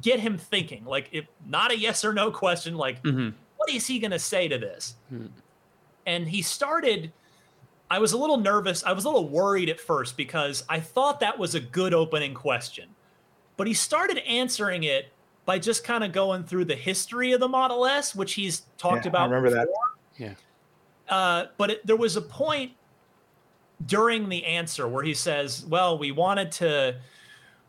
get 0.00 0.20
him 0.20 0.38
thinking, 0.38 0.84
like, 0.84 1.08
if 1.12 1.26
not 1.46 1.70
a 1.70 1.78
yes 1.78 2.04
or 2.04 2.12
no 2.12 2.30
question, 2.30 2.76
like, 2.76 3.02
mm-hmm. 3.02 3.30
what 3.56 3.70
is 3.70 3.86
he 3.86 3.98
going 3.98 4.10
to 4.10 4.18
say 4.18 4.48
to 4.48 4.58
this? 4.58 4.96
Mm-hmm. 5.12 5.26
And 6.06 6.28
he 6.28 6.42
started. 6.42 7.12
I 7.90 7.98
was 7.98 8.12
a 8.12 8.18
little 8.18 8.38
nervous. 8.38 8.82
I 8.84 8.92
was 8.92 9.04
a 9.04 9.08
little 9.08 9.28
worried 9.28 9.68
at 9.68 9.78
first 9.78 10.16
because 10.16 10.64
I 10.68 10.80
thought 10.80 11.20
that 11.20 11.38
was 11.38 11.54
a 11.54 11.60
good 11.60 11.94
opening 11.94 12.34
question. 12.34 12.88
But 13.56 13.66
he 13.66 13.74
started 13.74 14.18
answering 14.18 14.84
it 14.84 15.12
by 15.44 15.58
just 15.58 15.84
kind 15.84 16.02
of 16.04 16.12
going 16.12 16.44
through 16.44 16.64
the 16.64 16.74
history 16.74 17.32
of 17.32 17.40
the 17.40 17.48
Model 17.48 17.86
S, 17.86 18.14
which 18.14 18.34
he's 18.34 18.62
talked 18.78 19.04
yeah, 19.04 19.10
about. 19.10 19.22
I 19.22 19.34
remember 19.34 19.50
before. 19.50 19.66
that. 20.18 20.38
Yeah. 21.08 21.14
Uh, 21.14 21.46
but 21.56 21.70
it, 21.70 21.86
there 21.86 21.96
was 21.96 22.16
a 22.16 22.22
point 22.22 22.72
during 23.86 24.28
the 24.28 24.44
answer 24.44 24.88
where 24.88 25.04
he 25.04 25.14
says, 25.14 25.64
"Well, 25.66 25.98
we 25.98 26.12
wanted 26.12 26.52
to." 26.52 26.96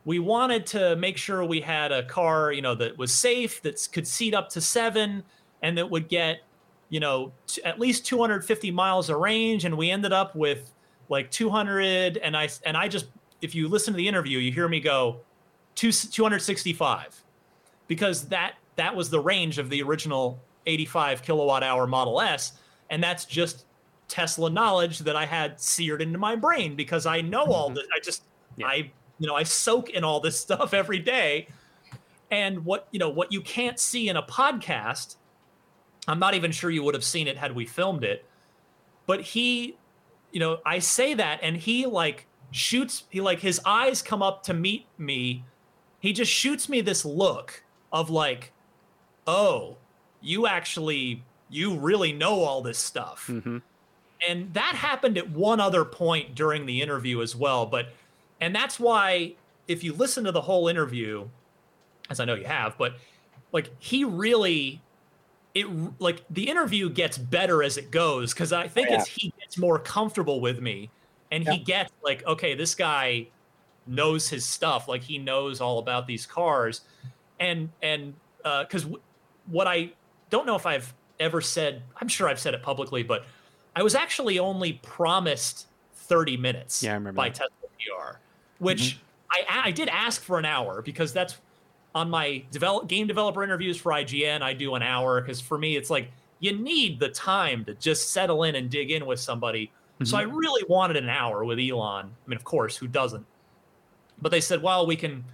We 0.07 0.19
wanted 0.19 0.67
to 0.67 0.95
make 0.97 1.17
sure 1.17 1.43
we 1.43 1.61
had 1.61 1.91
a 1.91 2.03
car, 2.03 2.51
you 2.51 2.61
know, 2.61 2.75
that 2.75 2.95
was 2.95 3.11
safe, 3.11 3.63
that 3.63 3.89
could 3.91 4.07
seat 4.07 4.35
up 4.35 4.49
to 4.49 4.61
seven, 4.61 5.23
and 5.63 5.75
that 5.79 5.89
would 5.89 6.09
get, 6.09 6.41
you 6.89 6.99
know, 6.99 7.31
t- 7.47 7.63
at 7.63 7.79
least 7.79 8.05
250 8.05 8.69
miles 8.69 9.09
of 9.09 9.17
range. 9.17 9.65
And 9.65 9.75
we 9.75 9.89
ended 9.89 10.13
up 10.13 10.35
with 10.35 10.71
like 11.09 11.31
200. 11.31 12.17
And 12.17 12.37
I 12.37 12.49
and 12.67 12.77
I 12.77 12.87
just, 12.87 13.07
if 13.41 13.55
you 13.55 13.67
listen 13.67 13.95
to 13.95 13.97
the 13.97 14.07
interview, 14.07 14.37
you 14.37 14.51
hear 14.51 14.67
me 14.67 14.79
go, 14.79 15.21
two, 15.75 15.91
265 15.91 17.23
because 17.87 18.27
that 18.29 18.55
that 18.75 18.95
was 18.95 19.09
the 19.09 19.19
range 19.19 19.57
of 19.57 19.69
the 19.69 19.81
original 19.81 20.39
85 20.65 21.21
kilowatt 21.21 21.63
hour 21.63 21.87
Model 21.87 22.19
S, 22.21 22.53
and 22.89 23.03
that's 23.03 23.25
just 23.25 23.65
Tesla 24.07 24.49
knowledge 24.49 24.99
that 24.99 25.15
I 25.15 25.25
had 25.25 25.59
seared 25.59 26.01
into 26.01 26.17
my 26.17 26.35
brain 26.35 26.75
because 26.75 27.05
I 27.05 27.21
know 27.21 27.45
all 27.45 27.67
mm-hmm. 27.67 27.75
this. 27.75 27.87
I 27.95 27.99
just 27.99 28.23
yeah. 28.57 28.67
I 28.67 28.91
you 29.19 29.27
know 29.27 29.35
I 29.35 29.43
soak 29.43 29.89
in 29.89 30.03
all 30.03 30.19
this 30.19 30.39
stuff 30.45 30.73
every 30.73 30.99
day, 30.99 31.47
and 32.31 32.65
what 32.65 32.87
you 32.91 32.99
know 32.99 33.09
what 33.09 33.31
you 33.31 33.41
can't 33.41 33.79
see 33.79 34.09
in 34.09 34.17
a 34.17 34.23
podcast. 34.23 35.15
I'm 36.07 36.19
not 36.19 36.35
even 36.35 36.51
sure 36.51 36.69
you 36.69 36.83
would 36.83 36.93
have 36.93 37.03
seen 37.03 37.27
it 37.27 37.35
had 37.35 37.55
we 37.55 37.65
filmed 37.65 38.03
it, 38.03 38.25
but 39.07 39.21
he, 39.21 39.75
you 40.31 40.39
know, 40.39 40.59
I 40.63 40.77
say 40.77 41.15
that 41.15 41.39
and 41.41 41.57
he 41.57 41.87
like 41.87 42.27
shoots. 42.51 43.05
He 43.09 43.21
like 43.21 43.39
his 43.39 43.59
eyes 43.65 44.03
come 44.03 44.21
up 44.21 44.43
to 44.43 44.53
meet 44.53 44.85
me. 44.99 45.43
He 46.05 46.13
just 46.13 46.31
shoots 46.31 46.69
me 46.69 46.81
this 46.81 47.03
look 47.03 47.63
of 47.91 48.11
like, 48.11 48.51
oh, 49.25 49.77
you 50.21 50.45
actually 50.45 51.23
you 51.49 51.75
really 51.75 52.13
know 52.13 52.41
all 52.41 52.61
this 52.61 52.77
stuff. 52.77 53.25
Mm-hmm. 53.27 53.57
And 54.29 54.53
that 54.53 54.75
happened 54.75 55.17
at 55.17 55.31
one 55.31 55.59
other 55.59 55.83
point 55.83 56.35
during 56.35 56.67
the 56.67 56.83
interview 56.83 57.23
as 57.23 57.35
well. 57.35 57.65
But 57.65 57.87
and 58.39 58.55
that's 58.55 58.79
why 58.79 59.33
if 59.67 59.83
you 59.83 59.93
listen 59.93 60.23
to 60.25 60.31
the 60.31 60.41
whole 60.41 60.67
interview, 60.67 61.27
as 62.11 62.19
I 62.19 62.25
know 62.25 62.35
you 62.35 62.45
have, 62.45 62.77
but 62.77 62.97
like 63.51 63.71
he 63.79 64.03
really 64.03 64.83
it 65.55 65.65
like 65.99 66.23
the 66.29 66.47
interview 66.47 66.87
gets 66.87 67.17
better 67.17 67.63
as 67.63 67.77
it 67.77 67.89
goes 67.89 68.31
because 68.31 68.53
I 68.53 68.67
think 68.67 68.89
oh, 68.89 68.91
yeah. 68.91 68.99
as 68.99 69.07
he 69.07 69.33
gets 69.39 69.57
more 69.57 69.79
comfortable 69.79 70.39
with 70.39 70.61
me 70.61 70.91
and 71.31 71.45
yeah. 71.45 71.53
he 71.53 71.57
gets 71.57 71.91
like, 72.03 72.23
okay, 72.27 72.53
this 72.53 72.75
guy 72.75 73.29
knows 73.87 74.29
his 74.29 74.45
stuff, 74.45 74.87
like 74.87 75.03
he 75.03 75.17
knows 75.17 75.61
all 75.61 75.79
about 75.79 76.07
these 76.07 76.25
cars 76.25 76.81
and 77.39 77.69
and 77.81 78.13
because 78.43 78.83
uh, 78.83 78.89
w- 78.89 79.01
what 79.47 79.67
I 79.67 79.91
don't 80.29 80.45
know 80.45 80.55
if 80.55 80.65
I've 80.65 80.93
ever 81.19 81.41
said, 81.41 81.81
I'm 81.97 82.07
sure 82.07 82.27
I've 82.27 82.39
said 82.39 82.53
it 82.53 82.61
publicly, 82.61 83.03
but 83.03 83.25
I 83.75 83.83
was 83.83 83.95
actually 83.95 84.39
only 84.39 84.73
promised 84.83 85.67
30 85.95 86.37
minutes 86.37 86.83
yeah, 86.83 86.91
I 86.91 86.93
remember 86.95 87.17
by 87.17 87.29
Tesla 87.29 87.47
PR, 87.79 88.17
which 88.59 88.97
mm-hmm. 89.31 89.53
I 89.53 89.67
I 89.67 89.71
did 89.71 89.89
ask 89.89 90.21
for 90.21 90.37
an 90.37 90.45
hour 90.45 90.81
because 90.81 91.13
that's 91.13 91.37
on 91.93 92.09
my 92.09 92.43
develop 92.51 92.87
game 92.87 93.07
developer 93.07 93.43
interviews 93.43 93.77
for 93.77 93.91
IGN. 93.91 94.41
I 94.41 94.53
do 94.53 94.75
an 94.75 94.83
hour 94.83 95.21
because 95.21 95.41
for 95.41 95.57
me 95.57 95.75
it's 95.77 95.89
like 95.89 96.11
you 96.39 96.51
need 96.51 96.99
the 96.99 97.09
time 97.09 97.63
to 97.65 97.73
just 97.75 98.11
settle 98.11 98.43
in 98.43 98.55
and 98.55 98.69
dig 98.69 98.91
in 98.91 99.05
with 99.05 99.19
somebody. 99.19 99.67
Mm-hmm. 99.67 100.05
So 100.05 100.17
I 100.17 100.23
really 100.23 100.63
wanted 100.67 100.97
an 100.97 101.09
hour 101.09 101.45
with 101.45 101.57
Elon. 101.57 102.05
I 102.05 102.29
mean, 102.29 102.35
of 102.35 102.43
course, 102.43 102.75
who 102.75 102.87
doesn't? 102.87 103.25
But 104.21 104.31
they 104.31 104.41
said, 104.41 104.61
well, 104.61 104.85
we 104.85 104.95
can 104.95 105.25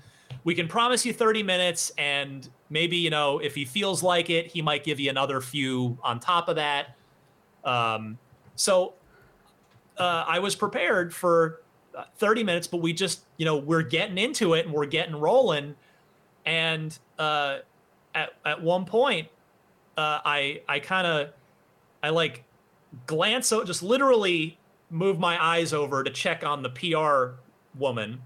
we 0.43 0.55
can 0.55 0.67
promise 0.67 1.05
you 1.05 1.13
30 1.13 1.43
minutes 1.43 1.91
and 1.97 2.49
maybe 2.69 2.97
you 2.97 3.09
know 3.09 3.39
if 3.39 3.55
he 3.55 3.65
feels 3.65 4.01
like 4.01 4.29
it 4.29 4.47
he 4.47 4.61
might 4.61 4.83
give 4.83 4.99
you 4.99 5.09
another 5.09 5.41
few 5.41 5.97
on 6.03 6.19
top 6.19 6.49
of 6.49 6.55
that. 6.55 6.95
Um, 7.63 8.17
so 8.55 8.93
uh, 9.97 10.25
i 10.27 10.39
was 10.39 10.55
prepared 10.55 11.13
for 11.13 11.61
uh, 11.95 12.05
30 12.15 12.43
minutes 12.43 12.65
but 12.67 12.77
we 12.77 12.91
just 12.91 13.21
you 13.37 13.45
know 13.45 13.57
we're 13.57 13.83
getting 13.83 14.17
into 14.17 14.53
it 14.53 14.65
and 14.65 14.73
we're 14.73 14.85
getting 14.85 15.15
rolling. 15.15 15.75
And 16.43 16.97
uh, 17.19 17.59
at, 18.15 18.31
at 18.45 18.61
one 18.61 18.85
point 18.85 19.27
uh, 19.97 20.19
i 20.25 20.61
i 20.67 20.79
kind 20.79 21.05
of 21.05 21.29
i 22.01 22.09
like 22.09 22.43
glance 23.05 23.47
so 23.47 23.63
just 23.63 23.83
literally 23.83 24.57
move 24.89 25.19
my 25.19 25.41
eyes 25.41 25.71
over 25.71 26.03
to 26.03 26.09
check 26.09 26.43
on 26.43 26.63
the 26.63 26.69
pr 26.69 27.35
woman 27.79 28.21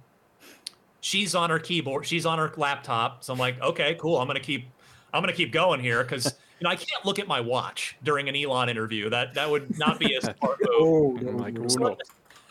she's 1.06 1.36
on 1.36 1.52
her 1.52 1.60
keyboard, 1.60 2.03
she's 2.03 2.26
on 2.26 2.40
her 2.40 2.52
laptop. 2.57 3.23
So 3.23 3.32
I'm 3.32 3.38
like, 3.38 3.61
okay, 3.61 3.95
cool. 3.99 4.18
I'm 4.18 4.26
gonna 4.26 4.40
keep 4.40 4.68
I'm 5.14 5.22
gonna 5.22 5.34
keep 5.34 5.52
going 5.52 5.80
here 5.80 6.03
because 6.03 6.26
you 6.26 6.64
know 6.64 6.72
I 6.72 6.76
can't 6.76 7.06
look 7.06 7.19
at 7.19 7.27
my 7.27 7.40
watch 7.40 7.95
during 8.03 8.27
an 8.27 8.36
Elon 8.36 8.69
interview. 8.69 9.10
That 9.11 9.36
that 9.36 9.49
would 9.49 9.77
not 9.77 9.99
be 9.99 10.15
a 10.15 10.22
smart 10.40 10.57
move. 10.61 10.72
oh, 10.72 11.18
like, 11.34 11.57
oh, 11.60 11.68
oh 11.69 11.76
no. 11.76 11.98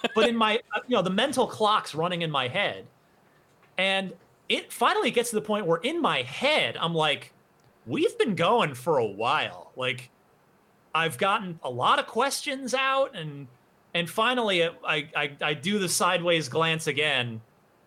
Oh. 0.04 0.08
But 0.14 0.28
in 0.28 0.36
my 0.36 0.60
you 0.86 0.94
know 0.96 1.02
the 1.02 1.10
mental 1.10 1.48
clock's 1.48 1.96
running 1.96 2.22
in 2.22 2.30
my 2.30 2.46
head, 2.46 2.86
and 3.76 4.12
it 4.48 4.72
finally 4.72 5.10
gets 5.10 5.30
to 5.30 5.36
the 5.36 5.42
point 5.42 5.66
where 5.66 5.80
in 5.80 6.00
my 6.00 6.22
head 6.22 6.76
I'm 6.78 6.94
like, 6.94 7.32
we've 7.86 8.16
been 8.18 8.36
going 8.36 8.74
for 8.74 8.98
a 8.98 9.06
while. 9.06 9.72
Like 9.74 10.10
I've 10.94 11.18
gotten 11.18 11.58
a 11.64 11.70
lot 11.70 11.98
of 11.98 12.06
questions 12.06 12.72
out 12.72 13.16
and 13.16 13.48
and 13.94 14.08
finally 14.08 14.62
I, 14.64 15.08
I, 15.16 15.30
I 15.40 15.54
do 15.54 15.80
the 15.80 15.88
sideways 15.88 16.48
glance 16.48 16.86
again 16.86 17.40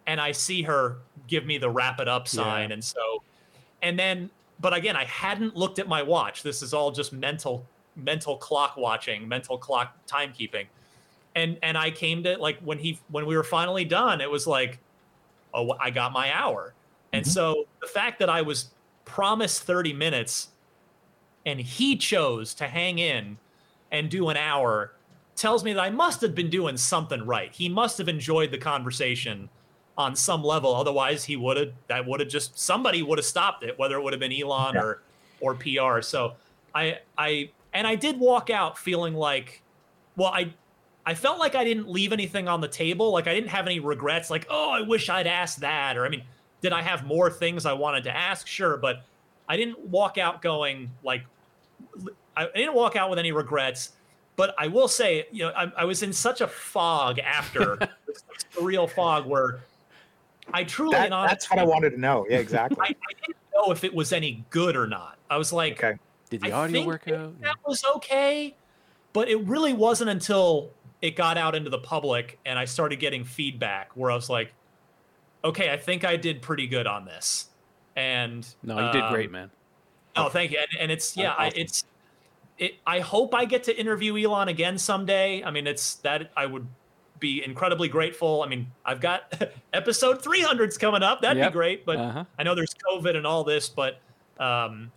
and 0.08 0.20
I 0.22 0.32
see 0.32 0.64
her 0.64 0.98
give 1.28 1.46
me 1.46 1.58
the 1.58 1.70
wrap 1.70 2.00
it 2.00 2.08
up 2.08 2.28
sign. 2.28 2.70
Yeah. 2.70 2.76
And 2.76 2.84
so, 2.84 3.22
and 3.82 4.00
then, 4.00 4.30
but 4.60 4.74
again, 4.74 4.96
I 4.96 5.04
hadn't 5.04 5.56
looked 5.56 5.78
at 5.78 5.88
my 5.88 6.02
watch. 6.02 6.42
This 6.42 6.64
is 6.64 6.74
all 6.74 6.92
just 6.92 7.14
mental, 7.14 7.66
mental 7.96 8.38
clock 8.38 8.78
watching, 8.78 9.28
mental 9.28 9.58
clock 9.58 9.96
timekeeping. 10.08 10.66
And, 11.36 11.60
and 11.62 11.78
I 11.78 11.92
came 11.92 12.24
to 12.24 12.38
like 12.38 12.60
when 12.62 12.80
he, 12.80 13.00
when 13.10 13.26
we 13.26 13.36
were 13.36 13.44
finally 13.44 13.86
done, 13.86 14.22
it 14.22 14.32
was 14.32 14.48
like, 14.48 14.80
oh, 15.54 15.76
I 15.80 15.92
got 15.92 16.14
my 16.14 16.34
hour. 16.34 16.74
And 17.14 17.24
mm-hmm. 17.24 17.32
so 17.32 17.66
the 17.82 17.88
fact 17.88 18.18
that 18.20 18.30
I 18.30 18.42
was 18.42 18.72
promised 19.06 19.64
30 19.64 19.94
minutes 19.94 20.50
and 21.46 21.60
he 21.60 21.96
chose 21.96 22.54
to 22.56 22.68
hang 22.68 23.00
in 23.00 23.38
and 23.92 24.10
do 24.10 24.30
an 24.30 24.38
hour 24.38 24.94
tells 25.36 25.64
me 25.64 25.74
that 25.74 25.82
I 25.82 25.90
must 25.90 26.22
have 26.22 26.34
been 26.34 26.50
doing 26.50 26.78
something 26.78 27.24
right. 27.26 27.54
He 27.54 27.70
must 27.70 27.98
have 28.00 28.10
enjoyed 28.10 28.52
the 28.52 28.58
conversation 28.58 29.50
on 29.98 30.16
some 30.16 30.44
level. 30.44 30.76
Otherwise, 30.76 31.24
he 31.24 31.36
would 31.36 31.58
have 31.58 31.72
that 31.88 32.06
would 32.06 32.20
have 32.20 32.30
just 32.30 32.58
somebody 32.58 33.02
would 33.02 33.18
have 33.18 33.26
stopped 33.26 33.64
it, 33.64 33.78
whether 33.80 33.96
it 33.96 34.04
would 34.04 34.14
have 34.14 34.20
been 34.20 34.34
Elon 34.34 34.76
yeah. 34.76 34.82
or 34.82 35.02
or 35.42 35.56
PR. 35.56 36.02
So 36.02 36.34
I 36.76 37.00
I 37.18 37.50
and 37.74 37.88
I 37.88 37.96
did 37.96 38.20
walk 38.20 38.50
out 38.50 38.78
feeling 38.78 39.16
like, 39.16 39.62
well, 40.16 40.30
I 40.30 40.54
I 41.06 41.14
felt 41.14 41.40
like 41.40 41.56
I 41.56 41.64
didn't 41.64 41.90
leave 41.90 42.14
anything 42.14 42.48
on 42.48 42.62
the 42.62 42.68
table. 42.68 43.12
Like 43.12 43.28
I 43.28 43.34
didn't 43.34 43.50
have 43.50 43.66
any 43.66 43.80
regrets. 43.80 44.30
Like 44.30 44.46
oh, 44.50 44.72
I 44.72 44.82
wish 44.82 45.10
I'd 45.10 45.28
asked 45.28 45.62
that. 45.62 45.98
Or 45.98 46.06
I 46.06 46.10
mean, 46.10 46.24
did 46.62 46.74
I 46.74 46.82
have 46.82 47.06
more 47.06 47.30
things 47.32 47.66
I 47.66 47.74
wanted 47.74 48.04
to 48.06 48.16
ask? 48.16 48.46
Sure, 48.46 48.78
but 48.78 49.04
I 49.50 49.58
didn't 49.58 49.80
walk 49.80 50.18
out 50.18 50.42
going 50.42 50.92
like 51.04 51.24
I 52.36 52.48
didn't 52.56 52.76
walk 52.76 52.96
out 52.96 53.10
with 53.10 53.18
any 53.18 53.32
regrets. 53.32 53.94
But 54.36 54.54
I 54.60 54.68
will 54.68 54.88
say, 54.88 55.26
you 55.32 55.46
know, 55.46 55.50
I, 55.50 55.72
I 55.78 55.86
was 55.86 56.04
in 56.04 56.14
such 56.14 56.42
a 56.42 56.48
fog 56.48 57.18
after, 57.18 57.74
a 58.60 58.62
real 58.62 58.86
fog 58.86 59.26
where 59.26 59.62
I 60.54 60.64
truly 60.64 60.92
that, 60.92 61.10
that's 61.10 61.50
what 61.50 61.60
I 61.60 61.64
wanted 61.64 61.92
to 61.92 62.00
know. 62.00 62.26
Yeah, 62.30 62.38
exactly. 62.38 62.78
I, 62.82 62.90
I, 62.90 63.14
didn't 63.26 63.38
know 63.54 63.72
if 63.72 63.84
it 63.84 63.94
was 63.94 64.14
any 64.14 64.46
good 64.50 64.76
or 64.76 64.88
not. 64.88 65.18
I 65.30 65.38
was 65.38 65.52
like, 65.52 65.84
okay. 65.84 65.98
did 66.30 66.42
the 66.42 66.52
audio 66.52 66.86
work 66.86 67.08
out? 67.08 67.40
That 67.42 67.56
was 67.66 67.84
okay, 67.98 68.56
but 69.14 69.30
it 69.30 69.40
really 69.46 69.74
wasn't 69.74 70.10
until 70.10 70.72
it 71.02 71.16
got 71.16 71.38
out 71.38 71.54
into 71.56 71.70
the 71.70 71.78
public 71.78 72.40
and 72.46 72.58
I 72.58 72.66
started 72.66 73.00
getting 73.00 73.24
feedback 73.24 73.92
where 73.96 74.10
I 74.10 74.16
was 74.16 74.30
like, 74.30 74.54
okay, 75.44 75.72
I 75.72 75.78
think 75.78 76.04
I 76.04 76.16
did 76.16 76.42
pretty 76.42 76.68
good 76.68 76.88
on 76.88 77.06
this. 77.06 77.50
And 77.96 78.48
no, 78.64 78.78
you 78.78 78.86
um, 78.86 78.92
did 78.94 79.04
great, 79.10 79.32
man. 79.32 79.52
Oh, 80.16 80.30
thank 80.30 80.52
you. 80.52 80.60
And, 80.60 80.82
and 80.82 80.92
it's 80.92 81.16
yeah, 81.16 81.34
I, 81.38 81.52
it's 81.56 81.84
it. 82.58 82.76
I 82.86 83.00
hope 83.00 83.34
I 83.34 83.46
get 83.46 83.64
to 83.64 83.80
interview 83.80 84.18
Elon 84.18 84.48
again 84.48 84.78
someday. 84.78 85.44
I 85.44 85.52
mean, 85.52 85.68
it's 85.68 85.96
that 85.96 86.32
I 86.36 86.46
would 86.46 86.68
be 87.20 87.44
incredibly 87.44 87.88
grateful. 87.88 88.44
I 88.44 88.48
mean, 88.48 88.72
I've 88.86 89.02
got 89.02 89.34
episode 89.74 90.22
300s 90.22 90.80
coming 90.80 91.04
up. 91.04 91.22
That'd 91.22 91.38
yep. 91.38 91.52
be 91.52 91.54
great. 91.54 91.86
But 91.86 91.98
uh-huh. 91.98 92.26
I 92.38 92.44
know 92.44 92.56
there's 92.56 92.76
COVID 92.90 93.16
and 93.16 93.26
all 93.26 93.44
this. 93.44 93.70
But 93.70 94.00
um, 94.40 94.92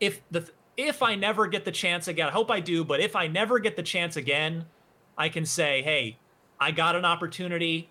if 0.00 0.20
the 0.30 0.48
if 0.76 1.02
I 1.02 1.14
never 1.14 1.46
get 1.46 1.64
the 1.64 1.72
chance 1.72 2.08
again, 2.08 2.28
I 2.28 2.30
hope 2.30 2.50
I 2.50 2.60
do. 2.60 2.84
But 2.84 3.00
if 3.00 3.16
I 3.16 3.26
never 3.26 3.58
get 3.58 3.76
the 3.76 3.82
chance 3.82 4.16
again, 4.16 4.64
I 5.16 5.28
can 5.28 5.46
say, 5.46 5.82
hey, 5.82 6.18
I 6.58 6.70
got 6.70 6.96
an 6.96 7.04
opportunity, 7.04 7.88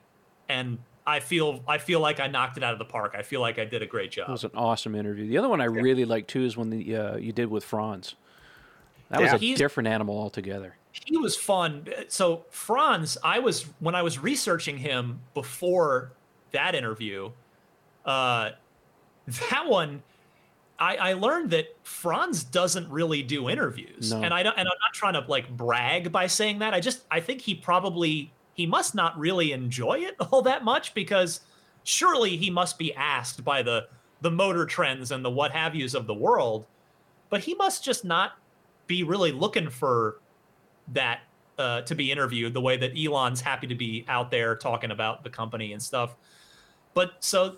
and 0.50 0.78
I 1.06 1.20
feel 1.20 1.62
I 1.68 1.78
feel 1.78 2.00
like 2.00 2.20
I 2.20 2.28
knocked 2.28 2.58
it 2.58 2.64
out 2.64 2.74
of 2.74 2.80
the 2.80 2.86
park. 2.86 3.16
I 3.18 3.22
feel 3.22 3.42
like 3.42 3.60
I 3.60 3.66
did 3.66 3.82
a 3.82 3.86
great 3.86 4.12
job. 4.12 4.30
It 4.30 4.32
was 4.32 4.44
an 4.44 4.52
awesome 4.56 4.96
interview. 4.96 5.28
The 5.28 5.38
other 5.38 5.50
one 5.50 5.62
I 5.62 5.66
yeah. 5.66 5.82
really 5.82 6.06
liked 6.06 6.30
too 6.30 6.44
is 6.44 6.58
when 6.58 6.70
the 6.70 6.96
uh, 6.96 7.18
you 7.18 7.32
did 7.32 7.50
with 7.50 7.64
Franz. 7.64 8.16
That 9.10 9.20
yeah. 9.20 9.34
was 9.34 9.42
a 9.42 9.46
He's, 9.46 9.58
different 9.58 9.88
animal 9.88 10.18
altogether. 10.18 10.76
He 10.94 11.18
was 11.18 11.36
fun. 11.36 11.88
So 12.08 12.46
Franz, 12.52 13.18
I 13.24 13.40
was 13.40 13.64
when 13.80 13.96
I 13.96 14.04
was 14.04 14.20
researching 14.20 14.78
him 14.78 15.20
before 15.34 16.12
that 16.52 16.76
interview. 16.76 17.32
Uh, 18.06 18.52
that 19.50 19.68
one, 19.68 20.04
I, 20.78 20.96
I 20.98 21.14
learned 21.14 21.50
that 21.50 21.76
Franz 21.84 22.44
doesn't 22.44 22.90
really 22.90 23.24
do 23.24 23.50
interviews, 23.50 24.14
no. 24.14 24.22
and 24.22 24.34
I 24.34 24.44
don't, 24.44 24.58
and 24.58 24.68
I'm 24.68 24.78
not 24.80 24.94
trying 24.94 25.14
to 25.14 25.26
like 25.28 25.50
brag 25.58 26.12
by 26.12 26.28
saying 26.28 26.60
that. 26.60 26.76
I 26.76 26.80
just 26.80 27.02
I 27.10 27.20
think 27.20 27.42
he 27.42 27.56
probably 27.56 28.32
he 28.54 28.68
must 28.68 28.94
not 28.94 29.18
really 29.18 29.52
enjoy 29.52 30.00
it 30.00 30.16
all 30.32 30.44
that 30.44 30.64
much 30.64 30.94
because 30.94 31.42
surely 31.84 32.38
he 32.38 32.52
must 32.52 32.78
be 32.78 32.94
asked 32.94 33.44
by 33.44 33.64
the 33.64 33.88
the 34.22 34.30
motor 34.32 34.68
trends 34.68 35.12
and 35.12 35.26
the 35.26 35.30
what 35.30 35.52
have 35.52 35.74
yous 35.74 35.96
of 35.96 36.06
the 36.06 36.14
world, 36.14 36.66
but 37.30 37.42
he 37.42 37.56
must 37.56 37.84
just 37.84 38.06
not 38.06 38.34
be 38.86 39.04
really 39.04 39.32
looking 39.32 39.70
for 39.70 40.18
that 40.90 41.22
uh, 41.58 41.82
to 41.82 41.96
be 41.96 42.12
interviewed 42.12 42.54
the 42.54 42.62
way 42.62 42.78
that 42.78 42.98
Elon's 42.98 43.42
happy 43.42 43.68
to 43.68 43.76
be 43.76 44.06
out 44.08 44.32
there 44.32 44.56
talking 44.56 44.92
about 44.92 45.24
the 45.24 45.30
company 45.30 45.74
and 45.74 45.82
stuff. 45.82 46.16
But 46.94 47.14
so, 47.20 47.58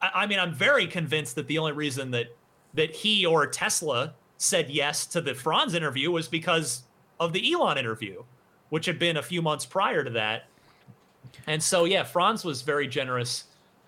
I, 0.00 0.10
I 0.14 0.26
mean, 0.26 0.38
I'm 0.38 0.54
very 0.54 0.86
convinced 0.86 1.34
that 1.36 1.46
the 1.46 1.58
only 1.58 1.72
reason 1.72 2.10
that 2.12 2.28
that 2.74 2.94
he 2.94 3.26
or 3.26 3.46
Tesla 3.46 4.14
said 4.38 4.70
yes 4.70 5.04
to 5.06 5.20
the 5.20 5.34
Franz 5.34 5.74
interview 5.74 6.10
was 6.10 6.28
because 6.28 6.84
of 7.18 7.32
the 7.32 7.52
Elon 7.52 7.78
interview, 7.78 8.22
which 8.70 8.86
had 8.86 8.98
been 8.98 9.16
a 9.16 9.22
few 9.22 9.42
months 9.42 9.66
prior 9.66 10.04
to 10.04 10.10
that. 10.10 10.46
And 11.46 11.62
so, 11.62 11.84
yeah, 11.84 12.04
Franz 12.04 12.44
was 12.44 12.62
very 12.62 12.86
generous. 12.86 13.44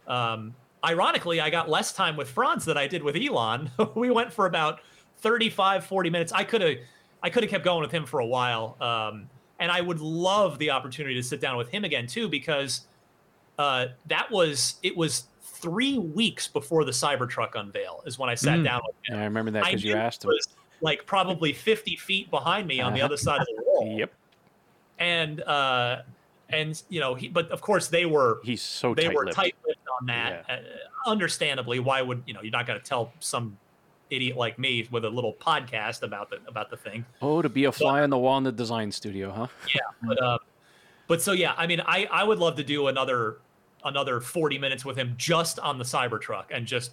Um, 0.07 0.55
ironically, 0.85 1.41
I 1.41 1.49
got 1.49 1.71
less 1.71 1.93
time 1.93 2.17
with 2.17 2.29
Franz 2.29 2.65
than 2.65 2.77
I 2.77 2.87
did 2.87 3.03
with 3.03 3.17
Elon. 3.17 3.71
we 3.95 4.11
went 4.11 4.33
for 4.33 4.47
about 4.47 4.81
35, 5.19 5.87
40 5.87 6.11
minutes. 6.11 6.33
I 6.33 6.45
could 6.45 6.61
have, 6.61 6.77
I 7.23 7.31
could 7.31 7.43
have 7.43 7.51
kept 7.51 7.65
going 7.65 7.83
with 7.83 7.93
him 7.93 8.05
for 8.05 8.21
a 8.21 8.27
while. 8.27 8.77
Um, 8.81 9.29
and 9.59 9.71
I 9.71 9.81
would 9.81 10.01
love 10.01 10.59
the 10.59 10.71
opportunity 10.71 11.15
to 11.15 11.23
sit 11.23 11.41
down 11.41 11.57
with 11.57 11.69
him 11.69 11.85
again 11.85 12.07
too, 12.07 12.29
because 12.29 12.83
uh, 13.59 13.87
that 14.07 14.31
was 14.31 14.77
it 14.83 14.97
was 14.97 15.25
three 15.43 15.99
weeks 15.99 16.49
before 16.49 16.85
the 16.85 16.91
Cybertruck 16.91 17.55
unveil 17.55 18.03
is 18.05 18.19
when 18.19 18.29
I 18.29 18.35
sat 18.35 18.59
mm. 18.59 18.65
down 18.65 18.81
with 18.85 18.97
him. 19.05 19.17
Yeah, 19.17 19.21
I 19.23 19.25
remember 19.25 19.53
that 19.53 19.65
because 19.65 19.85
you 19.85 19.95
asked 19.95 20.25
him. 20.25 20.31
Like 20.81 21.07
probably 21.07 21.53
50 21.53 21.95
feet 21.97 22.29
behind 22.29 22.67
me 22.67 22.81
on 22.81 22.93
the 22.93 23.03
other 23.03 23.17
side 23.17 23.41
of 23.41 23.47
the 23.47 23.63
wall. 23.65 23.97
Yep. 23.97 24.13
And 24.99 25.41
uh, 25.43 26.03
and 26.49 26.83
you 26.89 26.99
know, 26.99 27.15
he, 27.15 27.29
but 27.29 27.49
of 27.51 27.61
course 27.61 27.87
they 27.87 28.05
were. 28.05 28.41
He's 28.43 28.63
so 28.63 28.95
they 28.95 29.05
tight-lipped. 29.05 29.27
were 29.27 29.33
tight-lipped 29.33 29.89
on 30.01 30.07
that. 30.07 30.45
Yeah. 30.49 30.55
Uh, 30.57 31.11
understandably, 31.11 31.79
why 31.79 32.03
would 32.03 32.23
you 32.27 32.35
know? 32.35 32.43
You're 32.43 32.51
not 32.51 32.67
going 32.67 32.81
to 32.81 32.85
tell 32.85 33.13
some 33.21 33.57
idiot 34.13 34.37
like 34.37 34.59
me 34.59 34.87
with 34.91 35.05
a 35.05 35.11
little 35.11 35.35
podcast 35.35 36.03
about 36.03 36.31
the 36.31 36.39
about 36.47 36.71
the 36.71 36.77
thing. 36.77 37.05
Oh, 37.21 37.43
to 37.43 37.49
be 37.49 37.65
a 37.65 37.73
fly 37.73 38.01
but, 38.01 38.05
on 38.05 38.11
the 38.11 38.19
wall 38.19 38.39
in 38.39 38.45
the 38.45 38.53
design 38.53 38.93
studio, 38.93 39.31
huh? 39.31 39.47
Yeah, 39.75 39.81
but 40.03 40.23
uh, 40.23 40.39
but 41.07 41.23
so 41.23 41.33
yeah, 41.33 41.55
I 41.57 41.67
mean, 41.67 41.81
I 41.85 42.07
I 42.11 42.25
would 42.25 42.39
love 42.39 42.57
to 42.57 42.65
do 42.65 42.89
another 42.89 43.39
another 43.85 44.21
40 44.21 44.59
minutes 44.59 44.85
with 44.85 44.97
him 44.97 45.15
just 45.17 45.59
on 45.59 45.79
the 45.79 45.85
Cybertruck 45.85 46.45
and 46.51 46.67
just 46.67 46.93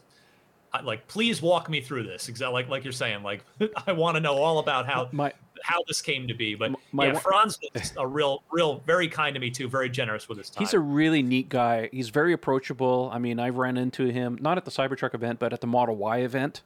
like 0.84 1.08
please 1.08 1.42
walk 1.42 1.70
me 1.70 1.82
through 1.82 2.04
this 2.04 2.30
exactly 2.30 2.54
like 2.54 2.70
like 2.70 2.84
you're 2.84 2.94
saying 2.94 3.24
like 3.24 3.44
I 3.88 3.92
want 3.92 4.16
to 4.16 4.22
know 4.22 4.36
all 4.36 4.60
about 4.60 4.86
how 4.88 5.10
my 5.12 5.34
how 5.64 5.80
this 5.88 6.02
came 6.02 6.28
to 6.28 6.34
be 6.34 6.56
but 6.56 6.72
my, 6.92 7.08
yeah 7.08 7.20
Franz 7.20 7.58
was 7.74 7.94
a 7.98 8.06
real 8.06 8.44
real 8.52 8.82
very 8.86 9.08
kind 9.08 9.34
to 9.34 9.40
me 9.40 9.50
too 9.50 9.68
very 9.68 9.90
generous 9.90 10.30
with 10.30 10.38
his 10.38 10.50
time 10.50 10.64
he's 10.64 10.74
a 10.74 10.80
really 10.80 11.24
neat 11.24 11.50
guy 11.50 11.90
he's 11.92 12.10
very 12.10 12.34
approachable 12.34 13.10
I 13.12 13.18
mean 13.18 13.40
I've 13.40 13.58
ran 13.58 13.78
into 13.78 14.06
him 14.08 14.38
not 14.42 14.58
at 14.58 14.66
the 14.66 14.72
Cybertruck 14.72 15.16
event 15.16 15.40
but 15.40 15.54
at 15.54 15.62
the 15.62 15.68
Model 15.68 15.96
Y 15.96 16.20
event 16.20 16.62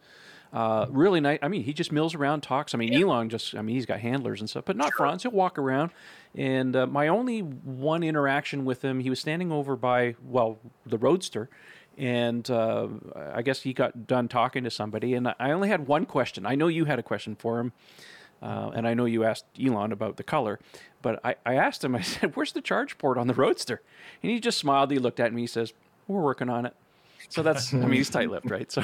uh, 0.54 0.86
really 0.90 1.20
nice. 1.20 1.40
I 1.42 1.48
mean, 1.48 1.64
he 1.64 1.74
just 1.74 1.92
mills 1.92 2.14
around, 2.14 2.42
talks. 2.42 2.76
I 2.76 2.78
mean, 2.78 2.94
yeah. 2.94 3.00
Elon 3.00 3.30
just, 3.30 3.56
I 3.56 3.64
mean, 3.64 3.76
he's 3.76 3.88
got 3.88 4.00
handlers 4.00 4.40
and 4.40 4.48
stuff, 4.50 4.66
but 4.66 4.78
not 4.78 4.90
sure. 4.90 4.98
Franz. 4.98 5.24
He'll 5.24 5.32
walk 5.32 5.58
around. 5.58 5.92
And 6.36 6.76
uh, 6.76 6.86
my 6.86 7.08
only 7.08 7.40
one 7.40 8.04
interaction 8.04 8.64
with 8.64 8.84
him, 8.84 9.00
he 9.00 9.10
was 9.10 9.20
standing 9.20 9.52
over 9.52 9.76
by, 9.76 10.16
well, 10.24 10.60
the 10.86 11.00
Roadster. 11.00 11.50
And 11.98 12.50
uh, 12.52 12.88
I 13.34 13.42
guess 13.42 13.64
he 13.64 13.74
got 13.74 14.06
done 14.06 14.28
talking 14.28 14.64
to 14.64 14.70
somebody. 14.70 15.16
And 15.16 15.28
I 15.28 15.52
only 15.52 15.70
had 15.70 15.88
one 15.88 16.06
question. 16.06 16.46
I 16.46 16.54
know 16.54 16.68
you 16.68 16.86
had 16.86 17.00
a 17.00 17.04
question 17.04 17.36
for 17.36 17.60
him. 17.60 17.74
Uh, 18.42 18.72
and 18.76 18.88
I 18.88 18.94
know 18.94 19.06
you 19.06 19.24
asked 19.24 19.46
Elon 19.60 19.94
about 19.94 20.18
the 20.18 20.24
color, 20.24 20.60
but 21.02 21.20
I, 21.24 21.36
I 21.46 21.56
asked 21.56 21.84
him, 21.84 21.96
I 21.96 22.02
said, 22.02 22.36
Where's 22.36 22.52
the 22.52 22.62
charge 22.62 22.98
port 22.98 23.18
on 23.18 23.28
the 23.28 23.34
Roadster? 23.34 23.82
And 24.22 24.32
he 24.32 24.40
just 24.40 24.60
smiled. 24.60 24.92
He 24.92 25.00
looked 25.00 25.20
at 25.20 25.34
me. 25.34 25.42
He 25.42 25.48
says, 25.48 25.74
We're 26.08 26.22
working 26.22 26.50
on 26.50 26.66
it. 26.66 26.76
So 27.30 27.42
that's, 27.42 27.74
I 27.74 27.78
mean, 27.78 27.94
he's 27.94 28.10
tight 28.10 28.30
lipped, 28.30 28.50
right? 28.50 28.72
So 28.72 28.84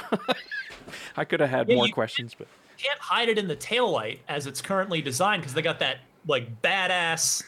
I 1.17 1.25
could 1.25 1.39
have 1.39 1.49
had 1.49 1.69
yeah, 1.69 1.75
more 1.75 1.87
questions, 1.89 2.33
but 2.37 2.47
can't 2.79 2.99
hide 2.99 3.29
it 3.29 3.37
in 3.37 3.47
the 3.47 3.55
tail 3.55 3.91
light 3.91 4.21
as 4.27 4.47
it's 4.47 4.61
currently 4.61 5.01
designed 5.01 5.41
because 5.41 5.53
they 5.53 5.61
got 5.61 5.79
that 5.79 5.97
like 6.27 6.61
badass 6.61 7.43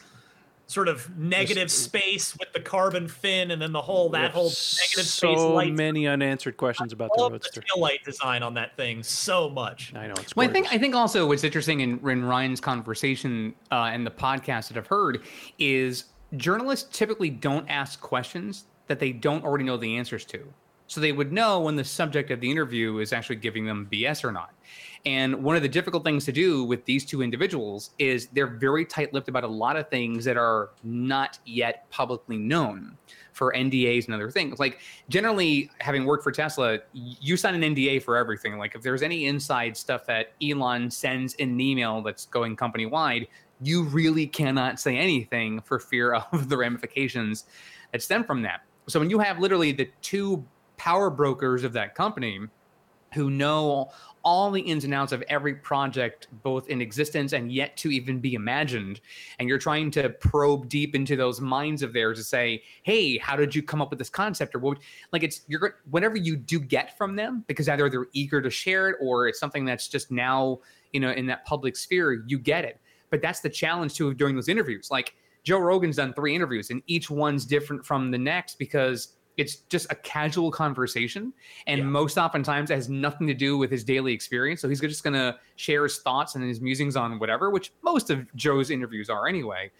sort 0.66 0.88
of 0.88 1.16
negative 1.18 1.56
There's, 1.56 1.72
space 1.72 2.36
with 2.38 2.52
the 2.52 2.60
carbon 2.60 3.08
fin 3.08 3.50
and 3.50 3.60
then 3.60 3.72
the 3.72 3.82
whole 3.82 4.08
that 4.10 4.30
whole 4.30 4.44
negative 4.44 5.06
so 5.06 5.34
space 5.34 5.38
so 5.38 5.70
many 5.70 6.06
unanswered 6.06 6.56
questions 6.56 6.92
I 6.92 6.94
about 6.94 7.10
the 7.14 7.28
roadster. 7.30 7.60
the 7.60 7.66
tail 7.66 7.82
light 7.82 8.04
design 8.04 8.42
on 8.42 8.54
that 8.54 8.76
thing 8.76 9.02
so 9.02 9.50
much. 9.50 9.92
I 9.94 10.06
know 10.06 10.14
it's 10.16 10.34
well 10.34 10.48
i 10.48 10.52
think 10.52 10.72
i 10.72 10.78
think 10.78 10.94
also 10.94 11.26
what's 11.26 11.44
interesting 11.44 11.80
in, 11.80 11.98
in 12.08 12.24
ryan's 12.24 12.60
conversation 12.60 13.54
uh, 13.70 13.90
and 13.92 14.06
the 14.06 14.10
podcast 14.10 14.68
that 14.68 14.78
i've 14.78 14.86
heard 14.86 15.22
is 15.58 16.04
journalists 16.36 16.96
typically 16.96 17.28
don't 17.28 17.68
ask 17.68 18.00
questions 18.00 18.64
that 18.86 18.98
they 18.98 19.12
don't 19.12 19.44
already 19.44 19.64
know 19.64 19.76
the 19.76 19.96
answers 19.98 20.24
to 20.24 20.46
so 20.92 21.00
they 21.00 21.12
would 21.12 21.32
know 21.32 21.58
when 21.60 21.74
the 21.74 21.84
subject 21.84 22.30
of 22.30 22.40
the 22.40 22.50
interview 22.50 22.98
is 22.98 23.14
actually 23.14 23.36
giving 23.36 23.64
them 23.64 23.88
BS 23.90 24.24
or 24.24 24.30
not. 24.30 24.52
And 25.06 25.42
one 25.42 25.56
of 25.56 25.62
the 25.62 25.68
difficult 25.68 26.04
things 26.04 26.26
to 26.26 26.32
do 26.32 26.64
with 26.64 26.84
these 26.84 27.06
two 27.06 27.22
individuals 27.22 27.92
is 27.98 28.26
they're 28.34 28.46
very 28.46 28.84
tight 28.84 29.14
lipped 29.14 29.30
about 29.30 29.42
a 29.42 29.48
lot 29.48 29.76
of 29.76 29.88
things 29.88 30.22
that 30.26 30.36
are 30.36 30.68
not 30.84 31.38
yet 31.46 31.88
publicly 31.88 32.36
known 32.36 32.98
for 33.32 33.54
NDAs 33.56 34.04
and 34.04 34.14
other 34.14 34.30
things. 34.30 34.58
Like 34.58 34.80
generally, 35.08 35.70
having 35.80 36.04
worked 36.04 36.22
for 36.22 36.30
Tesla, 36.30 36.80
you 36.92 37.38
sign 37.38 37.54
an 37.54 37.74
NDA 37.74 38.02
for 38.02 38.18
everything. 38.18 38.58
Like 38.58 38.74
if 38.74 38.82
there's 38.82 39.02
any 39.02 39.24
inside 39.24 39.78
stuff 39.78 40.04
that 40.06 40.34
Elon 40.42 40.90
sends 40.90 41.32
in 41.36 41.52
an 41.52 41.60
email 41.60 42.02
that's 42.02 42.26
going 42.26 42.54
company 42.54 42.84
wide, 42.84 43.28
you 43.62 43.84
really 43.84 44.26
cannot 44.26 44.78
say 44.78 44.98
anything 44.98 45.62
for 45.62 45.78
fear 45.78 46.12
of 46.32 46.50
the 46.50 46.56
ramifications 46.58 47.46
that 47.92 48.02
stem 48.02 48.24
from 48.24 48.42
that. 48.42 48.60
So 48.88 49.00
when 49.00 49.08
you 49.08 49.20
have 49.20 49.38
literally 49.38 49.72
the 49.72 49.88
two 50.02 50.44
power 50.76 51.10
brokers 51.10 51.64
of 51.64 51.72
that 51.74 51.94
company 51.94 52.40
who 53.14 53.30
know 53.30 53.90
all 54.24 54.50
the 54.50 54.60
ins 54.60 54.84
and 54.84 54.94
outs 54.94 55.12
of 55.12 55.22
every 55.28 55.54
project, 55.54 56.28
both 56.42 56.68
in 56.68 56.80
existence 56.80 57.32
and 57.32 57.52
yet 57.52 57.76
to 57.76 57.90
even 57.90 58.20
be 58.20 58.34
imagined. 58.34 59.00
And 59.38 59.48
you're 59.48 59.58
trying 59.58 59.90
to 59.92 60.10
probe 60.10 60.68
deep 60.68 60.94
into 60.94 61.16
those 61.16 61.40
minds 61.40 61.82
of 61.82 61.92
theirs 61.92 62.18
to 62.18 62.24
say, 62.24 62.62
hey, 62.84 63.18
how 63.18 63.36
did 63.36 63.54
you 63.54 63.62
come 63.62 63.82
up 63.82 63.90
with 63.90 63.98
this 63.98 64.10
concept? 64.10 64.54
Or 64.54 64.60
what, 64.60 64.78
like 65.12 65.22
it's, 65.22 65.42
you're, 65.48 65.76
whatever 65.90 66.16
you 66.16 66.36
do 66.36 66.60
get 66.60 66.96
from 66.96 67.16
them, 67.16 67.44
because 67.48 67.68
either 67.68 67.90
they're 67.90 68.06
eager 68.12 68.40
to 68.40 68.50
share 68.50 68.90
it 68.90 68.96
or 69.00 69.28
it's 69.28 69.40
something 69.40 69.64
that's 69.64 69.88
just 69.88 70.10
now, 70.10 70.60
you 70.92 71.00
know, 71.00 71.10
in 71.10 71.26
that 71.26 71.44
public 71.44 71.76
sphere, 71.76 72.24
you 72.26 72.38
get 72.38 72.64
it. 72.64 72.80
But 73.10 73.20
that's 73.20 73.40
the 73.40 73.50
challenge 73.50 73.94
too 73.94 74.08
of 74.08 74.16
doing 74.16 74.36
those 74.36 74.48
interviews. 74.48 74.88
Like 74.90 75.14
Joe 75.42 75.58
Rogan's 75.58 75.96
done 75.96 76.14
three 76.14 76.34
interviews 76.34 76.70
and 76.70 76.82
each 76.86 77.10
one's 77.10 77.44
different 77.44 77.84
from 77.84 78.10
the 78.10 78.18
next 78.18 78.58
because 78.58 79.16
it's 79.36 79.56
just 79.56 79.90
a 79.90 79.94
casual 79.94 80.50
conversation 80.50 81.32
and 81.66 81.78
yeah. 81.78 81.84
most 81.84 82.18
oftentimes 82.18 82.70
it 82.70 82.74
has 82.74 82.88
nothing 82.88 83.26
to 83.26 83.34
do 83.34 83.56
with 83.56 83.70
his 83.70 83.84
daily 83.84 84.12
experience 84.12 84.60
so 84.60 84.68
he's 84.68 84.80
just 84.80 85.04
going 85.04 85.14
to 85.14 85.36
share 85.56 85.84
his 85.84 85.98
thoughts 85.98 86.34
and 86.34 86.44
his 86.44 86.60
musings 86.60 86.96
on 86.96 87.18
whatever 87.18 87.50
which 87.50 87.72
most 87.82 88.10
of 88.10 88.26
joe's 88.36 88.70
interviews 88.70 89.08
are 89.08 89.26
anyway 89.26 89.70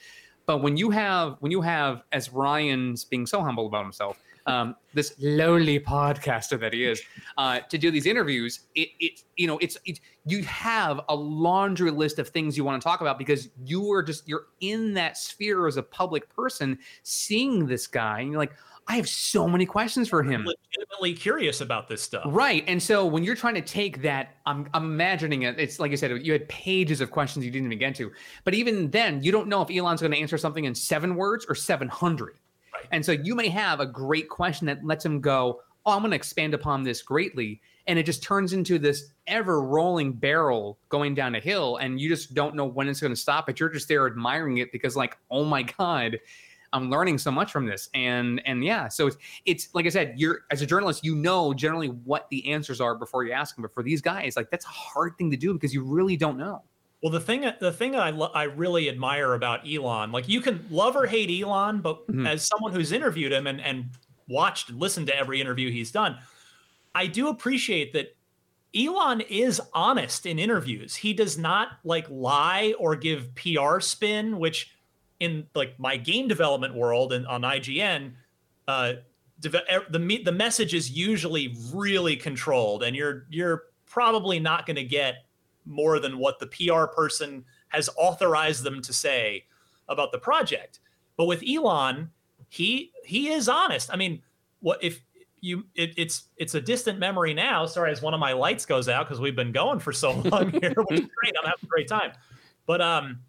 but 0.47 0.63
when 0.63 0.77
you 0.77 0.91
have 0.91 1.37
when 1.41 1.53
you 1.53 1.61
have 1.61 2.03
as 2.13 2.33
ryan's 2.33 3.05
being 3.05 3.27
so 3.27 3.43
humble 3.43 3.67
about 3.67 3.83
himself 3.83 4.19
um, 4.47 4.75
this 4.93 5.15
lowly 5.21 5.79
podcaster 5.79 6.59
that 6.59 6.73
he 6.73 6.85
is 6.85 7.03
uh, 7.39 7.61
to 7.61 7.79
do 7.79 7.91
these 7.91 8.07
interviews 8.07 8.61
it, 8.75 8.89
it 8.99 9.21
you 9.37 9.47
know 9.47 9.59
it's 9.59 9.79
it, 9.85 10.01
you 10.27 10.43
have 10.45 11.01
a 11.09 11.15
laundry 11.15 11.91
list 11.91 12.19
of 12.19 12.29
things 12.29 12.57
you 12.57 12.65
want 12.65 12.81
to 12.81 12.85
talk 12.85 13.01
about 13.01 13.19
because 13.19 13.49
you 13.65 13.93
are 13.93 14.03
just 14.03 14.27
you're 14.27 14.47
in 14.61 14.95
that 14.95 15.17
sphere 15.17 15.67
as 15.67 15.77
a 15.77 15.83
public 15.83 16.29
person 16.35 16.79
seeing 17.03 17.67
this 17.67 17.87
guy 17.87 18.21
and 18.21 18.31
you're 18.31 18.39
like 18.39 18.53
I 18.89 18.97
have 18.97 19.09
so 19.09 19.49
many 19.49 19.65
questions 19.65 20.09
for 20.09 20.23
him. 20.23 20.41
I'm 20.43 20.47
legitimately 20.47 21.15
curious 21.15 21.61
about 21.61 21.89
this 21.89 22.03
stuff. 22.03 22.25
Right. 22.27 22.65
And 22.67 22.83
so 22.83 23.07
when 23.07 23.23
you're 23.23 23.37
trying 23.37 23.55
to 23.55 23.63
take 23.63 24.03
that, 24.03 24.37
I'm, 24.45 24.69
I'm 24.75 24.85
imagining 24.85 25.43
it. 25.43 25.59
It's 25.59 25.79
like 25.79 25.93
I 25.93 25.95
said, 25.95 26.11
you 26.25 26.33
had 26.33 26.49
pages 26.49 27.01
of 27.01 27.11
questions 27.11 27.45
you 27.45 27.51
didn't 27.51 27.67
even 27.67 27.79
get 27.79 27.95
to. 27.97 28.11
But 28.45 28.55
even 28.55 28.91
then, 28.91 29.23
you 29.23 29.33
don't 29.33 29.49
know 29.49 29.63
if 29.63 29.71
Elon's 29.71 30.01
going 30.01 30.13
to 30.13 30.19
answer 30.19 30.37
something 30.37 30.65
in 30.65 30.75
seven 30.75 31.15
words 31.15 31.47
or 31.49 31.55
700. 31.55 32.35
Right. 32.73 32.85
And 32.91 33.05
so 33.05 33.13
you 33.13 33.35
may 33.35 33.49
have 33.49 33.81
a 33.81 33.87
great 33.87 34.29
question 34.29 34.67
that 34.67 34.85
lets 34.85 35.05
him 35.05 35.21
go, 35.21 35.61
oh, 35.87 35.93
I'm 35.93 36.01
going 36.01 36.11
to 36.11 36.17
expand 36.17 36.55
upon 36.55 36.83
this 36.83 37.03
greatly. 37.03 37.61
and 37.87 37.99
it 37.99 38.07
just 38.07 38.23
turns 38.23 38.53
into 38.53 38.79
this 38.79 39.11
ever 39.27 39.63
rolling 39.63 40.13
barrel 40.13 40.79
going 40.89 41.15
down 41.15 41.35
a 41.35 41.41
hill 41.41 41.77
and 41.77 42.01
you 42.01 42.09
just 42.09 42.35
don't 42.35 42.55
know 42.55 42.65
when 42.65 42.89
it's 42.89 43.01
going 43.01 43.13
to 43.13 43.21
stop 43.21 43.47
but 43.47 43.59
you're 43.59 43.69
just 43.69 43.89
there 43.89 44.07
admiring 44.07 44.59
it 44.59 44.71
because 44.73 44.97
like 44.97 45.17
oh 45.31 45.45
my 45.45 45.63
god 45.63 46.19
i'm 46.73 46.91
learning 46.91 47.19
so 47.19 47.31
much 47.31 47.53
from 47.53 47.67
this 47.67 47.89
and 47.95 48.41
and 48.47 48.65
yeah 48.65 48.89
so 48.89 49.07
it's 49.07 49.17
it's 49.45 49.69
like 49.75 49.87
i 49.87 49.89
said 49.89 50.15
you're 50.17 50.41
as 50.51 50.63
a 50.63 50.67
journalist 50.67 51.05
you 51.05 51.15
know 51.15 51.53
generally 51.53 51.89
what 51.89 52.29
the 52.31 52.51
answers 52.51 52.81
are 52.81 52.95
before 52.95 53.25
you 53.25 53.33
ask 53.33 53.55
them 53.55 53.63
but 53.63 53.73
for 53.73 53.83
these 53.83 54.01
guys 54.01 54.37
like 54.37 54.51
that's 54.51 54.65
a 54.65 54.69
hard 54.69 55.17
thing 55.19 55.31
to 55.31 55.37
do 55.37 55.53
because 55.55 55.75
you 55.75 55.83
really 55.83 56.17
don't 56.17 56.39
know 56.39 56.63
well, 57.03 57.11
the 57.11 57.21
thing 57.21 57.45
the 57.59 57.73
thing 57.73 57.97
I 57.97 58.11
lo- 58.11 58.31
I 58.33 58.45
really 58.45 58.89
admire 58.89 59.35
about 59.35 59.69
Elon, 59.69 60.13
like 60.13 60.29
you 60.29 60.41
can 60.41 60.65
love 60.71 60.95
or 60.95 61.05
hate 61.05 61.43
Elon, 61.43 61.81
but 61.81 62.07
mm-hmm. 62.07 62.29
as 62.29 62.47
someone 62.47 62.73
who's 62.73 62.93
interviewed 62.93 63.33
him 63.33 63.49
and 63.49 63.61
and 63.61 63.87
watched 64.29 64.71
and 64.71 64.79
listened 64.79 65.09
to 65.09 65.17
every 65.17 65.41
interview 65.41 65.73
he's 65.73 65.91
done, 65.91 66.17
I 66.95 67.09
do 67.09 67.27
appreciate 67.29 67.93
that 67.95 68.17
Elon 68.75 69.21
is 69.23 69.61
honest 69.75 70.27
in 70.27 70.39
interviews. 70.39 70.95
He 70.95 71.13
does 71.13 71.37
not 71.37 71.71
like 71.83 72.09
lie 72.09 72.75
or 72.79 72.95
give 72.95 73.35
PR 73.35 73.81
spin, 73.81 74.39
which 74.39 74.73
in 75.23 75.47
like 75.55 75.79
my 75.79 75.97
game 75.97 76.27
development 76.27 76.75
world 76.75 77.13
and 77.13 77.25
on 77.29 77.43
IGN, 77.43 78.13
uh, 78.67 78.95
the 79.41 80.21
the 80.25 80.33
message 80.33 80.75
is 80.75 80.91
usually 80.91 81.57
really 81.73 82.17
controlled, 82.17 82.83
and 82.83 82.97
you're 82.97 83.27
you're 83.31 83.65
probably 83.87 84.41
not 84.41 84.67
going 84.67 84.77
to 84.77 84.85
get 84.85 85.25
more 85.65 86.01
than 86.01 86.19
what 86.19 86.41
the 86.41 86.47
PR 86.47 86.87
person 86.87 87.45
has 87.69 87.89
authorized 87.97 88.65
them 88.65 88.83
to 88.83 88.93
say 88.93 89.45
about 89.89 90.11
the 90.11 90.19
project. 90.19 90.81
But 91.17 91.27
with 91.27 91.45
Elon, 91.49 92.11
he 92.49 92.91
he 93.05 93.29
is 93.29 93.49
honest. 93.49 93.93
I 93.93 93.97
mean, 93.97 94.23
what 94.61 94.83
if 94.83 95.03
you 95.41 95.65
it, 95.77 95.93
it's 95.97 96.25
it's 96.37 96.57
a 96.57 96.61
distant 96.61 96.99
memory 96.99 97.33
now. 97.33 97.67
Sorry, 97.67 97.93
as 97.93 98.03
one 98.03 98.15
of 98.15 98.21
my 98.21 98.33
lights 98.33 98.67
goes 98.67 98.89
out 98.89 99.07
because 99.07 99.21
we've 99.21 99.37
been 99.37 99.53
going 99.53 99.79
for 99.79 99.93
so 99.93 100.13
long 100.25 100.51
here, 100.51 100.75
which 100.89 101.01
is 101.01 101.09
great. 101.17 101.35
I'm 101.41 101.49
having 101.49 101.65
a 101.65 101.67
great 101.67 101.87
time. 101.87 102.13
But 102.67 102.81
um, 102.81 103.21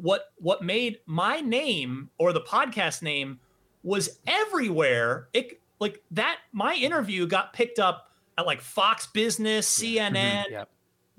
what 0.00 0.32
what 0.36 0.62
made 0.62 0.98
my 1.06 1.40
name 1.40 2.10
or 2.18 2.32
the 2.32 2.40
podcast 2.40 3.02
name 3.02 3.40
was 3.82 4.18
everywhere. 4.26 5.28
It 5.32 5.60
like 5.78 6.02
that. 6.12 6.38
My 6.52 6.74
interview 6.74 7.26
got 7.26 7.52
picked 7.52 7.78
up 7.78 8.10
at 8.36 8.46
like 8.46 8.60
Fox 8.60 9.06
Business, 9.06 9.78
CNN. 9.78 10.12
Mm-hmm. 10.12 10.52
Yep 10.52 10.68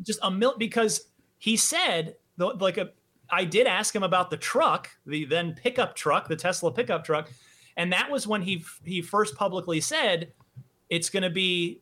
just 0.02 0.20
a 0.22 0.32
mil 0.32 0.56
because 0.58 1.08
he 1.38 1.58
said 1.58 2.16
like 2.38 2.78
a 2.78 2.90
I 3.30 3.46
did 3.46 3.66
ask 3.66 3.96
him 3.96 4.04
about 4.04 4.30
the 4.30 4.36
truck, 4.36 4.90
the 5.06 5.24
then 5.24 5.54
pickup 5.54 5.96
truck, 5.96 6.28
the 6.28 6.36
Tesla 6.36 6.72
pickup 6.72 7.06
truck, 7.06 7.30
and 7.78 7.94
that 7.94 8.12
was 8.12 8.28
when 8.28 8.42
he 8.42 8.64
he 8.84 9.02
first 9.02 9.36
publicly 9.36 9.80
said 9.80 10.34
it's 10.90 11.10
going 11.10 11.24
to 11.24 11.30
be 11.30 11.82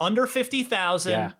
under 0.00 0.26
50,000 0.26 1.12
yeah. 1.12 1.32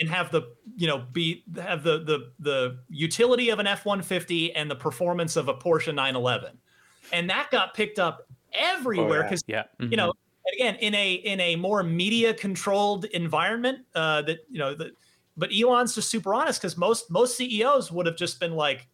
And 0.00 0.08
have 0.08 0.30
the 0.30 0.42
you 0.76 0.86
know 0.86 1.04
be 1.12 1.44
have 1.56 1.82
the 1.82 1.98
the 1.98 2.32
the 2.38 2.78
utility 2.88 3.50
of 3.50 3.58
an 3.58 3.66
F150 3.66 4.52
and 4.54 4.70
the 4.70 4.76
performance 4.76 5.36
of 5.36 5.48
a 5.48 5.54
Porsche 5.54 5.94
911. 5.94 6.58
And 7.12 7.28
that 7.30 7.50
got 7.50 7.74
picked 7.74 7.98
up 7.98 8.26
everywhere 8.52 9.28
cuz 9.28 9.42
oh, 9.42 9.44
yeah. 9.48 9.56
yeah. 9.56 9.62
Mm-hmm. 9.84 9.90
you 9.92 9.96
know 9.96 10.12
again 10.54 10.76
in 10.76 10.94
a 10.94 11.14
in 11.14 11.40
a 11.40 11.56
more 11.56 11.82
media 11.82 12.34
controlled 12.34 13.04
environment 13.06 13.80
uh, 13.94 14.22
that 14.22 14.46
you 14.50 14.58
know 14.58 14.74
that 14.74 14.92
but 15.36 15.50
Elon's 15.52 15.94
just 15.94 16.10
super 16.10 16.34
honest 16.34 16.60
because 16.60 16.76
most 16.76 17.10
most 17.10 17.36
CEOs 17.36 17.90
would 17.90 18.06
have 18.06 18.16
just 18.16 18.38
been 18.40 18.54
like, 18.54 18.86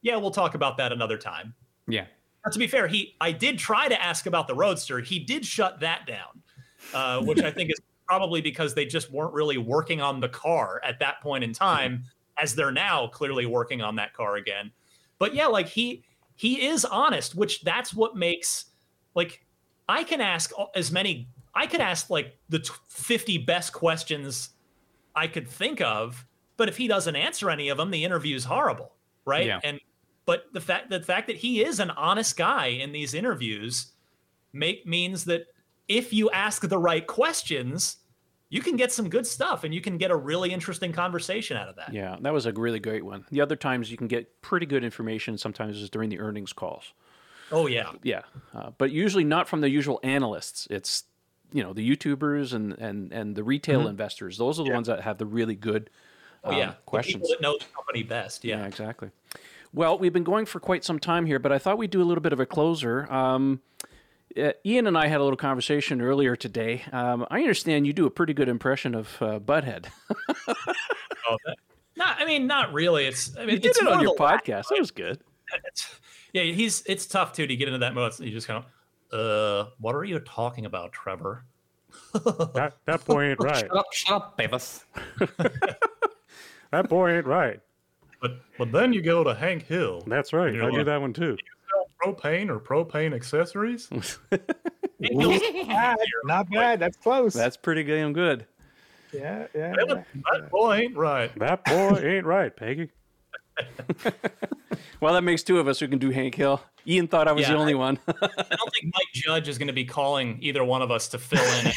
"Yeah, 0.00 0.16
we'll 0.16 0.30
talk 0.30 0.54
about 0.54 0.76
that 0.76 0.92
another 0.92 1.18
time." 1.18 1.54
Yeah. 1.88 2.06
But 2.44 2.52
to 2.52 2.58
be 2.58 2.66
fair, 2.66 2.86
he 2.86 3.16
I 3.20 3.32
did 3.32 3.58
try 3.58 3.88
to 3.88 4.00
ask 4.00 4.26
about 4.26 4.48
the 4.48 4.54
Roadster. 4.54 5.00
He 5.00 5.18
did 5.18 5.44
shut 5.44 5.80
that 5.80 6.06
down, 6.06 6.42
uh, 6.94 7.22
which 7.22 7.42
I 7.42 7.50
think 7.50 7.70
is 7.70 7.80
probably 8.06 8.40
because 8.40 8.74
they 8.74 8.84
just 8.84 9.10
weren't 9.10 9.32
really 9.32 9.58
working 9.58 10.00
on 10.00 10.20
the 10.20 10.28
car 10.28 10.80
at 10.84 10.98
that 11.00 11.20
point 11.20 11.44
in 11.44 11.50
mm-hmm. 11.50 11.64
time, 11.64 12.04
as 12.38 12.54
they're 12.54 12.72
now 12.72 13.06
clearly 13.06 13.46
working 13.46 13.82
on 13.82 13.96
that 13.96 14.14
car 14.14 14.36
again. 14.36 14.70
But 15.18 15.34
yeah, 15.34 15.46
like 15.46 15.68
he 15.68 16.04
he 16.34 16.66
is 16.66 16.84
honest, 16.84 17.34
which 17.34 17.62
that's 17.62 17.94
what 17.94 18.16
makes 18.16 18.66
like 19.14 19.44
I 19.88 20.04
can 20.04 20.20
ask 20.20 20.52
as 20.74 20.90
many. 20.90 21.28
I 21.54 21.66
could 21.66 21.80
ask 21.80 22.10
like 22.10 22.38
the 22.48 22.66
50 22.88 23.38
best 23.38 23.72
questions 23.72 24.50
I 25.14 25.26
could 25.26 25.46
think 25.46 25.80
of. 25.80 26.24
But 26.56 26.68
if 26.68 26.76
he 26.76 26.86
doesn't 26.88 27.16
answer 27.16 27.50
any 27.50 27.68
of 27.68 27.78
them, 27.78 27.90
the 27.90 28.04
interview 28.04 28.36
is 28.36 28.44
horrible, 28.44 28.92
right? 29.24 29.46
Yeah. 29.46 29.60
And 29.62 29.80
but 30.24 30.44
the 30.52 30.60
fact 30.60 30.90
the 30.90 31.00
fact 31.00 31.26
that 31.26 31.36
he 31.36 31.62
is 31.62 31.80
an 31.80 31.90
honest 31.90 32.36
guy 32.36 32.66
in 32.66 32.92
these 32.92 33.14
interviews 33.14 33.92
make 34.52 34.86
means 34.86 35.24
that 35.24 35.46
if 35.96 36.12
you 36.12 36.30
ask 36.30 36.66
the 36.66 36.78
right 36.78 37.06
questions, 37.06 37.98
you 38.48 38.60
can 38.60 38.76
get 38.76 38.92
some 38.92 39.08
good 39.08 39.26
stuff 39.26 39.64
and 39.64 39.74
you 39.74 39.80
can 39.80 39.98
get 39.98 40.10
a 40.10 40.16
really 40.16 40.52
interesting 40.52 40.92
conversation 40.92 41.56
out 41.56 41.68
of 41.68 41.76
that. 41.76 41.92
Yeah, 41.92 42.16
that 42.20 42.32
was 42.32 42.46
a 42.46 42.52
really 42.52 42.80
great 42.80 43.04
one. 43.04 43.24
The 43.30 43.40
other 43.40 43.56
times 43.56 43.90
you 43.90 43.96
can 43.96 44.08
get 44.08 44.42
pretty 44.42 44.66
good 44.66 44.84
information 44.84 45.38
sometimes 45.38 45.78
is 45.78 45.90
during 45.90 46.10
the 46.10 46.20
earnings 46.20 46.52
calls. 46.52 46.92
Oh 47.50 47.66
yeah. 47.66 47.92
Yeah. 48.02 48.22
Uh, 48.54 48.70
but 48.76 48.90
usually 48.90 49.24
not 49.24 49.48
from 49.48 49.60
the 49.60 49.70
usual 49.70 50.00
analysts. 50.02 50.66
It's 50.70 51.04
you 51.52 51.62
know 51.62 51.72
the 51.72 51.88
YouTubers 51.88 52.54
and 52.54 52.72
and 52.78 53.12
and 53.12 53.36
the 53.36 53.44
retail 53.44 53.80
mm-hmm. 53.80 53.90
investors. 53.90 54.38
Those 54.38 54.58
are 54.58 54.64
the 54.64 54.70
yeah. 54.70 54.76
ones 54.76 54.86
that 54.88 55.02
have 55.02 55.18
the 55.18 55.26
really 55.26 55.54
good 55.54 55.90
um, 56.44 56.54
oh, 56.54 56.58
yeah. 56.58 56.68
Um, 56.68 56.74
questions. 56.86 57.14
The 57.14 57.18
people 57.20 57.36
that 57.36 57.42
know 57.42 57.58
the 57.58 57.74
company 57.74 58.02
best. 58.02 58.44
Yeah. 58.44 58.58
yeah, 58.58 58.66
exactly. 58.66 59.10
Well, 59.74 59.98
we've 59.98 60.12
been 60.12 60.24
going 60.24 60.44
for 60.44 60.60
quite 60.60 60.84
some 60.84 60.98
time 60.98 61.24
here, 61.24 61.38
but 61.38 61.52
I 61.52 61.58
thought 61.58 61.78
we'd 61.78 61.90
do 61.90 62.02
a 62.02 62.04
little 62.04 62.20
bit 62.20 62.34
of 62.34 62.40
a 62.40 62.46
closer. 62.46 63.10
Um, 63.10 63.62
uh, 64.36 64.52
Ian 64.64 64.86
and 64.86 64.96
I 64.96 65.06
had 65.06 65.20
a 65.20 65.24
little 65.24 65.36
conversation 65.36 66.00
earlier 66.00 66.36
today. 66.36 66.82
Um, 66.92 67.26
I 67.30 67.40
understand 67.40 67.86
you 67.86 67.92
do 67.92 68.06
a 68.06 68.10
pretty 68.10 68.34
good 68.34 68.48
impression 68.48 68.94
of 68.94 69.08
uh, 69.20 69.38
Butthead. 69.38 69.86
oh, 70.48 71.36
that, 71.46 71.56
not, 71.96 72.16
I 72.18 72.24
mean, 72.24 72.46
not 72.46 72.72
really. 72.72 73.06
It's. 73.06 73.36
I 73.36 73.40
mean, 73.46 73.56
you 73.56 73.60
did 73.60 73.76
it 73.76 73.88
on 73.88 74.00
your 74.00 74.16
podcast. 74.16 74.68
That 74.68 74.78
was 74.78 74.90
good. 74.90 75.20
It's, 75.66 76.00
yeah, 76.32 76.44
he's. 76.44 76.82
It's 76.86 77.06
tough 77.06 77.32
too 77.32 77.46
to 77.46 77.56
get 77.56 77.68
into 77.68 77.78
that 77.78 77.94
mode. 77.94 78.18
You 78.20 78.30
just 78.30 78.46
kind 78.46 78.58
of 78.58 78.66
uh, 79.12 79.66
what 79.78 79.94
are 79.94 80.04
you 80.04 80.18
talking 80.20 80.64
about, 80.66 80.92
Trevor? 80.92 81.44
that 82.14 82.74
that 82.86 83.04
boy 83.04 83.30
ain't 83.30 83.40
right. 83.40 83.56
Shut 83.56 83.76
up, 83.76 83.86
shut 83.92 84.16
up, 84.16 84.38
Beavis. 84.38 84.84
that 86.70 86.88
boy 86.88 87.16
ain't 87.16 87.26
right. 87.26 87.60
But 88.20 88.40
but 88.56 88.72
then 88.72 88.92
you 88.92 89.02
go 89.02 89.22
to 89.22 89.34
Hank 89.34 89.66
Hill. 89.66 90.02
That's 90.06 90.32
right. 90.32 90.54
I 90.54 90.64
like, 90.64 90.74
do 90.74 90.84
that 90.84 91.00
one 91.00 91.12
too. 91.12 91.36
Propane 92.02 92.48
or 92.48 92.58
propane 92.58 93.14
accessories? 93.14 93.88
Not 96.24 96.50
bad. 96.50 96.80
That's 96.80 96.96
close. 96.96 97.34
That's 97.34 97.56
pretty 97.56 97.84
damn 97.84 98.12
good. 98.12 98.46
Yeah, 99.12 99.46
yeah. 99.54 99.74
That, 99.76 100.06
that 100.32 100.50
boy 100.50 100.76
ain't 100.76 100.96
right. 100.96 101.36
That 101.38 101.64
boy 101.64 101.98
ain't 101.98 102.24
right, 102.24 102.54
Peggy. 102.54 102.90
well, 105.00 105.12
that 105.12 105.22
makes 105.22 105.42
two 105.42 105.58
of 105.58 105.68
us 105.68 105.80
who 105.80 105.88
can 105.88 105.98
do 105.98 106.10
Hank 106.10 106.34
Hill. 106.34 106.62
Ian 106.86 107.08
thought 107.08 107.28
I 107.28 107.32
was 107.32 107.42
yeah, 107.42 107.52
the 107.52 107.58
only 107.58 107.74
I, 107.74 107.76
one. 107.76 107.98
I 108.08 108.12
don't 108.12 108.72
think 108.72 108.94
Mike 108.94 109.12
Judge 109.12 109.48
is 109.48 109.58
going 109.58 109.68
to 109.68 109.74
be 109.74 109.84
calling 109.84 110.38
either 110.40 110.64
one 110.64 110.82
of 110.82 110.90
us 110.90 111.08
to 111.08 111.18
fill 111.18 111.44
in. 111.60 111.72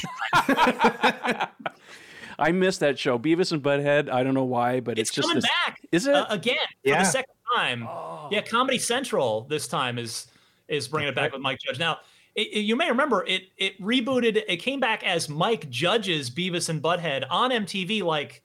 I 2.37 2.51
missed 2.51 2.79
that 2.81 2.99
show, 2.99 3.17
Beavis 3.17 3.51
and 3.51 3.61
Butthead. 3.61 4.09
I 4.09 4.23
don't 4.23 4.33
know 4.33 4.43
why, 4.43 4.79
but 4.79 4.97
it's, 4.99 5.09
it's 5.09 5.15
just 5.15 5.27
coming 5.27 5.41
this, 5.41 5.49
back. 5.65 5.81
Is 5.91 6.07
it 6.07 6.15
uh, 6.15 6.25
again 6.29 6.57
yeah. 6.83 6.97
for 6.97 7.03
the 7.03 7.09
second 7.11 7.35
time? 7.55 7.87
Oh. 7.87 8.27
Yeah, 8.31 8.41
Comedy 8.41 8.77
Central 8.77 9.41
this 9.49 9.67
time 9.67 9.97
is 9.97 10.27
is 10.67 10.87
bringing 10.87 11.09
it 11.09 11.15
back 11.15 11.31
with 11.31 11.41
Mike 11.41 11.59
Judge. 11.59 11.79
Now, 11.79 11.99
it, 12.33 12.47
it, 12.47 12.59
you 12.61 12.75
may 12.75 12.89
remember 12.89 13.23
it 13.25 13.43
it 13.57 13.79
rebooted. 13.81 14.43
It 14.47 14.57
came 14.57 14.79
back 14.79 15.03
as 15.03 15.29
Mike 15.29 15.69
Judge's 15.69 16.29
Beavis 16.29 16.69
and 16.69 16.81
Butthead 16.81 17.25
on 17.29 17.51
MTV. 17.51 18.03
Like, 18.03 18.43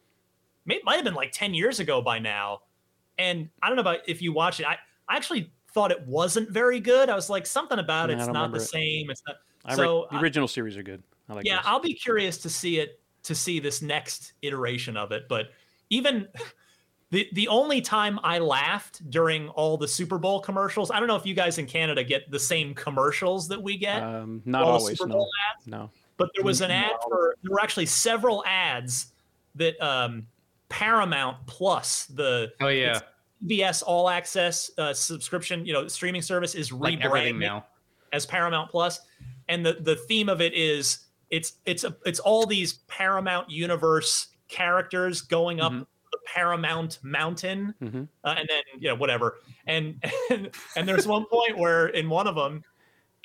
it 0.66 0.84
might 0.84 0.96
have 0.96 1.04
been 1.04 1.14
like 1.14 1.32
ten 1.32 1.54
years 1.54 1.80
ago 1.80 2.00
by 2.00 2.18
now. 2.18 2.60
And 3.18 3.50
I 3.62 3.68
don't 3.68 3.76
know 3.76 3.82
about 3.82 4.00
if 4.06 4.22
you 4.22 4.32
watch 4.32 4.60
it. 4.60 4.66
I, 4.66 4.78
I 5.08 5.16
actually 5.16 5.52
thought 5.72 5.90
it 5.90 6.06
wasn't 6.06 6.50
very 6.50 6.80
good. 6.80 7.10
I 7.10 7.14
was 7.14 7.28
like, 7.28 7.46
something 7.46 7.78
about 7.78 8.10
it's 8.10 8.26
not 8.26 8.50
the 8.50 8.58
it. 8.58 8.60
same. 8.60 9.10
It's 9.10 9.22
not. 9.26 9.36
I 9.64 9.76
so 9.76 10.02
re- 10.02 10.08
the 10.12 10.18
original 10.18 10.44
I, 10.44 10.48
series 10.48 10.76
are 10.76 10.82
good. 10.82 11.02
I 11.28 11.34
like. 11.34 11.44
Yeah, 11.44 11.56
those. 11.56 11.64
I'll 11.66 11.80
be 11.80 11.94
curious 11.94 12.38
to 12.38 12.48
see 12.48 12.78
it 12.78 12.99
to 13.24 13.34
see 13.34 13.60
this 13.60 13.82
next 13.82 14.32
iteration 14.42 14.96
of 14.96 15.12
it. 15.12 15.28
But 15.28 15.50
even 15.90 16.28
the 17.10 17.28
the 17.32 17.48
only 17.48 17.80
time 17.80 18.18
I 18.22 18.38
laughed 18.38 19.08
during 19.10 19.48
all 19.50 19.76
the 19.76 19.88
Super 19.88 20.18
Bowl 20.18 20.40
commercials, 20.40 20.90
I 20.90 20.98
don't 20.98 21.08
know 21.08 21.16
if 21.16 21.26
you 21.26 21.34
guys 21.34 21.58
in 21.58 21.66
Canada 21.66 22.04
get 22.04 22.30
the 22.30 22.40
same 22.40 22.74
commercials 22.74 23.48
that 23.48 23.62
we 23.62 23.76
get. 23.76 24.02
Um, 24.02 24.42
not 24.44 24.62
always. 24.62 24.98
Super 24.98 25.10
Bowl 25.10 25.18
no. 25.20 25.56
Ads. 25.56 25.66
No. 25.66 25.90
But 26.16 26.30
there 26.34 26.44
was 26.44 26.60
an 26.60 26.70
ad 26.70 26.92
for. 27.02 27.36
There 27.42 27.52
were 27.52 27.60
actually 27.60 27.86
several 27.86 28.44
ads 28.46 29.12
that 29.54 29.80
um, 29.80 30.26
Paramount 30.68 31.38
Plus 31.46 32.06
the. 32.06 32.52
Oh 32.60 32.68
yeah 32.68 33.00
CBS 33.42 33.82
All 33.86 34.08
Access 34.08 34.70
uh, 34.78 34.92
subscription, 34.92 35.64
you 35.64 35.72
know, 35.72 35.88
streaming 35.88 36.22
service 36.22 36.54
is 36.54 36.70
rebranding 36.70 37.38
now 37.38 37.66
as 38.12 38.26
Paramount 38.26 38.70
Plus, 38.70 39.00
and 39.48 39.64
the 39.64 39.74
the 39.80 39.96
theme 39.96 40.28
of 40.28 40.40
it 40.40 40.52
is 40.54 41.06
it's 41.30 41.54
it's 41.64 41.84
a, 41.84 41.96
it's 42.04 42.20
all 42.20 42.46
these 42.46 42.74
Paramount 42.88 43.50
Universe 43.50 44.28
characters 44.48 45.22
going 45.22 45.60
up 45.60 45.72
mm-hmm. 45.72 45.82
the 46.12 46.18
Paramount 46.26 46.98
Mountain, 47.02 47.74
mm-hmm. 47.80 48.02
uh, 48.24 48.34
and 48.38 48.48
then 48.48 48.62
you 48.78 48.88
know 48.88 48.96
whatever, 48.96 49.38
and 49.66 50.02
and, 50.30 50.50
and 50.76 50.88
there's 50.88 51.06
one 51.06 51.24
point 51.26 51.56
where 51.58 51.88
in 51.88 52.08
one 52.08 52.26
of 52.26 52.34
them, 52.34 52.62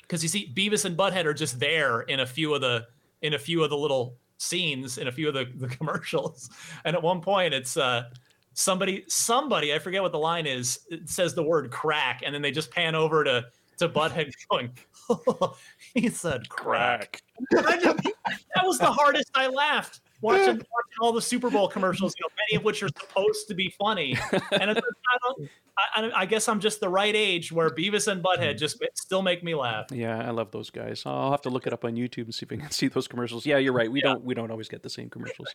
because 0.02 0.22
you 0.22 0.28
see 0.28 0.52
Beavis 0.54 0.84
and 0.84 0.96
Butthead 0.96 1.24
are 1.24 1.34
just 1.34 1.60
there 1.60 2.02
in 2.02 2.20
a 2.20 2.26
few 2.26 2.54
of 2.54 2.60
the 2.60 2.86
in 3.22 3.34
a 3.34 3.38
few 3.38 3.64
of 3.64 3.70
the 3.70 3.76
little 3.76 4.16
scenes 4.38 4.98
in 4.98 5.08
a 5.08 5.12
few 5.12 5.28
of 5.28 5.34
the, 5.34 5.46
the 5.56 5.68
commercials. 5.76 6.50
And 6.84 6.94
at 6.96 7.02
one 7.02 7.20
point, 7.20 7.54
it's 7.54 7.76
uh, 7.76 8.04
somebody, 8.52 9.04
somebody, 9.08 9.74
I 9.74 9.78
forget 9.78 10.02
what 10.02 10.12
the 10.12 10.18
line 10.18 10.46
is, 10.46 10.80
it 10.90 11.08
says 11.08 11.34
the 11.34 11.42
word 11.42 11.70
crack, 11.70 12.22
and 12.24 12.34
then 12.34 12.42
they 12.42 12.50
just 12.50 12.70
pan 12.70 12.94
over 12.94 13.24
to 13.24 13.46
to 13.78 13.88
Butthead 13.88 14.32
going, 14.50 14.70
oh, 15.10 15.56
he 15.94 16.08
said 16.08 16.48
crack. 16.48 17.22
crack. 17.52 17.80
That 17.82 18.64
was 18.64 18.78
the 18.78 18.86
hardest 18.90 19.30
I 19.34 19.46
laughed 19.48 20.00
watching, 20.20 20.46
watching 20.46 20.98
all 21.00 21.12
the 21.12 21.22
Super 21.22 21.50
Bowl 21.50 21.68
commercials, 21.68 22.14
you 22.18 22.24
know, 22.24 22.34
many 22.36 22.58
of 22.58 22.64
which 22.64 22.82
are 22.82 22.88
supposed 22.88 23.48
to 23.48 23.54
be 23.54 23.74
funny. 23.78 24.16
And 24.52 24.70
I, 24.70 26.00
I, 26.00 26.10
I, 26.22 26.26
guess 26.26 26.48
I'm 26.48 26.60
just 26.60 26.80
the 26.80 26.88
right 26.88 27.14
age 27.14 27.52
where 27.52 27.70
Beavis 27.70 28.10
and 28.10 28.22
Butthead 28.22 28.54
mm. 28.54 28.58
just 28.58 28.82
still 28.94 29.22
make 29.22 29.44
me 29.44 29.54
laugh. 29.54 29.86
Yeah, 29.90 30.18
I 30.18 30.30
love 30.30 30.50
those 30.50 30.70
guys. 30.70 31.02
I'll 31.04 31.30
have 31.30 31.42
to 31.42 31.50
look 31.50 31.66
it 31.66 31.72
up 31.72 31.84
on 31.84 31.94
YouTube 31.94 32.24
and 32.24 32.34
see 32.34 32.46
if 32.46 32.52
I 32.52 32.56
can 32.56 32.70
see 32.70 32.88
those 32.88 33.08
commercials. 33.08 33.44
Yeah, 33.44 33.58
you're 33.58 33.72
right. 33.72 33.90
We 33.90 34.00
yeah. 34.00 34.12
don't 34.12 34.24
we 34.24 34.34
don't 34.34 34.50
always 34.50 34.68
get 34.68 34.82
the 34.82 34.90
same 34.90 35.10
commercials. 35.10 35.54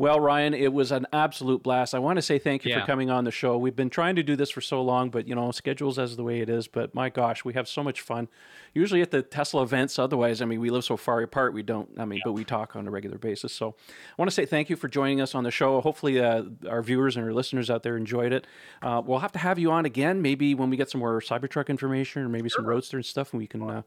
Well, 0.00 0.20
Ryan, 0.20 0.54
it 0.54 0.72
was 0.72 0.92
an 0.92 1.08
absolute 1.12 1.64
blast. 1.64 1.92
I 1.92 1.98
want 1.98 2.18
to 2.18 2.22
say 2.22 2.38
thank 2.38 2.64
you 2.64 2.70
yeah. 2.70 2.80
for 2.80 2.86
coming 2.86 3.10
on 3.10 3.24
the 3.24 3.32
show. 3.32 3.58
We've 3.58 3.74
been 3.74 3.90
trying 3.90 4.14
to 4.14 4.22
do 4.22 4.36
this 4.36 4.48
for 4.48 4.60
so 4.60 4.80
long, 4.80 5.10
but 5.10 5.26
you 5.26 5.34
know, 5.34 5.50
schedules 5.50 5.98
as 5.98 6.14
the 6.16 6.22
way 6.22 6.40
it 6.40 6.48
is. 6.48 6.68
But 6.68 6.94
my 6.94 7.08
gosh, 7.08 7.44
we 7.44 7.54
have 7.54 7.66
so 7.66 7.82
much 7.82 8.00
fun. 8.00 8.28
Usually 8.74 9.02
at 9.02 9.10
the 9.10 9.22
Tesla 9.22 9.64
events. 9.64 9.98
Otherwise, 9.98 10.40
I 10.40 10.44
mean, 10.44 10.60
we 10.60 10.70
live 10.70 10.84
so 10.84 10.96
far 10.96 11.20
apart. 11.22 11.52
We 11.52 11.64
don't. 11.64 11.90
I 11.98 12.04
mean, 12.04 12.18
yeah. 12.18 12.22
but 12.26 12.32
we 12.34 12.44
talk 12.44 12.76
on 12.76 12.86
a 12.86 12.92
regular 12.92 13.18
basis. 13.18 13.52
So, 13.52 13.74
I 13.90 14.14
want 14.16 14.30
to 14.30 14.34
say 14.34 14.46
thank 14.46 14.70
you 14.70 14.76
for 14.76 14.86
joining 14.86 15.20
us 15.20 15.34
on 15.34 15.42
the 15.42 15.50
show. 15.50 15.80
Hopefully, 15.80 16.20
uh, 16.20 16.44
our 16.68 16.80
viewers 16.80 17.16
and 17.16 17.24
our 17.26 17.32
listeners 17.32 17.68
out 17.68 17.82
there 17.82 17.96
enjoyed 17.96 18.32
it. 18.32 18.46
Uh, 18.80 19.02
we'll 19.04 19.18
have 19.18 19.32
to 19.32 19.40
have 19.40 19.58
you 19.58 19.72
on 19.72 19.84
again, 19.84 20.22
maybe 20.22 20.54
when 20.54 20.70
we 20.70 20.76
get 20.76 20.90
some 20.90 21.00
more 21.00 21.20
Cybertruck 21.20 21.66
information 21.66 22.22
or 22.22 22.28
maybe 22.28 22.48
some 22.48 22.64
Roadster 22.64 22.98
and 22.98 23.06
stuff, 23.06 23.32
and 23.32 23.40
we 23.40 23.48
can. 23.48 23.68
Uh, 23.68 23.82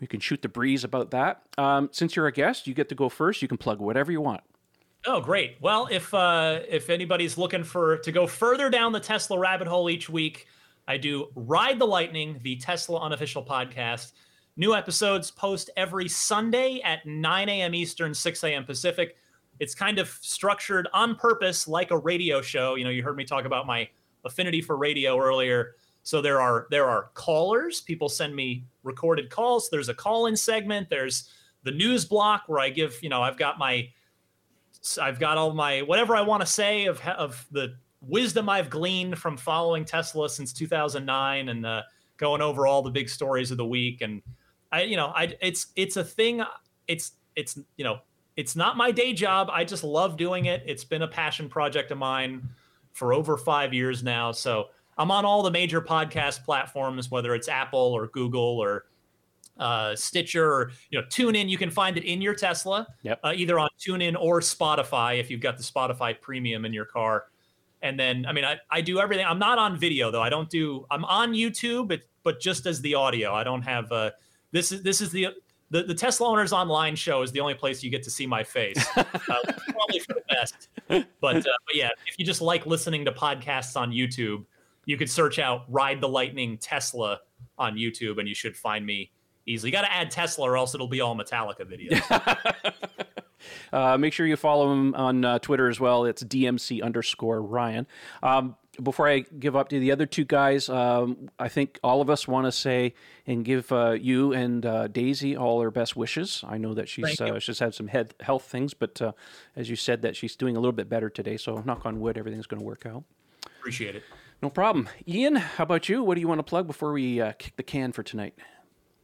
we 0.00 0.06
can 0.06 0.18
shoot 0.18 0.40
the 0.40 0.48
breeze 0.48 0.82
about 0.82 1.10
that. 1.10 1.42
Um, 1.58 1.90
since 1.92 2.16
you're 2.16 2.26
a 2.26 2.32
guest, 2.32 2.66
you 2.66 2.72
get 2.72 2.88
to 2.88 2.94
go 2.94 3.10
first. 3.10 3.42
You 3.42 3.48
can 3.48 3.58
plug 3.58 3.80
whatever 3.80 4.10
you 4.10 4.22
want. 4.22 4.40
Oh, 5.06 5.20
great. 5.20 5.56
Well, 5.60 5.88
if 5.90 6.12
uh, 6.12 6.60
if 6.68 6.90
anybody's 6.90 7.38
looking 7.38 7.64
for 7.64 7.96
to 7.98 8.12
go 8.12 8.26
further 8.26 8.68
down 8.68 8.92
the 8.92 9.00
Tesla 9.00 9.38
rabbit 9.38 9.66
hole 9.66 9.88
each 9.88 10.10
week, 10.10 10.46
I 10.86 10.98
do 10.98 11.28
Ride 11.34 11.78
the 11.78 11.86
Lightning, 11.86 12.38
the 12.42 12.56
Tesla 12.56 13.00
unofficial 13.00 13.44
podcast. 13.44 14.12
New 14.56 14.74
episodes 14.74 15.30
post 15.30 15.70
every 15.76 16.06
Sunday 16.06 16.82
at 16.84 17.06
9 17.06 17.48
a.m. 17.48 17.74
Eastern, 17.74 18.12
6 18.12 18.44
a.m. 18.44 18.64
Pacific. 18.64 19.16
It's 19.58 19.74
kind 19.74 19.98
of 19.98 20.08
structured 20.20 20.86
on 20.92 21.16
purpose 21.16 21.66
like 21.66 21.92
a 21.92 21.96
radio 21.96 22.42
show. 22.42 22.74
You 22.74 22.84
know, 22.84 22.90
you 22.90 23.02
heard 23.02 23.16
me 23.16 23.24
talk 23.24 23.46
about 23.46 23.66
my 23.66 23.88
affinity 24.24 24.60
for 24.60 24.76
radio 24.76 25.18
earlier. 25.18 25.76
So 26.02 26.20
there 26.20 26.42
are 26.42 26.66
there 26.70 26.88
are 26.90 27.10
callers. 27.14 27.80
People 27.80 28.10
send 28.10 28.36
me 28.36 28.64
recorded 28.82 29.30
calls. 29.30 29.70
There's 29.70 29.88
a 29.88 29.94
call-in 29.94 30.36
segment. 30.36 30.90
There's 30.90 31.30
the 31.62 31.70
news 31.70 32.04
block 32.04 32.44
where 32.46 32.60
I 32.60 32.68
give, 32.68 32.98
you 33.02 33.08
know, 33.08 33.22
I've 33.22 33.38
got 33.38 33.58
my 33.58 33.88
I've 35.00 35.18
got 35.18 35.36
all 35.38 35.52
my 35.52 35.82
whatever 35.82 36.16
I 36.16 36.22
want 36.22 36.40
to 36.40 36.46
say 36.46 36.86
of 36.86 37.00
of 37.00 37.46
the 37.50 37.74
wisdom 38.00 38.48
I've 38.48 38.70
gleaned 38.70 39.18
from 39.18 39.36
following 39.36 39.84
Tesla 39.84 40.28
since 40.28 40.52
2009 40.52 41.48
and 41.48 41.66
uh, 41.66 41.82
going 42.16 42.40
over 42.40 42.66
all 42.66 42.82
the 42.82 42.90
big 42.90 43.08
stories 43.08 43.50
of 43.50 43.56
the 43.56 43.66
week. 43.66 44.00
And 44.00 44.22
I, 44.72 44.82
you 44.82 44.96
know, 44.96 45.08
I 45.08 45.34
it's 45.40 45.68
it's 45.76 45.96
a 45.96 46.04
thing. 46.04 46.42
It's 46.88 47.12
it's 47.36 47.58
you 47.76 47.84
know 47.84 48.00
it's 48.36 48.56
not 48.56 48.76
my 48.76 48.90
day 48.90 49.12
job. 49.12 49.48
I 49.52 49.64
just 49.64 49.84
love 49.84 50.16
doing 50.16 50.46
it. 50.46 50.62
It's 50.66 50.84
been 50.84 51.02
a 51.02 51.08
passion 51.08 51.48
project 51.48 51.90
of 51.90 51.98
mine 51.98 52.48
for 52.92 53.12
over 53.12 53.36
five 53.36 53.74
years 53.74 54.02
now. 54.02 54.32
So 54.32 54.68
I'm 54.96 55.10
on 55.10 55.24
all 55.24 55.42
the 55.42 55.50
major 55.50 55.80
podcast 55.80 56.44
platforms, 56.44 57.10
whether 57.10 57.34
it's 57.34 57.48
Apple 57.48 57.78
or 57.78 58.08
Google 58.08 58.58
or 58.58 58.86
uh, 59.60 59.94
Stitcher, 59.94 60.52
or, 60.52 60.72
you 60.90 61.00
know, 61.00 61.06
TuneIn. 61.06 61.48
You 61.48 61.58
can 61.58 61.70
find 61.70 61.96
it 61.96 62.04
in 62.04 62.20
your 62.20 62.34
Tesla, 62.34 62.86
yep. 63.02 63.20
uh, 63.22 63.32
either 63.34 63.58
on 63.58 63.68
TuneIn 63.78 64.16
or 64.18 64.40
Spotify 64.40 65.20
if 65.20 65.30
you've 65.30 65.40
got 65.40 65.56
the 65.56 65.62
Spotify 65.62 66.20
Premium 66.20 66.64
in 66.64 66.72
your 66.72 66.86
car. 66.86 67.26
And 67.82 67.98
then, 67.98 68.26
I 68.26 68.32
mean, 68.32 68.44
I, 68.44 68.58
I 68.70 68.80
do 68.80 68.98
everything. 68.98 69.24
I'm 69.26 69.38
not 69.38 69.58
on 69.58 69.78
video 69.78 70.10
though. 70.10 70.22
I 70.22 70.28
don't 70.28 70.50
do. 70.50 70.86
I'm 70.90 71.04
on 71.04 71.32
YouTube, 71.32 71.88
but 71.88 72.00
but 72.22 72.40
just 72.40 72.66
as 72.66 72.80
the 72.80 72.94
audio. 72.94 73.32
I 73.32 73.44
don't 73.44 73.62
have. 73.62 73.90
Uh, 73.92 74.10
this 74.52 74.72
is 74.72 74.82
this 74.82 75.00
is 75.00 75.10
the 75.10 75.28
the, 75.70 75.84
the 75.84 75.94
Tesla 75.94 76.28
Owners 76.28 76.52
Online 76.52 76.96
show 76.96 77.22
is 77.22 77.32
the 77.32 77.40
only 77.40 77.54
place 77.54 77.82
you 77.82 77.90
get 77.90 78.02
to 78.02 78.10
see 78.10 78.26
my 78.26 78.42
face. 78.42 78.84
uh, 78.96 79.04
probably 79.14 80.00
for 80.00 80.14
the 80.14 80.22
best. 80.28 80.68
But, 80.88 81.36
uh, 81.36 81.42
but 81.66 81.74
yeah, 81.74 81.90
if 82.06 82.18
you 82.18 82.24
just 82.24 82.40
like 82.40 82.66
listening 82.66 83.04
to 83.04 83.12
podcasts 83.12 83.76
on 83.76 83.92
YouTube, 83.92 84.44
you 84.84 84.96
could 84.96 85.08
search 85.08 85.38
out 85.38 85.64
"Ride 85.68 86.00
the 86.00 86.08
Lightning 86.08 86.58
Tesla" 86.58 87.20
on 87.56 87.76
YouTube, 87.76 88.18
and 88.18 88.28
you 88.28 88.34
should 88.34 88.56
find 88.56 88.84
me 88.84 89.10
easily. 89.46 89.70
You 89.70 89.72
got 89.72 89.82
to 89.82 89.92
add 89.92 90.10
Tesla, 90.10 90.48
or 90.48 90.56
else 90.56 90.74
it'll 90.74 90.88
be 90.88 91.00
all 91.00 91.16
Metallica 91.16 91.64
videos. 91.64 92.74
uh, 93.72 93.98
make 93.98 94.12
sure 94.12 94.26
you 94.26 94.36
follow 94.36 94.72
him 94.72 94.94
on 94.94 95.24
uh, 95.24 95.38
Twitter 95.38 95.68
as 95.68 95.80
well. 95.80 96.04
It's 96.04 96.22
DMC 96.22 96.82
underscore 96.82 97.42
Ryan. 97.42 97.86
Um, 98.22 98.56
before 98.82 99.08
I 99.08 99.20
give 99.20 99.56
up 99.56 99.68
to 99.70 99.80
the 99.80 99.92
other 99.92 100.06
two 100.06 100.24
guys, 100.24 100.68
um, 100.68 101.28
I 101.38 101.48
think 101.48 101.78
all 101.82 102.00
of 102.00 102.08
us 102.08 102.26
want 102.26 102.46
to 102.46 102.52
say 102.52 102.94
and 103.26 103.44
give 103.44 103.70
uh, 103.72 103.90
you 103.90 104.32
and 104.32 104.64
uh, 104.64 104.88
Daisy 104.88 105.36
all 105.36 105.60
our 105.60 105.70
best 105.70 105.96
wishes. 105.96 106.42
I 106.46 106.56
know 106.58 106.74
that 106.74 106.88
she's 106.88 107.20
uh, 107.20 107.38
she's 107.38 107.58
had 107.58 107.74
some 107.74 107.88
head 107.88 108.14
health 108.20 108.44
things, 108.44 108.74
but 108.74 109.02
uh, 109.02 109.12
as 109.56 109.68
you 109.68 109.76
said, 109.76 110.02
that 110.02 110.16
she's 110.16 110.36
doing 110.36 110.56
a 110.56 110.60
little 110.60 110.72
bit 110.72 110.88
better 110.88 111.10
today. 111.10 111.36
So 111.36 111.62
knock 111.66 111.84
on 111.84 112.00
wood, 112.00 112.16
everything's 112.16 112.46
going 112.46 112.60
to 112.60 112.66
work 112.66 112.86
out. 112.86 113.04
Appreciate 113.58 113.96
it. 113.96 114.02
No 114.42 114.48
problem. 114.48 114.88
Ian, 115.06 115.36
how 115.36 115.64
about 115.64 115.88
you? 115.88 116.02
What 116.02 116.14
do 116.14 116.20
you 116.20 116.28
want 116.28 116.38
to 116.38 116.44
plug 116.44 116.66
before 116.66 116.92
we 116.92 117.20
uh, 117.20 117.32
kick 117.32 117.56
the 117.56 117.62
can 117.62 117.92
for 117.92 118.02
tonight? 118.02 118.34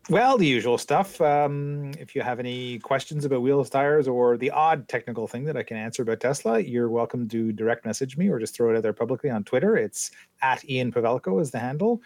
Well, 0.08 0.38
the 0.38 0.46
usual 0.46 0.78
stuff. 0.78 1.20
Um, 1.20 1.90
if 1.98 2.14
you 2.14 2.22
have 2.22 2.38
any 2.38 2.78
questions 2.78 3.24
about 3.24 3.42
wheels, 3.42 3.68
tires, 3.68 4.06
or 4.06 4.36
the 4.36 4.52
odd 4.52 4.86
technical 4.86 5.26
thing 5.26 5.44
that 5.46 5.56
I 5.56 5.64
can 5.64 5.76
answer 5.76 6.02
about 6.02 6.20
Tesla, 6.20 6.60
you're 6.60 6.88
welcome 6.88 7.28
to 7.30 7.50
direct 7.50 7.84
message 7.84 8.16
me 8.16 8.28
or 8.28 8.38
just 8.38 8.54
throw 8.54 8.72
it 8.72 8.76
out 8.76 8.84
there 8.84 8.92
publicly 8.92 9.30
on 9.30 9.42
Twitter. 9.42 9.76
It's 9.76 10.12
at 10.42 10.68
Ian 10.70 10.92
Pavelko 10.92 11.40
is 11.42 11.50
the 11.50 11.58
handle. 11.58 12.02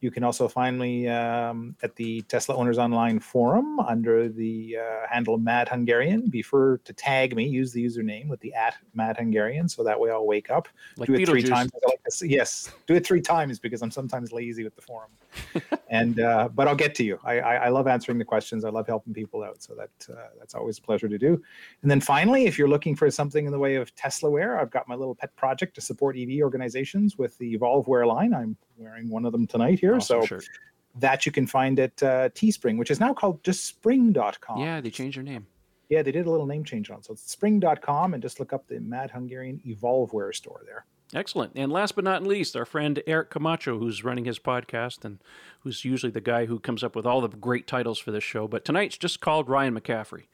You 0.00 0.10
can 0.10 0.24
also 0.24 0.48
find 0.48 0.78
me 0.78 1.08
um, 1.08 1.76
at 1.82 1.94
the 1.94 2.22
Tesla 2.22 2.56
Owners 2.56 2.78
Online 2.78 3.20
forum 3.20 3.78
under 3.80 4.30
the 4.30 4.78
uh, 4.78 5.06
handle 5.08 5.36
Mad 5.36 5.68
Hungarian. 5.68 6.28
Be 6.28 6.42
sure 6.42 6.80
to 6.84 6.92
tag 6.94 7.36
me, 7.36 7.46
use 7.46 7.72
the 7.72 7.84
username 7.84 8.28
with 8.28 8.40
the 8.40 8.52
at 8.54 8.74
Mad 8.94 9.18
Hungarian, 9.18 9.68
so 9.68 9.84
that 9.84 10.00
way 10.00 10.10
I'll 10.10 10.26
wake 10.26 10.50
up. 10.50 10.68
Like 10.96 11.06
do 11.06 11.14
it 11.14 11.28
three 11.28 11.42
times. 11.42 11.70
Like 11.86 12.00
yes, 12.22 12.72
do 12.86 12.94
it 12.94 13.06
three 13.06 13.20
times 13.20 13.60
because 13.60 13.82
I'm 13.82 13.92
sometimes 13.92 14.32
lazy 14.32 14.64
with 14.64 14.74
the 14.74 14.82
forum. 14.82 15.10
and 15.90 16.20
uh, 16.20 16.48
but 16.54 16.68
I'll 16.68 16.76
get 16.76 16.94
to 16.96 17.04
you. 17.04 17.18
I, 17.24 17.40
I, 17.40 17.54
I 17.54 17.68
love 17.68 17.86
answering 17.86 18.18
the 18.18 18.24
questions. 18.24 18.64
I 18.64 18.70
love 18.70 18.86
helping 18.86 19.14
people 19.14 19.42
out, 19.42 19.62
so 19.62 19.74
that 19.74 19.90
uh, 20.12 20.28
that's 20.38 20.54
always 20.54 20.78
a 20.78 20.82
pleasure 20.82 21.08
to 21.08 21.18
do. 21.18 21.42
And 21.82 21.90
then 21.90 22.00
finally, 22.00 22.46
if 22.46 22.58
you're 22.58 22.68
looking 22.68 22.96
for 22.96 23.10
something 23.10 23.46
in 23.46 23.52
the 23.52 23.58
way 23.58 23.76
of 23.76 23.94
Tesla 23.94 24.30
wear, 24.30 24.58
I've 24.58 24.70
got 24.70 24.88
my 24.88 24.94
little 24.94 25.14
pet 25.14 25.34
project 25.36 25.74
to 25.76 25.80
support 25.80 26.16
EV 26.16 26.40
organizations 26.42 27.18
with 27.18 27.36
the 27.38 27.54
Evolve 27.54 27.88
Wear 27.88 28.06
line. 28.06 28.34
I'm 28.34 28.56
wearing 28.76 29.08
one 29.08 29.24
of 29.24 29.32
them 29.32 29.46
tonight 29.46 29.80
here. 29.80 29.96
Awesome 29.96 30.22
so 30.22 30.26
shirt. 30.26 30.44
that 30.98 31.26
you 31.26 31.32
can 31.32 31.46
find 31.46 31.78
at 31.78 32.02
uh, 32.02 32.28
Teespring, 32.30 32.78
which 32.78 32.90
is 32.90 33.00
now 33.00 33.14
called 33.14 33.42
just 33.44 33.64
spring.com. 33.64 34.58
Yeah, 34.58 34.80
they 34.80 34.90
changed 34.90 35.16
their 35.16 35.24
name. 35.24 35.46
Yeah, 35.88 36.02
they 36.02 36.12
did 36.12 36.26
a 36.26 36.30
little 36.30 36.46
name 36.46 36.64
change 36.64 36.90
on. 36.90 37.02
So 37.02 37.12
it's 37.12 37.30
spring.com 37.30 38.14
and 38.14 38.22
just 38.22 38.40
look 38.40 38.54
up 38.54 38.66
the 38.66 38.80
Mad 38.80 39.10
Hungarian 39.10 39.60
Evolve 39.66 40.12
Wear 40.14 40.32
store 40.32 40.62
there. 40.64 40.86
Excellent. 41.14 41.52
And 41.56 41.70
last 41.70 41.94
but 41.94 42.04
not 42.04 42.22
least, 42.22 42.56
our 42.56 42.64
friend 42.64 43.02
Eric 43.06 43.30
Camacho, 43.30 43.78
who's 43.78 44.02
running 44.02 44.24
his 44.24 44.38
podcast 44.38 45.04
and 45.04 45.18
who's 45.60 45.84
usually 45.84 46.12
the 46.12 46.22
guy 46.22 46.46
who 46.46 46.58
comes 46.58 46.82
up 46.82 46.96
with 46.96 47.04
all 47.04 47.20
the 47.20 47.28
great 47.28 47.66
titles 47.66 47.98
for 47.98 48.10
this 48.10 48.24
show. 48.24 48.48
But 48.48 48.64
tonight's 48.64 48.96
just 48.96 49.20
called 49.20 49.48
Ryan 49.48 49.78
McCaffrey. 49.78 50.24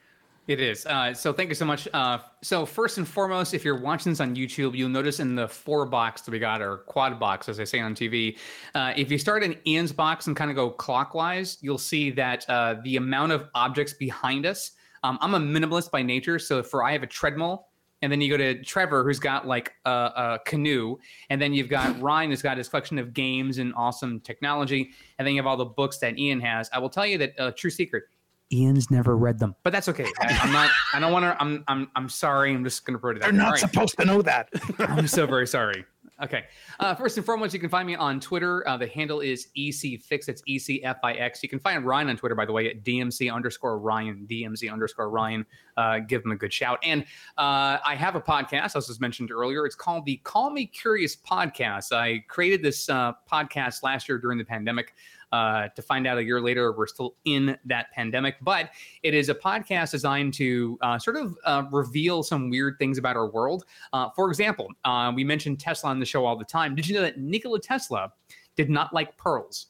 It 0.46 0.60
is. 0.60 0.86
Uh, 0.86 1.12
so 1.12 1.30
thank 1.34 1.50
you 1.50 1.54
so 1.54 1.66
much. 1.66 1.86
Uh, 1.92 2.18
so 2.42 2.64
first 2.64 2.96
and 2.96 3.06
foremost, 3.06 3.52
if 3.52 3.66
you're 3.66 3.78
watching 3.78 4.12
this 4.12 4.20
on 4.20 4.34
YouTube, 4.34 4.74
you'll 4.74 4.88
notice 4.88 5.20
in 5.20 5.34
the 5.34 5.46
four 5.46 5.84
box 5.84 6.22
that 6.22 6.30
we 6.30 6.38
got, 6.38 6.62
or 6.62 6.78
quad 6.78 7.20
box, 7.20 7.50
as 7.50 7.60
I 7.60 7.64
say 7.64 7.80
on 7.80 7.94
TV, 7.94 8.38
uh, 8.74 8.94
if 8.96 9.10
you 9.10 9.18
start 9.18 9.42
in 9.42 9.56
Ian's 9.66 9.92
box 9.92 10.26
and 10.26 10.34
kind 10.34 10.50
of 10.50 10.56
go 10.56 10.70
clockwise, 10.70 11.58
you'll 11.60 11.76
see 11.76 12.10
that 12.12 12.48
uh, 12.48 12.76
the 12.82 12.96
amount 12.96 13.32
of 13.32 13.48
objects 13.54 13.92
behind 13.92 14.46
us. 14.46 14.70
Um, 15.02 15.18
I'm 15.20 15.34
a 15.34 15.38
minimalist 15.38 15.90
by 15.90 16.02
nature, 16.02 16.38
so 16.38 16.62
for 16.62 16.82
I 16.82 16.92
have 16.92 17.02
a 17.02 17.06
treadmill, 17.06 17.66
and 18.02 18.12
then 18.12 18.20
you 18.20 18.30
go 18.30 18.36
to 18.36 18.62
Trevor, 18.62 19.04
who's 19.04 19.18
got 19.18 19.46
like 19.46 19.72
a, 19.84 19.90
a 19.90 20.38
canoe, 20.46 20.96
and 21.30 21.40
then 21.40 21.52
you've 21.52 21.68
got 21.68 22.00
Ryan, 22.02 22.30
who's 22.30 22.42
got 22.42 22.58
his 22.58 22.68
collection 22.68 22.98
of 22.98 23.12
games 23.12 23.58
and 23.58 23.72
awesome 23.76 24.20
technology, 24.20 24.90
and 25.18 25.26
then 25.26 25.34
you 25.34 25.40
have 25.40 25.46
all 25.46 25.56
the 25.56 25.64
books 25.64 25.98
that 25.98 26.18
Ian 26.18 26.40
has. 26.40 26.70
I 26.72 26.78
will 26.78 26.90
tell 26.90 27.06
you 27.06 27.18
that 27.18 27.34
a 27.38 27.44
uh, 27.44 27.50
true 27.54 27.70
secret 27.70 28.04
Ian's 28.52 28.90
never 28.90 29.16
read 29.16 29.38
them, 29.38 29.54
but 29.62 29.72
that's 29.72 29.88
okay. 29.88 30.06
I, 30.20 30.32
am 30.46 30.52
not. 30.52 30.70
I 30.94 31.00
don't 31.00 31.12
want 31.12 31.24
to. 31.24 31.36
I'm. 31.38 31.64
I'm. 31.68 31.90
I'm 31.94 32.08
sorry. 32.08 32.54
I'm 32.54 32.64
just 32.64 32.86
going 32.86 32.94
to 32.94 32.98
put 32.98 33.16
it. 33.16 33.22
Out. 33.22 33.26
They're 33.26 33.32
not 33.32 33.50
right. 33.50 33.60
supposed 33.60 33.98
to 33.98 34.06
know 34.06 34.22
that. 34.22 34.48
I'm 34.78 35.06
so 35.06 35.26
very 35.26 35.46
sorry. 35.46 35.84
Okay. 36.20 36.46
Uh, 36.80 36.96
first 36.96 37.16
and 37.16 37.24
foremost, 37.24 37.54
you 37.54 37.60
can 37.60 37.68
find 37.68 37.86
me 37.86 37.94
on 37.94 38.18
Twitter. 38.18 38.66
Uh, 38.68 38.76
the 38.76 38.88
handle 38.88 39.20
is 39.20 39.48
ECFix. 39.56 40.28
It's 40.28 40.42
E 40.46 40.58
C 40.58 40.82
F 40.82 40.98
I 41.04 41.12
X. 41.12 41.44
You 41.44 41.48
can 41.48 41.60
find 41.60 41.86
Ryan 41.86 42.08
on 42.08 42.16
Twitter, 42.16 42.34
by 42.34 42.44
the 42.44 42.52
way, 42.52 42.68
at 42.68 42.82
DMC 42.82 43.32
underscore 43.32 43.78
Ryan, 43.78 44.26
DMC 44.28 44.72
underscore 44.72 45.10
Ryan. 45.10 45.46
Uh, 45.76 46.00
give 46.00 46.24
him 46.24 46.32
a 46.32 46.36
good 46.36 46.52
shout. 46.52 46.80
And 46.82 47.02
uh, 47.36 47.78
I 47.86 47.94
have 47.96 48.16
a 48.16 48.20
podcast, 48.20 48.74
as 48.74 48.88
was 48.88 48.98
mentioned 48.98 49.30
earlier. 49.30 49.64
It's 49.64 49.76
called 49.76 50.06
the 50.06 50.16
Call 50.24 50.50
Me 50.50 50.66
Curious 50.66 51.14
podcast. 51.14 51.92
I 51.92 52.24
created 52.26 52.62
this 52.64 52.88
uh, 52.88 53.12
podcast 53.30 53.84
last 53.84 54.08
year 54.08 54.18
during 54.18 54.38
the 54.38 54.44
pandemic. 54.44 54.94
Uh, 55.32 55.68
to 55.68 55.82
find 55.82 56.06
out 56.06 56.18
a 56.18 56.24
year 56.24 56.40
later 56.40 56.72
we're 56.72 56.86
still 56.86 57.16
in 57.24 57.56
that 57.64 57.90
pandemic. 57.92 58.36
But 58.42 58.70
it 59.02 59.14
is 59.14 59.28
a 59.28 59.34
podcast 59.34 59.92
designed 59.92 60.34
to 60.34 60.78
uh, 60.82 60.98
sort 60.98 61.16
of 61.16 61.36
uh, 61.44 61.64
reveal 61.70 62.22
some 62.22 62.50
weird 62.50 62.78
things 62.78 62.98
about 62.98 63.16
our 63.16 63.28
world. 63.28 63.64
Uh, 63.92 64.10
for 64.10 64.28
example, 64.28 64.68
uh, 64.84 65.12
we 65.14 65.24
mentioned 65.24 65.60
Tesla 65.60 65.90
on 65.90 66.00
the 66.00 66.06
show 66.06 66.24
all 66.24 66.36
the 66.36 66.44
time. 66.44 66.74
Did 66.74 66.88
you 66.88 66.94
know 66.94 67.02
that 67.02 67.18
Nikola 67.18 67.60
Tesla 67.60 68.12
did 68.56 68.70
not 68.70 68.92
like 68.92 69.16
pearls? 69.16 69.66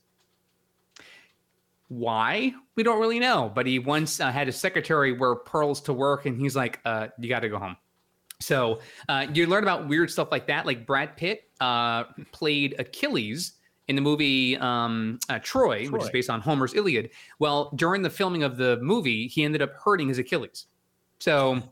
Why? 1.88 2.52
We 2.76 2.82
don't 2.82 3.00
really 3.00 3.18
know. 3.18 3.50
But 3.54 3.66
he 3.66 3.78
once 3.78 4.18
had 4.18 4.48
a 4.48 4.52
secretary 4.52 5.12
wear 5.12 5.34
pearls 5.34 5.80
to 5.82 5.92
work, 5.92 6.26
and 6.26 6.38
he's 6.38 6.54
like, 6.54 6.80
"You 7.18 7.28
got 7.28 7.40
to 7.40 7.48
go 7.48 7.58
home." 7.58 7.76
So 8.40 8.80
uh, 9.08 9.26
you 9.32 9.46
learn 9.46 9.64
about 9.64 9.88
weird 9.88 10.10
stuff 10.10 10.28
like 10.30 10.46
that. 10.46 10.66
Like 10.66 10.86
Brad 10.86 11.16
Pitt 11.16 11.50
uh, 11.60 12.04
played 12.32 12.76
Achilles 12.78 13.52
in 13.88 13.96
the 13.96 14.02
movie 14.02 14.56
um, 14.58 15.18
uh, 15.28 15.38
Troy, 15.42 15.86
Troy, 15.86 15.90
which 15.90 16.02
is 16.02 16.10
based 16.10 16.30
on 16.30 16.40
Homer's 16.40 16.74
Iliad. 16.74 17.10
Well, 17.38 17.70
during 17.74 18.02
the 18.02 18.10
filming 18.10 18.42
of 18.42 18.56
the 18.56 18.78
movie, 18.80 19.26
he 19.26 19.44
ended 19.44 19.62
up 19.62 19.72
hurting 19.72 20.08
his 20.08 20.18
Achilles. 20.18 20.66
So 21.20 21.62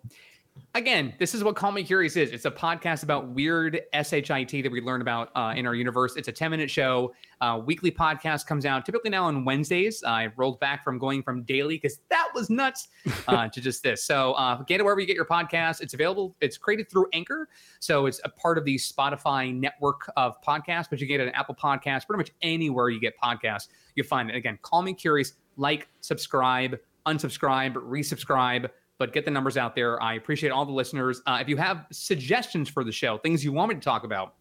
again, 0.74 1.14
this 1.18 1.34
is 1.34 1.42
what 1.42 1.56
Call 1.56 1.72
Me 1.72 1.82
Curious 1.82 2.16
is. 2.16 2.30
It's 2.30 2.44
a 2.44 2.50
podcast 2.50 3.02
about 3.02 3.28
weird 3.28 3.80
SHIT 3.94 4.62
that 4.62 4.70
we 4.70 4.80
learn 4.80 5.00
about 5.00 5.30
uh, 5.34 5.54
in 5.56 5.66
our 5.66 5.74
universe. 5.74 6.16
It's 6.16 6.28
a 6.28 6.32
10 6.32 6.50
minute 6.50 6.70
show. 6.70 7.14
Uh, 7.40 7.60
weekly 7.64 7.90
podcast 7.90 8.46
comes 8.46 8.66
out 8.66 8.84
typically 8.84 9.10
now 9.10 9.24
on 9.24 9.44
Wednesdays. 9.44 10.04
I 10.04 10.28
rolled 10.36 10.60
back 10.60 10.84
from 10.84 10.98
going 10.98 11.22
from 11.22 11.42
daily 11.44 11.76
because 11.76 12.00
that 12.10 12.28
was 12.34 12.50
nuts 12.50 12.88
uh, 13.28 13.48
to 13.48 13.60
just 13.60 13.82
this. 13.82 14.04
So 14.04 14.32
uh, 14.34 14.62
get 14.62 14.80
it 14.80 14.82
wherever 14.82 15.00
you 15.00 15.06
get 15.06 15.16
your 15.16 15.26
podcast. 15.26 15.80
It's 15.80 15.94
available. 15.94 16.36
It's 16.40 16.58
created 16.58 16.90
through 16.90 17.06
Anchor. 17.12 17.48
So 17.80 18.06
it's 18.06 18.20
a 18.24 18.28
part 18.28 18.58
of 18.58 18.64
the 18.64 18.76
Spotify 18.76 19.54
network 19.54 20.10
of 20.16 20.40
podcasts, 20.42 20.86
but 20.90 21.00
you 21.00 21.06
get 21.06 21.20
an 21.20 21.30
Apple 21.30 21.54
podcast, 21.54 22.06
pretty 22.06 22.18
much 22.18 22.32
anywhere 22.42 22.90
you 22.90 23.00
get 23.00 23.14
podcasts, 23.18 23.68
you'll 23.94 24.06
find 24.06 24.30
it. 24.30 24.36
Again, 24.36 24.58
Call 24.62 24.82
Me 24.82 24.92
Curious. 24.92 25.34
Like, 25.56 25.88
subscribe, 26.02 26.78
unsubscribe, 27.06 27.74
resubscribe 27.74 28.68
but 28.98 29.12
get 29.12 29.24
the 29.24 29.30
numbers 29.30 29.56
out 29.56 29.74
there. 29.74 30.02
I 30.02 30.14
appreciate 30.14 30.50
all 30.50 30.64
the 30.64 30.72
listeners. 30.72 31.22
Uh, 31.26 31.38
if 31.40 31.48
you 31.48 31.56
have 31.56 31.86
suggestions 31.92 32.68
for 32.68 32.84
the 32.84 32.92
show, 32.92 33.18
things 33.18 33.44
you 33.44 33.52
want 33.52 33.70
me 33.70 33.74
to 33.74 33.80
talk 33.80 34.04
about, 34.04 34.34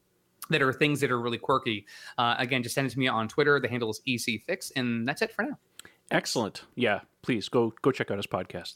that 0.50 0.62
are 0.62 0.72
things 0.72 1.00
that 1.00 1.12
are 1.12 1.20
really 1.20 1.40
quirky, 1.40 1.86
uh, 2.18 2.36
again, 2.38 2.62
just 2.62 2.76
send 2.76 2.88
it 2.88 2.92
to 2.92 3.00
me 3.00 3.08
on 3.08 3.28
Twitter. 3.28 3.60
The 3.60 3.68
handle 3.68 3.90
is 3.90 4.02
ECFix, 4.08 4.72
and 4.76 5.08
that's 5.08 5.22
it 5.22 5.32
for 5.32 5.44
now. 5.44 5.58
Excellent. 6.12 6.64
Yeah, 6.76 7.00
please 7.24 7.50
go 7.50 7.74
go 7.82 7.92
check 7.92 8.12
out 8.12 8.18
his 8.18 8.28
podcast. 8.28 8.76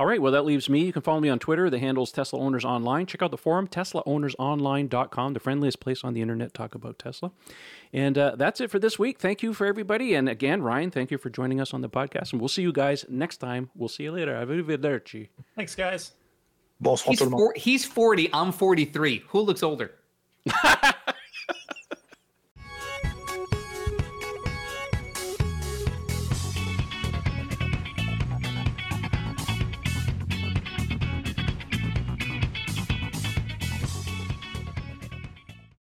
All 0.00 0.06
right, 0.06 0.22
well, 0.22 0.32
that 0.32 0.46
leaves 0.46 0.70
me. 0.70 0.86
You 0.86 0.94
can 0.94 1.02
follow 1.02 1.20
me 1.20 1.28
on 1.28 1.38
Twitter. 1.38 1.68
The 1.68 1.78
handle's 1.78 2.10
Tesla 2.10 2.40
Owners 2.40 2.64
Online. 2.64 3.04
Check 3.04 3.20
out 3.20 3.30
the 3.30 3.36
forum, 3.36 3.68
teslaownersonline.com, 3.68 5.34
the 5.34 5.40
friendliest 5.40 5.78
place 5.78 6.02
on 6.02 6.14
the 6.14 6.22
internet 6.22 6.48
to 6.48 6.52
talk 6.54 6.74
about 6.74 6.98
Tesla. 6.98 7.32
And 7.92 8.16
uh, 8.16 8.34
that's 8.34 8.62
it 8.62 8.70
for 8.70 8.78
this 8.78 8.98
week. 8.98 9.18
Thank 9.18 9.42
you 9.42 9.52
for 9.52 9.66
everybody. 9.66 10.14
And 10.14 10.26
again, 10.26 10.62
Ryan, 10.62 10.90
thank 10.90 11.10
you 11.10 11.18
for 11.18 11.28
joining 11.28 11.60
us 11.60 11.74
on 11.74 11.82
the 11.82 11.90
podcast. 11.90 12.32
And 12.32 12.40
we'll 12.40 12.48
see 12.48 12.62
you 12.62 12.72
guys 12.72 13.04
next 13.10 13.36
time. 13.36 13.68
We'll 13.74 13.90
see 13.90 14.04
you 14.04 14.12
later. 14.12 14.32
Arrivederci. 14.32 15.28
Thanks, 15.54 15.74
guys. 15.74 16.12
He's, 17.10 17.20
for, 17.20 17.52
he's 17.54 17.84
40. 17.84 18.30
I'm 18.32 18.52
43. 18.52 19.24
Who 19.28 19.40
looks 19.40 19.62
older? 19.62 19.96